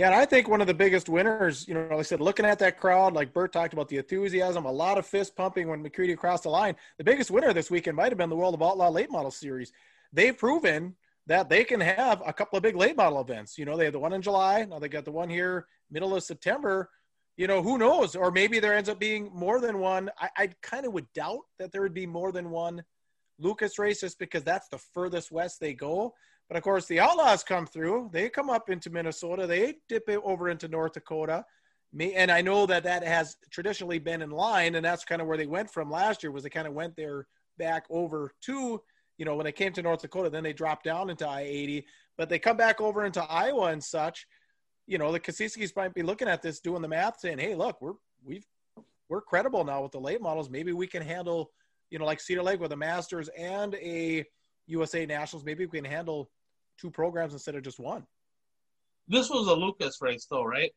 Yeah, 0.01 0.07
and 0.07 0.15
I 0.15 0.25
think 0.25 0.49
one 0.49 0.63
of 0.63 0.67
the 0.67 0.73
biggest 0.73 1.11
winners, 1.11 1.69
you 1.69 1.75
know, 1.75 1.83
like 1.83 1.99
I 1.99 2.03
said, 2.03 2.23
looking 2.23 2.47
at 2.47 2.59
that 2.61 2.79
crowd, 2.81 3.13
like 3.13 3.35
Bert 3.35 3.53
talked 3.53 3.75
about 3.75 3.87
the 3.89 3.99
enthusiasm, 3.99 4.65
a 4.65 4.73
lot 4.73 4.97
of 4.97 5.05
fist 5.05 5.37
pumping 5.37 5.69
when 5.69 5.85
McCreadie 5.85 6.17
crossed 6.17 6.45
the 6.45 6.49
line. 6.49 6.75
The 6.97 7.05
biggest 7.05 7.31
winner 7.31 7.53
this 7.53 7.71
weekend 7.71 7.99
might 7.99 8.11
have 8.11 8.17
been 8.17 8.31
the 8.31 8.35
World 8.35 8.55
of 8.55 8.63
Outlaw 8.63 8.89
Late 8.89 9.11
Model 9.11 9.31
Series. 9.31 9.73
They've 10.11 10.35
proven 10.35 10.95
that 11.27 11.51
they 11.51 11.65
can 11.65 11.81
have 11.81 12.23
a 12.25 12.33
couple 12.33 12.57
of 12.57 12.63
big 12.63 12.77
late 12.77 12.97
model 12.97 13.21
events. 13.21 13.59
You 13.59 13.67
know, 13.67 13.77
they 13.77 13.85
had 13.85 13.93
the 13.93 13.99
one 13.99 14.15
in 14.15 14.23
July. 14.23 14.65
Now 14.65 14.79
they 14.79 14.89
got 14.89 15.05
the 15.05 15.13
one 15.13 15.29
here 15.29 15.67
middle 15.91 16.17
of 16.17 16.23
September. 16.23 16.89
You 17.37 17.47
know, 17.47 17.63
who 17.63 17.77
knows? 17.77 18.17
Or 18.17 18.31
maybe 18.31 18.59
there 18.59 18.75
ends 18.75 18.89
up 18.89 18.99
being 18.99 19.31
more 19.35 19.61
than 19.61 19.81
one. 19.81 20.09
I, 20.19 20.31
I 20.35 20.49
kind 20.63 20.87
of 20.87 20.95
would 20.95 21.13
doubt 21.13 21.41
that 21.59 21.73
there 21.73 21.83
would 21.83 21.93
be 21.93 22.07
more 22.07 22.33
than 22.33 22.49
one 22.49 22.83
Lucas 23.39 23.79
race 23.79 24.01
just 24.01 24.19
because 24.19 24.45
that's 24.45 24.69
the 24.69 24.79
furthest 24.79 25.31
west 25.31 25.61
they 25.61 25.75
go. 25.75 26.15
But 26.51 26.57
of 26.57 26.65
course, 26.65 26.87
the 26.87 26.99
Outlaws 26.99 27.45
come 27.45 27.65
through. 27.65 28.11
They 28.13 28.29
come 28.29 28.51
up 28.51 28.71
into 28.71 28.91
Minnesota. 28.91 29.47
They 29.47 29.77
dip 29.89 30.09
it 30.09 30.19
over 30.25 30.49
into 30.49 30.67
North 30.67 30.95
Dakota. 30.95 31.45
Me 31.93 32.15
and 32.15 32.29
I 32.29 32.43
know 32.43 32.67
that 32.67 32.83
that 32.83 33.05
has 33.05 33.37
traditionally 33.51 34.01
been 34.01 34.21
in 34.21 34.31
line, 34.31 34.75
and 34.75 34.85
that's 34.85 35.05
kind 35.05 35.23
of 35.23 35.29
where 35.29 35.37
they 35.37 35.47
went 35.47 35.71
from 35.71 35.89
last 35.89 36.25
year. 36.25 36.33
Was 36.33 36.43
they 36.43 36.51
kind 36.51 36.67
of 36.67 36.75
went 36.75 36.97
there 36.97 37.29
back 37.57 37.85
over 37.89 38.33
to 38.43 38.83
you 39.17 39.25
know 39.25 39.37
when 39.37 39.45
they 39.45 39.53
came 39.53 39.73
to 39.75 39.83
North 39.83 40.03
Dakota, 40.03 40.29
then 40.29 40.43
they 40.43 40.53
dropped 40.53 40.85
down 40.85 41.09
into 41.09 41.27
I 41.27 41.43
eighty, 41.43 41.87
but 42.19 42.29
they 42.29 42.41
come 42.41 42.57
back 42.57 42.81
over 42.81 43.05
into 43.05 43.23
Iowa 43.23 43.67
and 43.67 43.83
such. 43.83 44.27
You 44.89 44.99
know, 44.99 45.13
the 45.13 45.21
Kosiskis 45.21 45.77
might 45.77 45.95
be 45.95 46.03
looking 46.03 46.27
at 46.27 46.43
this, 46.43 46.59
doing 46.59 46.83
the 46.83 46.89
math, 46.89 47.21
saying, 47.21 47.39
"Hey, 47.39 47.55
look, 47.55 47.81
we're 47.81 47.95
we've 48.25 48.47
we're 49.09 49.21
credible 49.21 49.63
now 49.65 49.83
with 49.83 49.93
the 49.93 50.01
late 50.01 50.21
models. 50.21 50.51
Maybe 50.51 50.73
we 50.73 50.89
can 50.89 51.03
handle, 51.03 51.53
you 51.91 52.01
know, 52.01 52.05
like 52.05 52.19
Cedar 52.19 52.43
Lake 52.43 52.59
with 52.59 52.73
a 52.73 52.77
Masters 52.77 53.29
and 53.39 53.77
a 53.77 54.25
USA 54.67 55.07
Nationals. 55.07 55.45
Maybe 55.45 55.65
we 55.67 55.81
can 55.81 55.85
handle 55.85 56.29
two 56.81 56.91
programs 56.91 57.33
instead 57.33 57.55
of 57.55 57.63
just 57.63 57.79
one. 57.79 58.07
This 59.09 59.29
was 59.29 59.49
a 59.49 59.55
Lucas 59.55 59.99
race, 60.01 60.27
though, 60.31 60.45
right? 60.45 60.73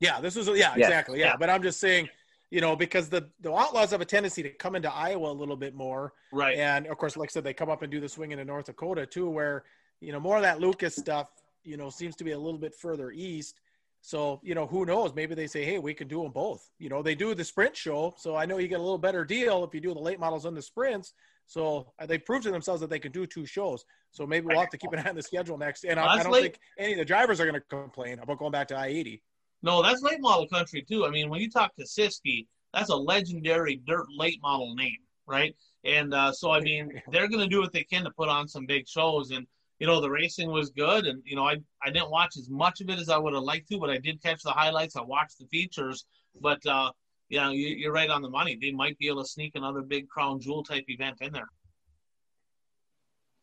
Yeah, 0.00 0.20
this 0.20 0.36
was 0.36 0.48
a, 0.48 0.52
yeah, 0.52 0.74
yeah, 0.76 0.84
exactly. 0.86 1.20
Yeah. 1.20 1.26
yeah, 1.26 1.36
but 1.38 1.48
I'm 1.48 1.62
just 1.62 1.80
saying, 1.80 2.08
you 2.50 2.60
know, 2.60 2.76
because 2.76 3.08
the 3.08 3.28
the 3.40 3.52
Outlaws 3.52 3.90
have 3.92 4.00
a 4.00 4.04
tendency 4.04 4.42
to 4.42 4.50
come 4.50 4.74
into 4.74 4.92
Iowa 4.92 5.30
a 5.30 5.32
little 5.32 5.56
bit 5.56 5.74
more, 5.74 6.12
right? 6.32 6.58
And 6.58 6.86
of 6.86 6.98
course, 6.98 7.16
like 7.16 7.30
I 7.30 7.32
said, 7.32 7.44
they 7.44 7.54
come 7.54 7.70
up 7.70 7.82
and 7.82 7.90
do 7.90 8.00
the 8.00 8.08
swing 8.08 8.32
into 8.32 8.44
North 8.44 8.66
Dakota 8.66 9.06
too, 9.06 9.30
where 9.30 9.64
you 10.00 10.12
know 10.12 10.20
more 10.20 10.36
of 10.36 10.42
that 10.42 10.60
Lucas 10.60 10.96
stuff, 10.96 11.28
you 11.64 11.76
know, 11.76 11.88
seems 11.88 12.16
to 12.16 12.24
be 12.24 12.32
a 12.32 12.38
little 12.38 12.58
bit 12.58 12.74
further 12.74 13.10
east. 13.10 13.60
So, 14.04 14.40
you 14.42 14.56
know, 14.56 14.66
who 14.66 14.84
knows? 14.84 15.14
Maybe 15.14 15.36
they 15.36 15.46
say, 15.46 15.64
hey, 15.64 15.78
we 15.78 15.94
can 15.94 16.08
do 16.08 16.22
them 16.24 16.32
both. 16.32 16.68
You 16.80 16.88
know, 16.88 17.02
they 17.02 17.14
do 17.14 17.36
the 17.36 17.44
sprint 17.44 17.76
show. 17.76 18.14
So 18.18 18.34
I 18.34 18.46
know 18.46 18.58
you 18.58 18.66
get 18.66 18.80
a 18.80 18.82
little 18.82 18.98
better 18.98 19.24
deal 19.24 19.62
if 19.62 19.72
you 19.72 19.80
do 19.80 19.94
the 19.94 20.00
late 20.00 20.18
models 20.18 20.44
and 20.44 20.56
the 20.56 20.62
sprints. 20.62 21.14
So 21.52 21.92
they 22.06 22.16
proved 22.16 22.44
to 22.44 22.50
themselves 22.50 22.80
that 22.80 22.88
they 22.88 22.98
can 22.98 23.12
do 23.12 23.26
two 23.26 23.44
shows. 23.44 23.84
So 24.10 24.26
maybe 24.26 24.46
we'll 24.46 24.58
have 24.58 24.70
to 24.70 24.78
keep 24.78 24.90
an 24.92 25.00
eye 25.00 25.10
on 25.10 25.16
the 25.16 25.22
schedule 25.22 25.58
next. 25.58 25.84
And 25.84 26.00
I, 26.00 26.14
I, 26.14 26.22
don't 26.22 26.32
late. 26.32 26.42
think 26.42 26.58
any 26.78 26.92
of 26.92 26.98
the 26.98 27.04
drivers 27.04 27.40
are 27.40 27.44
going 27.44 27.60
to 27.60 27.66
complain 27.68 28.20
about 28.20 28.38
going 28.38 28.52
back 28.52 28.68
to 28.68 28.74
I 28.74 28.86
80. 28.86 29.22
No, 29.62 29.82
that's 29.82 30.00
late 30.00 30.22
model 30.22 30.48
country, 30.48 30.80
too. 30.80 31.04
I 31.04 31.10
mean, 31.10 31.28
when 31.28 31.42
you 31.42 31.50
talk 31.50 31.76
to 31.76 31.84
Siski, 31.84 32.46
that's 32.72 32.88
a 32.88 32.96
legendary 32.96 33.82
dirt 33.86 34.06
late 34.16 34.40
model 34.40 34.74
name, 34.74 34.96
right? 35.26 35.54
And 35.84 36.14
uh, 36.14 36.32
so, 36.32 36.50
I 36.50 36.60
mean, 36.60 36.90
they're 37.12 37.28
going 37.28 37.42
to 37.42 37.54
do 37.54 37.60
what 37.60 37.72
they 37.74 37.84
can 37.84 38.04
to 38.04 38.10
put 38.10 38.30
on 38.30 38.48
some 38.48 38.64
big 38.64 38.88
shows. 38.88 39.30
And, 39.30 39.46
you 39.78 39.86
know, 39.86 40.00
the 40.00 40.08
racing 40.08 40.50
was 40.50 40.70
good. 40.70 41.04
And, 41.04 41.22
you 41.26 41.36
know, 41.36 41.46
I, 41.46 41.56
I 41.84 41.90
didn't 41.90 42.10
watch 42.10 42.38
as 42.38 42.48
much 42.48 42.80
of 42.80 42.88
it 42.88 42.98
as 42.98 43.10
I 43.10 43.18
would 43.18 43.34
have 43.34 43.42
liked 43.42 43.68
to, 43.68 43.78
but 43.78 43.90
I 43.90 43.98
did 43.98 44.22
catch 44.22 44.42
the 44.42 44.52
highlights. 44.52 44.96
I 44.96 45.02
watched 45.02 45.38
the 45.38 45.46
features. 45.48 46.06
But, 46.40 46.64
uh, 46.64 46.92
yeah, 47.32 47.50
you, 47.50 47.88
are 47.88 47.92
right 47.92 48.10
on 48.10 48.20
the 48.20 48.28
money. 48.28 48.58
They 48.60 48.72
might 48.72 48.98
be 48.98 49.08
able 49.08 49.22
to 49.22 49.28
sneak 49.28 49.52
another 49.54 49.80
big 49.80 50.06
crown 50.08 50.38
jewel 50.38 50.62
type 50.62 50.84
event 50.88 51.16
in 51.22 51.32
there. 51.32 51.48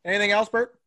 Anything 0.06 0.32
else, 0.32 0.48
Bert? 0.48 0.80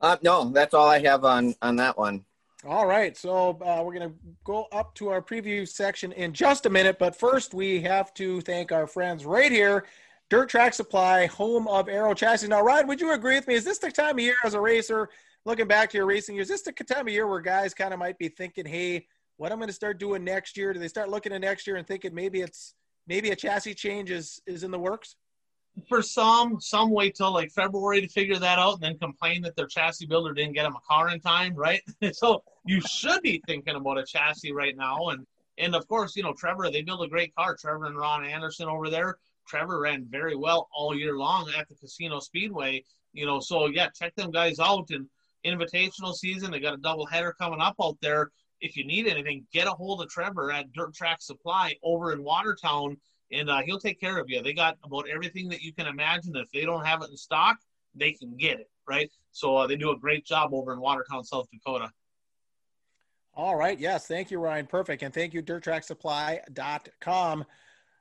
Uh, 0.00 0.16
no, 0.22 0.50
that's 0.50 0.74
all 0.74 0.88
I 0.88 1.00
have 1.00 1.24
on 1.24 1.56
on 1.60 1.76
that 1.76 1.98
one. 1.98 2.24
All 2.64 2.86
right, 2.86 3.16
so 3.16 3.50
uh, 3.64 3.82
we're 3.84 3.94
going 3.94 4.10
to 4.10 4.14
go 4.44 4.66
up 4.72 4.94
to 4.96 5.08
our 5.08 5.22
preview 5.22 5.66
section 5.66 6.10
in 6.12 6.32
just 6.32 6.66
a 6.66 6.70
minute, 6.70 6.98
but 6.98 7.14
first 7.14 7.54
we 7.54 7.80
have 7.82 8.12
to 8.14 8.40
thank 8.40 8.72
our 8.72 8.86
friends 8.86 9.24
right 9.24 9.52
here 9.52 9.84
Dirt 10.30 10.50
Track 10.50 10.74
Supply, 10.74 11.26
home 11.26 11.66
of 11.68 11.88
Aero 11.88 12.14
Chassis. 12.14 12.48
Now, 12.48 12.60
Ryan, 12.60 12.86
would 12.88 13.00
you 13.00 13.12
agree 13.12 13.36
with 13.36 13.48
me? 13.48 13.54
Is 13.54 13.64
this 13.64 13.78
the 13.78 13.90
time 13.90 14.16
of 14.16 14.20
year 14.20 14.36
as 14.44 14.54
a 14.54 14.60
racer, 14.60 15.08
looking 15.44 15.66
back 15.66 15.90
to 15.90 15.96
your 15.96 16.06
racing 16.06 16.34
years, 16.34 16.50
is 16.50 16.62
this 16.62 16.74
the 16.76 16.84
time 16.84 17.06
of 17.06 17.12
year 17.12 17.26
where 17.26 17.40
guys 17.40 17.72
kind 17.74 17.94
of 17.94 17.98
might 17.98 18.18
be 18.18 18.28
thinking, 18.28 18.66
hey, 18.66 19.06
what 19.38 19.52
I'm 19.52 19.58
going 19.58 19.68
to 19.68 19.74
start 19.74 19.98
doing 19.98 20.24
next 20.24 20.56
year? 20.56 20.72
Do 20.72 20.80
they 20.80 20.88
start 20.88 21.08
looking 21.08 21.32
at 21.32 21.40
next 21.40 21.66
year 21.66 21.76
and 21.76 21.86
thinking 21.86 22.14
maybe 22.14 22.42
it's 22.42 22.74
maybe 23.06 23.30
a 23.30 23.36
chassis 23.36 23.74
change 23.74 24.10
is 24.10 24.42
is 24.46 24.64
in 24.64 24.70
the 24.70 24.78
works? 24.78 25.16
For 25.88 26.02
some, 26.02 26.60
some 26.60 26.90
wait 26.90 27.14
till 27.14 27.32
like 27.32 27.52
February 27.52 28.00
to 28.00 28.08
figure 28.08 28.36
that 28.36 28.58
out 28.58 28.74
and 28.74 28.82
then 28.82 28.98
complain 28.98 29.42
that 29.42 29.54
their 29.54 29.68
chassis 29.68 30.06
builder 30.06 30.34
didn't 30.34 30.54
get 30.54 30.64
them 30.64 30.74
a 30.74 30.80
car 30.80 31.10
in 31.10 31.20
time, 31.20 31.54
right? 31.54 31.80
so 32.12 32.42
you 32.66 32.80
should 32.80 33.22
be 33.22 33.40
thinking 33.46 33.76
about 33.76 33.96
a 33.96 34.04
chassis 34.04 34.52
right 34.52 34.76
now. 34.76 35.10
And 35.10 35.24
and 35.56 35.74
of 35.74 35.86
course, 35.88 36.16
you 36.16 36.24
know, 36.24 36.34
Trevor, 36.34 36.70
they 36.70 36.82
build 36.82 37.04
a 37.04 37.08
great 37.08 37.34
car. 37.34 37.56
Trevor 37.56 37.86
and 37.86 37.96
Ron 37.96 38.24
Anderson 38.24 38.68
over 38.68 38.90
there. 38.90 39.18
Trevor 39.46 39.80
ran 39.80 40.04
very 40.10 40.36
well 40.36 40.68
all 40.74 40.96
year 40.96 41.16
long 41.16 41.50
at 41.56 41.68
the 41.68 41.76
Casino 41.76 42.18
Speedway. 42.18 42.84
You 43.12 43.24
know, 43.24 43.38
so 43.38 43.66
yeah, 43.66 43.88
check 43.88 44.14
them 44.16 44.32
guys 44.32 44.58
out. 44.58 44.90
And 44.90 45.06
invitational 45.46 46.14
season, 46.14 46.50
they 46.50 46.60
got 46.60 46.74
a 46.74 46.78
double 46.78 47.06
header 47.06 47.34
coming 47.40 47.60
up 47.60 47.76
out 47.80 47.96
there. 48.02 48.30
If 48.60 48.76
you 48.76 48.84
need 48.84 49.06
anything, 49.06 49.46
get 49.52 49.66
a 49.66 49.70
hold 49.70 50.02
of 50.02 50.08
Trevor 50.08 50.50
at 50.50 50.72
Dirt 50.72 50.94
Track 50.94 51.22
Supply 51.22 51.74
over 51.82 52.12
in 52.12 52.24
Watertown, 52.24 52.96
and 53.30 53.48
uh, 53.48 53.62
he'll 53.64 53.78
take 53.78 54.00
care 54.00 54.18
of 54.18 54.28
you. 54.28 54.42
They 54.42 54.52
got 54.52 54.76
about 54.84 55.08
everything 55.08 55.48
that 55.50 55.62
you 55.62 55.72
can 55.72 55.86
imagine. 55.86 56.34
If 56.36 56.50
they 56.52 56.64
don't 56.64 56.84
have 56.84 57.02
it 57.02 57.10
in 57.10 57.16
stock, 57.16 57.56
they 57.94 58.12
can 58.12 58.36
get 58.36 58.60
it 58.60 58.68
right. 58.88 59.10
So 59.32 59.56
uh, 59.56 59.66
they 59.66 59.76
do 59.76 59.90
a 59.90 59.98
great 59.98 60.24
job 60.24 60.50
over 60.52 60.72
in 60.72 60.80
Watertown, 60.80 61.24
South 61.24 61.46
Dakota. 61.52 61.90
All 63.34 63.54
right. 63.54 63.78
Yes. 63.78 64.06
Thank 64.06 64.32
you, 64.32 64.40
Ryan. 64.40 64.66
Perfect. 64.66 65.02
And 65.02 65.14
thank 65.14 65.32
you, 65.32 65.42
dirttracksupply.com. 65.42 67.44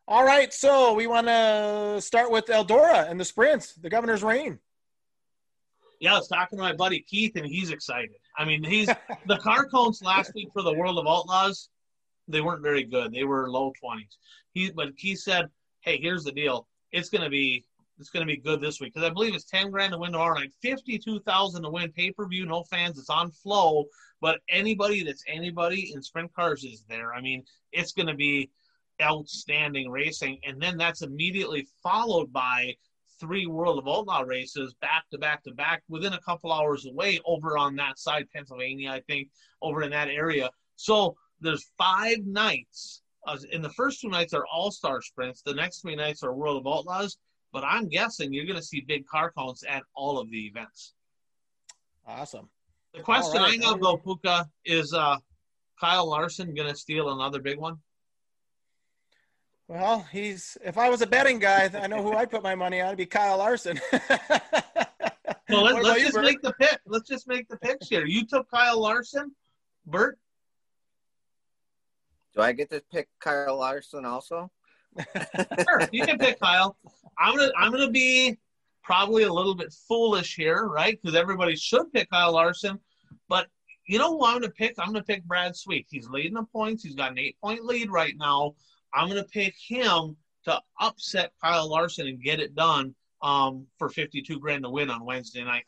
All 0.08 0.26
right. 0.26 0.54
So 0.54 0.94
we 0.94 1.06
want 1.06 1.28
to 1.28 2.02
start 2.02 2.32
with 2.32 2.48
Eldora 2.48 3.10
and 3.10 3.20
the 3.20 3.26
sprints, 3.26 3.74
the 3.74 3.90
governor's 3.90 4.24
reign. 4.24 4.58
Yeah, 6.00 6.14
I 6.14 6.18
was 6.18 6.28
talking 6.28 6.58
to 6.58 6.64
my 6.64 6.74
buddy 6.74 7.00
Keith, 7.00 7.36
and 7.36 7.46
he's 7.46 7.72
excited. 7.72 8.12
I 8.38 8.46
mean, 8.46 8.64
he's 8.64 8.90
the 9.26 9.38
car 9.38 9.66
cones 9.66 10.02
last 10.02 10.34
week 10.36 10.50
for 10.54 10.62
the 10.62 10.74
World 10.74 11.00
of 11.00 11.08
Outlaws. 11.08 11.70
They 12.28 12.42
weren't 12.42 12.62
very 12.62 12.84
good. 12.84 13.14
They 13.14 13.24
were 13.24 13.50
low 13.50 13.74
twenties. 13.80 14.18
He, 14.54 14.70
but 14.70 14.96
Keith 14.98 15.20
said, 15.20 15.48
"Hey, 15.82 15.98
here's 16.00 16.24
the 16.24 16.32
deal. 16.32 16.68
It's 16.92 17.10
going 17.10 17.24
to 17.24 17.30
be 17.30 17.66
it's 18.00 18.12
to 18.12 18.26
be 18.26 18.38
good 18.38 18.62
this 18.62 18.80
week 18.80 18.94
because 18.94 19.10
I 19.10 19.14
believe 19.14 19.34
it's 19.34 19.46
ten 19.46 19.72
grand 19.72 19.94
to 19.94 19.98
win 19.98 20.12
tomorrow 20.12 20.36
night, 20.36 20.54
fifty 20.62 20.98
two 20.98 21.20
thousand 21.22 21.64
to 21.64 21.70
win 21.70 21.92
pay 21.92 22.12
per 22.12 22.28
view, 22.28 22.46
no 22.46 22.64
fans. 22.64 23.00
It's 23.00 23.10
on 23.10 23.32
Flow, 23.32 23.86
but 24.22 24.40
anybody 24.50 25.04
that's 25.04 25.24
anybody 25.28 25.92
in 25.94 26.02
sprint 26.02 26.34
cars 26.34 26.64
is 26.64 26.84
there. 26.88 27.14
I 27.14 27.22
mean, 27.22 27.44
it's 27.72 27.94
going 27.94 28.08
to 28.08 28.14
be 28.14 28.52
outstanding 29.02 29.90
racing, 29.90 30.40
and 30.46 30.62
then 30.62 30.78
that's 30.78 31.02
immediately 31.02 31.68
followed 31.82 32.32
by 32.32 32.76
three 33.20 33.46
World 33.46 33.80
of 33.80 33.88
Outlaw 33.88 34.22
races 34.22 34.74
back 34.82 35.06
to 35.12 35.18
back 35.18 35.44
to 35.44 35.52
back 35.52 35.84
within 35.90 36.14
a 36.14 36.22
couple 36.22 36.52
hours 36.52 36.86
away 36.86 37.20
over 37.26 37.58
on 37.58 37.76
that 37.78 38.00
side, 38.00 38.28
Pennsylvania, 38.34 38.92
I 38.92 39.02
think, 39.02 39.30
over 39.62 39.84
in 39.84 39.92
that 39.92 40.10
area. 40.10 40.50
So 40.76 41.16
there's 41.42 41.70
five 41.78 42.26
nights. 42.26 43.02
Uh, 43.26 43.38
and 43.52 43.64
the 43.64 43.70
first 43.72 44.00
two 44.02 44.10
nights 44.10 44.34
are 44.34 44.46
all 44.52 44.72
star 44.72 45.02
sprints. 45.02 45.42
The 45.42 45.54
next 45.54 45.82
three 45.82 45.96
nights 45.96 46.24
are 46.24 46.34
World 46.34 46.66
of 46.66 46.72
Outlaws 46.72 47.18
but 47.54 47.64
I'm 47.64 47.88
guessing 47.88 48.34
you're 48.34 48.46
going 48.46 48.60
to 48.60 48.64
see 48.64 48.82
big 48.82 49.08
car 49.08 49.32
counts 49.36 49.64
at 49.68 49.84
all 49.96 50.20
of 50.20 50.30
the 50.30 50.46
events. 50.46 50.94
Awesome. 52.06 52.50
The 52.94 53.02
question 53.02 53.42
right. 53.42 53.60
I 53.62 53.66
have 53.68 53.82
though, 53.82 53.98
Puka, 53.98 54.48
is 54.66 54.94
uh, 54.94 55.18
Kyle 55.80 56.10
Larson 56.10 56.54
going 56.54 56.70
to 56.70 56.76
steal 56.76 57.12
another 57.12 57.42
big 57.42 57.58
one? 57.58 57.78
Well, 59.68 60.08
he's. 60.12 60.58
If 60.64 60.78
I 60.78 60.90
was 60.90 61.02
a 61.02 61.08
betting 61.08 61.40
guy, 61.40 61.70
I 61.74 61.88
know 61.88 62.02
who 62.02 62.14
I'd 62.14 62.32
put 62.32 62.42
my 62.42 62.56
money 62.56 62.80
on. 62.80 62.88
It'd 62.88 62.98
be 62.98 63.06
Kyle 63.06 63.38
Larson. 63.38 63.80
well, 65.50 65.64
let, 65.64 65.84
us 65.84 66.00
just 66.00 66.14
Bert? 66.14 66.24
make 66.24 66.42
the 66.42 66.54
pick. 66.54 66.80
Let's 66.86 67.08
just 67.08 67.28
make 67.28 67.50
the 67.50 67.58
picks 67.58 67.90
here. 67.90 68.06
You 68.06 68.26
took 68.26 68.50
Kyle 68.50 68.80
Larson, 68.80 69.32
Bert. 69.86 70.18
Do 72.34 72.42
I 72.42 72.54
get 72.54 72.70
to 72.70 72.82
pick 72.92 73.10
Kyle 73.20 73.58
Larson 73.58 74.06
also? 74.06 74.52
sure, 75.64 75.82
you 75.92 76.06
can 76.06 76.18
pick 76.18 76.40
Kyle. 76.40 76.78
I'm 77.18 77.36
gonna 77.36 77.52
I'm 77.58 77.72
gonna 77.72 77.92
be 77.92 78.38
probably 78.84 79.24
a 79.24 79.34
little 79.34 79.56
bit 79.56 79.74
foolish 79.74 80.36
here, 80.36 80.66
right? 80.66 80.98
Because 81.02 81.16
everybody 81.16 81.58
should 81.58 81.92
pick 81.92 82.10
Kyle 82.10 82.32
Larson, 82.32 82.80
but 83.28 83.48
you 83.86 84.00
know 84.00 84.18
who 84.18 84.26
I'm 84.26 84.36
gonna 84.36 84.50
pick? 84.50 84.76
I'm 84.80 84.88
gonna 84.88 85.04
pick 85.04 85.26
Brad 85.26 85.56
Sweet. 85.58 85.88
He's 85.90 86.08
leading 86.08 86.36
the 86.36 86.44
points. 86.44 86.84
He's 86.84 86.96
got 86.96 87.12
an 87.12 87.20
eight 87.20 87.36
point 87.42 87.66
lead 87.66 87.90
right 87.90 88.14
now. 88.18 88.56
I'm 88.94 89.08
gonna 89.08 89.24
pick 89.24 89.56
him 89.58 90.16
to 90.46 90.62
upset 90.80 91.32
Kyle 91.42 91.70
Larson 91.70 92.08
and 92.08 92.22
get 92.22 92.40
it 92.40 92.56
done 92.56 92.96
um, 93.22 93.68
for 93.78 93.90
52 93.90 94.40
grand 94.40 94.64
to 94.64 94.70
win 94.70 94.90
on 94.90 95.04
Wednesday 95.04 95.44
night. 95.44 95.64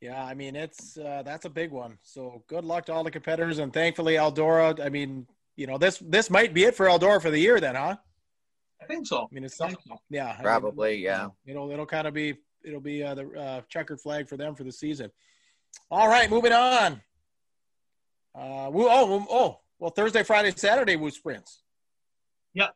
Yeah, 0.00 0.24
I 0.24 0.34
mean 0.34 0.56
it's 0.56 0.96
uh, 0.96 1.22
that's 1.24 1.44
a 1.44 1.50
big 1.50 1.70
one. 1.70 1.98
So 2.02 2.42
good 2.46 2.64
luck 2.64 2.86
to 2.86 2.92
all 2.92 3.04
the 3.04 3.10
competitors, 3.10 3.58
and 3.58 3.72
thankfully 3.72 4.14
Eldora. 4.14 4.80
I 4.84 4.88
mean, 4.88 5.26
you 5.56 5.66
know 5.66 5.76
this 5.76 5.98
this 5.98 6.30
might 6.30 6.54
be 6.54 6.64
it 6.64 6.74
for 6.74 6.86
Eldora 6.86 7.20
for 7.20 7.30
the 7.30 7.38
year, 7.38 7.60
then, 7.60 7.74
huh? 7.74 7.96
I 8.80 8.86
think 8.86 9.06
so. 9.06 9.28
I 9.30 9.34
mean, 9.34 9.44
it's 9.44 9.56
something. 9.56 9.78
Yeah, 10.08 10.36
probably. 10.40 10.90
I 10.90 10.94
mean, 10.94 11.02
yeah. 11.02 11.28
It'll 11.52 11.70
it'll 11.70 11.86
kind 11.86 12.06
of 12.06 12.14
be 12.14 12.34
it'll 12.64 12.80
be 12.80 13.02
uh, 13.02 13.14
the 13.14 13.28
uh, 13.30 13.60
checkered 13.68 14.00
flag 14.00 14.28
for 14.28 14.38
them 14.38 14.54
for 14.54 14.64
the 14.64 14.72
season. 14.72 15.10
All 15.90 16.08
right, 16.08 16.30
moving 16.30 16.52
on. 16.52 17.00
Uh, 18.34 18.68
oh, 18.68 18.72
oh, 18.74 19.26
oh, 19.30 19.60
well, 19.80 19.90
Thursday, 19.90 20.22
Friday, 20.22 20.52
Saturday, 20.54 20.96
Woo 20.96 21.10
sprints. 21.10 21.62
Yep. 22.54 22.74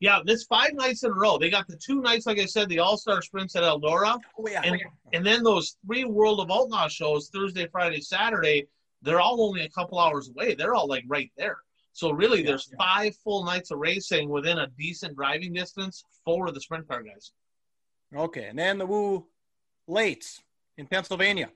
Yeah, 0.00 0.20
this 0.24 0.44
five 0.44 0.74
nights 0.74 1.04
in 1.04 1.10
a 1.10 1.14
row. 1.14 1.38
They 1.38 1.50
got 1.50 1.68
the 1.68 1.76
two 1.76 2.00
nights, 2.00 2.26
like 2.26 2.38
I 2.38 2.46
said, 2.46 2.68
the 2.68 2.80
All 2.80 2.96
Star 2.96 3.22
sprints 3.22 3.54
at 3.56 3.62
Eldora, 3.62 4.18
oh, 4.38 4.48
yeah. 4.48 4.62
and 4.62 4.82
and 5.12 5.24
then 5.24 5.42
those 5.42 5.76
three 5.86 6.04
World 6.04 6.40
of 6.40 6.50
Outlaw 6.50 6.88
shows 6.88 7.30
Thursday, 7.32 7.66
Friday, 7.70 8.00
Saturday. 8.00 8.66
They're 9.02 9.20
all 9.20 9.42
only 9.42 9.62
a 9.62 9.70
couple 9.70 9.98
hours 9.98 10.28
away. 10.28 10.54
They're 10.54 10.74
all 10.74 10.88
like 10.88 11.04
right 11.06 11.30
there. 11.36 11.58
So 11.92 12.10
really, 12.10 12.40
yeah, 12.40 12.48
there's 12.48 12.68
yeah. 12.70 12.76
five 12.78 13.16
full 13.16 13.44
nights 13.44 13.70
of 13.70 13.78
racing 13.78 14.28
within 14.28 14.58
a 14.58 14.66
decent 14.78 15.16
driving 15.16 15.52
distance 15.52 16.04
for 16.24 16.50
the 16.50 16.60
sprint 16.60 16.88
car 16.88 17.02
guys. 17.02 17.32
Okay, 18.14 18.46
and 18.46 18.58
then 18.58 18.78
the 18.78 18.86
Woo 18.86 19.26
Lates 19.88 20.40
in 20.76 20.86
Pennsylvania. 20.86 21.48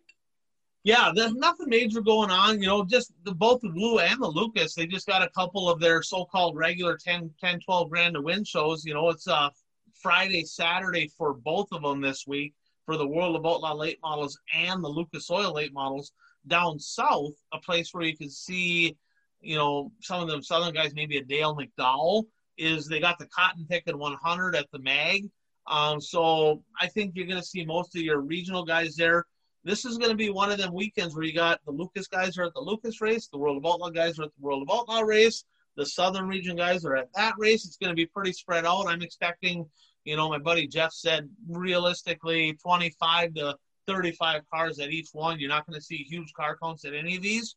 Yeah, 0.82 1.12
there's 1.14 1.34
nothing 1.34 1.68
major 1.68 2.00
going 2.00 2.30
on. 2.30 2.60
You 2.60 2.68
know, 2.68 2.84
just 2.84 3.12
the 3.24 3.34
both 3.34 3.60
the 3.60 3.70
Woo 3.70 3.98
and 3.98 4.22
the 4.22 4.28
Lucas, 4.28 4.74
they 4.74 4.86
just 4.86 5.06
got 5.06 5.22
a 5.22 5.30
couple 5.30 5.68
of 5.68 5.78
their 5.78 6.02
so-called 6.02 6.56
regular 6.56 6.96
10, 6.96 7.30
10 7.38 7.60
12 7.60 7.90
grand 7.90 8.14
to 8.14 8.22
win 8.22 8.44
shows. 8.44 8.84
You 8.84 8.94
know, 8.94 9.10
it's 9.10 9.28
uh 9.28 9.50
Friday, 9.94 10.44
Saturday 10.44 11.08
for 11.18 11.34
both 11.34 11.68
of 11.72 11.82
them 11.82 12.00
this 12.00 12.26
week 12.26 12.54
for 12.86 12.96
the 12.96 13.06
World 13.06 13.36
of 13.36 13.44
Outlaw 13.44 13.74
late 13.74 13.98
models 14.02 14.38
and 14.54 14.82
the 14.82 14.88
Lucas 14.88 15.30
Oil 15.30 15.52
late 15.52 15.74
models 15.74 16.12
down 16.46 16.78
south, 16.78 17.34
a 17.52 17.58
place 17.58 17.92
where 17.92 18.04
you 18.04 18.16
can 18.16 18.30
see 18.30 18.96
you 19.40 19.56
know, 19.56 19.92
some 20.00 20.22
of 20.22 20.28
them 20.28 20.42
Southern 20.42 20.74
guys, 20.74 20.94
maybe 20.94 21.16
a 21.16 21.24
Dale 21.24 21.56
McDowell, 21.56 22.24
is 22.58 22.86
they 22.86 23.00
got 23.00 23.18
the 23.18 23.26
cotton 23.26 23.66
picking 23.68 23.98
100 23.98 24.54
at 24.54 24.70
the 24.70 24.78
mag. 24.78 25.28
Um, 25.66 26.00
so 26.00 26.62
I 26.80 26.86
think 26.88 27.12
you're 27.14 27.26
going 27.26 27.40
to 27.40 27.46
see 27.46 27.64
most 27.64 27.96
of 27.96 28.02
your 28.02 28.20
regional 28.20 28.64
guys 28.64 28.96
there. 28.96 29.24
This 29.64 29.84
is 29.84 29.98
going 29.98 30.10
to 30.10 30.16
be 30.16 30.30
one 30.30 30.50
of 30.50 30.58
them 30.58 30.72
weekends 30.72 31.14
where 31.14 31.24
you 31.24 31.34
got 31.34 31.60
the 31.64 31.72
Lucas 31.72 32.08
guys 32.08 32.38
are 32.38 32.44
at 32.44 32.54
the 32.54 32.60
Lucas 32.60 33.00
race, 33.00 33.28
the 33.28 33.38
World 33.38 33.58
of 33.58 33.70
Outlaw 33.70 33.90
guys 33.90 34.18
are 34.18 34.24
at 34.24 34.30
the 34.34 34.42
World 34.42 34.62
of 34.62 34.74
Outlaw 34.74 35.00
race, 35.00 35.44
the 35.76 35.86
Southern 35.86 36.26
region 36.26 36.56
guys 36.56 36.84
are 36.84 36.96
at 36.96 37.08
that 37.14 37.34
race. 37.38 37.64
It's 37.66 37.76
going 37.76 37.90
to 37.90 37.96
be 37.96 38.06
pretty 38.06 38.32
spread 38.32 38.64
out. 38.64 38.88
I'm 38.88 39.02
expecting, 39.02 39.66
you 40.04 40.16
know, 40.16 40.28
my 40.28 40.38
buddy 40.38 40.66
Jeff 40.66 40.92
said 40.92 41.28
realistically 41.48 42.54
25 42.62 43.34
to 43.34 43.56
35 43.86 44.42
cars 44.52 44.78
at 44.78 44.90
each 44.90 45.08
one. 45.12 45.38
You're 45.38 45.48
not 45.48 45.66
going 45.66 45.78
to 45.78 45.84
see 45.84 45.96
huge 45.96 46.32
car 46.32 46.56
counts 46.62 46.84
at 46.84 46.94
any 46.94 47.16
of 47.16 47.22
these, 47.22 47.56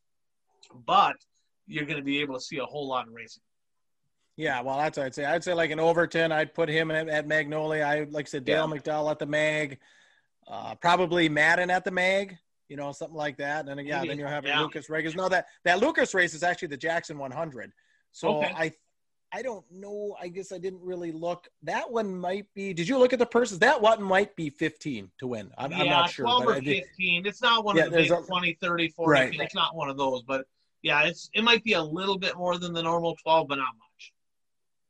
but– 0.86 1.16
you're 1.66 1.84
going 1.84 1.98
to 1.98 2.04
be 2.04 2.20
able 2.20 2.34
to 2.34 2.40
see 2.40 2.58
a 2.58 2.64
whole 2.64 2.88
lot 2.88 3.06
of 3.06 3.14
racing. 3.14 3.42
Yeah, 4.36 4.60
well, 4.62 4.78
that's 4.78 4.98
what 4.98 5.06
I'd 5.06 5.14
say. 5.14 5.24
I'd 5.24 5.44
say 5.44 5.54
like 5.54 5.70
an 5.70 5.78
Overton. 5.78 6.32
I'd 6.32 6.54
put 6.54 6.68
him 6.68 6.90
at, 6.90 7.08
at 7.08 7.26
Magnolia. 7.26 7.84
I 7.84 8.06
like 8.10 8.26
I 8.26 8.28
said 8.28 8.44
Dale 8.44 8.68
yeah. 8.68 8.78
McDowell 8.78 9.10
at 9.10 9.20
the 9.20 9.26
Mag, 9.26 9.78
uh, 10.48 10.74
probably 10.76 11.28
Madden 11.28 11.70
at 11.70 11.84
the 11.84 11.90
Mag. 11.90 12.36
You 12.68 12.76
know, 12.76 12.92
something 12.92 13.16
like 13.16 13.36
that. 13.36 13.68
And 13.68 13.78
then, 13.78 13.86
yeah, 13.86 13.98
Maybe. 13.98 14.08
then 14.08 14.18
you'll 14.18 14.28
have 14.28 14.46
yeah. 14.46 14.60
Lucas 14.60 14.88
Regis. 14.88 15.14
No, 15.14 15.28
that 15.28 15.46
that 15.64 15.80
Lucas 15.80 16.14
race 16.14 16.32
is 16.34 16.42
actually 16.42 16.68
the 16.68 16.76
Jackson 16.76 17.18
100. 17.18 17.72
So 18.10 18.38
okay. 18.38 18.52
I, 18.56 18.72
I 19.32 19.42
don't 19.42 19.64
know. 19.70 20.16
I 20.20 20.28
guess 20.28 20.50
I 20.50 20.58
didn't 20.58 20.80
really 20.80 21.12
look. 21.12 21.48
That 21.64 21.90
one 21.90 22.16
might 22.16 22.46
be. 22.54 22.72
Did 22.72 22.88
you 22.88 22.98
look 22.98 23.12
at 23.12 23.18
the 23.18 23.26
purses? 23.26 23.58
That 23.58 23.82
one 23.82 24.02
might 24.02 24.34
be 24.34 24.48
15 24.48 25.10
to 25.18 25.26
win. 25.26 25.50
I'm, 25.58 25.72
yeah, 25.72 25.80
I'm 25.80 25.88
not 25.88 26.10
sure. 26.10 26.24
12 26.24 26.46
or 26.46 26.54
15. 26.62 27.26
It's 27.26 27.42
not 27.42 27.64
one 27.64 27.76
yeah, 27.76 27.84
of 27.84 27.90
the 27.90 27.98
big 27.98 28.12
a, 28.12 28.22
20, 28.22 28.58
30, 28.60 28.88
40. 28.90 29.10
Right. 29.10 29.40
It's 29.40 29.54
not 29.54 29.74
one 29.74 29.90
of 29.90 29.98
those, 29.98 30.22
but 30.22 30.46
yeah, 30.82 31.02
it's 31.04 31.30
it 31.34 31.42
might 31.42 31.64
be 31.64 31.72
a 31.72 31.82
little 31.82 32.18
bit 32.18 32.36
more 32.36 32.58
than 32.58 32.72
the 32.72 32.82
normal 32.82 33.16
12, 33.16 33.48
but 33.48 33.56
not 33.56 33.74
much. 33.78 34.12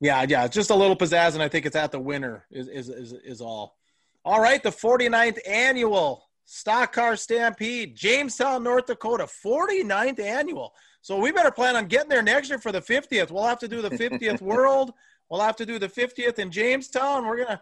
Yeah, 0.01 0.27
yeah, 0.29 0.45
it's 0.45 0.55
just 0.55 0.71
a 0.71 0.75
little 0.75 0.97
pizzazz, 0.97 1.35
and 1.35 1.43
I 1.43 1.49
think 1.49 1.65
it's 1.65 1.77
at 1.77 1.93
the 1.93 2.01
winner 2.01 2.45
is 2.51 2.69
is 2.69 2.89
is, 2.91 3.13
is 3.13 3.41
all. 3.41 3.79
All 4.25 4.41
right, 4.41 4.63
the 4.63 4.71
49th 4.71 5.39
annual 5.47 6.25
Stock 6.47 6.93
Car 6.93 7.17
Stampede, 7.17 7.95
Jamestown, 7.95 8.63
North 8.63 8.87
Dakota, 8.87 9.27
49th 9.45 10.21
annual. 10.21 10.73
So 11.03 11.19
we 11.19 11.33
better 11.33 11.51
plan 11.51 11.77
on 11.77 11.87
getting 11.87 12.09
there 12.09 12.23
next 12.23 12.49
year 12.49 12.59
for 12.59 12.73
the 12.73 12.81
50th. 12.81 13.31
We'll 13.31 13.45
have 13.45 13.59
to 13.59 13.69
do 13.69 13.83
the 13.83 13.91
50th 13.91 14.41
World 14.43 14.93
We'll 15.31 15.41
have 15.41 15.57
to 15.57 15.67
do 15.67 15.79
the 15.79 15.89
50th 15.89 16.39
in 16.39 16.51
Jamestown. 16.51 17.27
We're 17.27 17.45
gonna 17.45 17.61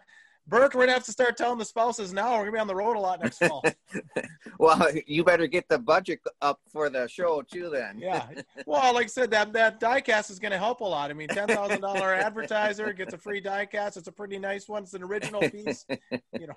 Burke, 0.48 0.74
we're 0.74 0.82
gonna 0.82 0.92
have 0.92 1.04
to 1.04 1.12
start 1.12 1.36
telling 1.36 1.58
the 1.58 1.64
spouses 1.64 2.12
now. 2.12 2.32
We're 2.32 2.46
gonna 2.46 2.52
be 2.52 2.58
on 2.58 2.66
the 2.66 2.74
road 2.74 2.96
a 2.96 3.00
lot 3.00 3.22
next 3.22 3.38
fall. 3.38 3.62
well, 4.58 4.88
you 5.06 5.22
better 5.22 5.46
get 5.46 5.68
the 5.68 5.78
budget 5.78 6.18
up 6.40 6.60
for 6.70 6.90
the 6.90 7.06
show 7.06 7.42
too. 7.42 7.70
Then. 7.70 7.98
Yeah. 7.98 8.26
Well, 8.66 8.94
like 8.94 9.04
I 9.04 9.08
said, 9.08 9.30
that 9.32 9.52
that 9.54 9.80
diecast 9.80 10.30
is 10.30 10.38
gonna 10.38 10.58
help 10.58 10.80
a 10.80 10.84
lot. 10.84 11.10
I 11.10 11.14
mean, 11.14 11.28
ten 11.28 11.48
thousand 11.48 11.80
dollar 11.80 12.12
advertiser 12.14 12.92
gets 12.92 13.14
a 13.14 13.18
free 13.18 13.40
diecast. 13.40 13.96
It's 13.96 14.08
a 14.08 14.12
pretty 14.12 14.38
nice 14.38 14.68
one. 14.68 14.82
It's 14.82 14.94
an 14.94 15.02
original 15.02 15.40
piece. 15.40 15.84
You 16.10 16.46
know. 16.48 16.56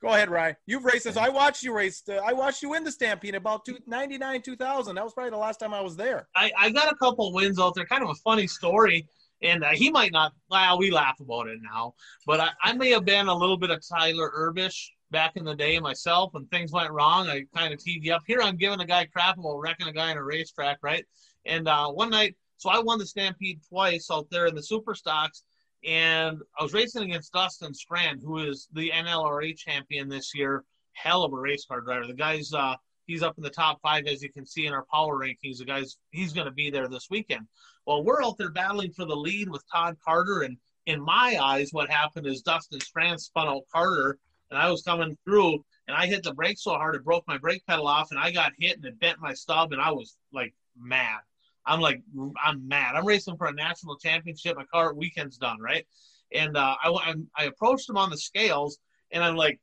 Go 0.00 0.08
ahead, 0.08 0.30
Ryan. 0.30 0.56
You've 0.66 0.84
raced 0.84 1.04
this. 1.04 1.16
I 1.16 1.28
watched 1.28 1.62
you 1.62 1.74
race. 1.74 2.02
Uh, 2.08 2.20
I 2.24 2.32
watched 2.32 2.62
you 2.62 2.70
win 2.70 2.84
the 2.84 2.92
Stampede 2.92 3.34
about 3.34 3.64
two, 3.64 3.78
99, 3.86 4.42
2000. 4.42 4.94
That 4.94 5.04
was 5.04 5.12
probably 5.12 5.30
the 5.30 5.36
last 5.36 5.58
time 5.58 5.74
I 5.74 5.80
was 5.80 5.96
there. 5.96 6.28
I, 6.36 6.52
I 6.56 6.70
got 6.70 6.92
a 6.92 6.96
couple 6.96 7.32
wins 7.32 7.58
out 7.58 7.74
there. 7.74 7.84
Kind 7.84 8.04
of 8.04 8.10
a 8.10 8.14
funny 8.14 8.46
story 8.46 9.08
and 9.42 9.64
uh, 9.64 9.70
he 9.70 9.90
might 9.90 10.12
not. 10.12 10.32
Well, 10.50 10.78
we 10.78 10.90
laugh 10.90 11.20
about 11.20 11.48
it 11.48 11.58
now, 11.62 11.94
but 12.26 12.40
I, 12.40 12.50
I, 12.62 12.72
may 12.72 12.90
have 12.90 13.04
been 13.04 13.28
a 13.28 13.34
little 13.34 13.56
bit 13.56 13.70
of 13.70 13.82
Tyler 13.86 14.30
Erbish 14.36 14.88
back 15.10 15.36
in 15.36 15.44
the 15.44 15.54
day 15.54 15.78
myself. 15.78 16.32
When 16.32 16.46
things 16.46 16.72
went 16.72 16.90
wrong, 16.90 17.28
I 17.28 17.44
kind 17.54 17.72
of 17.72 17.82
teed 17.82 18.04
you 18.04 18.14
up. 18.14 18.22
Here, 18.26 18.40
I'm 18.42 18.56
giving 18.56 18.80
a 18.80 18.86
guy 18.86 19.06
crap 19.06 19.38
about 19.38 19.58
wrecking 19.58 19.86
a 19.86 19.92
guy 19.92 20.10
in 20.10 20.16
a 20.16 20.22
racetrack, 20.22 20.78
right? 20.82 21.04
And 21.46 21.68
uh, 21.68 21.88
one 21.88 22.10
night, 22.10 22.36
so 22.56 22.70
I 22.70 22.80
won 22.80 22.98
the 22.98 23.06
Stampede 23.06 23.60
twice 23.68 24.08
out 24.10 24.26
there 24.30 24.46
in 24.46 24.54
the 24.54 24.62
Super 24.62 24.94
Stocks, 24.94 25.44
and 25.84 26.38
I 26.58 26.62
was 26.62 26.74
racing 26.74 27.04
against 27.04 27.32
Dustin 27.32 27.72
Strand, 27.72 28.20
who 28.22 28.38
is 28.38 28.68
the 28.72 28.90
NLRA 28.90 29.56
champion 29.56 30.08
this 30.08 30.34
year. 30.34 30.64
Hell 30.92 31.22
of 31.22 31.32
a 31.32 31.36
race 31.36 31.64
car 31.64 31.80
driver. 31.80 32.08
The 32.08 32.14
guy's 32.14 32.52
uh, 32.52 32.74
he's 33.06 33.22
up 33.22 33.36
in 33.38 33.42
the 33.42 33.50
top 33.50 33.80
five, 33.82 34.06
as 34.06 34.22
you 34.22 34.32
can 34.32 34.44
see 34.44 34.66
in 34.66 34.72
our 34.72 34.84
power 34.92 35.18
rankings. 35.18 35.58
The 35.58 35.64
guy's 35.64 35.96
he's 36.10 36.32
going 36.32 36.46
to 36.46 36.52
be 36.52 36.70
there 36.70 36.88
this 36.88 37.08
weekend. 37.10 37.46
Well, 37.88 38.04
we're 38.04 38.22
out 38.22 38.36
there 38.36 38.50
battling 38.50 38.92
for 38.92 39.06
the 39.06 39.16
lead 39.16 39.48
with 39.48 39.64
Todd 39.72 39.96
Carter, 40.04 40.42
and 40.42 40.58
in 40.84 41.00
my 41.00 41.38
eyes, 41.40 41.70
what 41.72 41.88
happened 41.88 42.26
is 42.26 42.42
Dustin 42.42 42.80
Strand 42.80 43.18
spun 43.18 43.48
out 43.48 43.62
Carter, 43.72 44.18
and 44.50 44.60
I 44.60 44.70
was 44.70 44.82
coming 44.82 45.16
through, 45.24 45.64
and 45.86 45.96
I 45.96 46.04
hit 46.04 46.22
the 46.22 46.34
brake 46.34 46.58
so 46.58 46.72
hard 46.72 46.96
it 46.96 47.02
broke 47.02 47.26
my 47.26 47.38
brake 47.38 47.64
pedal 47.66 47.86
off, 47.86 48.10
and 48.10 48.20
I 48.20 48.30
got 48.30 48.52
hit 48.58 48.76
and 48.76 48.84
it 48.84 49.00
bent 49.00 49.20
my 49.20 49.32
stub, 49.32 49.72
and 49.72 49.80
I 49.80 49.90
was 49.90 50.18
like 50.34 50.52
mad. 50.78 51.20
I'm 51.64 51.80
like, 51.80 52.02
I'm 52.44 52.68
mad. 52.68 52.94
I'm 52.94 53.06
racing 53.06 53.38
for 53.38 53.46
a 53.46 53.54
national 53.54 53.96
championship. 53.96 54.58
My 54.58 54.66
car 54.66 54.92
weekend's 54.92 55.38
done, 55.38 55.58
right? 55.58 55.86
And 56.34 56.58
uh, 56.58 56.76
I, 56.82 57.14
I 57.38 57.44
approached 57.44 57.88
him 57.88 57.96
on 57.96 58.10
the 58.10 58.18
scales, 58.18 58.76
and 59.12 59.24
I'm 59.24 59.34
like, 59.34 59.60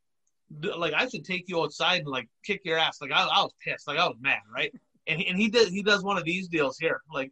like 0.75 0.95
I 0.95 1.07
should 1.09 1.25
take 1.25 1.43
you 1.47 1.61
outside 1.61 1.99
and 1.99 2.07
like 2.07 2.27
kick 2.43 2.61
your 2.65 2.79
ass. 2.79 2.97
Like 3.01 3.11
I, 3.11 3.21
I 3.21 3.43
was 3.43 3.53
pissed. 3.63 3.87
Like 3.87 3.99
I 3.99 4.07
was 4.07 4.17
mad, 4.19 4.41
right? 4.51 4.73
And 5.05 5.21
and 5.21 5.37
he 5.37 5.47
did 5.47 5.67
he 5.67 5.83
does 5.83 6.01
one 6.01 6.17
of 6.17 6.23
these 6.23 6.47
deals 6.47 6.79
here. 6.79 7.01
Like 7.13 7.31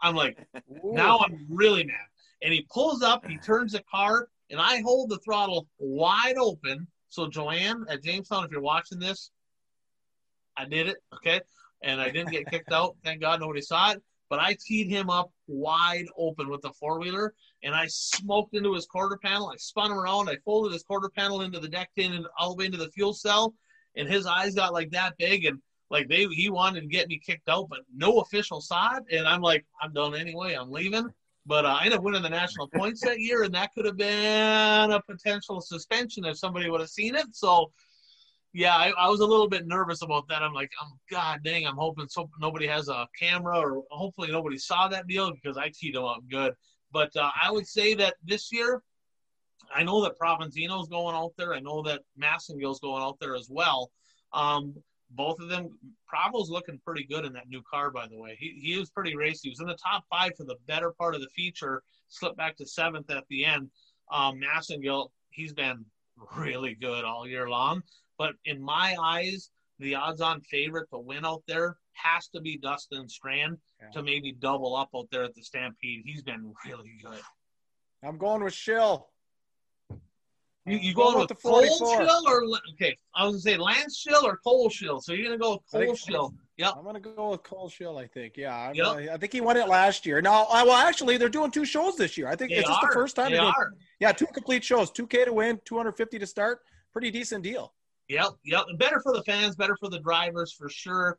I'm 0.00 0.14
like, 0.14 0.38
now 0.82 1.18
I'm 1.18 1.46
really 1.48 1.84
mad. 1.84 1.96
And 2.42 2.52
he 2.52 2.66
pulls 2.72 3.02
up, 3.02 3.26
he 3.26 3.36
turns 3.38 3.72
the 3.72 3.82
car, 3.90 4.28
and 4.50 4.60
I 4.60 4.80
hold 4.80 5.10
the 5.10 5.18
throttle 5.18 5.66
wide 5.78 6.36
open. 6.36 6.86
So 7.08 7.28
Joanne 7.28 7.84
at 7.88 8.02
Jamestown, 8.02 8.44
if 8.44 8.50
you're 8.50 8.60
watching 8.60 8.98
this, 8.98 9.30
I 10.56 10.64
did 10.64 10.88
it, 10.88 10.98
okay? 11.14 11.40
And 11.82 12.00
I 12.00 12.10
didn't 12.10 12.30
get 12.30 12.46
kicked 12.50 12.72
out. 12.72 12.96
Thank 13.04 13.20
God 13.20 13.40
nobody 13.40 13.60
saw 13.60 13.92
it. 13.92 14.02
But 14.30 14.40
I 14.40 14.56
teed 14.60 14.90
him 14.90 15.08
up 15.08 15.32
wide 15.46 16.04
open 16.18 16.50
with 16.50 16.60
the 16.60 16.72
four 16.72 16.98
wheeler, 16.98 17.34
and 17.62 17.74
I 17.74 17.86
smoked 17.86 18.54
into 18.54 18.74
his 18.74 18.84
quarter 18.84 19.16
panel. 19.16 19.48
I 19.48 19.56
spun 19.56 19.90
him 19.90 19.98
around. 19.98 20.28
I 20.28 20.36
folded 20.44 20.72
his 20.72 20.82
quarter 20.82 21.08
panel 21.08 21.40
into 21.40 21.58
the 21.58 21.68
deck 21.68 21.90
tin 21.96 22.12
and 22.12 22.26
all 22.38 22.50
the 22.50 22.56
way 22.56 22.66
into 22.66 22.76
the 22.76 22.90
fuel 22.90 23.14
cell, 23.14 23.54
and 23.96 24.06
his 24.06 24.26
eyes 24.26 24.54
got 24.54 24.74
like 24.74 24.90
that 24.90 25.16
big. 25.16 25.46
And 25.46 25.60
like 25.90 26.08
they 26.08 26.26
he 26.26 26.50
wanted 26.50 26.82
to 26.82 26.86
get 26.86 27.08
me 27.08 27.20
kicked 27.24 27.48
out, 27.48 27.68
but 27.68 27.80
no 27.94 28.20
official 28.20 28.60
side. 28.60 29.02
And 29.10 29.26
I'm 29.26 29.40
like, 29.40 29.64
I'm 29.82 29.92
done 29.92 30.14
anyway. 30.14 30.54
I'm 30.54 30.70
leaving. 30.70 31.08
But 31.46 31.64
uh, 31.64 31.78
I 31.80 31.84
ended 31.84 31.98
up 31.98 32.04
winning 32.04 32.22
the 32.22 32.28
national 32.28 32.68
points 32.74 33.00
that 33.00 33.20
year, 33.20 33.42
and 33.42 33.54
that 33.54 33.72
could 33.74 33.86
have 33.86 33.96
been 33.96 34.90
a 34.90 35.00
potential 35.08 35.60
suspension 35.60 36.26
if 36.26 36.38
somebody 36.38 36.68
would 36.68 36.80
have 36.80 36.90
seen 36.90 37.14
it. 37.14 37.26
So, 37.32 37.72
yeah, 38.52 38.76
I, 38.76 38.92
I 38.98 39.08
was 39.08 39.20
a 39.20 39.26
little 39.26 39.48
bit 39.48 39.66
nervous 39.66 40.02
about 40.02 40.28
that. 40.28 40.42
I'm 40.42 40.52
like, 40.52 40.70
I'm 40.80 40.88
oh, 40.92 40.98
God 41.10 41.40
dang, 41.42 41.66
I'm 41.66 41.76
hoping 41.76 42.06
so 42.08 42.28
nobody 42.38 42.66
has 42.66 42.88
a 42.88 43.08
camera, 43.18 43.58
or 43.58 43.82
hopefully 43.90 44.30
nobody 44.30 44.58
saw 44.58 44.88
that 44.88 45.06
deal 45.06 45.32
because 45.32 45.56
I 45.56 45.70
teed 45.74 45.94
them 45.94 46.04
up 46.04 46.20
good. 46.30 46.52
But 46.92 47.16
uh, 47.16 47.30
I 47.42 47.50
would 47.50 47.66
say 47.66 47.94
that 47.94 48.16
this 48.22 48.52
year, 48.52 48.82
I 49.74 49.84
know 49.84 50.02
that 50.02 50.18
Provenzino's 50.18 50.88
going 50.88 51.14
out 51.14 51.32
there. 51.38 51.54
I 51.54 51.60
know 51.60 51.82
that 51.82 52.02
Massengill's 52.20 52.80
going 52.80 53.02
out 53.02 53.18
there 53.20 53.34
as 53.34 53.48
well. 53.50 53.90
Um, 54.34 54.74
both 55.10 55.40
of 55.40 55.48
them. 55.48 55.70
Bravo's 56.08 56.50
looking 56.50 56.80
pretty 56.84 57.04
good 57.04 57.24
in 57.24 57.32
that 57.34 57.48
new 57.48 57.62
car, 57.70 57.90
by 57.90 58.06
the 58.06 58.18
way. 58.18 58.36
He, 58.38 58.60
he 58.62 58.78
was 58.78 58.90
pretty 58.90 59.16
racy. 59.16 59.40
He 59.44 59.50
was 59.50 59.60
in 59.60 59.66
the 59.66 59.76
top 59.76 60.04
five 60.10 60.32
for 60.36 60.44
the 60.44 60.56
better 60.66 60.92
part 60.92 61.14
of 61.14 61.20
the 61.20 61.28
feature, 61.28 61.82
slipped 62.08 62.36
back 62.36 62.56
to 62.56 62.66
seventh 62.66 63.10
at 63.10 63.24
the 63.28 63.44
end. 63.44 63.70
Um, 64.10 64.40
Massengill, 64.40 65.08
he's 65.30 65.52
been 65.52 65.84
really 66.36 66.74
good 66.74 67.04
all 67.04 67.26
year 67.26 67.48
long. 67.48 67.82
But 68.18 68.34
in 68.44 68.60
my 68.60 68.96
eyes, 69.00 69.50
the 69.78 69.94
odds 69.94 70.20
on 70.20 70.40
favorite 70.42 70.88
to 70.92 70.98
win 70.98 71.24
out 71.24 71.42
there 71.46 71.76
has 71.92 72.28
to 72.28 72.40
be 72.40 72.58
Dustin 72.58 73.08
Strand 73.08 73.58
yeah. 73.80 73.90
to 73.90 74.02
maybe 74.02 74.32
double 74.32 74.76
up 74.76 74.90
out 74.94 75.08
there 75.10 75.24
at 75.24 75.34
the 75.34 75.42
Stampede. 75.42 76.02
He's 76.04 76.22
been 76.22 76.52
really 76.66 76.98
good. 77.02 77.20
I'm 78.02 78.18
going 78.18 78.42
with 78.42 78.54
Schill. 78.54 79.08
You, 80.70 80.78
you 80.78 80.94
going 80.94 81.18
with, 81.18 81.28
with 81.30 81.40
the 81.40 81.48
Cole 81.48 81.62
Schill 81.62 82.22
or 82.28 82.42
okay? 82.74 82.96
I 83.14 83.24
was 83.24 83.32
gonna 83.32 83.40
say 83.40 83.56
Lance 83.56 83.98
Schill 83.98 84.24
or 84.24 84.36
Cole 84.38 84.70
Schill. 84.70 85.00
So 85.00 85.12
you're 85.12 85.24
gonna 85.24 85.38
go 85.38 85.52
with 85.52 85.86
Cole 85.86 85.94
Schill. 85.96 86.34
Yep. 86.56 86.74
I'm 86.76 86.84
gonna 86.84 87.00
go 87.00 87.30
with 87.30 87.42
Cole 87.42 87.68
Schill. 87.68 87.98
I 87.98 88.06
think. 88.06 88.36
Yeah. 88.36 88.72
Yep. 88.72 89.10
I 89.12 89.16
think 89.16 89.32
he 89.32 89.40
won 89.40 89.56
it 89.56 89.68
last 89.68 90.04
year. 90.06 90.20
Now, 90.20 90.46
well, 90.50 90.72
actually, 90.72 91.16
they're 91.16 91.28
doing 91.28 91.50
two 91.50 91.64
shows 91.64 91.96
this 91.96 92.16
year. 92.16 92.28
I 92.28 92.36
think 92.36 92.50
they 92.50 92.58
it's 92.58 92.68
just 92.68 92.80
the 92.80 92.90
first 92.92 93.16
time. 93.16 93.32
They 93.32 93.38
are. 93.38 93.72
Yeah, 94.00 94.12
two 94.12 94.26
complete 94.26 94.64
shows. 94.64 94.90
2K 94.90 95.26
to 95.26 95.32
win, 95.32 95.60
250 95.64 96.18
to 96.18 96.26
start. 96.26 96.60
Pretty 96.92 97.10
decent 97.10 97.44
deal. 97.44 97.74
Yep. 98.08 98.30
Yep. 98.44 98.64
Better 98.76 99.00
for 99.00 99.12
the 99.12 99.22
fans. 99.22 99.56
Better 99.56 99.76
for 99.78 99.88
the 99.88 100.00
drivers 100.00 100.52
for 100.52 100.68
sure. 100.68 101.18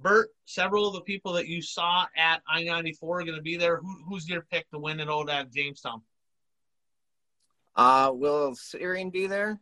Bert, 0.00 0.28
several 0.44 0.86
of 0.86 0.94
the 0.94 1.00
people 1.02 1.32
that 1.32 1.48
you 1.48 1.62
saw 1.62 2.04
at 2.16 2.42
I 2.48 2.62
94 2.64 3.20
are 3.20 3.24
going 3.24 3.36
to 3.36 3.42
be 3.42 3.56
there. 3.56 3.78
Who, 3.78 3.96
who's 4.06 4.28
your 4.28 4.42
pick 4.42 4.68
to 4.70 4.78
win 4.78 5.00
at 5.00 5.52
Jamestown? 5.52 6.02
Uh, 7.76 8.10
will 8.14 8.54
Searing 8.54 9.10
be 9.10 9.26
there? 9.26 9.60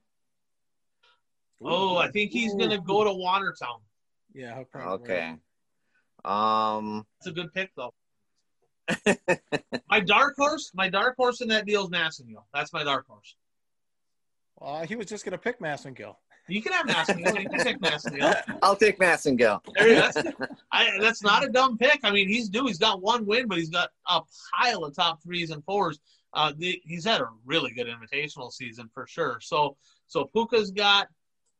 Oh, 1.60 1.96
I 1.96 2.10
think 2.10 2.30
he's 2.30 2.54
gonna 2.54 2.80
go 2.80 3.04
to 3.04 3.12
Watertown. 3.12 3.80
Yeah. 4.34 4.62
Okay. 4.74 5.34
Um, 6.24 7.06
it's 7.18 7.26
a 7.26 7.32
good 7.32 7.52
pick 7.52 7.70
though. 7.76 7.94
my 9.88 10.00
dark 10.00 10.34
horse, 10.36 10.70
my 10.74 10.88
dark 10.88 11.16
horse 11.16 11.40
in 11.40 11.48
that 11.48 11.66
deal 11.66 11.84
is 11.84 11.90
Massengill. 11.90 12.44
That's 12.52 12.72
my 12.72 12.84
dark 12.84 13.06
horse. 13.08 13.34
Well, 14.58 14.84
he 14.84 14.94
was 14.94 15.06
just 15.06 15.24
gonna 15.24 15.38
pick 15.38 15.58
Massengill. 15.60 16.16
You 16.48 16.60
can 16.60 16.72
have 16.72 16.86
Massengill. 16.86 17.42
You 17.42 17.48
can 17.48 17.60
pick 17.60 17.80
Massengill. 17.80 18.58
I'll 18.62 18.76
take 18.76 18.98
Massengill. 18.98 19.60
that's, 19.76 20.18
I, 20.70 20.90
that's 21.00 21.22
not 21.22 21.44
a 21.44 21.48
dumb 21.48 21.78
pick. 21.78 22.00
I 22.04 22.10
mean, 22.10 22.28
he's 22.28 22.50
due. 22.50 22.66
He's 22.66 22.78
got 22.78 23.00
one 23.00 23.24
win, 23.24 23.48
but 23.48 23.56
he's 23.56 23.70
got 23.70 23.90
a 24.08 24.20
pile 24.52 24.84
of 24.84 24.94
top 24.94 25.22
threes 25.22 25.50
and 25.50 25.64
fours. 25.64 25.98
Uh, 26.34 26.52
the, 26.56 26.80
he's 26.84 27.04
had 27.04 27.20
a 27.20 27.28
really 27.44 27.72
good 27.72 27.86
invitational 27.86 28.52
season 28.52 28.90
for 28.92 29.06
sure. 29.06 29.38
So, 29.40 29.76
so 30.06 30.28
Puka's 30.34 30.70
got 30.70 31.08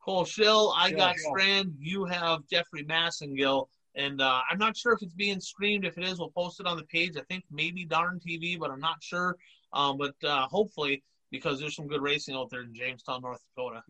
Cole 0.04 0.24
Schill, 0.24 0.74
I 0.76 0.90
got 0.90 1.16
yeah. 1.16 1.30
Strand, 1.30 1.74
you 1.78 2.04
have 2.04 2.40
Jeffrey 2.50 2.84
Massengill, 2.84 3.68
and 3.94 4.20
uh, 4.20 4.40
I'm 4.50 4.58
not 4.58 4.76
sure 4.76 4.92
if 4.92 5.02
it's 5.02 5.14
being 5.14 5.40
streamed. 5.40 5.84
If 5.84 5.96
it 5.96 6.04
is, 6.04 6.18
we'll 6.18 6.30
post 6.30 6.60
it 6.60 6.66
on 6.66 6.76
the 6.76 6.84
page. 6.84 7.16
I 7.16 7.22
think 7.30 7.44
maybe 7.50 7.84
Darn 7.84 8.20
TV, 8.20 8.58
but 8.58 8.70
I'm 8.70 8.80
not 8.80 9.02
sure. 9.02 9.36
Um, 9.72 9.96
but 9.96 10.14
uh, 10.28 10.46
hopefully, 10.46 11.02
because 11.30 11.58
there's 11.58 11.74
some 11.74 11.86
good 11.86 12.02
racing 12.02 12.34
out 12.34 12.50
there 12.50 12.62
in 12.62 12.74
Jamestown, 12.74 13.22
North 13.22 13.40
Dakota. 13.56 13.82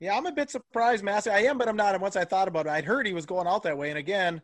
Yeah, 0.00 0.16
I'm 0.16 0.26
a 0.26 0.32
bit 0.32 0.50
surprised, 0.50 1.04
Massey. 1.04 1.30
I 1.30 1.40
am, 1.40 1.56
but 1.56 1.68
I'm 1.68 1.76
not. 1.76 1.94
And 1.94 2.02
once 2.02 2.16
I 2.16 2.24
thought 2.24 2.48
about 2.48 2.66
it, 2.66 2.70
I'd 2.70 2.84
heard 2.84 3.06
he 3.06 3.14
was 3.14 3.24
going 3.24 3.46
out 3.46 3.62
that 3.62 3.78
way. 3.78 3.90
And 3.90 3.98
again, 3.98 4.42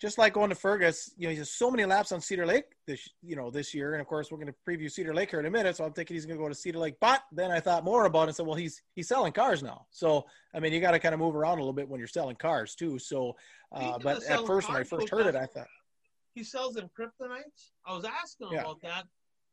just 0.00 0.16
like 0.16 0.32
going 0.32 0.48
to 0.48 0.54
Fergus, 0.54 1.12
you 1.18 1.26
know, 1.26 1.32
he 1.32 1.36
has 1.38 1.50
so 1.50 1.70
many 1.70 1.84
laps 1.84 2.10
on 2.10 2.20
Cedar 2.22 2.46
Lake 2.46 2.64
this, 2.86 3.06
you 3.22 3.36
know, 3.36 3.50
this 3.50 3.74
year. 3.74 3.92
And 3.92 4.00
of 4.00 4.06
course, 4.06 4.30
we're 4.30 4.38
going 4.38 4.52
to 4.52 4.54
preview 4.66 4.90
Cedar 4.90 5.12
Lake 5.12 5.30
here 5.30 5.40
in 5.40 5.46
a 5.46 5.50
minute. 5.50 5.76
So 5.76 5.84
I'm 5.84 5.92
thinking 5.92 6.14
he's 6.14 6.24
going 6.24 6.38
to 6.38 6.42
go 6.42 6.48
to 6.48 6.54
Cedar 6.54 6.78
Lake. 6.78 6.94
But 7.00 7.22
then 7.32 7.50
I 7.50 7.60
thought 7.60 7.84
more 7.84 8.06
about 8.06 8.22
it 8.22 8.28
and 8.28 8.36
said, 8.36 8.46
well, 8.46 8.56
he's 8.56 8.82
he's 8.94 9.08
selling 9.08 9.32
cars 9.32 9.62
now. 9.62 9.86
So 9.90 10.24
I 10.54 10.60
mean, 10.60 10.72
you 10.72 10.80
got 10.80 10.92
to 10.92 10.98
kind 10.98 11.14
of 11.14 11.20
move 11.20 11.36
around 11.36 11.58
a 11.58 11.60
little 11.60 11.74
bit 11.74 11.88
when 11.88 11.98
you're 11.98 12.08
selling 12.08 12.36
cars 12.36 12.74
too. 12.74 12.98
So, 12.98 13.36
uh, 13.72 13.98
but 13.98 14.24
at 14.24 14.46
first, 14.46 14.68
when 14.68 14.78
I 14.78 14.84
first 14.84 15.10
heard 15.10 15.26
it, 15.26 15.36
I 15.36 15.44
thought 15.46 15.68
he 16.34 16.44
sells 16.44 16.76
in 16.76 16.88
kryptonites. 16.88 17.72
I 17.86 17.94
was 17.94 18.04
asking 18.04 18.48
yeah. 18.52 18.62
about 18.62 18.80
that. 18.82 19.04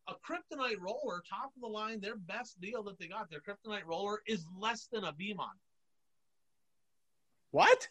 A 0.09 0.13
kryptonite 0.13 0.79
roller, 0.79 1.21
top 1.29 1.51
of 1.53 1.61
the 1.61 1.67
line, 1.67 1.99
their 1.99 2.15
best 2.15 2.61
deal 2.61 2.81
that 2.83 2.97
they 2.97 3.07
got, 3.07 3.29
their 3.29 3.41
kryptonite 3.41 3.85
roller 3.85 4.21
is 4.25 4.45
less 4.57 4.87
than 4.89 5.03
a 5.03 5.11
B-mod. 5.11 5.49
What? 7.51 7.89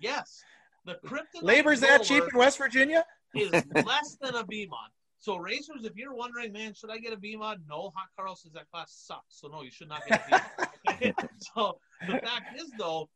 Yes. 0.00 0.44
The 0.86 0.94
kryptonite 1.04 1.42
labor's 1.42 1.80
that 1.80 2.04
cheap 2.04 2.24
in 2.32 2.38
West 2.38 2.58
Virginia? 2.58 3.04
is 3.34 3.50
less 3.84 4.16
than 4.20 4.34
a 4.36 4.44
B-mod. 4.44 4.88
So 5.18 5.36
racers, 5.36 5.84
if 5.84 5.96
you're 5.96 6.14
wondering, 6.14 6.52
man, 6.52 6.72
should 6.74 6.90
I 6.90 6.98
get 6.98 7.12
a 7.12 7.16
B-mod? 7.16 7.62
No, 7.68 7.92
Hot 7.96 8.08
Carl 8.16 8.36
says 8.36 8.52
that 8.52 8.70
class 8.70 8.92
sucks. 8.92 9.40
So 9.40 9.48
no, 9.48 9.62
you 9.62 9.70
should 9.70 9.88
not 9.88 10.06
get 10.06 10.22
a 10.26 10.42
B-mod. 10.86 11.14
so 11.54 11.78
the 12.06 12.18
fact 12.18 12.58
is, 12.58 12.70
though, 12.78 13.08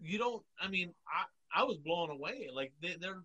you 0.00 0.18
don't. 0.18 0.42
I 0.60 0.68
mean, 0.68 0.94
I 1.08 1.60
I 1.60 1.64
was 1.64 1.78
blown 1.78 2.10
away. 2.10 2.48
Like 2.54 2.72
they, 2.80 2.94
are 3.06 3.24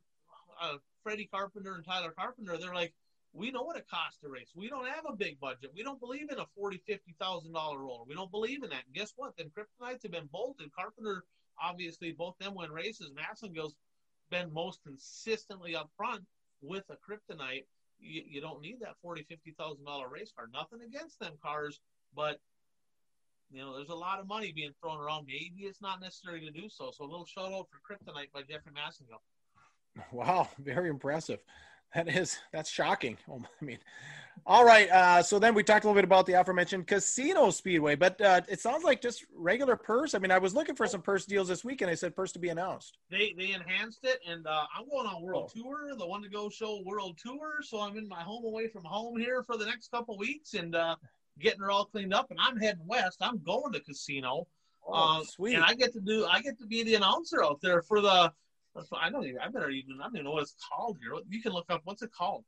uh, 0.61 0.77
Freddie 1.03 1.29
Carpenter 1.31 1.75
and 1.75 1.85
Tyler 1.85 2.13
Carpenter. 2.17 2.57
They're 2.57 2.73
like, 2.73 2.93
we 3.33 3.51
know 3.51 3.61
what 3.61 3.77
it 3.77 3.85
costs 3.89 4.19
to 4.21 4.29
race. 4.29 4.49
We 4.55 4.69
don't 4.69 4.87
have 4.87 5.05
a 5.07 5.15
big 5.15 5.39
budget. 5.39 5.71
We 5.75 5.83
don't 5.83 5.99
believe 5.99 6.31
in 6.31 6.39
a 6.39 6.45
forty, 6.55 6.81
fifty 6.87 7.15
thousand 7.19 7.53
dollar 7.53 7.77
roller. 7.77 8.05
We 8.07 8.15
don't 8.15 8.31
believe 8.31 8.63
in 8.63 8.69
that. 8.69 8.85
And 8.87 8.95
guess 8.95 9.13
what? 9.15 9.33
Then 9.37 9.51
Kryptonites 9.55 10.03
have 10.03 10.11
been 10.11 10.29
bolted. 10.31 10.73
Carpenter, 10.73 11.23
obviously, 11.61 12.11
both 12.11 12.37
them 12.39 12.55
win 12.55 12.71
races. 12.71 13.11
Massengill's 13.11 13.75
been 14.31 14.51
most 14.51 14.79
consistently 14.83 15.75
up 15.75 15.89
front 15.95 16.23
with 16.61 16.83
a 16.89 16.93
Kryptonite. 16.95 17.65
You, 17.99 18.23
you 18.27 18.41
don't 18.41 18.61
need 18.61 18.77
that 18.81 18.95
forty, 19.03 19.23
fifty 19.29 19.53
thousand 19.59 19.85
dollar 19.85 20.09
race 20.09 20.31
car. 20.35 20.47
Nothing 20.51 20.79
against 20.87 21.19
them 21.19 21.33
cars, 21.43 21.79
but 22.15 22.39
you 23.51 23.59
know, 23.61 23.75
there's 23.75 23.89
a 23.89 23.95
lot 23.95 24.19
of 24.19 24.27
money 24.27 24.53
being 24.55 24.71
thrown 24.81 24.99
around. 24.99 25.25
Maybe 25.27 25.67
it's 25.67 25.81
not 25.81 25.99
necessary 26.01 26.39
to 26.41 26.51
do 26.51 26.69
so. 26.69 26.91
So 26.95 27.03
a 27.03 27.05
little 27.05 27.25
shout 27.25 27.51
out 27.51 27.67
for 27.69 27.79
Kryptonite 27.85 28.31
by 28.33 28.41
Jeffrey 28.41 28.71
Massengill. 28.71 29.21
Wow, 30.13 30.47
very 30.57 30.87
impressive. 30.89 31.43
That 31.93 32.07
is 32.07 32.37
that's 32.51 32.69
shocking. 32.69 33.17
Oh, 33.29 33.41
I 33.61 33.65
mean, 33.65 33.79
all 34.45 34.65
right. 34.65 34.89
Uh, 34.89 35.21
so 35.21 35.39
then 35.39 35.53
we 35.53 35.63
talked 35.63 35.83
a 35.83 35.87
little 35.87 35.95
bit 35.95 36.03
about 36.03 36.25
the 36.25 36.33
aforementioned 36.33 36.87
casino 36.87 37.49
speedway, 37.49 37.95
but 37.95 38.19
uh, 38.21 38.41
it 38.49 38.59
sounds 38.59 38.83
like 38.83 39.01
just 39.01 39.25
regular 39.35 39.75
purse. 39.75 40.15
I 40.15 40.19
mean, 40.19 40.31
I 40.31 40.37
was 40.37 40.55
looking 40.55 40.75
for 40.75 40.87
some 40.87 41.01
purse 41.01 41.25
deals 41.25 41.47
this 41.47 41.63
week, 41.63 41.81
and 41.81 41.91
they 41.91 41.95
said 41.95 42.15
purse 42.15 42.31
to 42.33 42.39
be 42.39 42.49
announced. 42.49 42.97
They 43.09 43.33
they 43.37 43.51
enhanced 43.51 44.03
it, 44.03 44.19
and 44.27 44.47
uh, 44.47 44.63
I'm 44.77 44.89
going 44.89 45.05
on 45.05 45.21
World 45.21 45.51
oh. 45.55 45.61
Tour, 45.61 45.95
the 45.97 46.07
one 46.07 46.23
to 46.23 46.29
go 46.29 46.49
show 46.49 46.81
World 46.85 47.17
Tour. 47.23 47.61
So 47.61 47.81
I'm 47.81 47.97
in 47.97 48.07
my 48.07 48.21
home 48.21 48.45
away 48.45 48.67
from 48.67 48.83
home 48.83 49.17
here 49.17 49.43
for 49.43 49.57
the 49.57 49.65
next 49.65 49.91
couple 49.91 50.17
weeks, 50.17 50.53
and 50.53 50.75
uh, 50.75 50.95
getting 51.39 51.59
her 51.59 51.71
all 51.71 51.85
cleaned 51.85 52.13
up, 52.13 52.31
and 52.31 52.39
I'm 52.39 52.57
heading 52.57 52.85
west. 52.87 53.17
I'm 53.21 53.39
going 53.39 53.73
to 53.73 53.79
casino. 53.81 54.47
Oh, 54.87 55.21
uh, 55.21 55.23
sweet. 55.23 55.55
And 55.55 55.63
I 55.63 55.73
get 55.75 55.93
to 55.93 55.99
do. 55.99 56.25
I 56.25 56.41
get 56.41 56.57
to 56.59 56.65
be 56.65 56.83
the 56.83 56.95
announcer 56.95 57.43
out 57.43 57.61
there 57.61 57.81
for 57.81 58.01
the 58.01 58.31
I 58.93 59.09
don't 59.09 59.25
even. 59.25 59.39
I 59.39 59.49
better 59.49 59.69
even. 59.69 59.99
I 59.99 60.05
don't 60.05 60.15
even 60.15 60.25
know 60.25 60.31
what 60.31 60.43
it's 60.43 60.55
called 60.71 60.97
here. 61.01 61.13
You 61.29 61.41
can 61.41 61.51
look 61.51 61.65
up. 61.69 61.81
What's 61.83 62.01
it 62.01 62.11
called? 62.11 62.45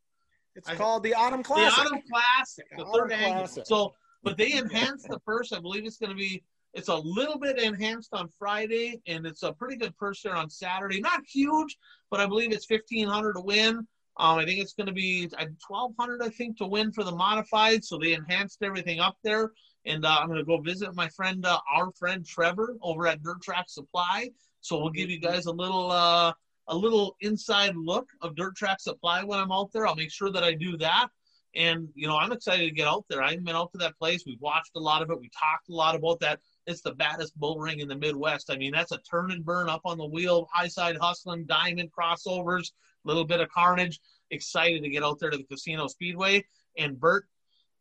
It's 0.56 0.70
I, 0.70 0.76
called 0.76 1.04
the 1.04 1.14
Autumn 1.14 1.44
Classic. 1.44 1.76
The 1.76 1.82
Autumn 1.82 2.02
Classic. 2.12 2.66
The, 2.78 2.84
the 2.84 2.92
third 2.92 3.12
annual. 3.12 3.48
So, 3.48 3.94
but 4.24 4.38
they 4.38 4.54
enhanced 4.54 5.08
the 5.10 5.20
purse. 5.20 5.52
I 5.52 5.60
believe 5.60 5.86
it's 5.86 5.98
going 5.98 6.12
to 6.12 6.16
be. 6.16 6.44
It's 6.74 6.88
a 6.88 6.96
little 6.96 7.38
bit 7.38 7.60
enhanced 7.60 8.14
on 8.14 8.30
Friday, 8.40 9.02
and 9.06 9.28
it's 9.28 9.44
a 9.44 9.54
pretty 9.54 9.76
good 9.76 9.96
purse 9.98 10.22
there 10.24 10.36
on 10.36 10.50
Saturday. 10.50 11.02
Not 11.02 11.22
huge, 11.32 11.78
but 12.10 12.20
I 12.20 12.26
believe 12.26 12.52
it's 12.52 12.66
fifteen 12.66 13.08
hundred 13.08 13.34
to 13.34 13.42
win. 13.42 13.86
Um, 14.18 14.38
I 14.38 14.46
think 14.46 14.60
it's 14.60 14.74
going 14.74 14.88
to 14.88 14.94
be 14.94 15.30
twelve 15.66 15.94
hundred, 16.00 16.22
I 16.22 16.30
think, 16.30 16.58
to 16.60 16.66
win 16.66 16.92
for 16.92 17.04
the 17.04 17.12
modified. 17.12 17.84
So 17.84 17.98
they 17.98 18.14
enhanced 18.14 18.64
everything 18.64 19.00
up 19.00 19.18
there, 19.24 19.52
and 19.86 20.06
uh, 20.06 20.18
I'm 20.20 20.28
going 20.28 20.40
to 20.40 20.46
go 20.46 20.58
visit 20.62 20.96
my 20.96 21.10
friend, 21.10 21.46
uh, 21.46 21.60
our 21.76 21.92
friend 21.92 22.26
Trevor, 22.26 22.76
over 22.82 23.08
at 23.08 23.22
Dirt 23.24 23.42
Track 23.42 23.66
Supply. 23.68 24.30
So 24.64 24.80
we'll 24.80 24.92
give 24.92 25.10
you 25.10 25.20
guys 25.20 25.46
a 25.46 25.52
little 25.52 25.92
uh, 25.92 26.34
a 26.68 26.76
little 26.76 27.18
inside 27.20 27.76
look 27.76 28.08
of 28.22 28.36
Dirt 28.36 28.56
Track 28.56 28.80
Supply 28.80 29.22
when 29.24 29.38
I'm 29.38 29.52
out 29.52 29.72
there. 29.74 29.86
I'll 29.86 29.96
make 29.96 30.12
sure 30.12 30.32
that 30.32 30.44
I 30.44 30.54
do 30.54 30.78
that. 30.78 31.08
And 31.54 31.90
you 31.96 32.08
know, 32.08 32.18
I'm 32.18 32.32
excited 32.32 32.64
to 32.64 32.74
get 32.74 32.88
out 32.88 33.04
there. 33.10 33.22
I 33.22 33.32
haven't 33.32 33.44
been 33.44 33.58
out 33.58 33.74
to 33.74 33.78
that 33.80 34.00
place. 34.00 34.24
We've 34.26 34.40
watched 34.40 34.72
a 34.78 34.80
lot 34.80 35.02
of 35.02 35.12
it. 35.12 35.20
We 35.20 35.30
talked 35.38 35.68
a 35.70 35.74
lot 35.74 35.96
about 35.96 36.22
that. 36.22 36.40
It's 36.66 36.82
the 36.82 36.94
baddest 36.94 37.38
bull 37.38 37.60
ring 37.60 37.82
in 37.82 37.90
the 37.90 37.98
Midwest. 37.98 38.50
I 38.50 38.58
mean, 38.58 38.72
that's 38.72 38.94
a 38.94 39.00
turn 39.00 39.32
and 39.32 39.44
burn 39.44 39.68
up 39.68 39.82
on 39.84 39.98
the 39.98 40.06
wheel, 40.06 40.48
high 40.52 40.70
side 40.70 40.96
hustling, 41.00 41.46
diamond 41.46 41.90
crossovers, 41.92 42.72
a 43.04 43.08
little 43.08 43.26
bit 43.26 43.42
of 43.42 43.50
carnage. 43.50 44.00
Excited 44.32 44.82
to 44.82 44.90
get 44.90 45.04
out 45.04 45.20
there 45.20 45.30
to 45.30 45.38
the 45.38 45.44
Casino 45.44 45.88
Speedway. 45.88 46.46
And 46.78 46.98
Bert, 46.98 47.28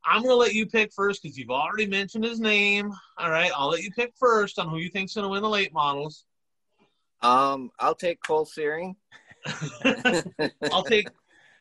I'm 0.05 0.23
going 0.23 0.33
to 0.33 0.37
let 0.37 0.55
you 0.55 0.67
pick 0.67 0.93
first 0.93 1.23
because 1.23 1.39
you've 1.39 1.51
already 1.51 1.87
mentioned 1.87 2.25
his 2.25 2.41
name. 2.41 2.93
All 3.19 3.31
right, 3.31 3.53
I'll 3.55 3.69
let 3.69 3.85
you 3.85 3.93
pick 3.93 4.13
first 4.19 4.59
on 4.59 4.69
who 4.69 4.79
you 4.79 4.91
think's 4.91 5.15
going 5.15 5.23
to 5.23 5.29
win 5.29 5.43
the 5.43 5.49
late 5.49 5.73
models. 5.73 6.25
Um, 7.23 7.71
I'll 7.79 7.95
take 7.95 8.23
Cole 8.23 8.45
Searing. 8.45 8.97
I'll 10.73 10.85
take 10.85 11.09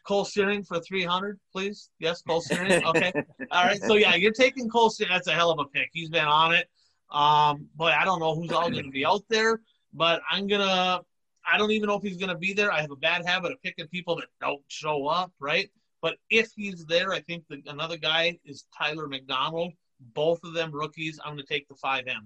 Cole 0.06 0.26
Searing 0.26 0.64
for 0.64 0.80
300, 0.80 1.40
please. 1.52 1.90
Yes, 2.00 2.22
Cole 2.22 2.42
Searing. 2.42 2.84
Okay. 2.86 3.14
All 3.52 3.66
right. 3.66 3.82
So, 3.82 3.96
yeah, 3.96 4.16
you're 4.16 4.32
taking 4.32 4.70
Cole 4.70 4.90
Searing. 4.90 5.14
That's 5.14 5.28
a 5.28 5.34
hell 5.34 5.52
of 5.52 5.60
a 5.60 5.66
pick. 5.66 5.90
He's 5.94 6.10
been 6.10 6.26
on 6.26 6.54
it. 6.54 6.68
Um, 7.12 7.68
but 7.76 7.94
I 7.94 8.06
don't 8.06 8.20
know 8.20 8.36
who's 8.36 8.52
all 8.52 8.70
going 8.70 8.86
to 8.86 8.92
be 8.92 9.06
out 9.06 9.24
there. 9.30 9.62
But 9.94 10.22
I'm 10.30 10.48
going 10.48 10.62
to, 10.62 11.02
I 11.46 11.58
don't 11.58 11.72
even 11.72 11.88
know 11.88 11.96
if 11.96 12.04
he's 12.04 12.18
going 12.18 12.30
to 12.30 12.38
be 12.38 12.54
there. 12.54 12.72
I 12.72 12.82
have 12.82 12.92
a 12.92 12.96
bad 12.96 13.26
habit 13.26 13.52
of 13.52 13.62
picking 13.62 13.88
people 13.88 14.16
that 14.16 14.28
don't 14.40 14.62
show 14.68 15.08
up, 15.08 15.32
right? 15.40 15.70
But 16.02 16.18
if 16.30 16.52
he's 16.56 16.86
there, 16.86 17.12
I 17.12 17.20
think 17.20 17.44
the, 17.50 17.62
another 17.68 17.98
guy 17.98 18.40
is 18.46 18.66
Tyler 18.76 19.08
McDonald. 19.08 19.74
Both 20.00 20.44
of 20.44 20.54
them 20.54 20.72
rookies. 20.72 21.20
I'm 21.24 21.36
going 21.36 21.46
to 21.46 21.54
take 21.54 21.68
the 21.68 21.76
5M. 21.76 22.26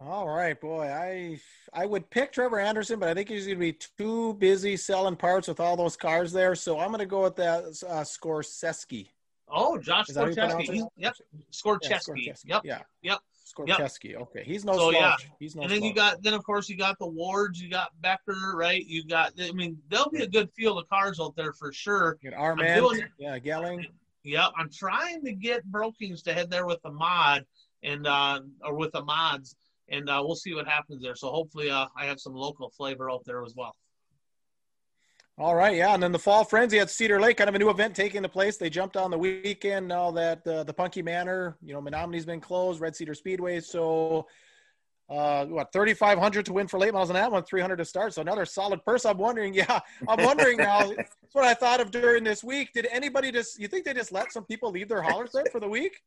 All 0.00 0.28
right, 0.28 0.58
boy. 0.60 0.86
I 0.86 1.40
I 1.72 1.84
would 1.84 2.08
pick 2.10 2.32
Trevor 2.32 2.60
Anderson, 2.60 3.00
but 3.00 3.08
I 3.08 3.14
think 3.14 3.28
he's 3.28 3.46
going 3.46 3.58
to 3.58 3.60
be 3.60 3.76
too 3.98 4.34
busy 4.34 4.76
selling 4.76 5.16
parts 5.16 5.48
with 5.48 5.58
all 5.58 5.76
those 5.76 5.96
cars 5.96 6.32
there. 6.32 6.54
So 6.54 6.78
I'm 6.78 6.88
going 6.88 7.00
to 7.00 7.06
go 7.06 7.22
with 7.22 7.36
that 7.36 7.64
uh, 7.64 8.04
Skorseski. 8.04 9.08
Oh, 9.48 9.76
Josh 9.78 10.06
Skorcheski. 10.08 10.86
Yep. 10.96 11.14
Skorcheski. 11.52 12.26
Yeah, 12.26 12.32
Yep. 12.44 12.62
Yeah. 12.64 12.80
Yep. 13.02 13.18
Skorcheski. 13.44 14.10
Yep. 14.12 14.20
Okay. 14.20 14.44
He's 14.44 14.64
no 14.64 14.74
so, 14.74 14.90
slouch. 14.92 15.24
Yeah. 15.24 15.30
He's 15.40 15.56
no 15.56 15.62
And 15.62 15.70
then 15.70 15.78
slouch. 15.78 15.88
you 15.88 15.94
got 15.94 16.22
then 16.22 16.34
of 16.34 16.44
course 16.44 16.68
you 16.68 16.76
got 16.76 16.96
the 17.00 17.06
Wards, 17.06 17.60
you 17.60 17.68
got 17.68 17.90
Becker, 18.00 18.52
right? 18.54 18.84
You 18.84 19.04
got 19.04 19.32
I 19.40 19.50
mean, 19.50 19.78
there'll 19.90 20.10
be 20.10 20.22
a 20.22 20.28
good 20.28 20.48
field 20.54 20.78
of 20.78 20.88
cars 20.88 21.18
out 21.18 21.34
there 21.34 21.52
for 21.52 21.72
sure. 21.72 22.18
You 22.20 22.30
Armand, 22.36 23.04
yeah, 23.18 23.38
Gelling. 23.38 23.86
Yep. 24.22 24.50
I'm 24.56 24.70
trying 24.70 25.24
to 25.24 25.32
get 25.32 25.64
Brokings 25.64 26.22
to 26.22 26.34
head 26.34 26.50
there 26.50 26.66
with 26.66 26.82
the 26.82 26.92
mod 26.92 27.46
and 27.82 28.06
uh 28.06 28.40
or 28.62 28.74
with 28.74 28.92
the 28.92 29.02
mods 29.02 29.56
and 29.90 30.08
uh, 30.08 30.22
we'll 30.24 30.36
see 30.36 30.54
what 30.54 30.66
happens 30.66 31.02
there. 31.02 31.16
So 31.16 31.30
hopefully, 31.30 31.70
uh, 31.70 31.86
I 31.96 32.06
have 32.06 32.20
some 32.20 32.34
local 32.34 32.70
flavor 32.70 33.10
out 33.10 33.24
there 33.24 33.44
as 33.44 33.54
well. 33.56 33.74
All 35.40 35.54
right, 35.54 35.76
yeah, 35.76 35.94
and 35.94 36.02
then 36.02 36.10
the 36.10 36.18
Fall 36.18 36.42
Frenzy 36.42 36.80
at 36.80 36.90
Cedar 36.90 37.20
Lake, 37.20 37.36
kind 37.36 37.48
of 37.48 37.54
a 37.54 37.60
new 37.60 37.70
event 37.70 37.94
taking 37.94 38.22
the 38.22 38.28
place. 38.28 38.56
They 38.56 38.68
jumped 38.68 38.96
on 38.96 39.12
the 39.12 39.18
weekend 39.18 39.86
now 39.86 40.10
that 40.10 40.44
uh, 40.44 40.64
the 40.64 40.72
Punky 40.72 41.00
Manor, 41.00 41.56
you 41.62 41.72
know, 41.72 41.80
Menomonie's 41.80 42.26
been 42.26 42.40
closed, 42.40 42.80
Red 42.80 42.96
Cedar 42.96 43.14
Speedway. 43.14 43.60
So, 43.60 44.26
uh, 45.08 45.44
what, 45.46 45.72
3,500 45.72 46.44
to 46.46 46.52
win 46.52 46.66
for 46.66 46.80
late 46.80 46.92
miles 46.92 47.08
on 47.08 47.14
that 47.14 47.30
one, 47.30 47.44
300 47.44 47.76
to 47.76 47.84
start. 47.84 48.14
So 48.14 48.20
another 48.20 48.44
solid 48.44 48.84
purse. 48.84 49.06
I'm 49.06 49.16
wondering, 49.16 49.54
yeah, 49.54 49.78
I'm 50.08 50.24
wondering 50.24 50.56
now. 50.56 50.92
that's 50.96 51.14
what 51.32 51.44
I 51.44 51.54
thought 51.54 51.80
of 51.80 51.92
during 51.92 52.24
this 52.24 52.42
week. 52.42 52.70
Did 52.74 52.88
anybody 52.90 53.30
just, 53.30 53.60
you 53.60 53.68
think 53.68 53.84
they 53.84 53.94
just 53.94 54.10
let 54.10 54.32
some 54.32 54.44
people 54.44 54.72
leave 54.72 54.88
their 54.88 55.02
hollers 55.02 55.30
there 55.32 55.46
for 55.52 55.60
the 55.60 55.68
week? 55.68 56.02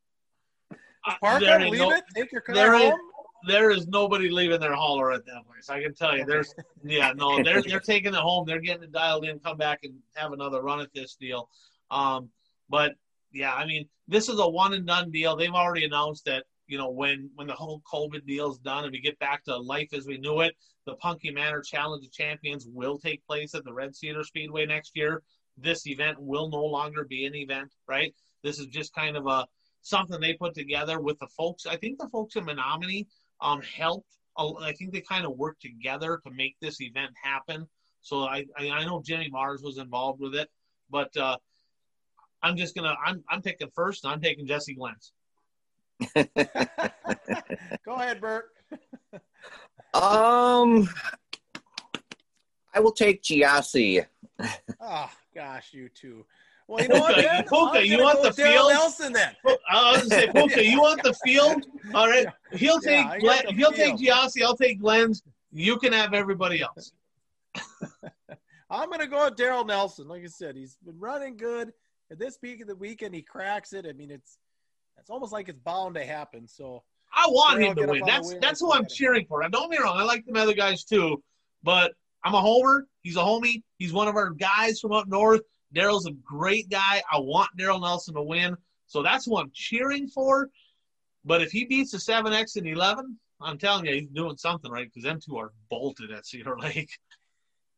Uh, 0.70 1.14
Park 1.22 1.42
them, 1.42 1.62
leave 1.62 1.80
no, 1.80 1.90
it, 1.90 2.04
take 2.14 2.30
your 2.30 2.42
car 2.42 2.76
home 2.76 3.00
there 3.46 3.70
is 3.70 3.86
nobody 3.86 4.30
leaving 4.30 4.60
their 4.60 4.74
hauler 4.74 5.12
at 5.12 5.24
that 5.26 5.46
place. 5.46 5.68
I 5.68 5.82
can 5.82 5.94
tell 5.94 6.16
you. 6.16 6.24
There's 6.24 6.54
yeah, 6.84 7.12
no, 7.14 7.42
they're 7.42 7.62
they're 7.68 7.80
taking 7.80 8.14
it 8.14 8.20
home. 8.20 8.44
They're 8.46 8.60
getting 8.60 8.84
it 8.84 8.92
dialed 8.92 9.24
in, 9.24 9.38
come 9.38 9.56
back 9.56 9.80
and 9.82 9.94
have 10.14 10.32
another 10.32 10.62
run 10.62 10.80
at 10.80 10.92
this 10.94 11.16
deal. 11.16 11.48
Um, 11.90 12.30
but 12.68 12.94
yeah, 13.32 13.54
I 13.54 13.66
mean, 13.66 13.88
this 14.08 14.28
is 14.28 14.38
a 14.38 14.48
one 14.48 14.74
and 14.74 14.86
done 14.86 15.10
deal. 15.10 15.36
They've 15.36 15.50
already 15.50 15.84
announced 15.84 16.24
that 16.26 16.44
you 16.66 16.78
know 16.78 16.90
when 16.90 17.30
when 17.34 17.46
the 17.46 17.54
whole 17.54 17.82
COVID 17.92 18.26
deal 18.26 18.50
is 18.50 18.58
done 18.58 18.84
and 18.84 18.92
we 18.92 19.00
get 19.00 19.18
back 19.18 19.44
to 19.44 19.56
life 19.56 19.88
as 19.92 20.06
we 20.06 20.18
knew 20.18 20.40
it, 20.40 20.54
the 20.86 20.94
Punky 20.96 21.30
Manor 21.30 21.60
Challenge 21.60 22.04
of 22.04 22.12
Champions 22.12 22.66
will 22.66 22.98
take 22.98 23.24
place 23.26 23.54
at 23.54 23.64
the 23.64 23.72
Red 23.72 23.94
Cedar 23.94 24.24
Speedway 24.24 24.66
next 24.66 24.96
year. 24.96 25.22
This 25.58 25.86
event 25.86 26.16
will 26.20 26.48
no 26.48 26.64
longer 26.64 27.04
be 27.04 27.26
an 27.26 27.34
event, 27.34 27.70
right? 27.86 28.14
This 28.42 28.58
is 28.58 28.66
just 28.66 28.94
kind 28.94 29.16
of 29.16 29.26
a 29.26 29.46
something 29.82 30.20
they 30.20 30.34
put 30.34 30.54
together 30.54 31.00
with 31.00 31.18
the 31.18 31.26
folks. 31.26 31.66
I 31.66 31.76
think 31.76 31.98
the 31.98 32.08
folks 32.08 32.36
in 32.36 32.44
Menomonie 32.44 33.06
um, 33.42 33.60
helped. 33.62 34.06
I 34.38 34.72
think 34.72 34.92
they 34.92 35.02
kind 35.02 35.26
of 35.26 35.36
worked 35.36 35.60
together 35.60 36.18
to 36.24 36.30
make 36.30 36.56
this 36.60 36.80
event 36.80 37.10
happen. 37.22 37.68
So 38.00 38.22
I, 38.22 38.46
I 38.58 38.84
know 38.84 39.02
Jimmy 39.04 39.28
Mars 39.30 39.62
was 39.62 39.78
involved 39.78 40.20
with 40.20 40.34
it, 40.34 40.48
but 40.90 41.14
uh, 41.16 41.36
I'm 42.42 42.56
just 42.56 42.74
gonna 42.74 42.94
I'm 43.04 43.22
I'm 43.28 43.42
picking 43.42 43.68
first. 43.74 44.06
I'm 44.06 44.20
taking 44.20 44.46
Jesse 44.46 44.76
Glenz. 44.76 45.12
Go 47.84 47.94
ahead, 47.94 48.20
Bert. 48.20 48.46
um, 49.94 50.88
I 52.74 52.80
will 52.80 52.92
take 52.92 53.22
Giassi. 53.22 54.04
oh 54.80 55.10
gosh, 55.34 55.72
you 55.72 55.88
two. 55.88 56.24
Well, 56.72 56.82
you 56.82 56.88
know 56.88 57.00
what, 57.00 57.16
man? 57.18 57.44
Puka, 57.44 57.86
you 57.86 58.02
want 58.02 58.22
the 58.22 58.32
field? 58.32 58.70
Nelson 58.72 59.12
then. 59.12 59.36
Uh, 59.46 59.54
I 59.68 59.92
was 59.92 60.08
gonna 60.08 60.22
say, 60.22 60.32
Puka, 60.32 60.64
you 60.64 60.80
want 60.80 61.02
the 61.02 61.12
field? 61.22 61.66
All 61.94 62.08
right, 62.08 62.26
he'll 62.52 62.80
take 62.80 63.04
yeah, 63.04 63.18
Glenz, 63.18 63.50
he'll 63.50 63.72
field. 63.72 63.98
take 63.98 64.08
Giassi. 64.08 64.42
I'll 64.42 64.56
take 64.56 64.80
Glenz. 64.80 65.20
You 65.52 65.76
can 65.76 65.92
have 65.92 66.14
everybody 66.14 66.62
else. 66.62 66.92
I'm 68.70 68.88
gonna 68.88 69.06
go 69.06 69.26
with 69.26 69.36
Daryl 69.36 69.66
Nelson. 69.66 70.08
Like 70.08 70.22
I 70.22 70.28
said, 70.28 70.56
he's 70.56 70.78
been 70.82 70.98
running 70.98 71.36
good. 71.36 71.74
At 72.10 72.18
this 72.18 72.38
peak 72.38 72.62
of 72.62 72.68
the 72.68 72.76
weekend, 72.76 73.14
he 73.14 73.20
cracks 73.20 73.74
it. 73.74 73.84
I 73.86 73.92
mean, 73.92 74.10
it's 74.10 74.38
it's 74.98 75.10
almost 75.10 75.30
like 75.30 75.50
it's 75.50 75.58
bound 75.58 75.96
to 75.96 76.06
happen. 76.06 76.48
So 76.48 76.84
I 77.12 77.26
want 77.28 77.60
him 77.60 77.76
to 77.76 77.86
win. 77.86 78.02
That's 78.06 78.34
that's 78.40 78.60
who 78.60 78.72
I'm 78.72 78.86
cheering 78.86 79.26
for. 79.26 79.46
Don't 79.46 79.70
get 79.70 79.78
me 79.78 79.84
wrong. 79.84 79.98
I 79.98 80.04
like 80.04 80.24
the 80.24 80.40
other 80.40 80.54
guys 80.54 80.84
too, 80.84 81.22
but 81.62 81.92
I'm 82.24 82.32
a 82.32 82.40
homer. 82.40 82.86
He's 83.02 83.16
a 83.16 83.20
homie. 83.20 83.62
He's 83.76 83.92
one 83.92 84.08
of 84.08 84.16
our 84.16 84.30
guys 84.30 84.80
from 84.80 84.92
up 84.92 85.06
north. 85.06 85.42
Daryl's 85.74 86.06
a 86.06 86.12
great 86.12 86.68
guy. 86.70 87.02
I 87.10 87.18
want 87.18 87.50
Daryl 87.58 87.80
Nelson 87.80 88.14
to 88.14 88.22
win. 88.22 88.56
So 88.86 89.02
that's 89.02 89.26
who 89.26 89.38
I'm 89.38 89.50
cheering 89.54 90.08
for. 90.08 90.50
But 91.24 91.40
if 91.40 91.50
he 91.50 91.64
beats 91.64 91.92
the 91.92 91.98
7X 91.98 92.56
and 92.56 92.66
11, 92.66 93.18
I'm 93.40 93.58
telling 93.58 93.86
you, 93.86 93.94
he's 93.94 94.08
doing 94.10 94.36
something 94.36 94.70
right 94.70 94.86
because 94.92 95.04
them 95.04 95.20
two 95.24 95.36
are 95.38 95.52
bolted 95.70 96.10
at 96.10 96.26
Cedar 96.26 96.58
Lake. 96.60 96.90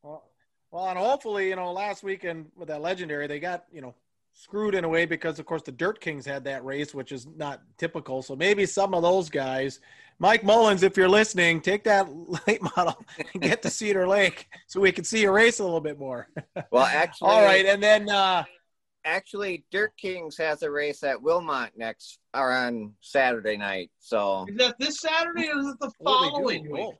Well, 0.02 0.24
Well, 0.70 0.88
and 0.88 0.98
hopefully, 0.98 1.48
you 1.48 1.56
know, 1.56 1.72
last 1.72 2.02
weekend 2.02 2.46
with 2.56 2.68
that 2.68 2.80
legendary, 2.80 3.26
they 3.26 3.38
got, 3.40 3.64
you 3.72 3.80
know, 3.80 3.94
screwed 4.32 4.74
in 4.74 4.84
a 4.84 4.88
way 4.88 5.06
because, 5.06 5.38
of 5.38 5.46
course, 5.46 5.62
the 5.62 5.72
Dirt 5.72 6.00
Kings 6.00 6.26
had 6.26 6.44
that 6.44 6.64
race, 6.64 6.92
which 6.94 7.12
is 7.12 7.26
not 7.36 7.62
typical. 7.78 8.20
So 8.22 8.34
maybe 8.34 8.66
some 8.66 8.92
of 8.92 9.02
those 9.02 9.30
guys, 9.30 9.80
Mike 10.18 10.44
Mullins, 10.44 10.82
if 10.82 10.96
you're 10.96 11.08
listening, 11.08 11.60
take 11.60 11.84
that 11.84 12.08
late 12.46 12.62
model 12.76 13.04
and 13.32 13.42
get 13.42 13.62
to 13.62 13.70
Cedar 13.70 14.06
Lake 14.06 14.48
so 14.66 14.80
we 14.80 14.92
can 14.92 15.04
see 15.04 15.20
your 15.22 15.32
race 15.32 15.58
a 15.58 15.64
little 15.64 15.80
bit 15.80 15.98
more. 15.98 16.28
Well, 16.70 16.84
actually, 16.92 17.30
All 17.30 17.42
right. 17.42 17.66
And 17.66 17.82
then, 17.82 18.08
uh, 18.08 18.44
actually, 19.04 19.64
Dirt 19.70 19.92
Kings 19.96 20.36
has 20.38 20.62
a 20.62 20.70
race 20.70 21.02
at 21.02 21.20
Wilmot 21.20 21.72
next 21.76 22.18
or 22.32 22.52
on 22.52 22.94
Saturday 23.00 23.56
night. 23.56 23.90
So, 23.98 24.46
Is 24.48 24.56
that 24.56 24.76
this 24.78 25.00
Saturday 25.00 25.48
or 25.48 25.58
is 25.58 25.66
it 25.66 25.76
the 25.80 25.90
what 25.98 26.20
do 26.20 26.28
they 26.28 26.58
following 26.58 26.70
week? 26.70 26.94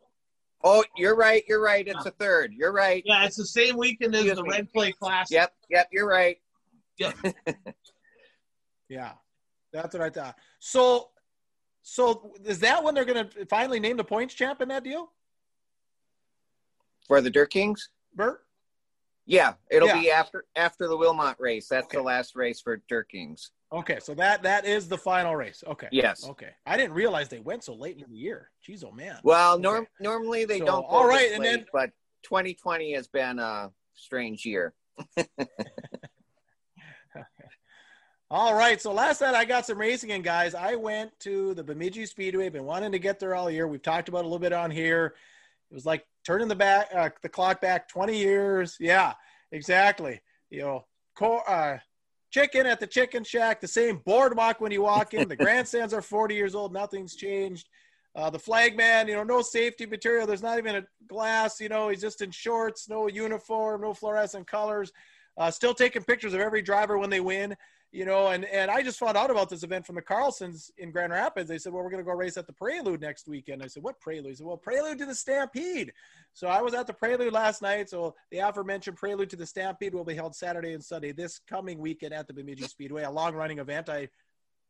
Oh. 0.67 0.83
you're 0.97 1.17
right. 1.17 1.45
You're 1.47 1.63
right. 1.63 1.87
It's 1.87 2.07
a 2.07 2.11
third. 2.13 2.53
You're 2.55 2.73
right. 2.73 3.03
Yeah, 3.05 3.25
it's 3.27 3.37
the 3.37 3.47
same 3.47 3.77
weekend 3.77 4.15
as 4.15 4.25
the 4.25 4.43
me. 4.43 4.51
Red 4.51 4.69
Clay 4.73 4.93
Classic. 4.93 5.35
Yep. 5.35 5.53
Yep. 5.71 5.89
You're 5.93 6.09
right. 6.09 6.39
Yeah, 8.89 9.13
that's 9.73 9.95
what 9.95 10.03
I 10.03 10.11
thought. 10.11 10.37
So, 10.59 11.11
so 11.87 12.33
is 12.45 12.59
that 12.61 12.83
when 12.83 12.95
they're 12.95 13.05
going 13.05 13.29
to 13.29 13.47
finally 13.47 13.79
name 13.79 13.97
the 13.99 14.05
points 14.05 14.35
champ 14.35 14.61
in 14.63 14.69
that 14.69 14.83
deal, 14.83 15.13
For 17.07 17.21
the 17.21 17.31
Dirt 17.31 17.51
Kings. 17.51 17.91
Bert? 18.15 18.41
Yeah, 19.27 19.55
it'll 19.71 19.89
Yeah. 19.89 20.01
be 20.01 20.11
after 20.11 20.45
after 20.57 20.89
the 20.89 20.97
Wilmot 20.97 21.37
race. 21.39 21.69
That's 21.69 21.85
Okay. 21.87 21.99
the 21.99 22.03
last 22.03 22.35
race 22.35 22.61
for 22.61 22.79
Dirt 22.89 23.09
Kings. 23.11 23.53
Okay, 23.73 23.99
so 24.01 24.15
that 24.15 24.43
that 24.45 24.65
is 24.65 24.89
the 24.89 24.97
final 24.99 25.35
race. 25.37 25.63
Okay. 25.67 25.89
Yes. 25.93 26.27
Okay, 26.27 26.51
I 26.67 26.77
didn't 26.77 26.95
realize 26.95 27.29
they 27.29 27.41
went 27.41 27.65
so 27.65 27.75
late 27.75 27.99
in 27.99 28.11
the 28.11 28.17
year. 28.17 28.51
Jeez, 28.67 28.83
oh 28.85 28.91
man. 28.93 29.19
Well, 29.23 29.55
Okay. 29.65 29.87
normally 30.01 30.45
they 30.47 30.59
So, 30.61 30.65
don't. 30.67 30.85
All 30.85 31.07
right, 31.07 31.33
and 31.33 31.43
late, 31.43 31.51
then- 31.57 31.67
but 31.73 31.91
2020 32.23 32.93
has 32.95 33.09
been 33.09 33.39
a 33.39 33.71
strange 33.95 34.45
year. 34.47 34.75
All 38.37 38.53
right, 38.53 38.83
so 38.83 38.93
last 38.93 39.21
night 39.21 39.37
I 39.37 39.45
got 39.45 39.65
some 39.65 39.79
racing 39.79 40.11
in, 40.11 40.21
guys. 40.21 40.57
I 40.57 40.75
went 40.75 41.13
to 41.21 41.55
the 41.55 41.63
Bemidji 41.63 42.05
Speedway. 42.05 42.49
Been 42.49 42.65
wanting 42.65 42.91
to 42.91 42.99
get 42.99 43.21
there 43.21 43.37
all 43.37 43.49
year. 43.49 43.69
We've 43.69 43.81
talked 43.81 44.09
about 44.09 44.23
a 44.23 44.27
little 44.27 44.41
bit 44.41 44.53
on 44.53 44.73
here. 44.73 45.15
It 45.71 45.75
was 45.75 45.87
like 45.87 46.05
turning 46.27 46.49
the 46.49 46.57
back 46.57 46.89
uh, 46.93 47.11
the 47.23 47.29
clock 47.29 47.61
back 47.61 47.89
20 47.89 48.19
years. 48.19 48.77
Yeah, 48.81 49.13
exactly. 49.53 50.21
You 50.51 50.63
know, 50.63 50.85
co- 51.15 51.45
uh, 51.47 51.79
chicken 52.33 52.67
at 52.67 52.81
the 52.81 52.89
chicken 52.89 53.23
shack, 53.23 53.61
the 53.61 53.69
same 53.69 54.03
boardwalk 54.05 54.61
when 54.61 54.73
you 54.73 54.83
walk 54.83 55.15
in. 55.15 55.29
The 55.29 55.37
grandstands 55.47 55.95
are 55.95 56.03
40 56.03 56.35
years 56.35 56.57
old. 56.57 56.73
Nothing's 56.73 57.15
changed. 57.15 57.69
Uh, 58.17 58.31
the 58.31 58.41
flagman, 58.41 59.07
you 59.07 59.15
know, 59.15 59.23
no 59.23 59.43
safety 59.43 59.87
material. 59.87 60.27
There's 60.27 60.43
not 60.43 60.59
even 60.59 60.75
a 60.75 60.85
glass. 61.07 61.61
You 61.61 61.69
know, 61.69 61.89
he's 61.89 62.01
just 62.01 62.21
in 62.21 62.33
shorts, 62.33 62.89
no 62.89 63.07
uniform, 63.07 63.83
no 63.83 63.95
fluorescent 63.95 64.49
colors. 64.49 64.91
Uh, 65.37 65.53
still 65.53 65.73
taking 65.73 66.03
pictures 66.03 66.35
of 66.35 66.41
every 66.41 66.63
driver 66.63 66.99
when 66.99 67.11
they 67.11 67.21
win 67.21 67.55
you 67.95 68.05
know, 68.05 68.27
and 68.27 68.45
and 68.47 68.73
I 68.73 68.83
just 68.83 68.99
found 68.99 69.17
out 69.17 69.31
about 69.31 69.49
this 69.49 69.63
event 69.63 69.87
from 69.87 69.95
the 69.95 70.03
Carlsons 70.03 70.69
in 70.79 70.91
Grand 70.91 71.13
Rapids. 71.13 71.49
They 71.49 71.59
said, 71.59 71.73
well, 71.73 71.85
we're 71.85 71.91
going 71.91 72.03
to 72.03 72.05
go 72.05 72.17
race 72.17 72.37
at 72.37 72.45
the 72.49 72.53
Prelude 72.53 73.01
next 73.01 73.29
weekend. 73.29 73.63
I 73.63 73.69
said, 73.69 73.85
what 73.85 74.01
Prelude? 74.01 74.31
He 74.31 74.35
said, 74.35 74.47
well, 74.47 74.57
Prelude 74.57 74.99
to 74.99 75.07
the 75.07 75.15
Stampede. 75.15 75.93
So 76.33 76.49
I 76.49 76.61
was 76.61 76.75
at 76.75 76.89
the 76.89 76.93
Prelude 76.93 77.33
last 77.33 77.63
night. 77.63 77.89
So 77.89 78.17
the 78.33 78.39
aforementioned 78.39 78.97
Prelude 78.97 79.31
to 79.31 79.37
the 79.37 79.47
Stampede 79.47 79.95
will 79.95 80.05
be 80.05 80.17
held 80.17 80.35
Saturday 80.35 80.73
and 80.73 80.83
Sunday 80.85 81.13
this 81.13 81.39
coming 81.39 81.79
weekend 81.79 82.13
at 82.13 82.27
the 82.27 82.35
Bemidji 82.35 82.65
Speedway, 82.65 83.05
a 83.05 83.11
long 83.11 83.33
running 83.33 83.61
event. 83.61 83.89
I 83.89 84.09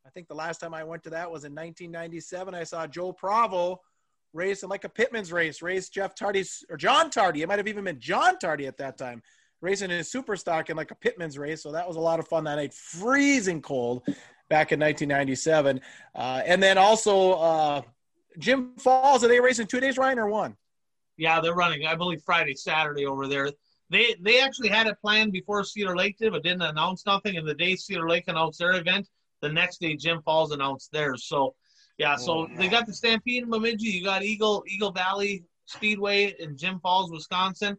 I 0.06 0.10
think 0.10 0.28
the 0.28 0.34
last 0.34 0.58
time 0.58 0.74
I 0.74 0.84
went 0.84 1.02
to 1.04 1.10
that 1.10 1.30
was 1.30 1.44
in 1.44 1.52
1997. 1.52 2.54
I 2.54 2.64
saw 2.64 2.86
Joe 2.86 3.14
Pravo 3.14 3.78
race 4.34 4.62
in 4.62 4.68
like 4.68 4.84
a 4.84 4.90
Pitman's 4.90 5.32
race, 5.32 5.62
race 5.62 5.88
Jeff 5.88 6.14
Tardy's 6.14 6.62
or 6.68 6.76
John 6.76 7.08
Tardy. 7.08 7.40
It 7.40 7.48
might 7.48 7.58
have 7.58 7.68
even 7.68 7.84
been 7.84 8.00
John 8.00 8.38
Tardy 8.38 8.66
at 8.66 8.76
that 8.76 8.98
time 8.98 9.22
racing 9.64 9.90
in 9.90 10.04
super 10.04 10.36
stock 10.36 10.70
in 10.70 10.76
like 10.76 10.90
a 10.90 10.94
Pitman's 10.94 11.38
race. 11.38 11.62
So 11.62 11.72
that 11.72 11.88
was 11.88 11.96
a 11.96 12.00
lot 12.00 12.20
of 12.20 12.28
fun 12.28 12.44
that 12.44 12.56
night. 12.56 12.74
Freezing 12.74 13.62
cold 13.62 14.02
back 14.48 14.72
in 14.72 14.78
1997. 14.78 15.80
Uh, 16.14 16.42
and 16.44 16.62
then 16.62 16.78
also 16.78 17.32
uh, 17.32 17.82
Jim 18.38 18.72
Falls. 18.78 19.24
Are 19.24 19.28
they 19.28 19.40
racing 19.40 19.66
two 19.66 19.80
days, 19.80 19.98
Ryan, 19.98 20.18
or 20.18 20.28
one? 20.28 20.56
Yeah, 21.16 21.40
they're 21.40 21.54
running. 21.54 21.86
I 21.86 21.94
believe 21.94 22.22
Friday, 22.24 22.54
Saturday 22.54 23.06
over 23.06 23.26
there. 23.26 23.50
They 23.90 24.14
they 24.20 24.40
actually 24.40 24.68
had 24.68 24.86
it 24.86 25.00
planned 25.00 25.32
before 25.32 25.62
Cedar 25.64 25.96
Lake 25.96 26.18
did, 26.18 26.32
but 26.32 26.42
didn't 26.42 26.62
announce 26.62 27.06
nothing. 27.06 27.36
And 27.36 27.46
the 27.46 27.54
day 27.54 27.76
Cedar 27.76 28.08
Lake 28.08 28.24
announced 28.28 28.58
their 28.58 28.72
event, 28.72 29.08
the 29.40 29.48
next 29.48 29.80
day 29.80 29.96
Jim 29.96 30.20
Falls 30.22 30.52
announced 30.52 30.90
theirs. 30.92 31.24
So 31.26 31.54
yeah, 31.98 32.16
so 32.16 32.32
Oh, 32.32 32.48
they 32.56 32.68
got 32.68 32.86
the 32.86 32.92
Stampede 32.94 33.44
in 33.44 33.50
Bemidji. 33.50 33.86
You 33.86 34.04
got 34.04 34.22
Eagle 34.24 34.64
Eagle 34.66 34.90
Valley 34.90 35.44
Speedway 35.66 36.34
in 36.38 36.56
Jim 36.56 36.80
Falls, 36.80 37.10
Wisconsin. 37.10 37.76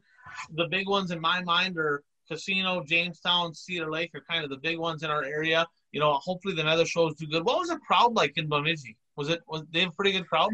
The 0.53 0.67
big 0.67 0.87
ones 0.87 1.11
in 1.11 1.19
my 1.19 1.41
mind 1.43 1.77
are 1.77 2.03
Casino, 2.27 2.83
Jamestown, 2.83 3.53
Cedar 3.53 3.91
Lake 3.91 4.11
are 4.15 4.23
kind 4.29 4.43
of 4.43 4.49
the 4.49 4.57
big 4.57 4.77
ones 4.77 5.03
in 5.03 5.09
our 5.09 5.23
area. 5.23 5.67
You 5.91 5.99
know, 5.99 6.13
hopefully 6.13 6.55
the 6.55 6.65
other 6.65 6.85
shows 6.85 7.15
do 7.15 7.27
good. 7.27 7.45
What 7.45 7.59
was 7.59 7.69
the 7.69 7.77
crowd 7.77 8.15
like 8.15 8.37
in 8.37 8.47
Bemidji? 8.47 8.97
Was 9.15 9.29
it 9.29 9.41
was 9.47 9.63
they 9.71 9.81
have 9.81 9.89
a 9.89 9.93
pretty 9.93 10.11
good 10.11 10.27
crowd? 10.27 10.51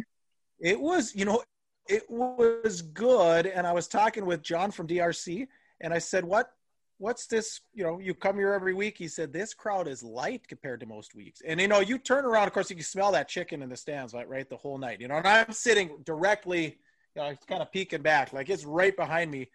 It 0.59 0.79
was, 0.79 1.15
you 1.15 1.25
know, 1.25 1.41
it 1.87 2.09
was 2.09 2.81
good. 2.81 3.47
And 3.47 3.65
I 3.65 3.73
was 3.73 3.87
talking 3.87 4.25
with 4.25 4.43
John 4.43 4.71
from 4.71 4.87
DRC, 4.87 5.47
and 5.81 5.93
I 5.93 5.97
said, 5.97 6.23
"What, 6.23 6.51
what's 6.99 7.25
this? 7.25 7.61
You 7.73 7.83
know, 7.83 7.99
you 7.99 8.13
come 8.13 8.37
here 8.37 8.53
every 8.53 8.73
week." 8.73 8.97
He 8.97 9.07
said, 9.07 9.33
"This 9.33 9.53
crowd 9.53 9.87
is 9.87 10.03
light 10.03 10.47
compared 10.47 10.79
to 10.81 10.85
most 10.85 11.15
weeks." 11.15 11.41
And 11.45 11.59
you 11.59 11.67
know, 11.67 11.79
you 11.79 11.97
turn 11.97 12.25
around, 12.25 12.47
of 12.47 12.53
course, 12.53 12.69
you 12.69 12.75
can 12.75 12.85
smell 12.85 13.11
that 13.13 13.27
chicken 13.27 13.61
in 13.61 13.69
the 13.69 13.77
stands, 13.77 14.13
right, 14.13 14.29
right, 14.29 14.47
the 14.47 14.57
whole 14.57 14.77
night. 14.77 15.01
You 15.01 15.07
know, 15.07 15.15
and 15.15 15.27
I'm 15.27 15.51
sitting 15.51 15.97
directly, 16.05 16.77
you 17.15 17.21
know, 17.21 17.35
kind 17.47 17.61
of 17.61 17.71
peeking 17.71 18.03
back, 18.03 18.33
like 18.33 18.49
it's 18.49 18.65
right 18.65 18.95
behind 18.95 19.31
me. 19.31 19.49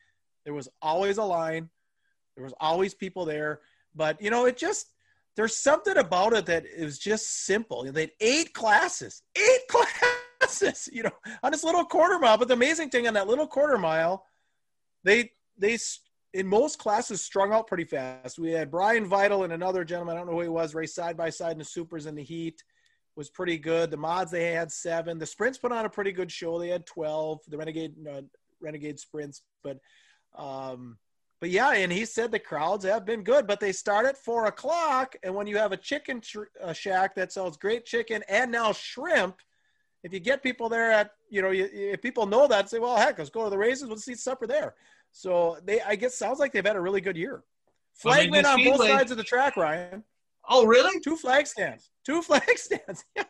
There 0.46 0.54
was 0.54 0.68
always 0.80 1.18
a 1.18 1.24
line. 1.24 1.68
There 2.36 2.44
was 2.44 2.54
always 2.60 2.94
people 2.94 3.24
there, 3.24 3.60
but 3.94 4.22
you 4.22 4.30
know, 4.30 4.46
it 4.46 4.56
just 4.56 4.86
there's 5.34 5.56
something 5.56 5.96
about 5.98 6.32
it 6.32 6.46
that 6.46 6.64
is 6.64 6.98
just 6.98 7.44
simple. 7.44 7.84
They 7.92 8.02
had 8.02 8.12
eight 8.20 8.54
classes, 8.54 9.22
eight 9.36 9.60
classes, 9.68 10.88
you 10.92 11.02
know, 11.02 11.10
on 11.42 11.52
this 11.52 11.64
little 11.64 11.84
quarter 11.84 12.18
mile. 12.18 12.38
But 12.38 12.48
the 12.48 12.54
amazing 12.54 12.90
thing 12.90 13.08
on 13.08 13.14
that 13.14 13.26
little 13.26 13.46
quarter 13.46 13.76
mile, 13.76 14.24
they 15.04 15.32
they 15.58 15.76
in 16.32 16.46
most 16.46 16.78
classes 16.78 17.22
strung 17.22 17.52
out 17.52 17.66
pretty 17.66 17.84
fast. 17.84 18.38
We 18.38 18.52
had 18.52 18.70
Brian 18.70 19.06
Vital 19.06 19.42
and 19.42 19.52
another 19.52 19.84
gentleman, 19.84 20.14
I 20.14 20.18
don't 20.18 20.28
know 20.28 20.34
who 20.34 20.42
he 20.42 20.48
was, 20.48 20.74
race 20.74 20.94
side 20.94 21.16
by 21.16 21.30
side 21.30 21.52
in 21.52 21.58
the 21.58 21.64
supers 21.64 22.06
in 22.06 22.14
the 22.14 22.22
heat. 22.22 22.62
Was 23.16 23.30
pretty 23.30 23.56
good. 23.56 23.90
The 23.90 23.96
mods 23.96 24.30
they 24.30 24.52
had 24.52 24.70
seven. 24.70 25.18
The 25.18 25.24
sprints 25.24 25.56
put 25.56 25.72
on 25.72 25.86
a 25.86 25.90
pretty 25.90 26.12
good 26.12 26.30
show. 26.30 26.58
They 26.58 26.68
had 26.68 26.84
twelve. 26.84 27.40
The 27.48 27.56
renegade 27.56 27.94
uh, 28.06 28.20
renegade 28.60 29.00
sprints, 29.00 29.42
but 29.64 29.78
um, 30.36 30.98
but 31.40 31.50
yeah, 31.50 31.72
and 31.72 31.92
he 31.92 32.04
said 32.04 32.32
the 32.32 32.38
crowds 32.38 32.84
have 32.84 33.04
been 33.04 33.22
good, 33.22 33.46
but 33.46 33.60
they 33.60 33.72
start 33.72 34.06
at 34.06 34.16
four 34.16 34.46
o'clock. 34.46 35.16
And 35.22 35.34
when 35.34 35.46
you 35.46 35.58
have 35.58 35.72
a 35.72 35.76
chicken 35.76 36.20
tr- 36.20 36.44
uh, 36.62 36.72
shack 36.72 37.14
that 37.16 37.32
sells 37.32 37.56
great 37.56 37.84
chicken 37.84 38.22
and 38.28 38.50
now 38.50 38.72
shrimp, 38.72 39.36
if 40.02 40.12
you 40.12 40.20
get 40.20 40.42
people 40.42 40.68
there 40.68 40.90
at, 40.92 41.10
you 41.28 41.42
know, 41.42 41.50
you, 41.50 41.68
if 41.72 42.00
people 42.00 42.26
know 42.26 42.46
that, 42.46 42.70
say, 42.70 42.78
well, 42.78 42.96
heck, 42.96 43.18
let's 43.18 43.30
go 43.30 43.44
to 43.44 43.50
the 43.50 43.58
races, 43.58 43.88
let's 43.88 44.08
eat 44.08 44.18
supper 44.18 44.46
there. 44.46 44.74
So 45.12 45.58
they, 45.64 45.80
I 45.80 45.96
guess, 45.96 46.16
sounds 46.16 46.38
like 46.38 46.52
they've 46.52 46.64
had 46.64 46.76
a 46.76 46.80
really 46.80 47.00
good 47.00 47.16
year. 47.16 47.42
I 48.04 48.26
mean, 48.26 48.32
Flagmen 48.32 48.44
on 48.44 48.64
both 48.64 48.74
Speedway- 48.76 48.88
sides 48.88 49.10
of 49.10 49.16
the 49.16 49.24
track, 49.24 49.56
Ryan. 49.56 50.04
Oh, 50.48 50.64
really? 50.64 51.00
Two 51.00 51.16
flag 51.16 51.46
stands. 51.46 51.90
Two 52.04 52.22
flag 52.22 52.56
stands. 52.56 53.04
Yeah. 53.14 53.24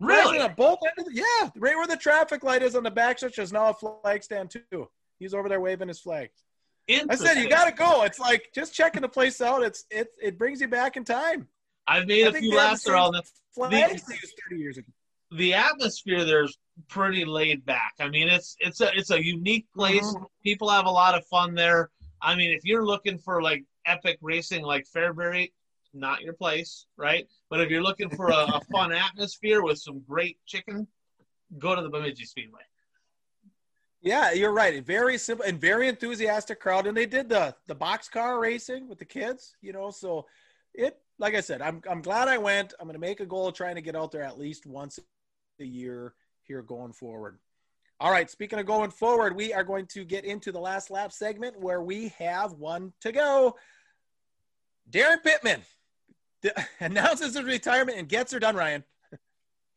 Really? 0.00 0.38
Flagmen 0.38 0.44
on 0.44 0.54
both 0.54 0.78
ends 0.98 1.10
yeah, 1.12 1.48
right 1.56 1.76
where 1.76 1.86
the 1.86 1.96
traffic 1.96 2.42
light 2.42 2.62
is 2.62 2.74
on 2.74 2.82
the 2.82 2.90
back 2.90 3.18
stretch 3.18 3.38
is 3.38 3.52
now 3.52 3.70
a 3.70 3.74
flag 3.74 4.22
stand 4.22 4.50
too. 4.50 4.88
He's 5.18 5.34
over 5.34 5.48
there 5.48 5.60
waving 5.60 5.88
his 5.88 6.00
flag. 6.00 6.30
I 6.88 7.16
said 7.16 7.34
you 7.34 7.48
got 7.48 7.64
to 7.64 7.72
go. 7.72 8.04
It's 8.04 8.20
like 8.20 8.50
just 8.54 8.72
checking 8.72 9.02
the 9.02 9.08
place 9.08 9.40
out. 9.40 9.62
It's 9.62 9.84
it 9.90 10.08
it 10.22 10.38
brings 10.38 10.60
you 10.60 10.68
back 10.68 10.96
in 10.96 11.04
time. 11.04 11.48
I've 11.86 12.06
made 12.06 12.26
I 12.26 12.30
a 12.30 12.32
few 12.32 12.54
laps 12.54 12.84
the 12.84 12.92
around 12.92 13.12
the 13.12 13.22
Flags 13.54 14.08
used 14.08 14.34
30 14.50 14.60
years 14.60 14.78
ago. 14.78 14.88
the 15.32 15.54
atmosphere 15.54 16.24
there's 16.24 16.58
pretty 16.88 17.24
laid 17.24 17.64
back. 17.64 17.94
I 17.98 18.08
mean, 18.08 18.28
it's 18.28 18.56
it's 18.60 18.80
a 18.80 18.96
it's 18.96 19.10
a 19.10 19.24
unique 19.24 19.66
place. 19.74 20.04
Mhm. 20.04 20.26
People 20.44 20.68
have 20.70 20.86
a 20.86 20.90
lot 20.90 21.16
of 21.16 21.26
fun 21.26 21.54
there. 21.54 21.90
I 22.20 22.34
mean, 22.36 22.52
if 22.52 22.64
you're 22.64 22.84
looking 22.84 23.18
for 23.18 23.42
like 23.42 23.64
epic 23.84 24.18
racing 24.20 24.62
like 24.62 24.86
Fairbury, 24.86 25.52
not 25.92 26.20
your 26.22 26.34
place, 26.34 26.86
right? 26.96 27.26
But 27.50 27.60
if 27.60 27.70
you're 27.70 27.82
looking 27.82 28.10
for 28.10 28.28
a, 28.28 28.44
a 28.54 28.60
fun 28.72 28.92
atmosphere 29.06 29.62
with 29.62 29.78
some 29.78 30.00
great 30.00 30.38
chicken, 30.46 30.86
go 31.58 31.74
to 31.74 31.82
the 31.82 31.88
Bemidji 31.88 32.24
Speedway. 32.26 32.62
Yeah, 34.06 34.30
you're 34.30 34.52
right. 34.52 34.84
Very 34.86 35.18
simple 35.18 35.44
and 35.44 35.60
very 35.60 35.88
enthusiastic 35.88 36.60
crowd, 36.60 36.86
and 36.86 36.96
they 36.96 37.06
did 37.06 37.28
the 37.28 37.56
the 37.66 37.74
box 37.74 38.08
car 38.08 38.38
racing 38.38 38.88
with 38.88 39.00
the 39.00 39.04
kids. 39.04 39.56
You 39.60 39.72
know, 39.72 39.90
so 39.90 40.26
it 40.74 40.96
like 41.18 41.34
I 41.34 41.40
said, 41.40 41.60
I'm 41.60 41.82
I'm 41.90 42.02
glad 42.02 42.28
I 42.28 42.38
went. 42.38 42.72
I'm 42.78 42.86
going 42.86 42.94
to 42.94 43.00
make 43.00 43.18
a 43.18 43.26
goal 43.26 43.48
of 43.48 43.54
trying 43.54 43.74
to 43.74 43.80
get 43.80 43.96
out 43.96 44.12
there 44.12 44.22
at 44.22 44.38
least 44.38 44.64
once 44.64 45.00
a 45.60 45.64
year 45.64 46.14
here 46.44 46.62
going 46.62 46.92
forward. 46.92 47.40
All 47.98 48.12
right, 48.12 48.30
speaking 48.30 48.60
of 48.60 48.66
going 48.66 48.92
forward, 48.92 49.34
we 49.34 49.52
are 49.52 49.64
going 49.64 49.86
to 49.86 50.04
get 50.04 50.24
into 50.24 50.52
the 50.52 50.60
last 50.60 50.88
lap 50.88 51.10
segment 51.10 51.58
where 51.58 51.82
we 51.82 52.14
have 52.18 52.52
one 52.52 52.92
to 53.00 53.10
go. 53.10 53.56
Daryn 54.88 55.20
Pittman 55.24 55.62
announces 56.80 57.34
his 57.34 57.42
retirement 57.42 57.98
and 57.98 58.08
gets 58.08 58.32
her 58.32 58.38
done, 58.38 58.54
Ryan. 58.54 58.84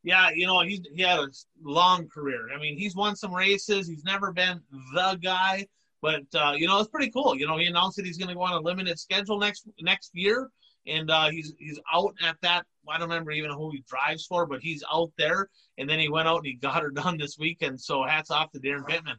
Yeah, 0.04 0.30
you 0.34 0.48
know, 0.48 0.62
he's 0.62 0.82
he 0.94 1.02
had 1.02 1.20
a 1.20 1.28
long 1.62 2.08
career. 2.08 2.48
I 2.56 2.60
mean, 2.60 2.78
he's 2.78 2.96
won 2.96 3.16
some 3.16 3.34
races. 3.34 3.88
He's 3.88 4.04
never 4.04 4.32
been 4.32 4.62
the 4.94 5.20
guy, 5.22 5.68
But 6.02 6.24
uh, 6.34 6.54
you 6.56 6.68
know, 6.68 6.80
it's 6.80 6.90
pretty 6.90 7.12
cool. 7.12 7.36
You 7.36 7.48
know, 7.48 7.58
he 7.58 7.66
announced 7.66 7.98
that 7.98 8.06
he's 8.06 8.18
going 8.18 8.30
to 8.30 8.36
go 8.36 8.42
on 8.42 8.54
a 8.54 8.60
limited 8.60 8.98
schedule 8.98 9.40
next 9.40 9.68
next 9.82 10.12
year, 10.14 10.50
and 10.88 11.12
uh, 11.12 11.30
he's 11.30 11.54
he's 11.60 11.80
out 11.94 12.14
at 12.24 12.38
that. 12.42 12.66
I 12.88 12.98
don't 12.98 13.10
remember 13.10 13.32
even 13.32 13.52
who 13.52 13.72
he 13.72 13.84
drives 13.88 14.26
for, 14.26 14.46
but 14.46 14.62
he's 14.62 14.84
out 14.92 15.12
there. 15.18 15.50
And 15.78 15.88
then 15.90 16.00
he 16.00 16.10
went 16.10 16.28
out 16.28 16.38
and 16.38 16.48
he 16.48 16.54
got 16.54 16.82
her 16.82 16.90
done 17.04 17.18
this 17.18 17.38
weekend. 17.38 17.80
So 17.82 18.04
hats 18.04 18.32
off 18.32 18.52
to 18.52 18.60
Daryn 18.60 18.88
Pittman. 18.88 19.18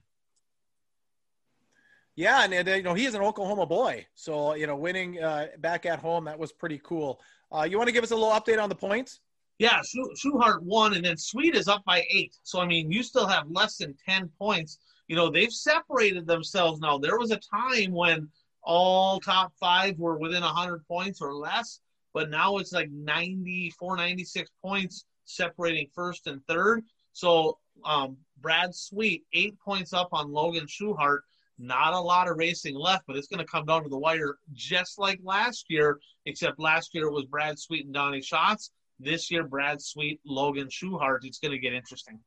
Yeah, 2.17 2.45
and, 2.45 2.53
and 2.53 2.69
you 2.69 2.83
know 2.83 2.95
he 2.95 3.07
is 3.07 3.15
an 3.15 3.23
Oklahoma 3.23 3.67
boy, 3.67 4.07
so 4.15 4.55
you 4.55 4.67
know 4.67 4.77
winning 4.77 5.23
uh, 5.23 5.49
back 5.59 5.87
at 5.87 6.01
home 6.01 6.25
that 6.25 6.39
was 6.39 6.53
pretty 6.53 6.81
cool. 6.83 7.21
Uh, 7.53 7.67
you 7.69 7.79
want 7.79 7.89
to 7.89 7.93
give 7.93 8.05
us 8.05 8.11
a 8.11 8.17
little 8.17 8.31
update 8.31 8.63
on 8.63 8.69
the 8.69 8.75
points? 8.75 9.21
Yeah, 9.61 9.83
Schuchart 9.83 10.63
won, 10.63 10.95
and 10.95 11.05
then 11.05 11.19
Sweet 11.19 11.55
is 11.55 11.69
up 11.69 11.85
by 11.85 12.07
eight. 12.11 12.35
So 12.45 12.61
I 12.61 12.67
mean, 12.67 12.91
you 12.91 13.03
still 13.03 13.27
have 13.27 13.51
less 13.51 13.77
than 13.77 13.95
ten 14.09 14.31
points. 14.39 14.79
You 15.07 15.17
know 15.17 15.29
they've 15.29 15.53
separated 15.53 16.27
themselves 16.27 16.81
now. 16.81 16.97
There 16.97 17.19
was 17.19 17.31
a 17.31 17.37
time 17.37 17.93
when 17.93 18.31
all 18.63 19.21
top 19.21 19.53
five 19.61 19.99
were 19.99 20.17
within 20.17 20.43
100 20.43 20.87
points 20.89 21.21
or 21.21 21.35
less, 21.35 21.81
but 22.15 22.31
now 22.31 22.57
it's 22.57 22.73
like 22.73 22.91
94, 22.91 23.97
96 23.99 24.51
points 24.63 25.05
separating 25.27 25.89
first 25.95 26.27
and 26.27 26.41
third. 26.47 26.83
So 27.13 27.59
um, 27.85 28.17
Brad 28.41 28.75
Sweet, 28.75 29.25
eight 29.35 29.61
points 29.61 29.93
up 29.93 30.09
on 30.13 30.33
Logan 30.33 30.67
Schuchart. 30.67 31.21
Not 31.59 31.93
a 31.93 32.01
lot 32.01 32.29
of 32.29 32.39
racing 32.39 32.75
left, 32.75 33.05
but 33.07 33.17
it's 33.17 33.29
going 33.29 33.45
to 33.45 33.51
come 33.51 33.67
down 33.67 33.83
to 33.83 33.91
the 33.91 33.99
wire 33.99 34.39
just 34.55 34.99
like 34.99 35.21
last 35.23 35.67
year, 35.69 35.99
except 36.25 36.59
last 36.59 36.95
year 36.95 37.09
it 37.09 37.13
was 37.13 37.27
Brad 37.27 37.59
Sweet 37.59 37.85
and 37.85 37.93
Donny 37.93 38.23
Schatz. 38.23 38.71
This 39.03 39.31
year, 39.31 39.45
Brad 39.45 39.81
Sweet, 39.81 40.21
Logan 40.25 40.69
Schuchart. 40.69 41.21
It's 41.23 41.39
going 41.39 41.53
to 41.53 41.59
get 41.59 41.73
interesting. 41.73 42.21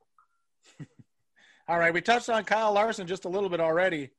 All 1.68 1.78
right, 1.78 1.94
we 1.94 2.02
touched 2.02 2.30
on 2.30 2.44
Kyle 2.44 2.74
Larson 2.74 3.08
just 3.08 3.26
a 3.26 3.30
little 3.30 3.50
bit 3.50 3.60
already. 3.60 4.10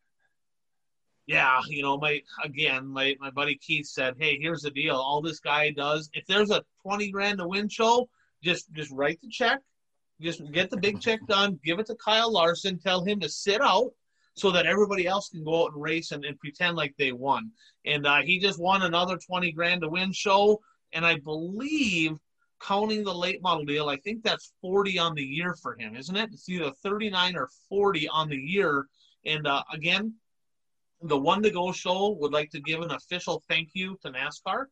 Yeah, 1.27 1.61
you 1.69 1.83
know, 1.83 1.97
my 1.97 2.21
again, 2.43 2.87
my 2.87 3.17
my 3.19 3.31
buddy 3.31 3.57
Keith 3.57 3.87
said, 3.87 4.15
"Hey, 4.19 4.39
here's 4.39 4.63
the 4.63 4.71
deal. 4.71 4.97
All 4.97 5.23
this 5.23 5.41
guy 5.41 5.71
does, 5.71 6.11
if 6.13 6.27
there's 6.27 6.51
a 6.51 6.63
twenty 6.83 7.11
grand 7.11 7.39
to 7.39 7.49
win 7.49 7.69
show, 7.69 8.09
just 8.43 8.71
just 8.73 8.91
write 8.93 9.21
the 9.23 9.29
check, 9.29 9.61
just 10.21 10.43
get 10.53 10.71
the 10.71 10.77
big 10.77 11.01
check 11.01 11.21
done, 11.27 11.59
give 11.65 11.79
it 11.79 11.87
to 11.87 11.95
Kyle 11.97 12.31
Larson, 12.31 12.79
tell 12.79 13.03
him 13.03 13.21
to 13.21 13.29
sit 13.29 13.63
out, 13.63 13.91
so 14.35 14.51
that 14.51 14.67
everybody 14.67 15.07
else 15.07 15.29
can 15.29 15.45
go 15.45 15.65
out 15.65 15.73
and 15.73 15.83
race 15.83 16.13
and, 16.13 16.25
and 16.25 16.39
pretend 16.39 16.77
like 16.77 16.95
they 16.99 17.13
won. 17.13 17.51
And 17.87 18.07
uh, 18.07 18.23
he 18.23 18.39
just 18.39 18.59
won 18.59 18.83
another 18.83 19.17
20 19.17 19.53
grand 19.53 19.83
to 19.83 19.89
win 19.89 20.13
show. 20.13 20.61
And 20.93 21.07
I 21.07 21.19
believe, 21.19 22.13
counting 22.67 23.05
the 23.05 23.15
late 23.15 23.43
model 23.43 23.65
deal, 23.65 23.89
I 23.89 23.97
think 23.97 24.23
that's 24.23 24.53
40 24.61 24.99
on 24.99 25.15
the 25.15 25.23
year 25.23 25.55
for 25.55 25.77
him, 25.79 25.97
isn't 25.97 26.17
it? 26.17 26.31
It's 26.33 26.49
either 26.49 26.71
39 26.83 27.37
or 27.37 27.49
40 27.69 28.09
on 28.09 28.29
the 28.29 28.37
year. 28.37 28.87
And 29.25 29.47
uh, 29.47 29.63
again, 29.73 30.15
the 31.03 31.19
one 31.19 31.43
to 31.43 31.51
go 31.51 31.73
show 31.73 32.17
would 32.21 32.33
like 32.33 32.51
to 32.51 32.61
give 32.61 32.81
an 32.81 32.93
official 32.93 33.43
thank 33.49 33.71
you 33.75 33.99
to 34.03 34.11
NASCAR 34.11 34.67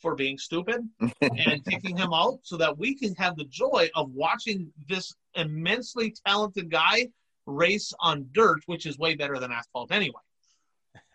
for 0.00 0.14
being 0.14 0.38
stupid 0.38 0.88
and 1.20 1.64
kicking 1.64 1.96
him 1.96 2.12
out 2.12 2.38
so 2.42 2.56
that 2.56 2.76
we 2.78 2.94
can 2.94 3.14
have 3.14 3.36
the 3.36 3.44
joy 3.44 3.88
of 3.94 4.10
watching 4.12 4.70
this 4.88 5.14
immensely 5.34 6.14
talented 6.26 6.70
guy 6.70 7.08
race 7.46 7.92
on 8.00 8.28
dirt, 8.32 8.60
which 8.66 8.86
is 8.86 8.98
way 8.98 9.14
better 9.14 9.38
than 9.38 9.50
asphalt 9.50 9.90
anyway. 9.90 10.20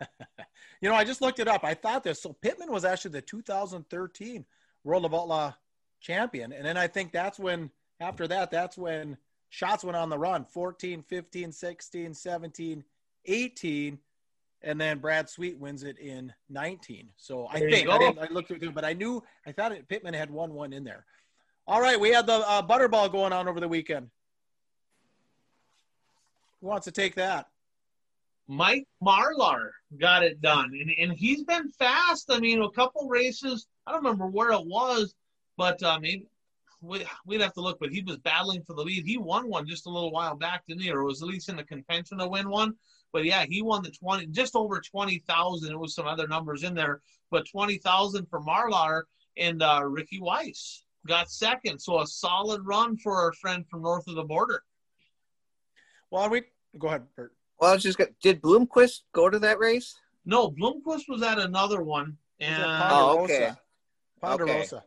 you 0.80 0.88
know, 0.88 0.94
I 0.94 1.04
just 1.04 1.20
looked 1.20 1.38
it 1.38 1.48
up. 1.48 1.64
I 1.64 1.74
thought 1.74 2.02
this. 2.02 2.20
So 2.20 2.36
Pittman 2.42 2.72
was 2.72 2.84
actually 2.84 3.12
the 3.12 3.22
2013 3.22 4.44
World 4.82 5.04
of 5.04 5.14
Outlaw 5.14 5.52
champion. 6.04 6.52
And 6.52 6.64
then 6.64 6.76
I 6.76 6.86
think 6.86 7.10
that's 7.10 7.38
when, 7.38 7.70
after 7.98 8.28
that, 8.28 8.50
that's 8.50 8.76
when 8.76 9.16
Schatz 9.48 9.82
went 9.82 9.96
on 9.96 10.10
the 10.10 10.18
run 10.18 10.44
14, 10.44 11.02
15, 11.02 11.50
16, 11.50 12.14
17, 12.14 12.84
18. 13.24 13.98
And 14.62 14.80
then 14.80 14.98
Brad 14.98 15.28
Sweet 15.28 15.58
wins 15.58 15.82
it 15.82 15.98
in 15.98 16.32
19. 16.50 17.08
So 17.16 17.48
I 17.50 17.58
think 17.58 17.88
I, 17.88 17.96
I 17.96 18.28
looked 18.30 18.50
it, 18.50 18.74
but 18.74 18.84
I 18.84 18.92
knew 18.92 19.22
I 19.46 19.52
thought 19.52 19.72
it, 19.72 19.88
Pittman 19.88 20.14
had 20.14 20.30
one 20.30 20.54
one 20.54 20.72
in 20.72 20.84
there. 20.84 21.04
All 21.66 21.80
right, 21.80 21.98
we 21.98 22.10
had 22.10 22.26
the 22.26 22.34
uh, 22.34 22.66
Butterball 22.66 23.10
going 23.10 23.32
on 23.32 23.48
over 23.48 23.58
the 23.58 23.68
weekend. 23.68 24.08
Who 26.60 26.68
wants 26.68 26.84
to 26.84 26.92
take 26.92 27.14
that? 27.16 27.48
Mike 28.46 28.86
Marlar 29.02 29.70
got 29.98 30.22
it 30.22 30.40
done, 30.42 30.70
and, 30.78 30.90
and 30.98 31.12
he's 31.18 31.42
been 31.44 31.70
fast. 31.70 32.30
I 32.30 32.38
mean, 32.38 32.62
a 32.62 32.70
couple 32.70 33.08
races. 33.08 33.66
I 33.86 33.92
don't 33.92 34.02
remember 34.02 34.26
where 34.26 34.52
it 34.52 34.66
was, 34.66 35.14
but 35.56 35.82
I 35.82 35.94
uh, 35.94 35.98
mean, 35.98 36.26
we, 36.80 37.04
would 37.26 37.40
have 37.40 37.54
to 37.54 37.60
look. 37.60 37.78
But 37.80 37.90
he 37.90 38.02
was 38.02 38.18
battling 38.18 38.62
for 38.62 38.74
the 38.74 38.82
lead. 38.82 39.04
He 39.04 39.18
won 39.18 39.48
one 39.48 39.66
just 39.66 39.86
a 39.86 39.90
little 39.90 40.12
while 40.12 40.36
back, 40.36 40.64
didn't 40.66 40.82
he? 40.82 40.90
Or 40.90 41.04
was 41.04 41.22
at 41.22 41.28
least 41.28 41.48
in 41.48 41.56
the 41.56 41.64
contention 41.64 42.18
to 42.18 42.28
win 42.28 42.48
one. 42.48 42.74
But 43.12 43.24
yeah, 43.24 43.44
he 43.48 43.62
won 43.62 43.82
the 43.82 43.90
twenty, 43.90 44.26
just 44.26 44.56
over 44.56 44.80
twenty 44.80 45.18
thousand. 45.26 45.72
It 45.72 45.78
was 45.78 45.94
some 45.94 46.06
other 46.06 46.26
numbers 46.26 46.64
in 46.64 46.74
there, 46.74 47.00
but 47.30 47.48
twenty 47.48 47.78
thousand 47.78 48.26
for 48.28 48.40
Marlar 48.40 49.02
and 49.36 49.62
uh, 49.62 49.82
Ricky 49.84 50.20
Weiss 50.20 50.84
got 51.06 51.30
second. 51.30 51.78
So 51.78 52.00
a 52.00 52.06
solid 52.06 52.66
run 52.66 52.96
for 52.96 53.16
our 53.16 53.32
friend 53.32 53.64
from 53.68 53.82
north 53.82 54.08
of 54.08 54.16
the 54.16 54.24
border. 54.24 54.62
Well, 56.10 56.28
we 56.28 56.42
Go 56.78 56.88
ahead, 56.88 57.02
Bert. 57.16 57.32
Well, 57.60 57.70
I 57.70 57.74
was 57.74 57.82
just 57.82 58.00
did 58.22 58.42
Bloomquist 58.42 59.02
go 59.12 59.30
to 59.30 59.38
that 59.40 59.58
race? 59.58 59.96
No, 60.24 60.50
Bloomquist 60.50 61.08
was 61.08 61.22
at 61.22 61.38
another 61.38 61.82
one. 61.82 62.16
And 62.40 62.62
oh, 62.66 63.20
okay. 63.24 63.52
Ponderosa. 64.20 64.76
Okay. 64.76 64.86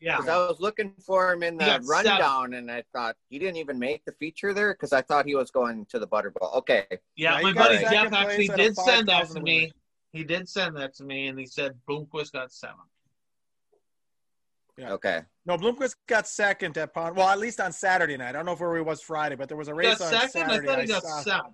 Yeah, 0.00 0.16
because 0.16 0.28
I 0.28 0.36
was 0.36 0.60
looking 0.60 0.92
for 1.04 1.32
him 1.32 1.42
in 1.42 1.56
the 1.56 1.82
rundown, 1.88 2.50
seven. 2.50 2.54
and 2.54 2.70
I 2.70 2.82
thought 2.92 3.16
he 3.30 3.38
didn't 3.38 3.56
even 3.56 3.78
make 3.78 4.04
the 4.04 4.12
feature 4.12 4.52
there 4.52 4.74
because 4.74 4.92
I 4.92 5.00
thought 5.00 5.24
he 5.24 5.34
was 5.34 5.50
going 5.50 5.86
to 5.86 5.98
the 5.98 6.06
Butterball. 6.06 6.54
Okay. 6.56 6.84
Yeah, 7.16 7.38
yeah 7.38 7.40
my 7.40 7.52
buddy 7.54 7.78
Jeff 7.78 8.12
actually 8.12 8.48
did 8.48 8.76
send 8.76 9.08
that 9.08 9.30
to 9.30 9.40
me. 9.40 9.72
He 10.12 10.22
did 10.22 10.48
send 10.48 10.76
that 10.76 10.94
to 10.96 11.04
me, 11.04 11.28
and 11.28 11.38
he 11.38 11.46
said 11.46 11.74
Bloomquist 11.88 12.32
got 12.32 12.52
seven. 12.52 12.76
Yeah. 14.76 14.92
Okay. 14.92 15.22
No, 15.46 15.56
Bloomquist 15.56 15.96
got 16.06 16.26
second 16.26 16.76
at 16.76 16.92
Pond. 16.92 17.16
Well, 17.16 17.28
at 17.28 17.38
least 17.38 17.60
on 17.60 17.72
Saturday 17.72 18.16
night. 18.16 18.30
I 18.30 18.32
don't 18.32 18.46
know 18.46 18.52
if 18.52 18.60
where 18.60 18.76
he 18.76 18.82
was 18.82 19.00
Friday, 19.00 19.36
but 19.36 19.48
there 19.48 19.56
was 19.56 19.68
a 19.68 19.74
race 19.74 20.00
on 20.00 20.10
second? 20.10 20.30
Saturday. 20.30 20.68
I 20.68 20.74
thought 20.74 20.80
he 20.82 20.88
got 20.88 21.02
seven. 21.22 21.52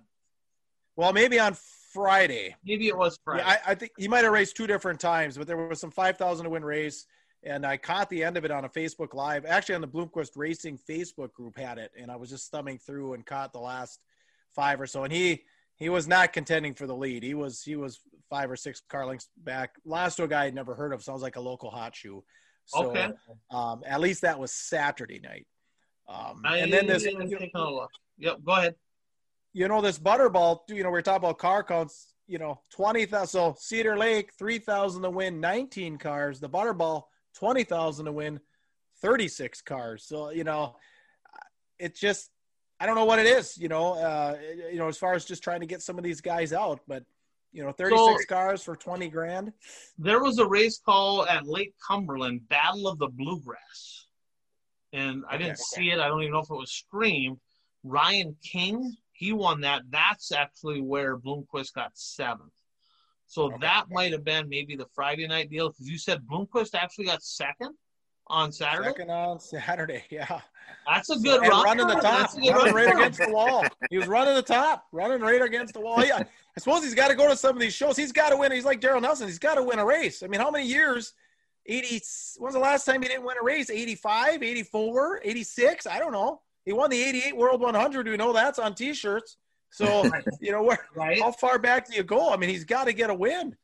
Well, 0.95 1.13
maybe 1.13 1.39
on 1.39 1.55
Friday. 1.93 2.55
Maybe 2.65 2.87
it 2.87 2.97
was 2.97 3.17
Friday. 3.23 3.43
Yeah, 3.45 3.57
I, 3.65 3.71
I, 3.71 3.75
think 3.75 3.93
he 3.97 4.07
might 4.07 4.23
have 4.23 4.33
raced 4.33 4.57
two 4.57 4.67
different 4.67 4.99
times, 4.99 5.37
but 5.37 5.47
there 5.47 5.57
was 5.57 5.79
some 5.79 5.91
five 5.91 6.17
thousand 6.17 6.45
to 6.45 6.49
win 6.49 6.65
race, 6.65 7.05
and 7.45 7.65
I 7.65 7.77
caught 7.77 8.09
the 8.09 8.23
end 8.23 8.37
of 8.37 8.45
it 8.45 8.51
on 8.51 8.65
a 8.65 8.69
Facebook 8.69 9.13
Live. 9.13 9.45
Actually, 9.45 9.75
on 9.75 9.81
the 9.81 9.87
Bloomquist 9.87 10.31
Racing 10.35 10.79
Facebook 10.89 11.33
group 11.33 11.57
had 11.57 11.77
it, 11.77 11.91
and 11.99 12.09
I 12.09 12.15
was 12.15 12.29
just 12.29 12.51
thumbing 12.51 12.77
through 12.77 13.13
and 13.13 13.25
caught 13.25 13.53
the 13.53 13.59
last 13.59 13.99
five 14.55 14.79
or 14.79 14.87
so, 14.87 15.03
and 15.03 15.13
he 15.13 15.43
he 15.75 15.89
was 15.89 16.07
not 16.07 16.33
contending 16.33 16.73
for 16.73 16.87
the 16.87 16.95
lead. 16.95 17.23
He 17.23 17.33
was 17.33 17.61
he 17.61 17.75
was 17.75 17.99
five 18.29 18.49
or 18.49 18.55
six 18.55 18.81
car 18.89 19.05
lengths 19.05 19.29
back. 19.37 19.75
Last 19.85 20.15
to 20.15 20.23
a 20.23 20.27
guy 20.27 20.45
I'd 20.45 20.55
never 20.55 20.75
heard 20.75 20.93
of. 20.93 21.03
Sounds 21.03 21.21
like 21.21 21.35
a 21.35 21.41
local 21.41 21.69
hot 21.69 21.95
shoe. 21.95 22.23
So, 22.65 22.91
okay. 22.91 23.09
Um, 23.51 23.81
at 23.85 23.99
least 23.99 24.21
that 24.21 24.39
was 24.39 24.53
Saturday 24.53 25.19
night. 25.19 25.47
Um, 26.07 26.41
and 26.45 26.71
then 26.71 26.87
this. 26.87 27.03
You 27.03 27.49
know, 27.53 27.87
yep. 28.17 28.37
Go 28.45 28.53
ahead. 28.53 28.75
You 29.51 29.67
know 29.67 29.81
this 29.81 29.99
Butterball. 29.99 30.59
You 30.69 30.83
know 30.83 30.91
we 30.91 30.99
are 30.99 31.01
talking 31.01 31.25
about 31.25 31.37
car 31.37 31.63
counts. 31.63 32.13
You 32.27 32.37
know 32.37 32.61
twenty 32.71 33.05
thousand. 33.05 33.27
So 33.27 33.55
Cedar 33.59 33.97
Lake 33.97 34.31
three 34.37 34.59
thousand 34.59 35.01
to 35.03 35.09
win 35.09 35.41
nineteen 35.41 35.97
cars. 35.97 36.39
The 36.39 36.49
Butterball 36.49 37.03
twenty 37.33 37.63
thousand 37.63 38.05
to 38.05 38.11
win 38.11 38.39
thirty 39.01 39.27
six 39.27 39.61
cars. 39.61 40.05
So 40.05 40.29
you 40.29 40.43
know, 40.43 40.75
it's 41.79 41.99
just 41.99 42.29
I 42.79 42.85
don't 42.85 42.95
know 42.95 43.05
what 43.05 43.19
it 43.19 43.25
is. 43.25 43.57
You 43.57 43.69
know, 43.69 43.93
uh, 43.93 44.37
you 44.71 44.77
know 44.77 44.87
as 44.87 44.97
far 44.97 45.13
as 45.13 45.25
just 45.25 45.43
trying 45.43 45.61
to 45.61 45.67
get 45.67 45.81
some 45.81 45.97
of 45.97 46.03
these 46.03 46.21
guys 46.21 46.53
out, 46.53 46.81
but 46.87 47.03
you 47.53 47.63
know, 47.63 47.71
36 47.71 48.23
so, 48.27 48.35
cars 48.35 48.63
for 48.63 48.75
20 48.75 49.07
grand. 49.09 49.53
There 49.99 50.21
was 50.21 50.39
a 50.39 50.45
race 50.45 50.81
call 50.83 51.25
at 51.27 51.47
Lake 51.47 51.73
Cumberland, 51.87 52.49
Battle 52.49 52.87
of 52.87 52.97
the 52.97 53.07
Bluegrass. 53.07 54.07
And 54.91 55.23
I 55.29 55.37
didn't 55.37 55.59
see 55.59 55.91
it. 55.91 55.99
I 55.99 56.07
don't 56.07 56.21
even 56.21 56.33
know 56.33 56.39
if 56.39 56.49
it 56.49 56.55
was 56.55 56.71
streamed. 56.71 57.37
Ryan 57.83 58.35
King, 58.43 58.95
he 59.11 59.33
won 59.33 59.61
that. 59.61 59.83
That's 59.89 60.31
actually 60.31 60.81
where 60.81 61.17
Bloomquist 61.17 61.73
got 61.73 61.91
seventh. 61.93 62.51
So 63.33 63.45
okay. 63.45 63.57
that 63.61 63.85
might 63.89 64.11
have 64.11 64.23
been 64.23 64.47
maybe 64.47 64.75
the 64.75 64.85
Friday 64.93 65.25
night 65.25 65.49
deal 65.49 65.69
because 65.69 65.89
you 65.89 65.97
said 65.97 66.21
Bloomquist 66.31 66.75
actually 66.75 67.05
got 67.05 67.23
second 67.23 67.73
on 68.27 68.51
Saturday. 68.51 68.89
Second 68.89 69.09
on 69.09 69.39
Saturday, 69.39 70.03
yeah. 70.11 70.39
That's 70.87 71.09
a 71.09 71.15
good 71.15 71.43
so, 71.43 71.49
run. 71.49 71.63
Running 71.63 71.87
the 71.87 71.95
top, 71.95 72.31
running 72.35 72.75
right 72.75 72.93
against 72.93 73.19
the 73.19 73.31
wall. 73.31 73.65
He 73.89 73.97
was 73.97 74.05
running 74.05 74.35
the 74.35 74.43
top, 74.43 74.85
running 74.91 75.19
right 75.19 75.41
against 75.41 75.73
the 75.73 75.79
wall. 75.79 76.05
Yeah, 76.05 76.19
I 76.19 76.59
suppose 76.59 76.83
he's 76.83 76.93
got 76.93 77.07
to 77.07 77.15
go 77.15 77.27
to 77.27 77.35
some 77.35 77.55
of 77.55 77.59
these 77.59 77.73
shows. 77.73 77.97
He's 77.97 78.11
got 78.11 78.29
to 78.29 78.37
win. 78.37 78.51
He's 78.51 78.65
like 78.65 78.79
Daryl 78.79 79.01
Nelson. 79.01 79.25
He's 79.25 79.39
got 79.39 79.55
to 79.55 79.63
win 79.63 79.79
a 79.79 79.85
race. 79.85 80.21
I 80.21 80.27
mean, 80.27 80.39
how 80.39 80.51
many 80.51 80.67
years? 80.67 81.13
80. 81.65 82.01
When's 82.37 82.53
the 82.53 82.59
last 82.59 82.85
time 82.85 83.01
he 83.01 83.07
didn't 83.07 83.25
win 83.25 83.37
a 83.41 83.43
race? 83.43 83.71
85, 83.71 84.43
84, 84.43 85.21
86? 85.23 85.87
I 85.87 85.97
don't 85.97 86.11
know. 86.11 86.41
He 86.65 86.71
won 86.73 86.91
the 86.91 87.01
88 87.01 87.35
World 87.35 87.61
100. 87.61 88.07
We 88.07 88.15
know 88.15 88.31
that's 88.31 88.59
on 88.59 88.75
T-shirts. 88.75 89.37
So 89.73 90.09
you 90.39 90.51
know 90.51 90.63
where? 90.63 90.85
Right. 90.95 91.19
How 91.19 91.31
far 91.31 91.59
back 91.59 91.89
do 91.89 91.95
you 91.95 92.03
go? 92.03 92.31
I 92.31 92.37
mean, 92.37 92.49
he's 92.49 92.63
got 92.63 92.85
to 92.85 92.93
get 92.93 93.09
a 93.09 93.13
win. 93.13 93.55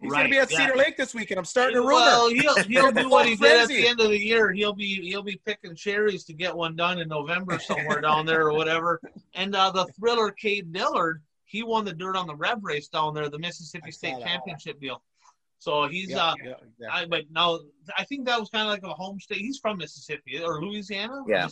He's 0.00 0.12
right, 0.12 0.18
going 0.18 0.30
to 0.30 0.30
be 0.30 0.38
at 0.38 0.50
yeah. 0.52 0.58
Cedar 0.58 0.76
Lake 0.76 0.96
this 0.96 1.12
weekend. 1.12 1.38
I'm 1.38 1.44
starting 1.44 1.74
to 1.74 1.80
rumor. 1.80 1.94
Well, 1.94 2.28
he'll, 2.28 2.62
he'll 2.62 2.92
do 2.92 3.08
what 3.08 3.26
he 3.26 3.34
did 3.34 3.62
at 3.62 3.68
the 3.68 3.86
end 3.86 4.00
of 4.00 4.10
the 4.10 4.18
year. 4.18 4.52
He'll 4.52 4.72
be 4.72 5.08
he'll 5.08 5.24
be 5.24 5.40
picking 5.44 5.74
cherries 5.74 6.22
to 6.24 6.32
get 6.32 6.54
one 6.54 6.76
done 6.76 7.00
in 7.00 7.08
November 7.08 7.58
somewhere 7.58 8.00
down 8.00 8.24
there 8.24 8.42
or 8.42 8.52
whatever. 8.52 9.00
And 9.34 9.56
uh, 9.56 9.70
the 9.70 9.86
thriller 9.98 10.30
Cade 10.30 10.72
Dillard, 10.72 11.22
he 11.44 11.64
won 11.64 11.84
the 11.84 11.92
dirt 11.92 12.14
on 12.14 12.28
the 12.28 12.36
Rev 12.36 12.62
race 12.62 12.86
down 12.88 13.14
there, 13.14 13.28
the 13.28 13.40
Mississippi 13.40 13.88
I 13.88 13.90
saw 13.90 13.98
State 13.98 14.18
that. 14.20 14.26
Championship 14.26 14.80
deal. 14.80 15.02
So 15.58 15.88
he's 15.88 16.10
Yeah, 16.10 16.26
uh, 16.26 16.34
yeah, 16.44 16.50
exactly. 16.50 16.86
I, 16.92 17.06
but 17.06 17.24
now 17.32 17.58
I 17.96 18.04
think 18.04 18.26
that 18.26 18.38
was 18.38 18.50
kind 18.50 18.68
of 18.68 18.70
like 18.70 18.84
a 18.84 18.94
home 18.94 19.18
state. 19.18 19.38
He's 19.38 19.58
from 19.58 19.78
Mississippi 19.78 20.40
or 20.40 20.62
Louisiana. 20.62 21.24
Yeah. 21.26 21.48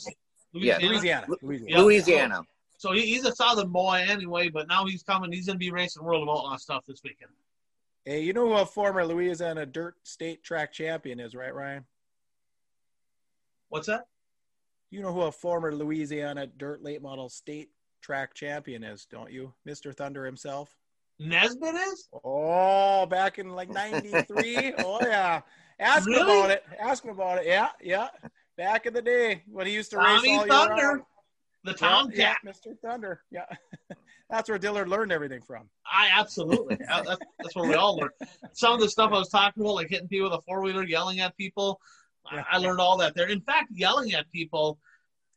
Louisiana. 0.52 0.86
Louisiana. 0.86 1.26
Louisiana. 1.42 1.70
Yeah. 1.70 1.80
Louisiana. 1.80 2.42
So 2.78 2.92
he, 2.92 3.06
he's 3.06 3.24
a 3.24 3.34
southern 3.34 3.70
boy 3.70 4.04
anyway, 4.06 4.48
but 4.48 4.68
now 4.68 4.84
he's 4.84 5.02
coming. 5.02 5.32
He's 5.32 5.46
going 5.46 5.58
to 5.58 5.64
be 5.64 5.70
racing 5.70 6.04
World 6.04 6.22
of 6.22 6.28
Outlaw 6.28 6.56
stuff 6.56 6.84
this 6.86 7.00
weekend. 7.02 7.30
Hey, 8.04 8.22
you 8.22 8.32
know 8.32 8.46
who 8.46 8.54
a 8.54 8.66
former 8.66 9.04
Louisiana 9.04 9.66
dirt 9.66 9.96
state 10.04 10.44
track 10.44 10.72
champion 10.72 11.18
is, 11.18 11.34
right, 11.34 11.54
Ryan? 11.54 11.84
What's 13.68 13.88
that? 13.88 14.04
You 14.90 15.02
know 15.02 15.12
who 15.12 15.22
a 15.22 15.32
former 15.32 15.74
Louisiana 15.74 16.46
dirt 16.46 16.82
late 16.82 17.02
model 17.02 17.28
state 17.28 17.70
track 18.00 18.34
champion 18.34 18.84
is, 18.84 19.06
don't 19.10 19.32
you? 19.32 19.52
Mr. 19.66 19.94
Thunder 19.94 20.24
himself. 20.24 20.76
Nesbitt 21.18 21.74
is? 21.74 22.08
Oh, 22.24 23.06
back 23.06 23.38
in 23.38 23.50
like 23.50 23.70
93. 23.70 24.74
oh, 24.78 24.98
yeah. 25.02 25.40
Ask 25.80 26.08
him 26.08 26.14
about 26.14 26.50
it. 26.50 26.64
Ask 26.78 27.04
him 27.04 27.10
about 27.10 27.38
it. 27.38 27.46
Yeah, 27.46 27.68
yeah. 27.82 28.08
Back 28.56 28.86
in 28.86 28.94
the 28.94 29.02
day 29.02 29.42
when 29.50 29.66
he 29.66 29.72
used 29.72 29.90
to 29.90 29.98
race 29.98 30.06
Tommy 30.06 30.36
all 30.36 30.46
year 30.46 30.48
Thunder, 30.48 30.86
round. 30.86 31.02
The 31.66 31.72
Yeah, 31.72 31.76
Tomcat. 31.88 32.16
yeah, 32.16 32.34
Mr. 32.50 32.78
Thunder. 32.80 33.22
Yeah. 33.30 33.44
That's 34.30 34.48
where 34.48 34.58
Dillard 34.58 34.88
learned 34.88 35.12
everything 35.12 35.40
from. 35.40 35.68
I 35.86 36.08
absolutely. 36.12 36.76
That's, 36.88 37.08
that's 37.38 37.54
where 37.54 37.68
we 37.68 37.74
all 37.74 37.96
learned. 37.96 38.10
Some 38.54 38.72
of 38.72 38.80
the 38.80 38.88
stuff 38.88 39.12
I 39.12 39.18
was 39.18 39.28
talking 39.28 39.62
about, 39.62 39.74
like 39.76 39.88
hitting 39.88 40.08
people 40.08 40.30
with 40.30 40.38
a 40.38 40.42
four 40.42 40.62
wheeler, 40.62 40.82
yelling 40.82 41.20
at 41.20 41.36
people, 41.36 41.80
I- 42.28 42.36
Yeah. 42.36 42.44
I 42.50 42.58
learned 42.58 42.80
all 42.80 42.96
that 42.98 43.14
there. 43.14 43.28
In 43.28 43.40
fact, 43.40 43.68
yelling 43.72 44.14
at 44.14 44.30
people. 44.32 44.78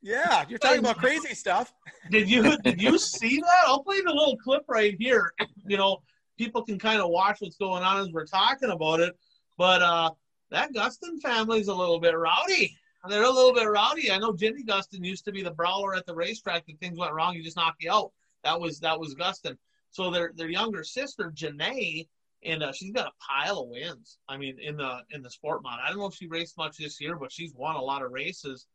Yeah, 0.02 0.46
you're 0.48 0.58
talking 0.60 0.80
about 0.80 0.98
crazy 0.98 1.36
stuff. 1.36 1.74
Did 2.10 2.30
you 2.30 2.58
did 2.60 2.82
you 2.82 2.98
see 2.98 3.42
that? 3.42 3.64
I'll 3.68 3.84
play 3.84 4.00
the 4.00 4.10
little 4.14 4.38
clip 4.38 4.64
right 4.70 4.96
here. 4.98 5.34
You 5.68 5.76
know, 5.78 6.02
people 6.38 6.64
can 6.64 6.80
kind 6.80 7.02
of 7.02 7.10
watch 7.10 7.42
what's 7.42 7.58
going 7.58 7.84
on 7.84 8.00
as 8.00 8.10
we're 8.14 8.26
talking 8.26 8.70
about 8.70 9.02
it. 9.02 9.14
But 9.58 9.82
uh, 9.82 10.12
that 10.52 10.72
Gustin 10.74 11.20
family's 11.22 11.68
a 11.68 11.76
little 11.76 12.00
bit 12.00 12.18
rowdy. 12.18 12.78
They're 13.08 13.24
a 13.24 13.30
little 13.30 13.54
bit 13.54 13.70
rowdy. 13.70 14.12
I 14.12 14.18
know 14.18 14.34
Jimmy 14.34 14.64
Gustin 14.64 15.06
used 15.06 15.24
to 15.26 15.32
be 15.32 15.42
the 15.42 15.52
brawler 15.52 15.96
at 15.96 16.06
the 16.06 16.14
racetrack. 16.14 16.64
If 16.68 16.80
things 16.80 16.98
went 16.98 17.14
wrong, 17.14 17.34
he 17.34 17.42
just 17.42 17.56
knocked 17.56 17.82
you 17.82 17.92
out. 17.92 18.12
That 18.44 18.60
was 18.60 18.80
that 18.82 19.00
was 19.00 19.16
Gustin. 19.16 19.58
So 19.92 20.12
their 20.12 20.32
their 20.36 20.50
younger 20.50 20.84
sister 20.84 21.32
Janae, 21.34 22.08
and 22.44 22.62
uh, 22.62 22.74
she's 22.74 22.92
got 22.92 23.08
a 23.08 23.12
pile 23.26 23.60
of 23.60 23.70
wins. 23.70 24.20
I 24.28 24.38
mean, 24.38 24.58
in 24.60 24.76
the 24.76 25.00
in 25.12 25.22
the 25.22 25.30
sport 25.30 25.64
mod. 25.64 25.80
I 25.84 25.90
don't 25.90 26.00
know 26.00 26.08
if 26.08 26.16
she 26.16 26.28
raced 26.28 26.58
much 26.58 26.78
this 26.78 27.00
year, 27.00 27.16
but 27.16 27.32
she's 27.32 27.54
won 27.54 27.76
a 27.76 27.82
lot 27.82 28.04
of 28.04 28.12
races. 28.12 28.68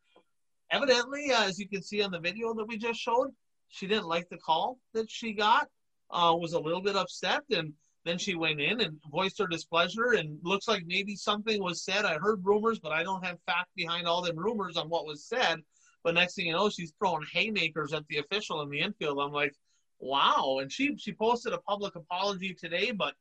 Evidently, 0.70 1.30
uh, 1.30 1.44
as 1.44 1.58
you 1.58 1.68
can 1.68 1.82
see 1.82 2.02
on 2.02 2.10
the 2.10 2.18
video 2.18 2.54
that 2.54 2.66
we 2.66 2.78
just 2.78 2.98
showed, 2.98 3.28
she 3.68 3.86
didn't 3.86 4.06
like 4.06 4.28
the 4.30 4.38
call 4.38 4.78
that 4.94 5.10
she 5.10 5.32
got. 5.32 5.68
Uh, 6.10 6.34
was 6.38 6.52
a 6.52 6.60
little 6.60 6.82
bit 6.82 6.96
upset, 6.96 7.42
and 7.50 7.72
then 8.04 8.18
she 8.18 8.34
went 8.34 8.60
in 8.60 8.80
and 8.82 8.98
voiced 9.10 9.38
her 9.38 9.46
displeasure. 9.46 10.12
And 10.12 10.38
looks 10.42 10.68
like 10.68 10.84
maybe 10.86 11.16
something 11.16 11.62
was 11.62 11.82
said. 11.82 12.04
I 12.04 12.18
heard 12.18 12.44
rumors, 12.44 12.78
but 12.78 12.92
I 12.92 13.02
don't 13.02 13.24
have 13.24 13.38
fact 13.46 13.70
behind 13.74 14.06
all 14.06 14.22
them 14.22 14.38
rumors 14.38 14.76
on 14.76 14.88
what 14.88 15.06
was 15.06 15.24
said. 15.24 15.60
But 16.02 16.14
next 16.14 16.34
thing 16.34 16.46
you 16.46 16.52
know, 16.52 16.68
she's 16.68 16.92
throwing 16.98 17.26
haymakers 17.32 17.94
at 17.94 18.06
the 18.08 18.18
official 18.18 18.60
in 18.60 18.68
the 18.68 18.80
infield. 18.80 19.18
I'm 19.18 19.32
like, 19.32 19.54
wow. 19.98 20.58
And 20.60 20.70
she 20.70 20.96
she 20.98 21.12
posted 21.12 21.54
a 21.54 21.58
public 21.58 21.96
apology 21.96 22.52
today, 22.52 22.90
but 22.90 23.14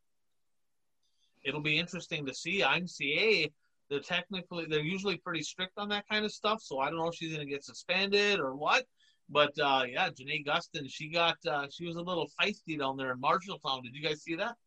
it'll 1.45 1.61
be 1.61 1.79
interesting 1.79 2.25
to 2.25 2.33
see. 2.33 2.61
I'm 2.61 2.83
IMCA, 2.83 3.51
they're 3.89 4.01
technically 4.01 4.65
they're 4.65 4.81
usually 4.81 5.17
pretty 5.17 5.43
strict 5.43 5.77
on 5.77 5.87
that 5.89 6.07
kind 6.09 6.25
of 6.25 6.33
stuff. 6.33 6.61
So 6.61 6.79
I 6.79 6.89
don't 6.89 6.99
know 6.99 7.07
if 7.07 7.15
she's 7.15 7.31
gonna 7.31 7.45
get 7.45 7.63
suspended 7.63 8.41
or 8.41 8.53
what. 8.55 8.85
But 9.29 9.57
uh, 9.57 9.83
yeah, 9.87 10.09
Janae 10.09 10.45
Gustin, 10.45 10.89
she 10.89 11.09
got 11.09 11.37
uh, 11.49 11.67
she 11.71 11.85
was 11.85 11.95
a 11.95 12.01
little 12.01 12.29
feisty 12.41 12.77
down 12.77 12.97
there 12.97 13.13
in 13.13 13.21
Marshalltown. 13.21 13.83
Did 13.83 13.95
you 13.95 14.03
guys 14.03 14.21
see 14.21 14.35
that? 14.35 14.57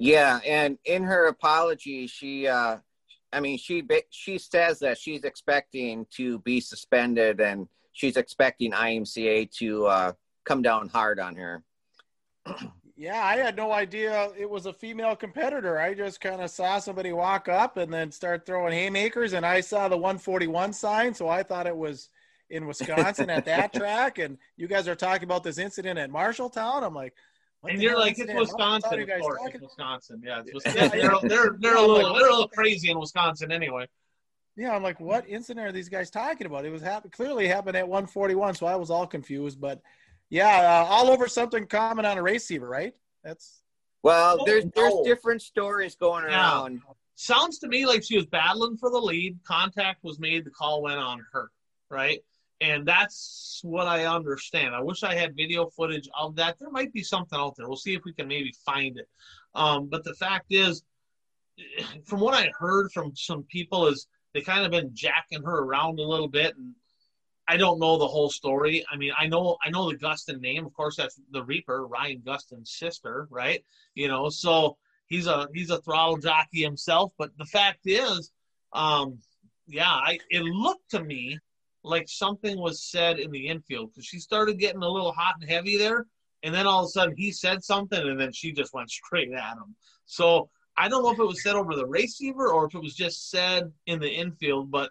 Yeah, 0.00 0.38
and 0.46 0.78
in 0.84 1.02
her 1.02 1.26
apology, 1.26 2.06
she, 2.06 2.46
uh, 2.46 2.76
I 3.32 3.40
mean, 3.40 3.58
she 3.58 3.82
she 4.10 4.38
says 4.38 4.78
that 4.78 4.96
she's 4.96 5.24
expecting 5.24 6.06
to 6.12 6.38
be 6.38 6.60
suspended, 6.60 7.40
and 7.40 7.66
she's 7.92 8.16
expecting 8.16 8.70
IMCA 8.70 9.50
to 9.58 9.86
uh, 9.86 10.12
come 10.44 10.62
down 10.62 10.88
hard 10.88 11.18
on 11.18 11.34
her. 11.34 11.62
Yeah, 13.00 13.24
I 13.24 13.36
had 13.36 13.54
no 13.54 13.70
idea 13.70 14.32
it 14.36 14.50
was 14.50 14.66
a 14.66 14.72
female 14.72 15.14
competitor. 15.14 15.78
I 15.78 15.94
just 15.94 16.20
kind 16.20 16.40
of 16.40 16.50
saw 16.50 16.80
somebody 16.80 17.12
walk 17.12 17.46
up 17.46 17.76
and 17.76 17.92
then 17.92 18.10
start 18.10 18.44
throwing 18.44 18.72
haymakers, 18.72 19.34
and 19.34 19.46
I 19.46 19.60
saw 19.60 19.86
the 19.86 19.96
141 19.96 20.72
sign, 20.72 21.14
so 21.14 21.28
I 21.28 21.44
thought 21.44 21.68
it 21.68 21.76
was 21.76 22.08
in 22.50 22.66
Wisconsin 22.66 23.30
at 23.30 23.44
that 23.44 23.72
track. 23.74 24.18
And 24.18 24.36
you 24.56 24.66
guys 24.66 24.88
are 24.88 24.96
talking 24.96 25.22
about 25.22 25.44
this 25.44 25.58
incident 25.58 25.96
at 25.96 26.10
Marshalltown. 26.10 26.82
I'm 26.82 26.92
like, 26.94 27.14
what 27.60 27.72
and 27.72 27.82
you're 27.82 27.98
like, 27.98 28.12
it's 28.12 28.20
incident? 28.20 28.38
What 28.38 28.56
the 28.56 28.62
hell 28.64 28.72
Wisconsin, 28.74 29.00
of 29.02 29.20
course. 29.20 29.38
talking 29.38 29.54
It's 29.54 29.62
Wisconsin. 29.62 30.22
Yeah, 30.24 30.42
it's 30.46 30.64
Yeah, 30.66 30.72
Wisconsin. 30.84 30.98
They're, 30.98 31.28
they're, 31.28 31.56
they're 31.60 31.76
a 31.76 31.80
little 31.82 32.14
they're 32.14 32.28
a 32.28 32.30
little 32.30 32.48
crazy 32.48 32.90
in 32.90 32.98
Wisconsin 32.98 33.50
anyway. 33.52 33.86
Yeah, 34.56 34.74
I'm 34.74 34.82
like, 34.82 34.98
what 34.98 35.28
incident 35.28 35.66
are 35.66 35.72
these 35.72 35.88
guys 35.88 36.10
talking 36.10 36.46
about? 36.46 36.64
It 36.64 36.70
was 36.70 36.82
happen- 36.82 37.10
clearly 37.10 37.46
happened 37.46 37.76
at 37.76 37.86
141, 37.88 38.54
so 38.56 38.66
I 38.66 38.74
was 38.76 38.90
all 38.90 39.06
confused. 39.06 39.60
But 39.60 39.80
yeah, 40.30 40.82
uh, 40.82 40.86
all 40.88 41.10
over 41.10 41.28
something 41.28 41.66
common 41.66 42.04
on 42.04 42.18
a 42.18 42.22
receiver, 42.22 42.68
right? 42.68 42.94
That's 43.24 43.62
Well, 44.02 44.38
Oh, 44.40 44.44
there's 44.44 44.64
there's 44.74 44.94
different 45.04 45.42
stories 45.42 45.94
going 45.96 46.24
Yeah. 46.24 46.30
around. 46.30 46.80
sounds 47.14 47.58
to 47.60 47.68
me 47.68 47.86
like 47.86 48.02
she 48.04 48.16
was 48.16 48.26
battling 48.26 48.76
for 48.76 48.90
the 48.90 48.98
lead. 49.00 49.38
Contact 49.44 50.02
was 50.04 50.18
made. 50.20 50.44
The 50.44 50.50
call 50.50 50.82
went 50.82 50.98
on 50.98 51.24
her, 51.32 51.50
right? 51.90 52.20
And 52.60 52.86
that's 52.86 53.60
what 53.62 53.86
I 53.86 54.06
understand. 54.06 54.74
I 54.74 54.80
wish 54.80 55.04
I 55.04 55.14
had 55.14 55.36
video 55.36 55.66
footage 55.70 56.08
of 56.18 56.34
that. 56.36 56.58
There 56.58 56.70
might 56.70 56.92
be 56.92 57.04
something 57.04 57.38
out 57.38 57.54
there. 57.56 57.68
We'll 57.68 57.76
see 57.76 57.94
if 57.94 58.04
we 58.04 58.12
can 58.12 58.26
maybe 58.26 58.52
find 58.66 58.98
it. 58.98 59.08
Um, 59.54 59.88
but 59.88 60.04
the 60.04 60.14
fact 60.14 60.46
is, 60.50 60.82
from 62.04 62.20
what 62.20 62.34
I 62.34 62.50
heard 62.58 62.90
from 62.92 63.14
some 63.14 63.44
people, 63.44 63.86
is 63.86 64.08
they 64.34 64.40
kind 64.40 64.64
of 64.64 64.70
been 64.70 64.90
jacking 64.92 65.42
her 65.42 65.58
around 65.60 65.98
a 65.98 66.04
little 66.04 66.28
bit, 66.28 66.56
and 66.56 66.74
I 67.46 67.56
don't 67.56 67.78
know 67.78 67.96
the 67.96 68.06
whole 68.06 68.30
story. 68.30 68.84
I 68.90 68.96
mean, 68.96 69.12
I 69.18 69.26
know 69.26 69.56
I 69.64 69.70
know 69.70 69.90
the 69.90 69.96
Gustin 69.96 70.40
name. 70.40 70.66
Of 70.66 70.74
course, 70.74 70.96
that's 70.96 71.20
the 71.30 71.42
Reaper, 71.42 71.86
Ryan 71.86 72.22
Gustin's 72.24 72.72
sister, 72.72 73.26
right? 73.30 73.64
You 73.94 74.08
know, 74.08 74.28
so 74.28 74.76
he's 75.06 75.26
a 75.26 75.48
he's 75.54 75.70
a 75.70 75.80
throttle 75.80 76.18
jockey 76.18 76.62
himself. 76.62 77.12
But 77.18 77.30
the 77.38 77.46
fact 77.46 77.80
is, 77.86 78.30
um, 78.72 79.18
yeah, 79.66 79.90
I 79.90 80.18
it 80.28 80.42
looked 80.42 80.90
to 80.90 81.02
me 81.02 81.38
like 81.82 82.08
something 82.08 82.58
was 82.58 82.82
said 82.82 83.18
in 83.18 83.30
the 83.30 83.48
infield 83.48 83.90
because 83.90 84.06
she 84.06 84.18
started 84.18 84.58
getting 84.58 84.82
a 84.82 84.88
little 84.88 85.12
hot 85.12 85.36
and 85.40 85.48
heavy 85.48 85.76
there, 85.76 86.06
and 86.42 86.54
then 86.54 86.66
all 86.66 86.80
of 86.80 86.86
a 86.86 86.90
sudden 86.90 87.14
he 87.16 87.32
said 87.32 87.62
something, 87.62 88.00
and 88.00 88.20
then 88.20 88.32
she 88.32 88.52
just 88.52 88.74
went 88.74 88.90
straight 88.90 89.32
at 89.32 89.52
him. 89.52 89.74
So 90.06 90.50
I 90.76 90.88
don't 90.88 91.02
know 91.02 91.10
if 91.10 91.18
it 91.18 91.24
was 91.24 91.42
said 91.42 91.54
over 91.54 91.74
the 91.74 91.86
receiver 91.86 92.48
or 92.52 92.66
if 92.66 92.74
it 92.74 92.82
was 92.82 92.94
just 92.94 93.30
said 93.30 93.72
in 93.86 94.00
the 94.00 94.10
infield, 94.10 94.70
but 94.70 94.90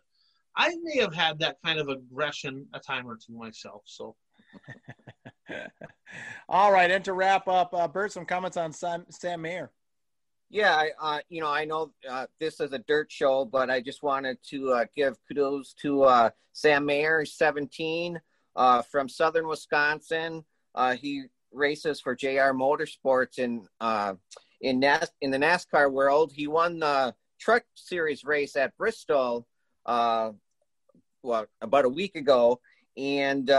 I 0.55 0.76
may 0.81 0.99
have 0.99 1.14
had 1.14 1.39
that 1.39 1.57
kind 1.64 1.80
of 1.80 1.88
aggression 1.88 2.68
a 2.73 2.80
time 2.80 3.07
or 3.07 3.15
two 3.18 3.34
myself. 3.34 3.84
So 3.85 4.15
all 6.49 6.72
right. 6.72 6.91
And 6.91 7.03
to 7.05 7.14
wrap 7.14 7.47
up, 7.47 7.73
uh, 7.73 7.88
Bert, 7.88 8.11
some 8.11 8.26
comments 8.26 8.57
on 8.57 8.73
Sam, 8.73 9.05
Sam 9.09 9.41
Mayer. 9.41 9.72
Yeah, 10.49 10.74
I, 10.76 10.91
uh, 10.99 11.19
you 11.28 11.41
know, 11.41 11.49
I 11.49 11.65
know 11.65 11.91
uh, 12.10 12.28
this 12.40 12.61
is 12.61 12.72
a 12.72 12.80
dirt 12.80 13.11
show, 13.11 13.44
but 13.44 13.69
I 13.69 13.82
just 13.82 14.02
wanted 14.02 14.38
to 14.49 14.72
uh, 14.72 14.86
give 14.95 15.18
kudos 15.28 15.74
to 15.82 16.03
uh, 16.03 16.30
Sam 16.53 16.86
Mayer, 16.86 17.26
17, 17.26 18.19
uh, 18.56 18.82
from 18.84 19.10
Southern 19.10 19.48
Wisconsin. 19.48 20.45
Uh, 20.74 20.95
he 20.95 21.24
races 21.52 21.99
for 21.99 22.15
JR 22.15 22.53
Motorsports 22.53 23.40
in 23.40 23.68
in 24.61 24.80
NAS- 24.80 25.11
in 25.22 25.32
the 25.32 25.38
NASCAR 25.38 25.91
world. 25.91 26.32
He 26.34 26.48
won 26.48 26.80
the 26.80 27.14
Truck 27.40 27.64
Series 27.76 28.24
race 28.24 28.56
at 28.56 28.76
Bristol, 28.78 29.45
well, 29.86 30.36
about 31.61 31.86
a 31.86 31.90
week 31.90 32.15
ago, 32.15 32.61
and 32.95 33.49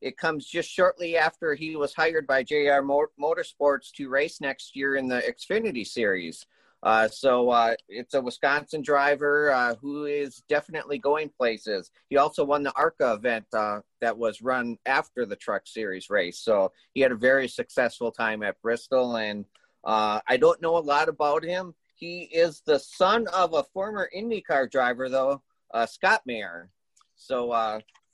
it 0.00 0.16
comes 0.16 0.46
just 0.46 0.70
shortly 0.70 1.16
after 1.16 1.54
he 1.54 1.76
was 1.76 1.94
hired 1.94 2.26
by 2.26 2.42
JR 2.42 2.82
Motorsports 2.82 3.92
to 3.96 4.08
race 4.08 4.40
next 4.40 4.74
year 4.74 4.96
in 4.96 5.08
the 5.08 5.20
Xfinity 5.20 5.86
Series. 5.86 6.46
Uh, 6.82 7.06
so 7.08 7.50
uh, 7.50 7.74
it's 7.88 8.14
a 8.14 8.20
Wisconsin 8.20 8.80
driver 8.80 9.52
uh, 9.52 9.74
who 9.76 10.06
is 10.06 10.42
definitely 10.48 10.98
going 10.98 11.28
places. 11.28 11.90
He 12.08 12.16
also 12.16 12.42
won 12.42 12.62
the 12.62 12.72
ARCA 12.74 13.12
event 13.12 13.44
uh, 13.52 13.80
that 14.00 14.16
was 14.16 14.40
run 14.40 14.78
after 14.86 15.26
the 15.26 15.36
Truck 15.36 15.66
Series 15.66 16.08
race. 16.08 16.38
So 16.38 16.72
he 16.94 17.02
had 17.02 17.12
a 17.12 17.16
very 17.16 17.48
successful 17.48 18.10
time 18.10 18.42
at 18.42 18.60
Bristol. 18.62 19.16
And 19.16 19.44
uh, 19.84 20.20
I 20.26 20.38
don't 20.38 20.62
know 20.62 20.78
a 20.78 20.80
lot 20.80 21.10
about 21.10 21.44
him. 21.44 21.74
He 21.94 22.22
is 22.22 22.62
the 22.64 22.78
son 22.78 23.26
of 23.28 23.52
a 23.52 23.64
former 23.74 24.08
IndyCar 24.16 24.70
driver, 24.70 25.10
though, 25.10 25.42
uh, 25.74 25.84
Scott 25.84 26.22
Mayer. 26.24 26.70
So 27.14 27.52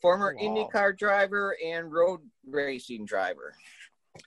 former 0.00 0.34
wow. 0.38 0.42
IndyCar 0.42 0.98
driver 0.98 1.56
and 1.64 1.92
road 1.92 2.20
racing 2.46 3.06
driver. 3.06 3.54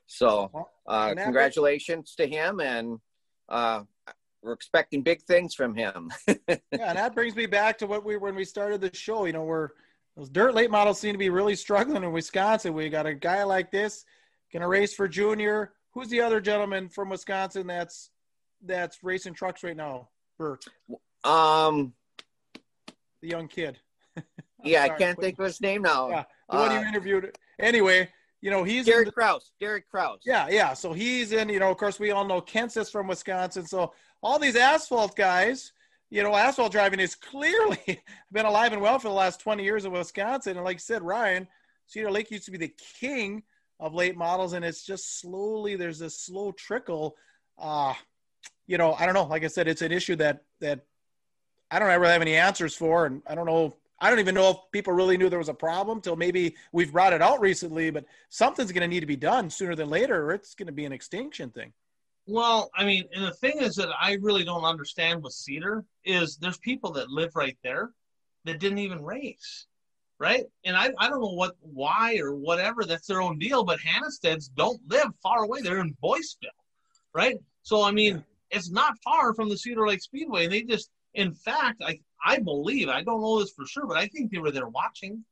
So 0.06 0.52
uh, 0.88 1.16
congratulations 1.16 2.14
to 2.16 2.28
him, 2.28 2.60
and 2.60 3.00
uh, 3.48 3.84
we're 4.44 4.54
expecting 4.54 5.02
big 5.02 5.22
things 5.24 5.56
from 5.56 5.76
him. 5.76 6.12
yeah, 6.28 6.58
and 6.72 6.98
that 6.98 7.16
brings 7.16 7.36
me 7.36 7.48
back 7.48 7.78
to 7.80 7.88
what 7.88 8.06
we 8.06 8.18
when 8.18 8.36
we 8.36 8.46
started 8.46 8.82
the 8.82 8.94
show. 8.94 9.26
You 9.26 9.34
know, 9.34 9.44
where 9.44 9.72
those 10.16 10.30
dirt 10.30 10.54
late 10.54 10.70
models 10.70 11.00
seem 11.00 11.14
to 11.14 11.18
be 11.18 11.30
really 11.30 11.56
struggling 11.56 12.04
in 12.04 12.12
Wisconsin. 12.12 12.74
We 12.74 12.90
got 12.90 13.08
a 13.08 13.16
guy 13.16 13.44
like 13.44 13.72
this 13.72 14.06
Gonna 14.52 14.68
race 14.68 14.94
for 14.94 15.08
junior. 15.08 15.74
Who's 15.94 16.10
the 16.10 16.22
other 16.22 16.41
gentleman 16.41 16.90
from 16.90 17.10
Wisconsin 17.10 17.68
that's 17.68 18.10
that's 18.66 19.04
racing 19.04 19.34
trucks 19.34 19.64
right 19.64 19.78
now? 19.78 20.10
Bert, 20.38 20.66
Um, 21.24 21.94
the 23.22 23.28
young 23.28 23.48
kid. 23.48 23.80
yeah, 24.64 24.84
I 24.84 24.90
can't 24.90 25.15
but- 25.18 25.23
think 25.23 25.40
of 25.40 25.45
his 25.45 25.61
name 25.61 25.81
now. 25.84 26.10
Yeah, 26.10 26.23
the 26.49 26.57
one 26.57 26.72
you 26.72 26.77
Uh, 26.80 26.84
interviewed. 26.84 27.38
Anyway, 27.60 28.10
you 28.41 28.49
know 28.52 28.64
he's 28.64 28.86
Derek 28.86 29.06
the- 29.07 29.11
Kraus. 29.11 29.52
Derek 29.60 29.90
Kraus. 29.90 30.19
Yeah, 30.26 30.48
yeah. 30.49 30.73
So 30.73 30.94
he's 30.94 31.31
in, 31.31 31.49
you 31.49 31.60
know, 31.60 31.72
of 31.72 31.77
course, 31.77 31.99
we 31.99 32.11
all 32.11 32.26
know 32.26 32.41
Kenseth's 32.41 32.90
from 32.90 33.07
Wisconsin. 33.07 33.65
So 33.65 33.94
all 34.22 34.40
these 34.40 34.56
asphalt 34.56 35.15
guys, 35.15 35.72
you 36.10 36.23
know, 36.23 36.36
asphalt 36.36 36.72
driving 36.72 36.99
is 36.99 37.15
clearly 37.15 38.02
been 38.31 38.45
alive 38.45 38.73
and 38.73 38.81
well 38.81 38.98
for 38.99 39.07
the 39.10 39.14
last 39.14 39.40
20 39.41 39.64
years 39.64 39.86
in 39.86 39.91
Wisconsin. 39.91 40.56
And 40.57 40.65
like 40.65 40.76
you 40.76 40.80
said, 40.80 41.02
Ryan, 41.03 41.48
Cedar 41.88 42.11
Lake 42.11 42.31
used 42.31 42.45
to 42.45 42.52
be 42.52 42.57
the 42.57 42.73
king 42.99 43.44
of 43.80 43.94
late 43.94 44.18
models, 44.18 44.53
and 44.53 44.65
it's 44.65 44.84
just 44.86 45.19
slowly, 45.22 45.76
there's 45.77 45.99
this 45.99 46.19
slow 46.19 46.52
trickle. 46.52 47.15
Uh, 47.57 47.94
you 48.68 48.77
know, 48.77 48.94
I 48.94 49.06
don't 49.06 49.15
know. 49.15 49.23
Like 49.23 49.44
I 49.44 49.48
said, 49.48 49.68
it's 49.68 49.81
an 49.81 49.91
issue 49.91 50.15
that, 50.18 50.44
that 50.60 50.81
I 51.72 51.80
don't 51.80 51.90
ever 51.90 52.06
have 52.06 52.22
any 52.22 52.36
answers 52.36 52.76
for. 52.76 53.06
And 53.06 53.22
I 53.27 53.36
don't 53.36 53.45
know. 53.45 53.76
I 54.02 54.10
don't 54.10 54.20
even 54.20 54.36
know 54.36 54.50
if 54.52 54.58
people 54.72 54.94
really 54.94 55.18
knew 55.18 55.30
there 55.30 55.40
was 55.40 55.50
a 55.50 55.54
problem 55.54 56.02
till 56.02 56.16
maybe 56.16 56.56
we've 56.72 56.92
brought 56.92 57.14
it 57.14 57.22
out 57.22 57.42
recently, 57.42 57.90
but 57.90 58.06
something's 58.30 58.72
going 58.72 58.82
to 58.82 58.88
need 58.88 59.02
to 59.02 59.06
be 59.06 59.16
done 59.16 59.50
sooner 59.50 59.76
than 59.76 59.90
later, 59.90 60.26
or 60.26 60.32
it's 60.32 60.56
going 60.56 60.68
to 60.68 60.74
be 60.74 60.86
an 60.86 60.92
extinction 60.92 61.50
thing. 61.50 61.74
Well, 62.26 62.70
I 62.76 62.86
mean, 62.86 63.06
and 63.14 63.26
the 63.26 63.34
thing 63.34 63.60
is 63.60 63.76
that 63.76 63.90
I 64.00 64.14
really 64.22 64.44
don't 64.44 64.64
understand 64.64 65.24
with 65.24 65.34
Cedar 65.34 65.84
is 66.06 66.38
there's 66.38 66.60
people 66.60 66.92
that 66.94 67.10
live 67.10 67.36
right 67.36 67.58
there 67.64 67.92
that 68.46 68.60
didn't 68.60 68.78
even 68.78 69.04
race, 69.04 69.66
right? 70.20 70.46
And 70.64 70.78
I, 70.78 70.92
I 70.98 71.10
don't 71.10 71.22
know 71.22 71.34
what 71.34 71.56
why 71.60 72.18
or 72.20 72.36
whatever 72.36 72.86
that's 72.86 73.08
their 73.08 73.22
own 73.22 73.40
deal, 73.40 73.64
but 73.64 73.80
Hannisteds 73.80 74.50
don't 74.56 74.80
live 74.88 75.08
far 75.24 75.44
away. 75.44 75.62
They're 75.62 75.82
in 75.82 75.98
Boyceville, 76.04 76.50
right? 77.14 77.38
So 77.64 77.84
I 77.84 77.92
mean, 77.92 78.24
it's 78.52 78.70
not 78.70 78.98
far 79.04 79.34
from 79.34 79.50
the 79.50 79.58
Cedar 79.58 79.88
Lake 79.88 80.02
Speedway. 80.02 80.46
And 80.46 80.54
they 80.54 80.62
just, 80.62 80.90
in 81.14 81.34
fact, 81.34 81.81
I 81.86 81.99
I 82.23 82.40
believe 82.40 82.90
I 82.90 83.03
don't 83.03 83.22
know 83.22 83.40
this 83.40 83.52
for 83.52 83.65
sure, 83.65 83.88
but 83.88 83.98
I 83.98 84.07
think 84.07 84.31
they 84.31 84.40
were 84.40 84.52
there 84.52 84.68
watching. 84.68 85.26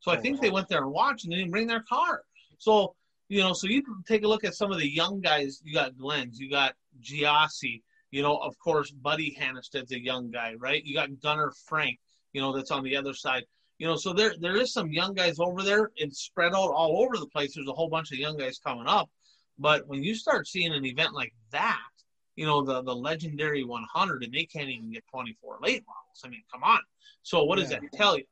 So 0.00 0.10
I 0.10 0.16
Oh, 0.16 0.20
think 0.20 0.40
they 0.40 0.50
went 0.50 0.68
there 0.68 0.82
and 0.82 0.90
watched, 0.92 1.24
and 1.24 1.32
they 1.32 1.36
didn't 1.38 1.52
bring 1.52 1.66
their 1.66 1.82
car. 1.82 2.22
So 2.58 2.94
you 3.28 3.40
know, 3.40 3.52
so 3.54 3.66
you 3.66 3.82
take 4.06 4.24
a 4.24 4.28
look 4.28 4.44
at 4.44 4.54
some 4.54 4.70
of 4.72 4.78
the 4.78 4.88
young 4.88 5.20
guys. 5.20 5.60
You 5.64 5.72
got 5.74 5.94
Glenz, 5.94 6.38
you 6.38 6.50
got 6.50 6.74
Giassi, 7.00 7.82
you 8.10 8.22
know, 8.22 8.36
of 8.36 8.58
course, 8.58 8.90
Buddy 8.90 9.34
Hannisted's 9.40 9.92
a 9.92 10.00
young 10.02 10.30
guy, 10.30 10.54
right? 10.58 10.84
You 10.84 10.94
got 10.94 11.18
Gunnar 11.20 11.52
Frank, 11.66 11.98
you 12.32 12.40
know, 12.42 12.52
that's 12.54 12.70
on 12.70 12.84
the 12.84 12.96
other 12.96 13.14
side. 13.14 13.44
You 13.78 13.86
know, 13.86 13.96
so 13.96 14.12
there 14.12 14.34
there 14.38 14.56
is 14.56 14.72
some 14.72 14.92
young 14.92 15.14
guys 15.14 15.38
over 15.40 15.62
there. 15.62 15.90
and 16.00 16.14
spread 16.14 16.52
out 16.54 16.70
all 16.72 17.02
over 17.02 17.16
the 17.16 17.26
place. 17.28 17.54
There's 17.54 17.68
a 17.68 17.72
whole 17.72 17.88
bunch 17.88 18.12
of 18.12 18.18
young 18.18 18.36
guys 18.36 18.58
coming 18.58 18.86
up. 18.86 19.10
But 19.58 19.86
when 19.86 20.02
you 20.02 20.14
start 20.14 20.46
seeing 20.46 20.72
an 20.72 20.84
event 20.84 21.14
like 21.14 21.34
that, 21.50 21.91
you 22.36 22.46
know, 22.46 22.62
the 22.62 22.82
the 22.82 22.94
legendary 22.94 23.64
100, 23.64 24.24
and 24.24 24.32
they 24.32 24.44
can't 24.44 24.68
even 24.68 24.92
get 24.92 25.04
24 25.10 25.58
late 25.62 25.84
models. 25.86 26.22
I 26.24 26.28
mean, 26.28 26.42
come 26.52 26.62
on. 26.62 26.80
So 27.22 27.44
what 27.44 27.58
does 27.58 27.70
that 27.70 27.82
tell 27.92 28.16
you? 28.16 28.24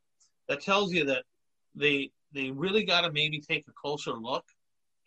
That 0.47 0.61
tells 0.61 0.93
you 0.93 1.05
that 1.05 1.23
they 1.75 2.11
they 2.33 2.51
really 2.51 2.83
got 2.83 3.01
to 3.01 3.11
maybe 3.11 3.39
take 3.39 3.65
a 3.67 3.73
closer 3.73 4.13
look 4.13 4.45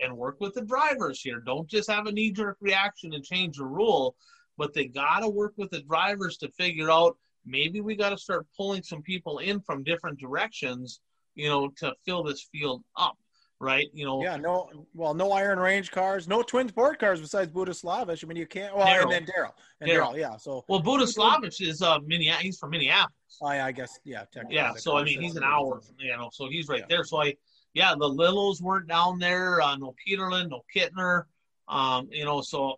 and 0.01 0.17
work 0.17 0.37
with 0.41 0.55
the 0.55 0.63
drivers 0.63 1.21
here. 1.21 1.41
Don't 1.41 1.69
just 1.69 1.91
have 1.91 2.07
a 2.07 2.13
knee 2.13 2.33
jerk 2.33 2.57
reaction 2.61 3.15
and 3.15 3.25
change 3.25 3.57
the 3.59 3.65
rule, 3.65 4.17
but 4.57 4.75
they 4.75 4.87
got 4.87 5.21
to 5.21 5.29
work 5.29 5.55
with 5.57 5.71
the 5.71 5.83
drivers 5.83 6.37
to 6.39 6.51
figure 6.51 6.91
out 6.91 7.17
maybe 7.47 7.81
we 7.81 7.95
got 7.95 8.11
to 8.11 8.19
start 8.19 8.47
pulling 8.57 8.83
some 8.83 9.03
people 9.03 9.39
in 9.39 9.61
from 9.61 9.85
different 9.85 10.19
directions, 10.19 11.01
you 11.35 11.49
know, 11.49 11.69
to 11.77 11.95
fill 12.05 12.23
this 12.23 12.49
field 12.53 12.83
up, 12.97 13.17
right? 13.61 13.89
You 13.93 14.05
know, 14.05 14.23
Yeah, 14.23 14.37
no, 14.37 14.71
well, 14.95 15.15
no 15.15 15.33
Iron 15.33 15.59
Range 15.59 15.91
cars, 15.91 16.29
no 16.29 16.43
Twin 16.43 16.69
Ports 16.71 16.99
cars 17.01 17.21
besides 17.21 17.51
Budaslavic. 17.51 18.23
I 18.23 18.27
mean, 18.27 18.37
you 18.37 18.47
can't. 18.47 18.77
Well, 18.77 18.87
Daryl. 18.87 19.03
and 19.03 19.13
then 19.13 19.27
Daryl 19.27 19.53
and 19.81 19.91
Daryl. 19.91 20.17
Yeah. 20.19 20.37
So, 20.37 20.65
well, 20.69 20.83
Budaslavich 20.83 21.61
is 21.61 21.83
uh, 21.83 21.99
Minneapolis. 22.07 22.43
He's 22.43 22.59
from 22.59 22.71
Minneapolis. 22.71 23.13
I, 23.43 23.61
I 23.63 23.73
guess, 23.73 23.99
yeah, 24.05 24.25
technically. 24.33 24.57
Yeah, 24.57 24.73
so 24.75 24.97
I 24.97 25.05
mean, 25.05 25.21
he's 25.21 25.37
an 25.37 25.45
hour, 25.45 25.81
from, 25.81 25.97
you 25.99 26.17
know, 26.17 26.29
so 26.33 26.49
he's 26.49 26.69
right 26.69 26.81
Yeah. 26.81 26.87
there. 26.89 27.05
So 27.05 27.23
I, 27.23 27.35
yeah, 27.73 27.95
the 27.99 28.09
Lillos 28.09 28.61
weren't 28.63 28.87
down 28.89 29.19
there. 29.19 29.61
Uh, 29.61 29.77
no 29.77 29.95
Peterlin, 30.07 30.49
no 30.51 30.63
Kittner. 30.75 31.25
Um, 31.69 32.09
you 32.13 32.25
know, 32.25 32.41
so 32.43 32.75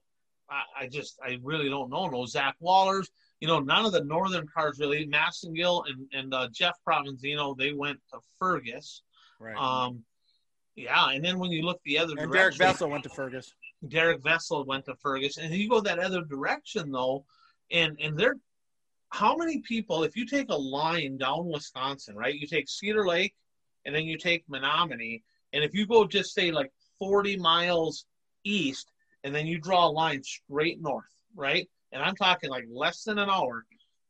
I, 0.48 0.84
I 0.84 0.86
just, 0.86 1.18
I 1.22 1.38
really 1.42 1.68
don't 1.68 1.90
know. 1.90 2.06
No 2.08 2.24
Zach 2.26 2.54
Wallers. 2.62 3.08
You 3.40 3.48
know, 3.48 3.58
none 3.60 3.84
of 3.84 3.92
the 3.92 4.02
northern 4.04 4.46
cars 4.46 4.78
really. 4.80 5.06
Massengill 5.06 5.84
and 5.88 6.06
and 6.14 6.32
uh, 6.32 6.48
Jeff 6.52 6.74
Provenzino, 6.88 7.54
they 7.54 7.74
went 7.74 7.98
to 8.14 8.18
Fergus. 8.38 9.02
Right. 9.38 9.54
Um, 9.56 10.02
yeah, 10.76 11.08
and 11.08 11.24
then 11.24 11.38
when 11.38 11.50
you 11.50 11.62
look 11.62 11.80
the 11.84 11.98
other 11.98 12.14
and 12.18 12.30
Derek 12.30 12.56
Vessel 12.56 12.90
went 12.90 13.02
to 13.04 13.08
Fergus. 13.08 13.54
Derek 13.88 14.22
Vessel 14.22 14.64
went 14.66 14.84
to 14.84 14.94
Fergus, 14.96 15.38
and 15.38 15.52
you 15.52 15.68
go 15.68 15.80
that 15.80 15.98
other 15.98 16.22
direction 16.22 16.92
though, 16.92 17.24
and 17.72 17.96
and 18.00 18.16
there, 18.16 18.36
how 19.08 19.34
many 19.36 19.60
people? 19.60 20.04
If 20.04 20.16
you 20.16 20.26
take 20.26 20.50
a 20.50 20.56
line 20.56 21.16
down 21.16 21.48
Wisconsin, 21.48 22.14
right? 22.14 22.34
You 22.34 22.46
take 22.46 22.68
Cedar 22.68 23.06
Lake, 23.06 23.34
and 23.86 23.94
then 23.94 24.04
you 24.04 24.18
take 24.18 24.46
Menomonie, 24.48 25.22
and 25.54 25.64
if 25.64 25.74
you 25.74 25.86
go 25.86 26.06
just 26.06 26.34
say 26.34 26.50
like 26.50 26.70
forty 26.98 27.38
miles 27.38 28.04
east, 28.44 28.92
and 29.24 29.34
then 29.34 29.46
you 29.46 29.58
draw 29.58 29.86
a 29.86 29.90
line 29.90 30.22
straight 30.22 30.80
north, 30.82 31.04
right? 31.34 31.66
And 31.92 32.02
I'm 32.02 32.16
talking 32.16 32.50
like 32.50 32.66
less 32.70 33.02
than 33.04 33.18
an 33.18 33.30
hour. 33.30 33.64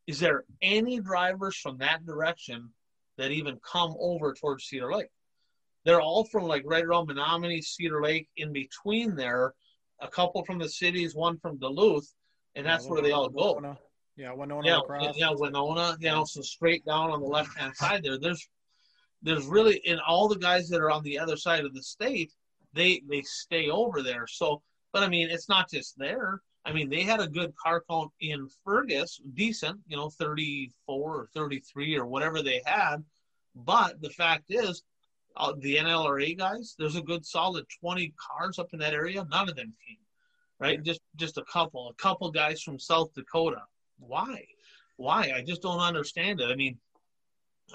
Is 0.08 0.18
there 0.18 0.44
any 0.62 1.00
drivers 1.00 1.56
from 1.56 1.78
that 1.78 2.04
direction 2.04 2.70
that 3.18 3.30
even 3.30 3.60
come 3.64 3.94
over 4.00 4.34
towards 4.34 4.64
Cedar 4.64 4.92
Lake? 4.92 5.10
They're 5.86 6.00
all 6.00 6.24
from 6.24 6.44
like 6.44 6.64
right 6.66 6.84
around 6.84 7.08
Menomonie, 7.08 7.62
Cedar 7.62 8.02
Lake, 8.02 8.28
in 8.36 8.52
between 8.52 9.14
there. 9.14 9.54
A 10.00 10.08
couple 10.08 10.44
from 10.44 10.58
the 10.58 10.68
cities, 10.68 11.14
one 11.14 11.38
from 11.38 11.58
Duluth, 11.58 12.12
and 12.56 12.66
that's 12.66 12.84
Yeah, 12.84 12.90
where 12.90 13.02
they 13.02 13.12
all 13.12 13.28
go. 13.30 13.54
Winona. 13.54 13.78
Yeah, 14.16 14.32
Winona 14.32 14.66
Yeah, 14.66 14.78
across. 14.80 15.16
yeah, 15.16 15.30
Winona, 15.30 15.96
you 16.00 16.10
know, 16.10 16.24
so 16.24 16.42
straight 16.42 16.84
down 16.84 17.10
on 17.10 17.20
the 17.20 17.26
left 17.26 17.56
hand 17.56 17.74
side 17.76 18.02
there. 18.02 18.18
There's 18.18 18.46
there's 19.22 19.46
really 19.46 19.76
in 19.84 19.98
all 20.00 20.28
the 20.28 20.36
guys 20.38 20.68
that 20.68 20.80
are 20.80 20.90
on 20.90 21.04
the 21.04 21.18
other 21.18 21.36
side 21.36 21.64
of 21.64 21.72
the 21.72 21.82
state, 21.82 22.32
they 22.72 23.00
they 23.08 23.22
stay 23.22 23.70
over 23.70 24.02
there. 24.02 24.26
So 24.26 24.62
but 24.92 25.04
I 25.04 25.08
mean 25.08 25.30
it's 25.30 25.48
not 25.48 25.70
just 25.70 25.96
there. 25.96 26.40
I 26.64 26.72
mean 26.72 26.90
they 26.90 27.02
had 27.02 27.20
a 27.20 27.28
good 27.28 27.54
car 27.56 27.84
count 27.88 28.10
in 28.20 28.48
Fergus, 28.64 29.20
decent, 29.34 29.78
you 29.86 29.96
know, 29.96 30.10
34 30.10 30.72
or 30.88 31.28
33 31.32 31.96
or 31.96 32.06
whatever 32.06 32.42
they 32.42 32.60
had. 32.66 32.96
But 33.54 34.02
the 34.02 34.10
fact 34.10 34.46
is, 34.50 34.82
uh, 35.36 35.52
the 35.58 35.76
NLRA 35.76 36.36
guys, 36.36 36.74
there's 36.78 36.96
a 36.96 37.02
good 37.02 37.24
solid 37.24 37.66
20 37.80 38.12
cars 38.16 38.58
up 38.58 38.68
in 38.72 38.78
that 38.80 38.94
area. 38.94 39.26
None 39.30 39.48
of 39.48 39.56
them 39.56 39.72
came, 39.86 39.98
right? 40.58 40.82
Just 40.82 41.00
just 41.16 41.38
a 41.38 41.44
couple, 41.44 41.88
a 41.88 41.94
couple 42.02 42.30
guys 42.30 42.62
from 42.62 42.78
South 42.78 43.12
Dakota. 43.14 43.62
Why? 43.98 44.44
Why? 44.96 45.32
I 45.34 45.42
just 45.42 45.62
don't 45.62 45.80
understand 45.80 46.40
it. 46.40 46.50
I 46.50 46.56
mean, 46.56 46.78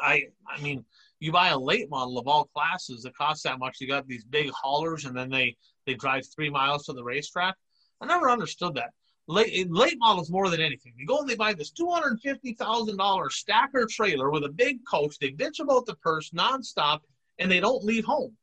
I 0.02 0.28
I 0.48 0.60
mean, 0.62 0.86
you 1.20 1.32
buy 1.32 1.50
a 1.50 1.58
late 1.58 1.90
model 1.90 2.18
of 2.18 2.28
all 2.28 2.46
classes 2.46 3.04
that 3.04 3.16
costs 3.16 3.44
that 3.44 3.60
much. 3.60 3.78
You 3.80 3.88
got 3.88 4.08
these 4.08 4.24
big 4.24 4.50
haulers, 4.50 5.06
and 5.06 5.16
then 5.16 5.30
they 5.30 5.56
they 5.86 5.94
drive 5.94 6.26
three 6.28 6.50
miles 6.50 6.86
to 6.86 6.94
the 6.94 7.04
racetrack. 7.04 7.56
I 8.02 8.06
never 8.06 8.30
understood 8.30 8.76
that. 8.76 8.92
Late 9.28 9.72
late 9.72 9.98
models 10.00 10.32
more 10.32 10.50
than 10.50 10.62
anything. 10.62 10.94
They 10.98 11.06
go 11.06 11.20
and 11.20 11.30
they 11.30 11.36
buy 11.36 11.54
this 11.54 11.72
two 11.72 11.90
hundred 11.90 12.20
fifty 12.22 12.54
thousand 12.54 12.98
dollars 12.98 13.36
stacker 13.36 13.86
trailer 13.86 14.32
with 14.32 14.44
a 14.44 14.50
big 14.50 14.80
coach. 14.90 15.18
They 15.20 15.32
bitch 15.32 15.60
about 15.60 15.86
the 15.86 15.96
purse 15.98 16.32
nonstop, 16.32 17.02
and 17.40 17.52
they 17.52 17.60
don't 17.60 17.84
leave 17.84 18.06
home. 18.06 18.36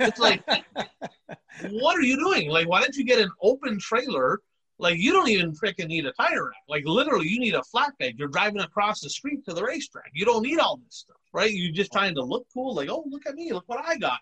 It's 0.00 0.18
like, 0.18 0.42
what 1.70 1.96
are 1.96 2.02
you 2.02 2.16
doing? 2.16 2.50
Like, 2.50 2.68
why 2.68 2.80
don't 2.80 2.96
you 2.96 3.04
get 3.04 3.20
an 3.20 3.30
open 3.42 3.78
trailer? 3.78 4.40
Like, 4.78 4.98
you 4.98 5.12
don't 5.12 5.28
even 5.28 5.52
freaking 5.52 5.88
need 5.88 6.06
a 6.06 6.12
tire 6.12 6.44
rack. 6.44 6.54
Like, 6.68 6.84
literally, 6.86 7.28
you 7.28 7.40
need 7.40 7.54
a 7.54 7.62
flatbed. 7.74 8.14
You're 8.16 8.28
driving 8.28 8.60
across 8.60 9.00
the 9.00 9.10
street 9.10 9.44
to 9.46 9.54
the 9.54 9.64
racetrack. 9.64 10.10
You 10.14 10.24
don't 10.24 10.42
need 10.42 10.58
all 10.58 10.76
this 10.76 10.98
stuff, 10.98 11.16
right? 11.32 11.52
You're 11.52 11.72
just 11.72 11.92
trying 11.92 12.14
to 12.14 12.22
look 12.22 12.46
cool. 12.54 12.74
Like, 12.74 12.88
oh, 12.88 13.04
look 13.08 13.26
at 13.26 13.34
me. 13.34 13.52
Look 13.52 13.64
what 13.66 13.84
I 13.84 13.96
got. 13.96 14.20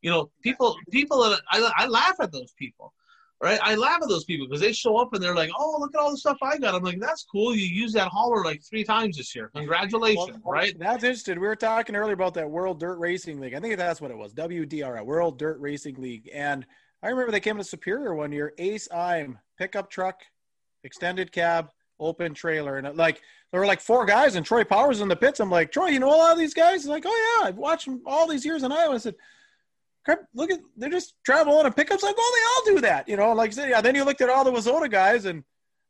You 0.00 0.10
know, 0.10 0.30
people, 0.42 0.76
people 0.90 1.22
I, 1.50 1.70
I 1.76 1.86
laugh 1.86 2.14
at 2.20 2.32
those 2.32 2.52
people, 2.52 2.92
right? 3.42 3.58
I 3.62 3.74
laugh 3.74 4.00
at 4.02 4.08
those 4.08 4.24
people 4.24 4.46
because 4.46 4.60
they 4.60 4.72
show 4.72 4.98
up 4.98 5.14
and 5.14 5.22
they're 5.22 5.34
like, 5.34 5.50
oh, 5.58 5.78
look 5.80 5.94
at 5.94 6.00
all 6.00 6.10
the 6.10 6.18
stuff 6.18 6.38
I 6.42 6.58
got. 6.58 6.74
I'm 6.74 6.82
like, 6.82 7.00
that's 7.00 7.24
cool. 7.24 7.54
You 7.54 7.66
used 7.66 7.94
that 7.94 8.08
hauler 8.08 8.44
like 8.44 8.62
three 8.62 8.84
times 8.84 9.16
this 9.16 9.34
year. 9.34 9.50
Congratulations, 9.54 10.38
Well, 10.42 10.52
right? 10.52 10.78
That's 10.78 11.04
interesting. 11.04 11.40
We 11.40 11.46
were 11.46 11.56
talking 11.56 11.96
earlier 11.96 12.14
about 12.14 12.34
that 12.34 12.50
World 12.50 12.78
Dirt 12.80 12.98
Racing 12.98 13.40
League. 13.40 13.54
I 13.54 13.60
think 13.60 13.76
that's 13.76 14.00
what 14.00 14.10
it 14.10 14.16
was. 14.18 14.34
WDR, 14.34 15.04
World 15.04 15.38
Dirt 15.38 15.58
Racing 15.60 15.96
League. 15.96 16.28
And 16.32 16.66
I 17.02 17.08
remember 17.08 17.32
they 17.32 17.40
came 17.40 17.56
to 17.56 17.64
Superior 17.64 18.14
one 18.14 18.32
year, 18.32 18.52
Ace 18.58 18.88
I'm 18.92 19.38
pickup 19.58 19.90
truck, 19.90 20.20
extended 20.84 21.32
cab, 21.32 21.70
open 21.98 22.34
trailer. 22.34 22.76
And 22.76 22.96
like 22.96 23.22
there 23.52 23.60
were 23.60 23.66
like 23.66 23.80
four 23.80 24.04
guys 24.04 24.34
and 24.34 24.44
Troy 24.44 24.64
Powers 24.64 25.00
in 25.00 25.08
the 25.08 25.16
pits. 25.16 25.40
I'm 25.40 25.50
like, 25.50 25.72
Troy, 25.72 25.88
you 25.88 25.98
know 25.98 26.14
a 26.14 26.16
lot 26.16 26.32
of 26.32 26.38
these 26.38 26.54
guys? 26.54 26.82
He's 26.82 26.88
like, 26.88 27.04
Oh 27.06 27.38
yeah, 27.40 27.48
I've 27.48 27.56
watched 27.56 27.86
them 27.86 28.02
all 28.06 28.28
these 28.28 28.44
years 28.44 28.62
in 28.64 28.72
Iowa. 28.72 28.94
I 28.94 28.98
said, 28.98 29.14
"Crap, 29.14 29.18
look 30.34 30.50
at 30.50 30.60
they're 30.76 30.90
just 30.90 31.14
traveling 31.24 31.66
on 31.66 31.72
pickups. 31.72 32.02
Like, 32.02 32.14
oh, 32.18 32.62
they 32.66 32.72
all 32.72 32.76
do 32.76 32.80
that, 32.82 33.08
you 33.08 33.16
know. 33.16 33.32
Like 33.32 33.50
I 33.50 33.52
said, 33.52 33.70
yeah. 33.70 33.80
Then 33.80 33.94
you 33.94 34.04
looked 34.04 34.20
at 34.20 34.30
all 34.30 34.44
the 34.44 34.52
WISSOTA 34.52 34.90
guys, 34.90 35.24
and 35.24 35.44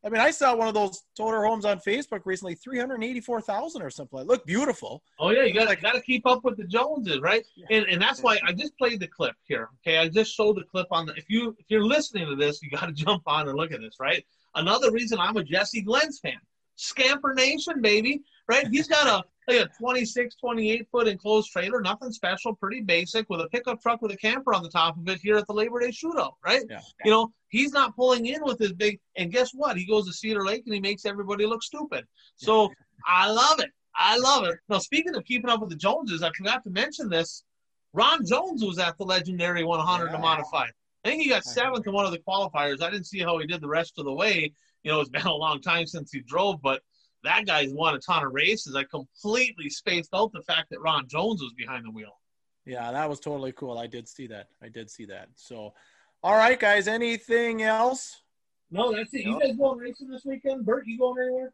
I 0.04 0.08
mean, 0.08 0.20
I 0.20 0.30
saw 0.30 0.56
one 0.56 0.66
of 0.66 0.74
those 0.74 1.02
toter 1.16 1.44
homes 1.44 1.64
on 1.64 1.78
Facebook 1.78 2.22
recently, 2.24 2.54
three 2.54 2.78
hundred 2.78 3.04
eighty-four 3.04 3.40
thousand 3.42 3.82
or 3.82 3.90
something. 3.90 4.18
It 4.18 4.26
looked 4.26 4.46
beautiful. 4.46 5.02
Oh 5.18 5.30
yeah, 5.30 5.44
you 5.44 5.54
gotta 5.54 5.76
gotta 5.76 6.00
keep 6.00 6.26
up 6.26 6.44
with 6.44 6.56
the 6.56 6.64
Joneses, 6.64 7.20
right? 7.20 7.44
And 7.70 7.84
and 7.86 8.00
that's 8.00 8.22
why 8.22 8.38
I 8.46 8.52
just 8.52 8.76
played 8.78 9.00
the 9.00 9.06
clip 9.08 9.34
here. 9.44 9.68
Okay, 9.86 9.98
I 9.98 10.08
just 10.08 10.34
showed 10.34 10.56
the 10.56 10.64
clip 10.64 10.86
on 10.90 11.06
the. 11.06 11.14
If 11.14 11.28
you 11.28 11.54
if 11.58 11.66
you're 11.68 11.84
listening 11.84 12.26
to 12.28 12.36
this, 12.36 12.62
you 12.62 12.70
got 12.70 12.86
to 12.86 12.92
jump 13.04 13.22
on 13.26 13.48
and 13.48 13.56
look 13.56 13.72
at 13.72 13.80
this, 13.80 13.96
right? 14.00 14.24
Another 14.54 14.90
reason 14.90 15.18
I'm 15.18 15.36
a 15.36 15.44
Jesse 15.44 15.84
Glenz 15.84 16.20
fan. 16.20 16.40
Scamper 16.76 17.34
Nation, 17.34 17.82
baby, 17.82 18.22
right? 18.48 18.66
He's 18.68 18.88
got 18.88 19.06
a 19.06 19.22
like 19.58 19.66
a 19.66 19.70
26, 19.78 20.34
28 20.36 20.88
foot 20.90 21.08
enclosed 21.08 21.50
trailer, 21.50 21.80
nothing 21.80 22.12
special, 22.12 22.54
pretty 22.54 22.80
basic, 22.80 23.28
with 23.30 23.40
a 23.40 23.48
pickup 23.48 23.80
truck 23.80 24.02
with 24.02 24.12
a 24.12 24.16
camper 24.16 24.54
on 24.54 24.62
the 24.62 24.68
top 24.70 24.96
of 24.96 25.08
it 25.08 25.20
here 25.20 25.36
at 25.36 25.46
the 25.46 25.52
Labor 25.52 25.80
Day 25.80 25.88
Shootout, 25.88 26.32
right? 26.44 26.62
Yeah. 26.68 26.80
You 27.04 27.10
know, 27.10 27.32
he's 27.48 27.72
not 27.72 27.94
pulling 27.96 28.26
in 28.26 28.42
with 28.44 28.58
his 28.58 28.72
big. 28.72 28.98
And 29.16 29.32
guess 29.32 29.50
what? 29.52 29.76
He 29.76 29.84
goes 29.86 30.06
to 30.06 30.12
Cedar 30.12 30.44
Lake 30.44 30.62
and 30.66 30.74
he 30.74 30.80
makes 30.80 31.04
everybody 31.04 31.46
look 31.46 31.62
stupid. 31.62 32.04
So 32.36 32.70
I 33.06 33.30
love 33.30 33.60
it. 33.60 33.70
I 33.96 34.16
love 34.18 34.44
it. 34.44 34.56
Now, 34.68 34.78
speaking 34.78 35.14
of 35.14 35.24
keeping 35.24 35.50
up 35.50 35.60
with 35.60 35.70
the 35.70 35.76
Joneses, 35.76 36.22
I 36.22 36.30
forgot 36.36 36.62
to 36.64 36.70
mention 36.70 37.08
this. 37.08 37.44
Ron 37.92 38.24
Jones 38.24 38.64
was 38.64 38.78
at 38.78 38.96
the 38.98 39.04
legendary 39.04 39.64
100 39.64 40.06
Yeah. 40.06 40.12
to 40.12 40.18
modify. 40.18 40.66
I 41.04 41.08
think 41.08 41.22
he 41.22 41.28
got 41.28 41.44
seventh 41.44 41.86
in 41.86 41.92
one 41.92 42.04
of 42.04 42.12
the 42.12 42.18
qualifiers. 42.18 42.82
I 42.82 42.90
didn't 42.90 43.06
see 43.06 43.20
how 43.20 43.38
he 43.38 43.46
did 43.46 43.60
the 43.60 43.68
rest 43.68 43.94
of 43.98 44.04
the 44.04 44.12
way. 44.12 44.52
You 44.82 44.92
know, 44.92 45.00
it's 45.00 45.10
been 45.10 45.26
a 45.26 45.32
long 45.34 45.60
time 45.60 45.86
since 45.86 46.12
he 46.12 46.20
drove, 46.20 46.62
but 46.62 46.82
that 47.24 47.46
guy's 47.46 47.72
won 47.72 47.94
a 47.94 47.98
ton 47.98 48.24
of 48.24 48.32
races. 48.32 48.74
I 48.74 48.84
completely 48.84 49.68
spaced 49.70 50.10
out 50.14 50.32
the 50.32 50.42
fact 50.42 50.70
that 50.70 50.80
Ron 50.80 51.06
Jones 51.08 51.42
was 51.42 51.52
behind 51.56 51.84
the 51.84 51.90
wheel. 51.90 52.18
Yeah, 52.66 52.90
that 52.92 53.08
was 53.08 53.20
totally 53.20 53.52
cool. 53.52 53.78
I 53.78 53.86
did 53.86 54.08
see 54.08 54.26
that. 54.28 54.48
I 54.62 54.68
did 54.68 54.90
see 54.90 55.06
that. 55.06 55.28
So, 55.34 55.74
all 56.22 56.36
right, 56.36 56.58
guys. 56.58 56.88
Anything 56.88 57.62
else? 57.62 58.22
No, 58.70 58.92
that's 58.92 59.12
it. 59.14 59.22
You 59.24 59.32
No. 59.32 59.38
guys 59.40 59.56
going 59.56 59.78
racing 59.78 60.08
this 60.08 60.24
weekend? 60.24 60.64
Bert, 60.64 60.86
you 60.86 60.98
going 60.98 61.22
anywhere? 61.22 61.52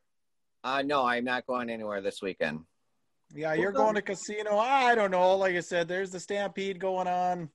Uh, 0.65 0.83
no, 0.83 1.05
I'm 1.05 1.25
not 1.25 1.47
going 1.47 1.71
anywhere 1.71 2.01
this 2.01 2.21
weekend. 2.21 2.61
Yeah, 3.35 3.55
you're 3.55 3.73
going 3.73 3.95
to 3.95 4.03
casino. 4.03 4.59
I 4.59 4.95
don't 4.95 5.11
know. 5.11 5.37
Like 5.37 5.55
I 5.57 5.61
said, 5.61 5.89
there's 5.89 6.11
the 6.11 6.21
stampede 6.21 6.79
going 6.79 7.09
on. 7.09 7.49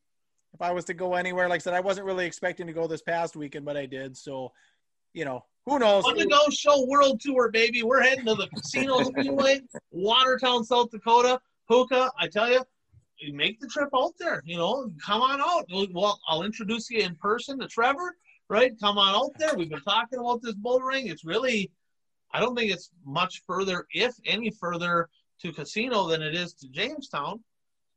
If 0.54 0.62
I 0.62 0.72
was 0.72 0.86
to 0.86 0.94
go 0.94 1.14
anywhere, 1.16 1.48
like 1.48 1.62
I 1.62 1.64
said, 1.64 1.74
I 1.74 1.80
wasn't 1.80 2.08
really 2.08 2.26
expecting 2.26 2.68
to 2.68 2.74
go 2.74 2.88
this 2.88 3.02
past 3.02 3.36
weekend, 3.36 3.66
but 3.66 3.78
I 3.78 3.86
did. 3.86 4.18
So, 4.18 4.52
you 5.14 5.24
know, 5.24 5.46
who 5.66 5.80
knows? 5.80 6.04
On 6.06 6.18
the 6.18 6.26
Go 6.26 6.50
Show 6.50 6.86
World 6.88 7.20
Tour, 7.22 7.50
baby. 7.52 7.84
We're 7.84 8.02
heading 8.02 8.26
to 8.26 8.36
the 8.36 8.48
Casino 8.48 9.04
Speedway, 9.04 9.62
Watertown, 9.92 10.64
South 10.64 10.90
Dakota. 10.92 11.40
Puka, 11.70 12.12
I 12.20 12.28
tell 12.28 12.52
you, 12.52 12.64
you 13.18 13.34
make 13.34 13.60
the 13.60 13.68
trip 13.68 13.90
out 13.96 14.14
there. 14.20 14.42
You 14.46 14.58
know, 14.58 14.90
come 15.06 15.22
on 15.22 15.40
out. 15.40 15.66
Well, 15.94 16.20
I'll 16.28 16.44
introduce 16.44 16.90
you 16.90 17.00
in 17.02 17.16
person 17.16 17.60
to 17.60 17.68
Trevor, 17.68 18.16
right? 18.50 18.74
Come 18.82 18.98
on 18.98 19.16
out 19.16 19.32
there. 19.38 19.56
We've 19.56 19.70
been 19.70 19.82
talking 19.82 20.20
about 20.20 20.42
this 20.42 20.56
bull 20.56 20.80
ring. 20.82 21.08
It's 21.08 21.24
really, 21.24 21.72
I 22.34 22.40
don't 22.40 22.56
think 22.56 22.72
it's 22.72 22.90
much 23.06 23.44
further, 23.46 23.86
if 23.94 24.16
any 24.26 24.50
further, 24.50 25.08
to 25.44 25.54
Casino 25.54 26.08
than 26.08 26.22
it 26.22 26.36
is 26.36 26.54
to 26.56 26.68
Jamestown. 26.70 27.40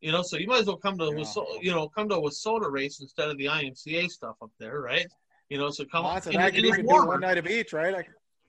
You 0.01 0.13
know, 0.13 0.21
so 0.23 0.37
you 0.37 0.47
might 0.47 0.61
as 0.61 0.67
well 0.67 0.77
come 0.77 0.99
to, 0.99 1.07
Yeah. 1.07 1.17
Waso- 1.17 1.47
you 1.63 1.71
know, 1.71 1.89
come 1.89 2.09
to 2.11 2.17
a 2.17 2.21
WISSOTA 2.21 2.71
race 2.71 3.01
instead 3.01 3.31
of 3.31 3.39
the 3.39 3.47
IMCA 3.47 4.09
stuff 4.11 4.37
up 4.43 4.51
there, 4.59 4.81
right? 4.83 5.07
You 5.55 5.61
know, 5.61 5.71
so 5.71 5.85
come 5.85 6.05
on. 6.05 6.21
And 6.27 6.39
I 6.39 6.51
could 6.51 6.65
even 6.65 6.85
do 6.85 7.07
one 7.07 7.21
night 7.21 7.39
of 7.39 7.47
each, 7.47 7.73
right? 7.73 7.95
I, 7.95 8.05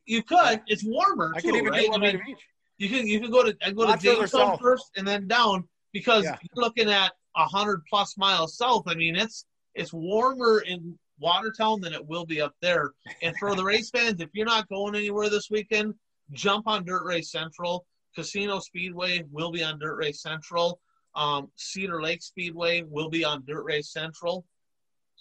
You 0.08 0.24
could. 0.24 0.60
It's 0.66 0.84
warmer 0.84 1.34
I 1.36 1.40
too, 1.40 1.50
could 1.52 1.58
even 1.58 1.70
right? 1.72 1.86
do 1.86 1.92
one 1.92 2.02
I 2.02 2.06
night 2.08 2.16
of 2.16 2.22
each. 2.28 2.40
you 2.80 2.90
can 2.90 3.06
you 3.06 3.20
can 3.20 3.30
go 3.30 3.44
to 3.44 3.56
I 3.64 3.70
go 3.74 3.86
to 3.86 3.96
Jamestown 3.96 4.58
first 4.58 4.90
and 4.98 5.08
then 5.08 5.28
down 5.28 5.66
because 5.94 6.24
Yeah. 6.24 6.36
you're 6.42 6.64
looking 6.64 6.90
at 6.90 7.12
a 7.36 7.46
hundred 7.46 7.84
plus 7.88 8.18
miles 8.18 8.58
south. 8.58 8.86
I 8.88 8.96
mean, 8.96 9.16
it's 9.16 9.46
it's 9.76 9.94
warmer 9.94 10.62
in 10.62 10.98
Watertown 11.20 11.80
than 11.80 11.94
it 11.94 12.04
will 12.04 12.26
be 12.26 12.42
up 12.42 12.56
there. 12.60 12.94
And 13.22 13.38
for 13.38 13.54
the 13.54 13.64
race 13.64 13.92
fans, 13.96 14.20
if 14.20 14.30
you're 14.34 14.48
not 14.48 14.68
going 14.68 14.96
anywhere 14.96 15.30
this 15.30 15.52
weekend, 15.52 15.94
jump 16.32 16.68
on 16.68 16.86
Dirt 16.86 17.06
Race 17.06 17.30
Central. 17.32 17.86
Casino 18.16 18.58
Speedway 18.58 19.24
will 19.32 19.52
be 19.52 19.64
on 19.64 19.78
Dirt 19.78 19.98
Race 19.98 20.24
Central. 20.24 20.80
Um, 21.14 21.52
Cedar 21.56 22.02
Lake 22.02 22.24
Speedway 22.24 22.82
will 22.82 23.10
be 23.12 23.24
on 23.24 23.44
Dirt 23.46 23.64
Race 23.64 23.92
Central. 23.94 24.44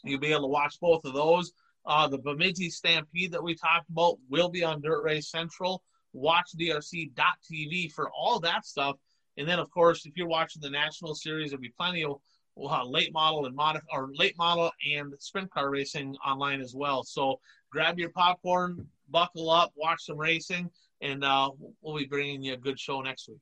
You'll 0.02 0.18
be 0.20 0.32
able 0.32 0.42
to 0.44 0.46
watch 0.48 0.80
both 0.80 1.04
of 1.04 1.12
those. 1.12 1.52
Uh, 1.86 2.08
the 2.08 2.18
Bemidji 2.18 2.70
Stampede 2.70 3.32
that 3.32 3.42
we 3.42 3.54
talked 3.54 3.88
about 3.90 4.18
will 4.28 4.48
be 4.48 4.64
on 4.64 4.80
Dirt 4.80 5.02
Race 5.02 5.30
Central. 5.30 5.82
Watch 6.12 6.50
DRC.TV 6.58 7.92
for 7.92 8.10
all 8.10 8.40
that 8.40 8.64
stuff. 8.64 8.96
And 9.36 9.48
then, 9.48 9.58
of 9.58 9.70
course, 9.70 10.06
if 10.06 10.16
you're 10.16 10.28
watching 10.28 10.62
the 10.62 10.70
National 10.70 11.14
Series, 11.14 11.50
there'll 11.50 11.60
be 11.60 11.72
plenty 11.76 12.04
of 12.04 12.20
uh, 12.56 12.84
late 12.84 13.12
model 13.12 13.46
and 13.46 13.54
mod 13.54 13.80
or 13.92 14.10
late 14.14 14.38
model 14.38 14.70
and 14.88 15.12
sprint 15.18 15.50
car 15.50 15.70
racing 15.70 16.16
online 16.24 16.60
as 16.60 16.74
well. 16.74 17.02
So 17.02 17.40
grab 17.70 17.98
your 17.98 18.10
popcorn, 18.10 18.86
buckle 19.10 19.50
up, 19.50 19.72
watch 19.76 20.04
some 20.04 20.18
racing, 20.18 20.70
and 21.00 21.24
uh, 21.24 21.50
we'll 21.82 21.98
be 21.98 22.06
bringing 22.06 22.42
you 22.42 22.54
a 22.54 22.56
good 22.56 22.78
show 22.78 23.00
next 23.00 23.28
week. 23.28 23.40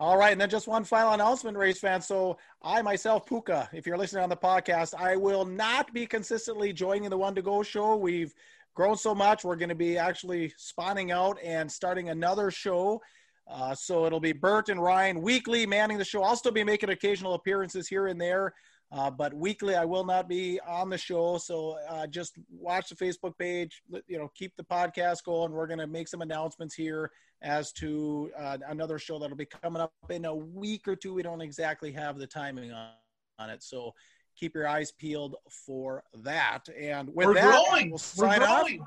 All 0.00 0.16
right, 0.16 0.32
and 0.32 0.40
then 0.40 0.48
just 0.48 0.66
one 0.66 0.82
final 0.82 1.12
announcement, 1.12 1.58
race 1.58 1.78
fans. 1.78 2.06
So 2.06 2.38
I 2.62 2.80
myself, 2.80 3.26
Puka, 3.26 3.68
if 3.74 3.86
you're 3.86 3.98
listening 3.98 4.22
on 4.22 4.30
the 4.30 4.36
podcast, 4.36 4.94
I 4.98 5.14
will 5.14 5.44
not 5.44 5.92
be 5.92 6.06
consistently 6.06 6.72
joining 6.72 7.10
the 7.10 7.18
One 7.18 7.34
to 7.34 7.42
Go 7.42 7.62
show. 7.62 7.96
We've 7.96 8.32
grown 8.74 8.96
so 8.96 9.14
much, 9.14 9.44
we're 9.44 9.56
going 9.56 9.68
to 9.68 9.74
be 9.74 9.98
actually 9.98 10.54
spawning 10.56 11.10
out 11.10 11.36
and 11.44 11.70
starting 11.70 12.08
another 12.08 12.50
show. 12.50 13.02
Uh, 13.46 13.74
so 13.74 14.06
it'll 14.06 14.20
be 14.20 14.32
Bert 14.32 14.70
and 14.70 14.82
Ryan 14.82 15.20
weekly 15.20 15.66
manning 15.66 15.98
the 15.98 16.04
show. 16.06 16.22
I'll 16.22 16.34
still 16.34 16.50
be 16.50 16.64
making 16.64 16.88
occasional 16.88 17.34
appearances 17.34 17.86
here 17.86 18.06
and 18.06 18.18
there, 18.18 18.54
uh, 18.90 19.10
but 19.10 19.34
weekly 19.34 19.74
I 19.74 19.84
will 19.84 20.04
not 20.04 20.30
be 20.30 20.58
on 20.66 20.88
the 20.88 20.96
show. 20.96 21.36
So 21.36 21.76
uh, 21.86 22.06
just 22.06 22.38
watch 22.50 22.88
the 22.88 22.94
Facebook 22.94 23.36
page. 23.36 23.82
You 24.08 24.16
know, 24.16 24.30
keep 24.34 24.56
the 24.56 24.64
podcast 24.64 25.24
going. 25.24 25.52
We're 25.52 25.66
going 25.66 25.78
to 25.78 25.86
make 25.86 26.08
some 26.08 26.22
announcements 26.22 26.74
here 26.74 27.10
as 27.42 27.72
to 27.72 28.30
uh, 28.38 28.58
another 28.68 28.98
show 28.98 29.18
that'll 29.18 29.36
be 29.36 29.46
coming 29.46 29.80
up 29.80 29.92
in 30.10 30.24
a 30.24 30.34
week 30.34 30.86
or 30.86 30.96
two. 30.96 31.14
We 31.14 31.22
don't 31.22 31.40
exactly 31.40 31.92
have 31.92 32.18
the 32.18 32.26
timing 32.26 32.72
on, 32.72 32.90
on 33.38 33.50
it, 33.50 33.62
so 33.62 33.92
keep 34.36 34.54
your 34.54 34.66
eyes 34.68 34.92
peeled 34.92 35.36
for 35.48 36.02
that. 36.22 36.64
And 36.78 37.08
with 37.14 37.26
We're 37.28 37.34
that, 37.34 37.64
growing. 37.66 37.90
we'll 37.90 38.00
We're 38.16 38.26
off. 38.28 38.38
growing. 38.38 38.86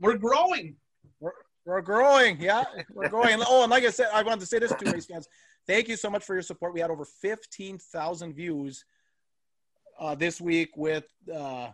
We're 0.00 0.16
growing. 0.16 0.76
We're 1.66 1.82
growing, 1.82 2.40
yeah, 2.40 2.64
we're 2.90 3.10
growing. 3.10 3.38
Oh, 3.46 3.62
and 3.62 3.70
like 3.70 3.84
I 3.84 3.90
said, 3.90 4.08
I 4.14 4.22
wanted 4.22 4.40
to 4.40 4.46
say 4.46 4.58
this 4.58 4.72
to 4.72 4.90
race 4.90 5.06
fans. 5.06 5.28
Thank 5.66 5.88
you 5.88 5.96
so 5.96 6.08
much 6.08 6.24
for 6.24 6.34
your 6.34 6.42
support. 6.42 6.72
We 6.72 6.80
had 6.80 6.90
over 6.90 7.04
fifteen 7.04 7.78
thousand 7.78 8.34
views 8.34 8.84
uh, 9.98 10.14
this 10.14 10.40
week 10.40 10.70
with. 10.76 11.04
Uh, 11.32 11.68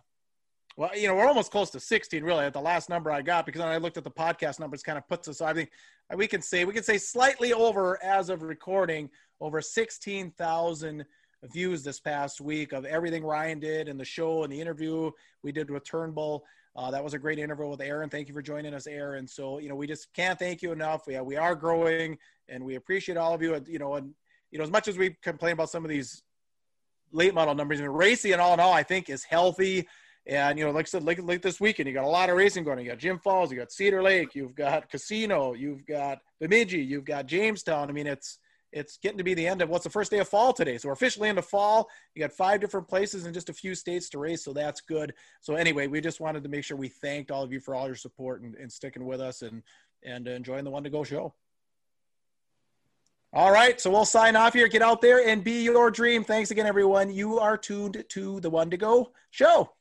well, 0.77 0.90
you 0.94 1.09
know, 1.09 1.15
we're 1.15 1.27
almost 1.27 1.51
close 1.51 1.70
to 1.70 1.81
16, 1.81 2.23
really, 2.23 2.44
at 2.44 2.53
the 2.53 2.61
last 2.61 2.90
number 2.90 3.11
I 3.11 3.23
got 3.23 3.47
because 3.47 3.62
I 3.62 3.78
looked 3.78 3.97
at 3.97 4.05
the 4.05 4.11
podcast 4.11 4.61
numbers, 4.61 4.82
kind 4.82 4.98
of 4.98 5.09
puts 5.09 5.27
us. 5.27 5.40
I 5.40 5.55
think 5.55 5.70
we 6.15 6.27
can 6.27 6.43
say 6.43 6.65
we 6.66 6.74
can 6.74 6.82
say 6.82 6.98
slightly 6.98 7.55
over 7.55 8.03
as 8.05 8.28
of 8.28 8.43
recording 8.43 9.09
over 9.40 9.62
16,000 9.62 11.05
views 11.44 11.82
this 11.82 11.98
past 11.98 12.40
week 12.40 12.73
of 12.73 12.85
everything 12.85 13.24
Ryan 13.24 13.59
did 13.59 13.89
and 13.89 13.98
the 13.98 14.05
show 14.05 14.43
and 14.43 14.53
the 14.53 14.61
interview 14.61 15.11
we 15.43 15.51
did 15.51 15.70
with 15.70 15.85
Turnbull. 15.85 16.44
Uh, 16.74 16.90
that 16.90 17.03
was 17.03 17.15
a 17.15 17.19
great 17.19 17.39
interview 17.39 17.69
with 17.69 17.81
Aaron. 17.81 18.11
Thank 18.11 18.28
you 18.28 18.35
for 18.35 18.43
joining 18.43 18.74
us, 18.74 18.86
Aaron. 18.86 19.27
So 19.27 19.59
you 19.59 19.70
know, 19.70 19.74
we 19.74 19.86
just 19.86 20.12
can't 20.12 20.39
thank 20.39 20.61
you 20.61 20.73
enough. 20.73 21.07
We 21.07 21.19
we 21.20 21.36
are 21.36 21.55
growing, 21.55 22.19
and 22.51 22.62
we 22.62 22.74
appreciate 22.74 23.16
all 23.16 23.32
of 23.32 23.40
you. 23.40 23.55
And, 23.55 23.66
you 23.66 23.78
know, 23.78 23.94
and 23.94 24.12
you 24.51 24.59
know, 24.59 24.65
as 24.65 24.70
much 24.70 24.89
as 24.89 24.98
we 24.98 25.16
complain 25.23 25.55
about 25.55 25.70
some 25.70 25.86
of 25.86 25.89
these 25.89 26.23
late 27.12 27.32
model 27.32 27.55
numbers, 27.55 27.81
and 27.81 27.97
racing 27.97 28.32
and 28.32 28.43
all 28.43 28.53
in 28.53 28.61
all, 28.61 28.74
I 28.74 28.82
think 28.82 29.09
is 29.09 29.24
healthy. 29.24 29.89
And 30.28 30.59
you 30.59 30.65
know, 30.65 30.73
like 30.73 30.86
I 30.86 30.89
said, 30.89 31.05
like, 31.05 31.23
like 31.23 31.40
this 31.40 31.61
weekend, 31.61 31.86
you 31.86 31.94
got 31.94 32.05
a 32.05 32.09
lot 32.09 32.31
of 32.31 32.36
racing 32.36 32.65
going. 32.65 32.81
You 32.81 32.90
got 32.90 32.98
Jim 32.98 33.19
Falls, 33.19 33.51
you 33.53 33.59
got 33.59 33.70
Cedar 33.70 34.03
Lake, 34.03 34.35
you've 34.35 34.57
got 34.57 34.90
Casino, 34.90 35.55
you've 35.55 35.86
got 35.86 36.19
Bemidji, 36.40 36.81
you've 36.81 37.05
got 37.05 37.27
Jamestown. 37.27 37.89
I 37.89 37.93
mean, 37.93 38.09
it's 38.09 38.39
it's 38.73 38.97
getting 38.98 39.19
to 39.19 39.24
be 39.24 39.35
the 39.35 39.47
end 39.47 39.62
of 39.62 39.69
what's 39.69 39.85
the 39.85 39.90
first 39.90 40.11
day 40.11 40.19
of 40.19 40.28
fall 40.28 40.53
today. 40.53 40.78
So 40.78 40.89
we're 40.89 40.94
officially 40.94 41.28
into 41.28 41.43
fall. 41.43 41.89
You 42.15 42.20
got 42.20 42.32
five 42.32 42.61
different 42.61 42.89
places 42.89 43.24
in 43.24 43.32
just 43.32 43.48
a 43.48 43.55
few 43.55 43.77
states 43.77 44.09
to 44.11 44.19
race, 44.19 44.44
so 44.44 44.53
that's 44.53 44.81
good. 44.81 45.15
So 45.40 45.55
anyway, 45.55 45.86
we 45.86 46.01
just 46.01 46.20
wanted 46.20 46.43
to 46.43 46.48
make 46.48 46.65
sure 46.65 46.77
we 46.77 46.89
thanked 46.89 47.31
all 47.31 47.44
of 47.44 47.53
you 47.53 47.61
for 47.61 47.77
all 47.77 47.86
your 47.86 47.94
support 47.94 48.43
and, 48.43 48.57
and 48.57 48.70
sticking 48.70 49.07
with 49.07 49.20
us 49.20 49.43
and 49.43 49.62
and 50.03 50.27
enjoying 50.27 50.65
the 50.65 50.70
one 50.70 50.82
to 50.82 50.90
go 50.90 51.05
show. 51.05 51.35
All 53.32 53.53
right, 53.53 53.81
so 53.81 53.90
we'll 53.90 54.05
sign 54.05 54.35
off 54.35 54.55
here. 54.55 54.66
Get 54.66 54.82
out 54.82 55.03
there 55.03 55.28
and 55.28 55.44
be 55.44 55.62
your 55.62 55.90
dream. 55.90 56.24
Thanks 56.24 56.51
again, 56.51 56.66
everyone. 56.66 57.12
You 57.12 57.39
are 57.39 57.59
tuned 57.59 58.05
to 58.09 58.40
the 58.40 58.51
one 58.51 58.70
to 58.70 58.77
go 58.77 59.12
show. 59.31 59.76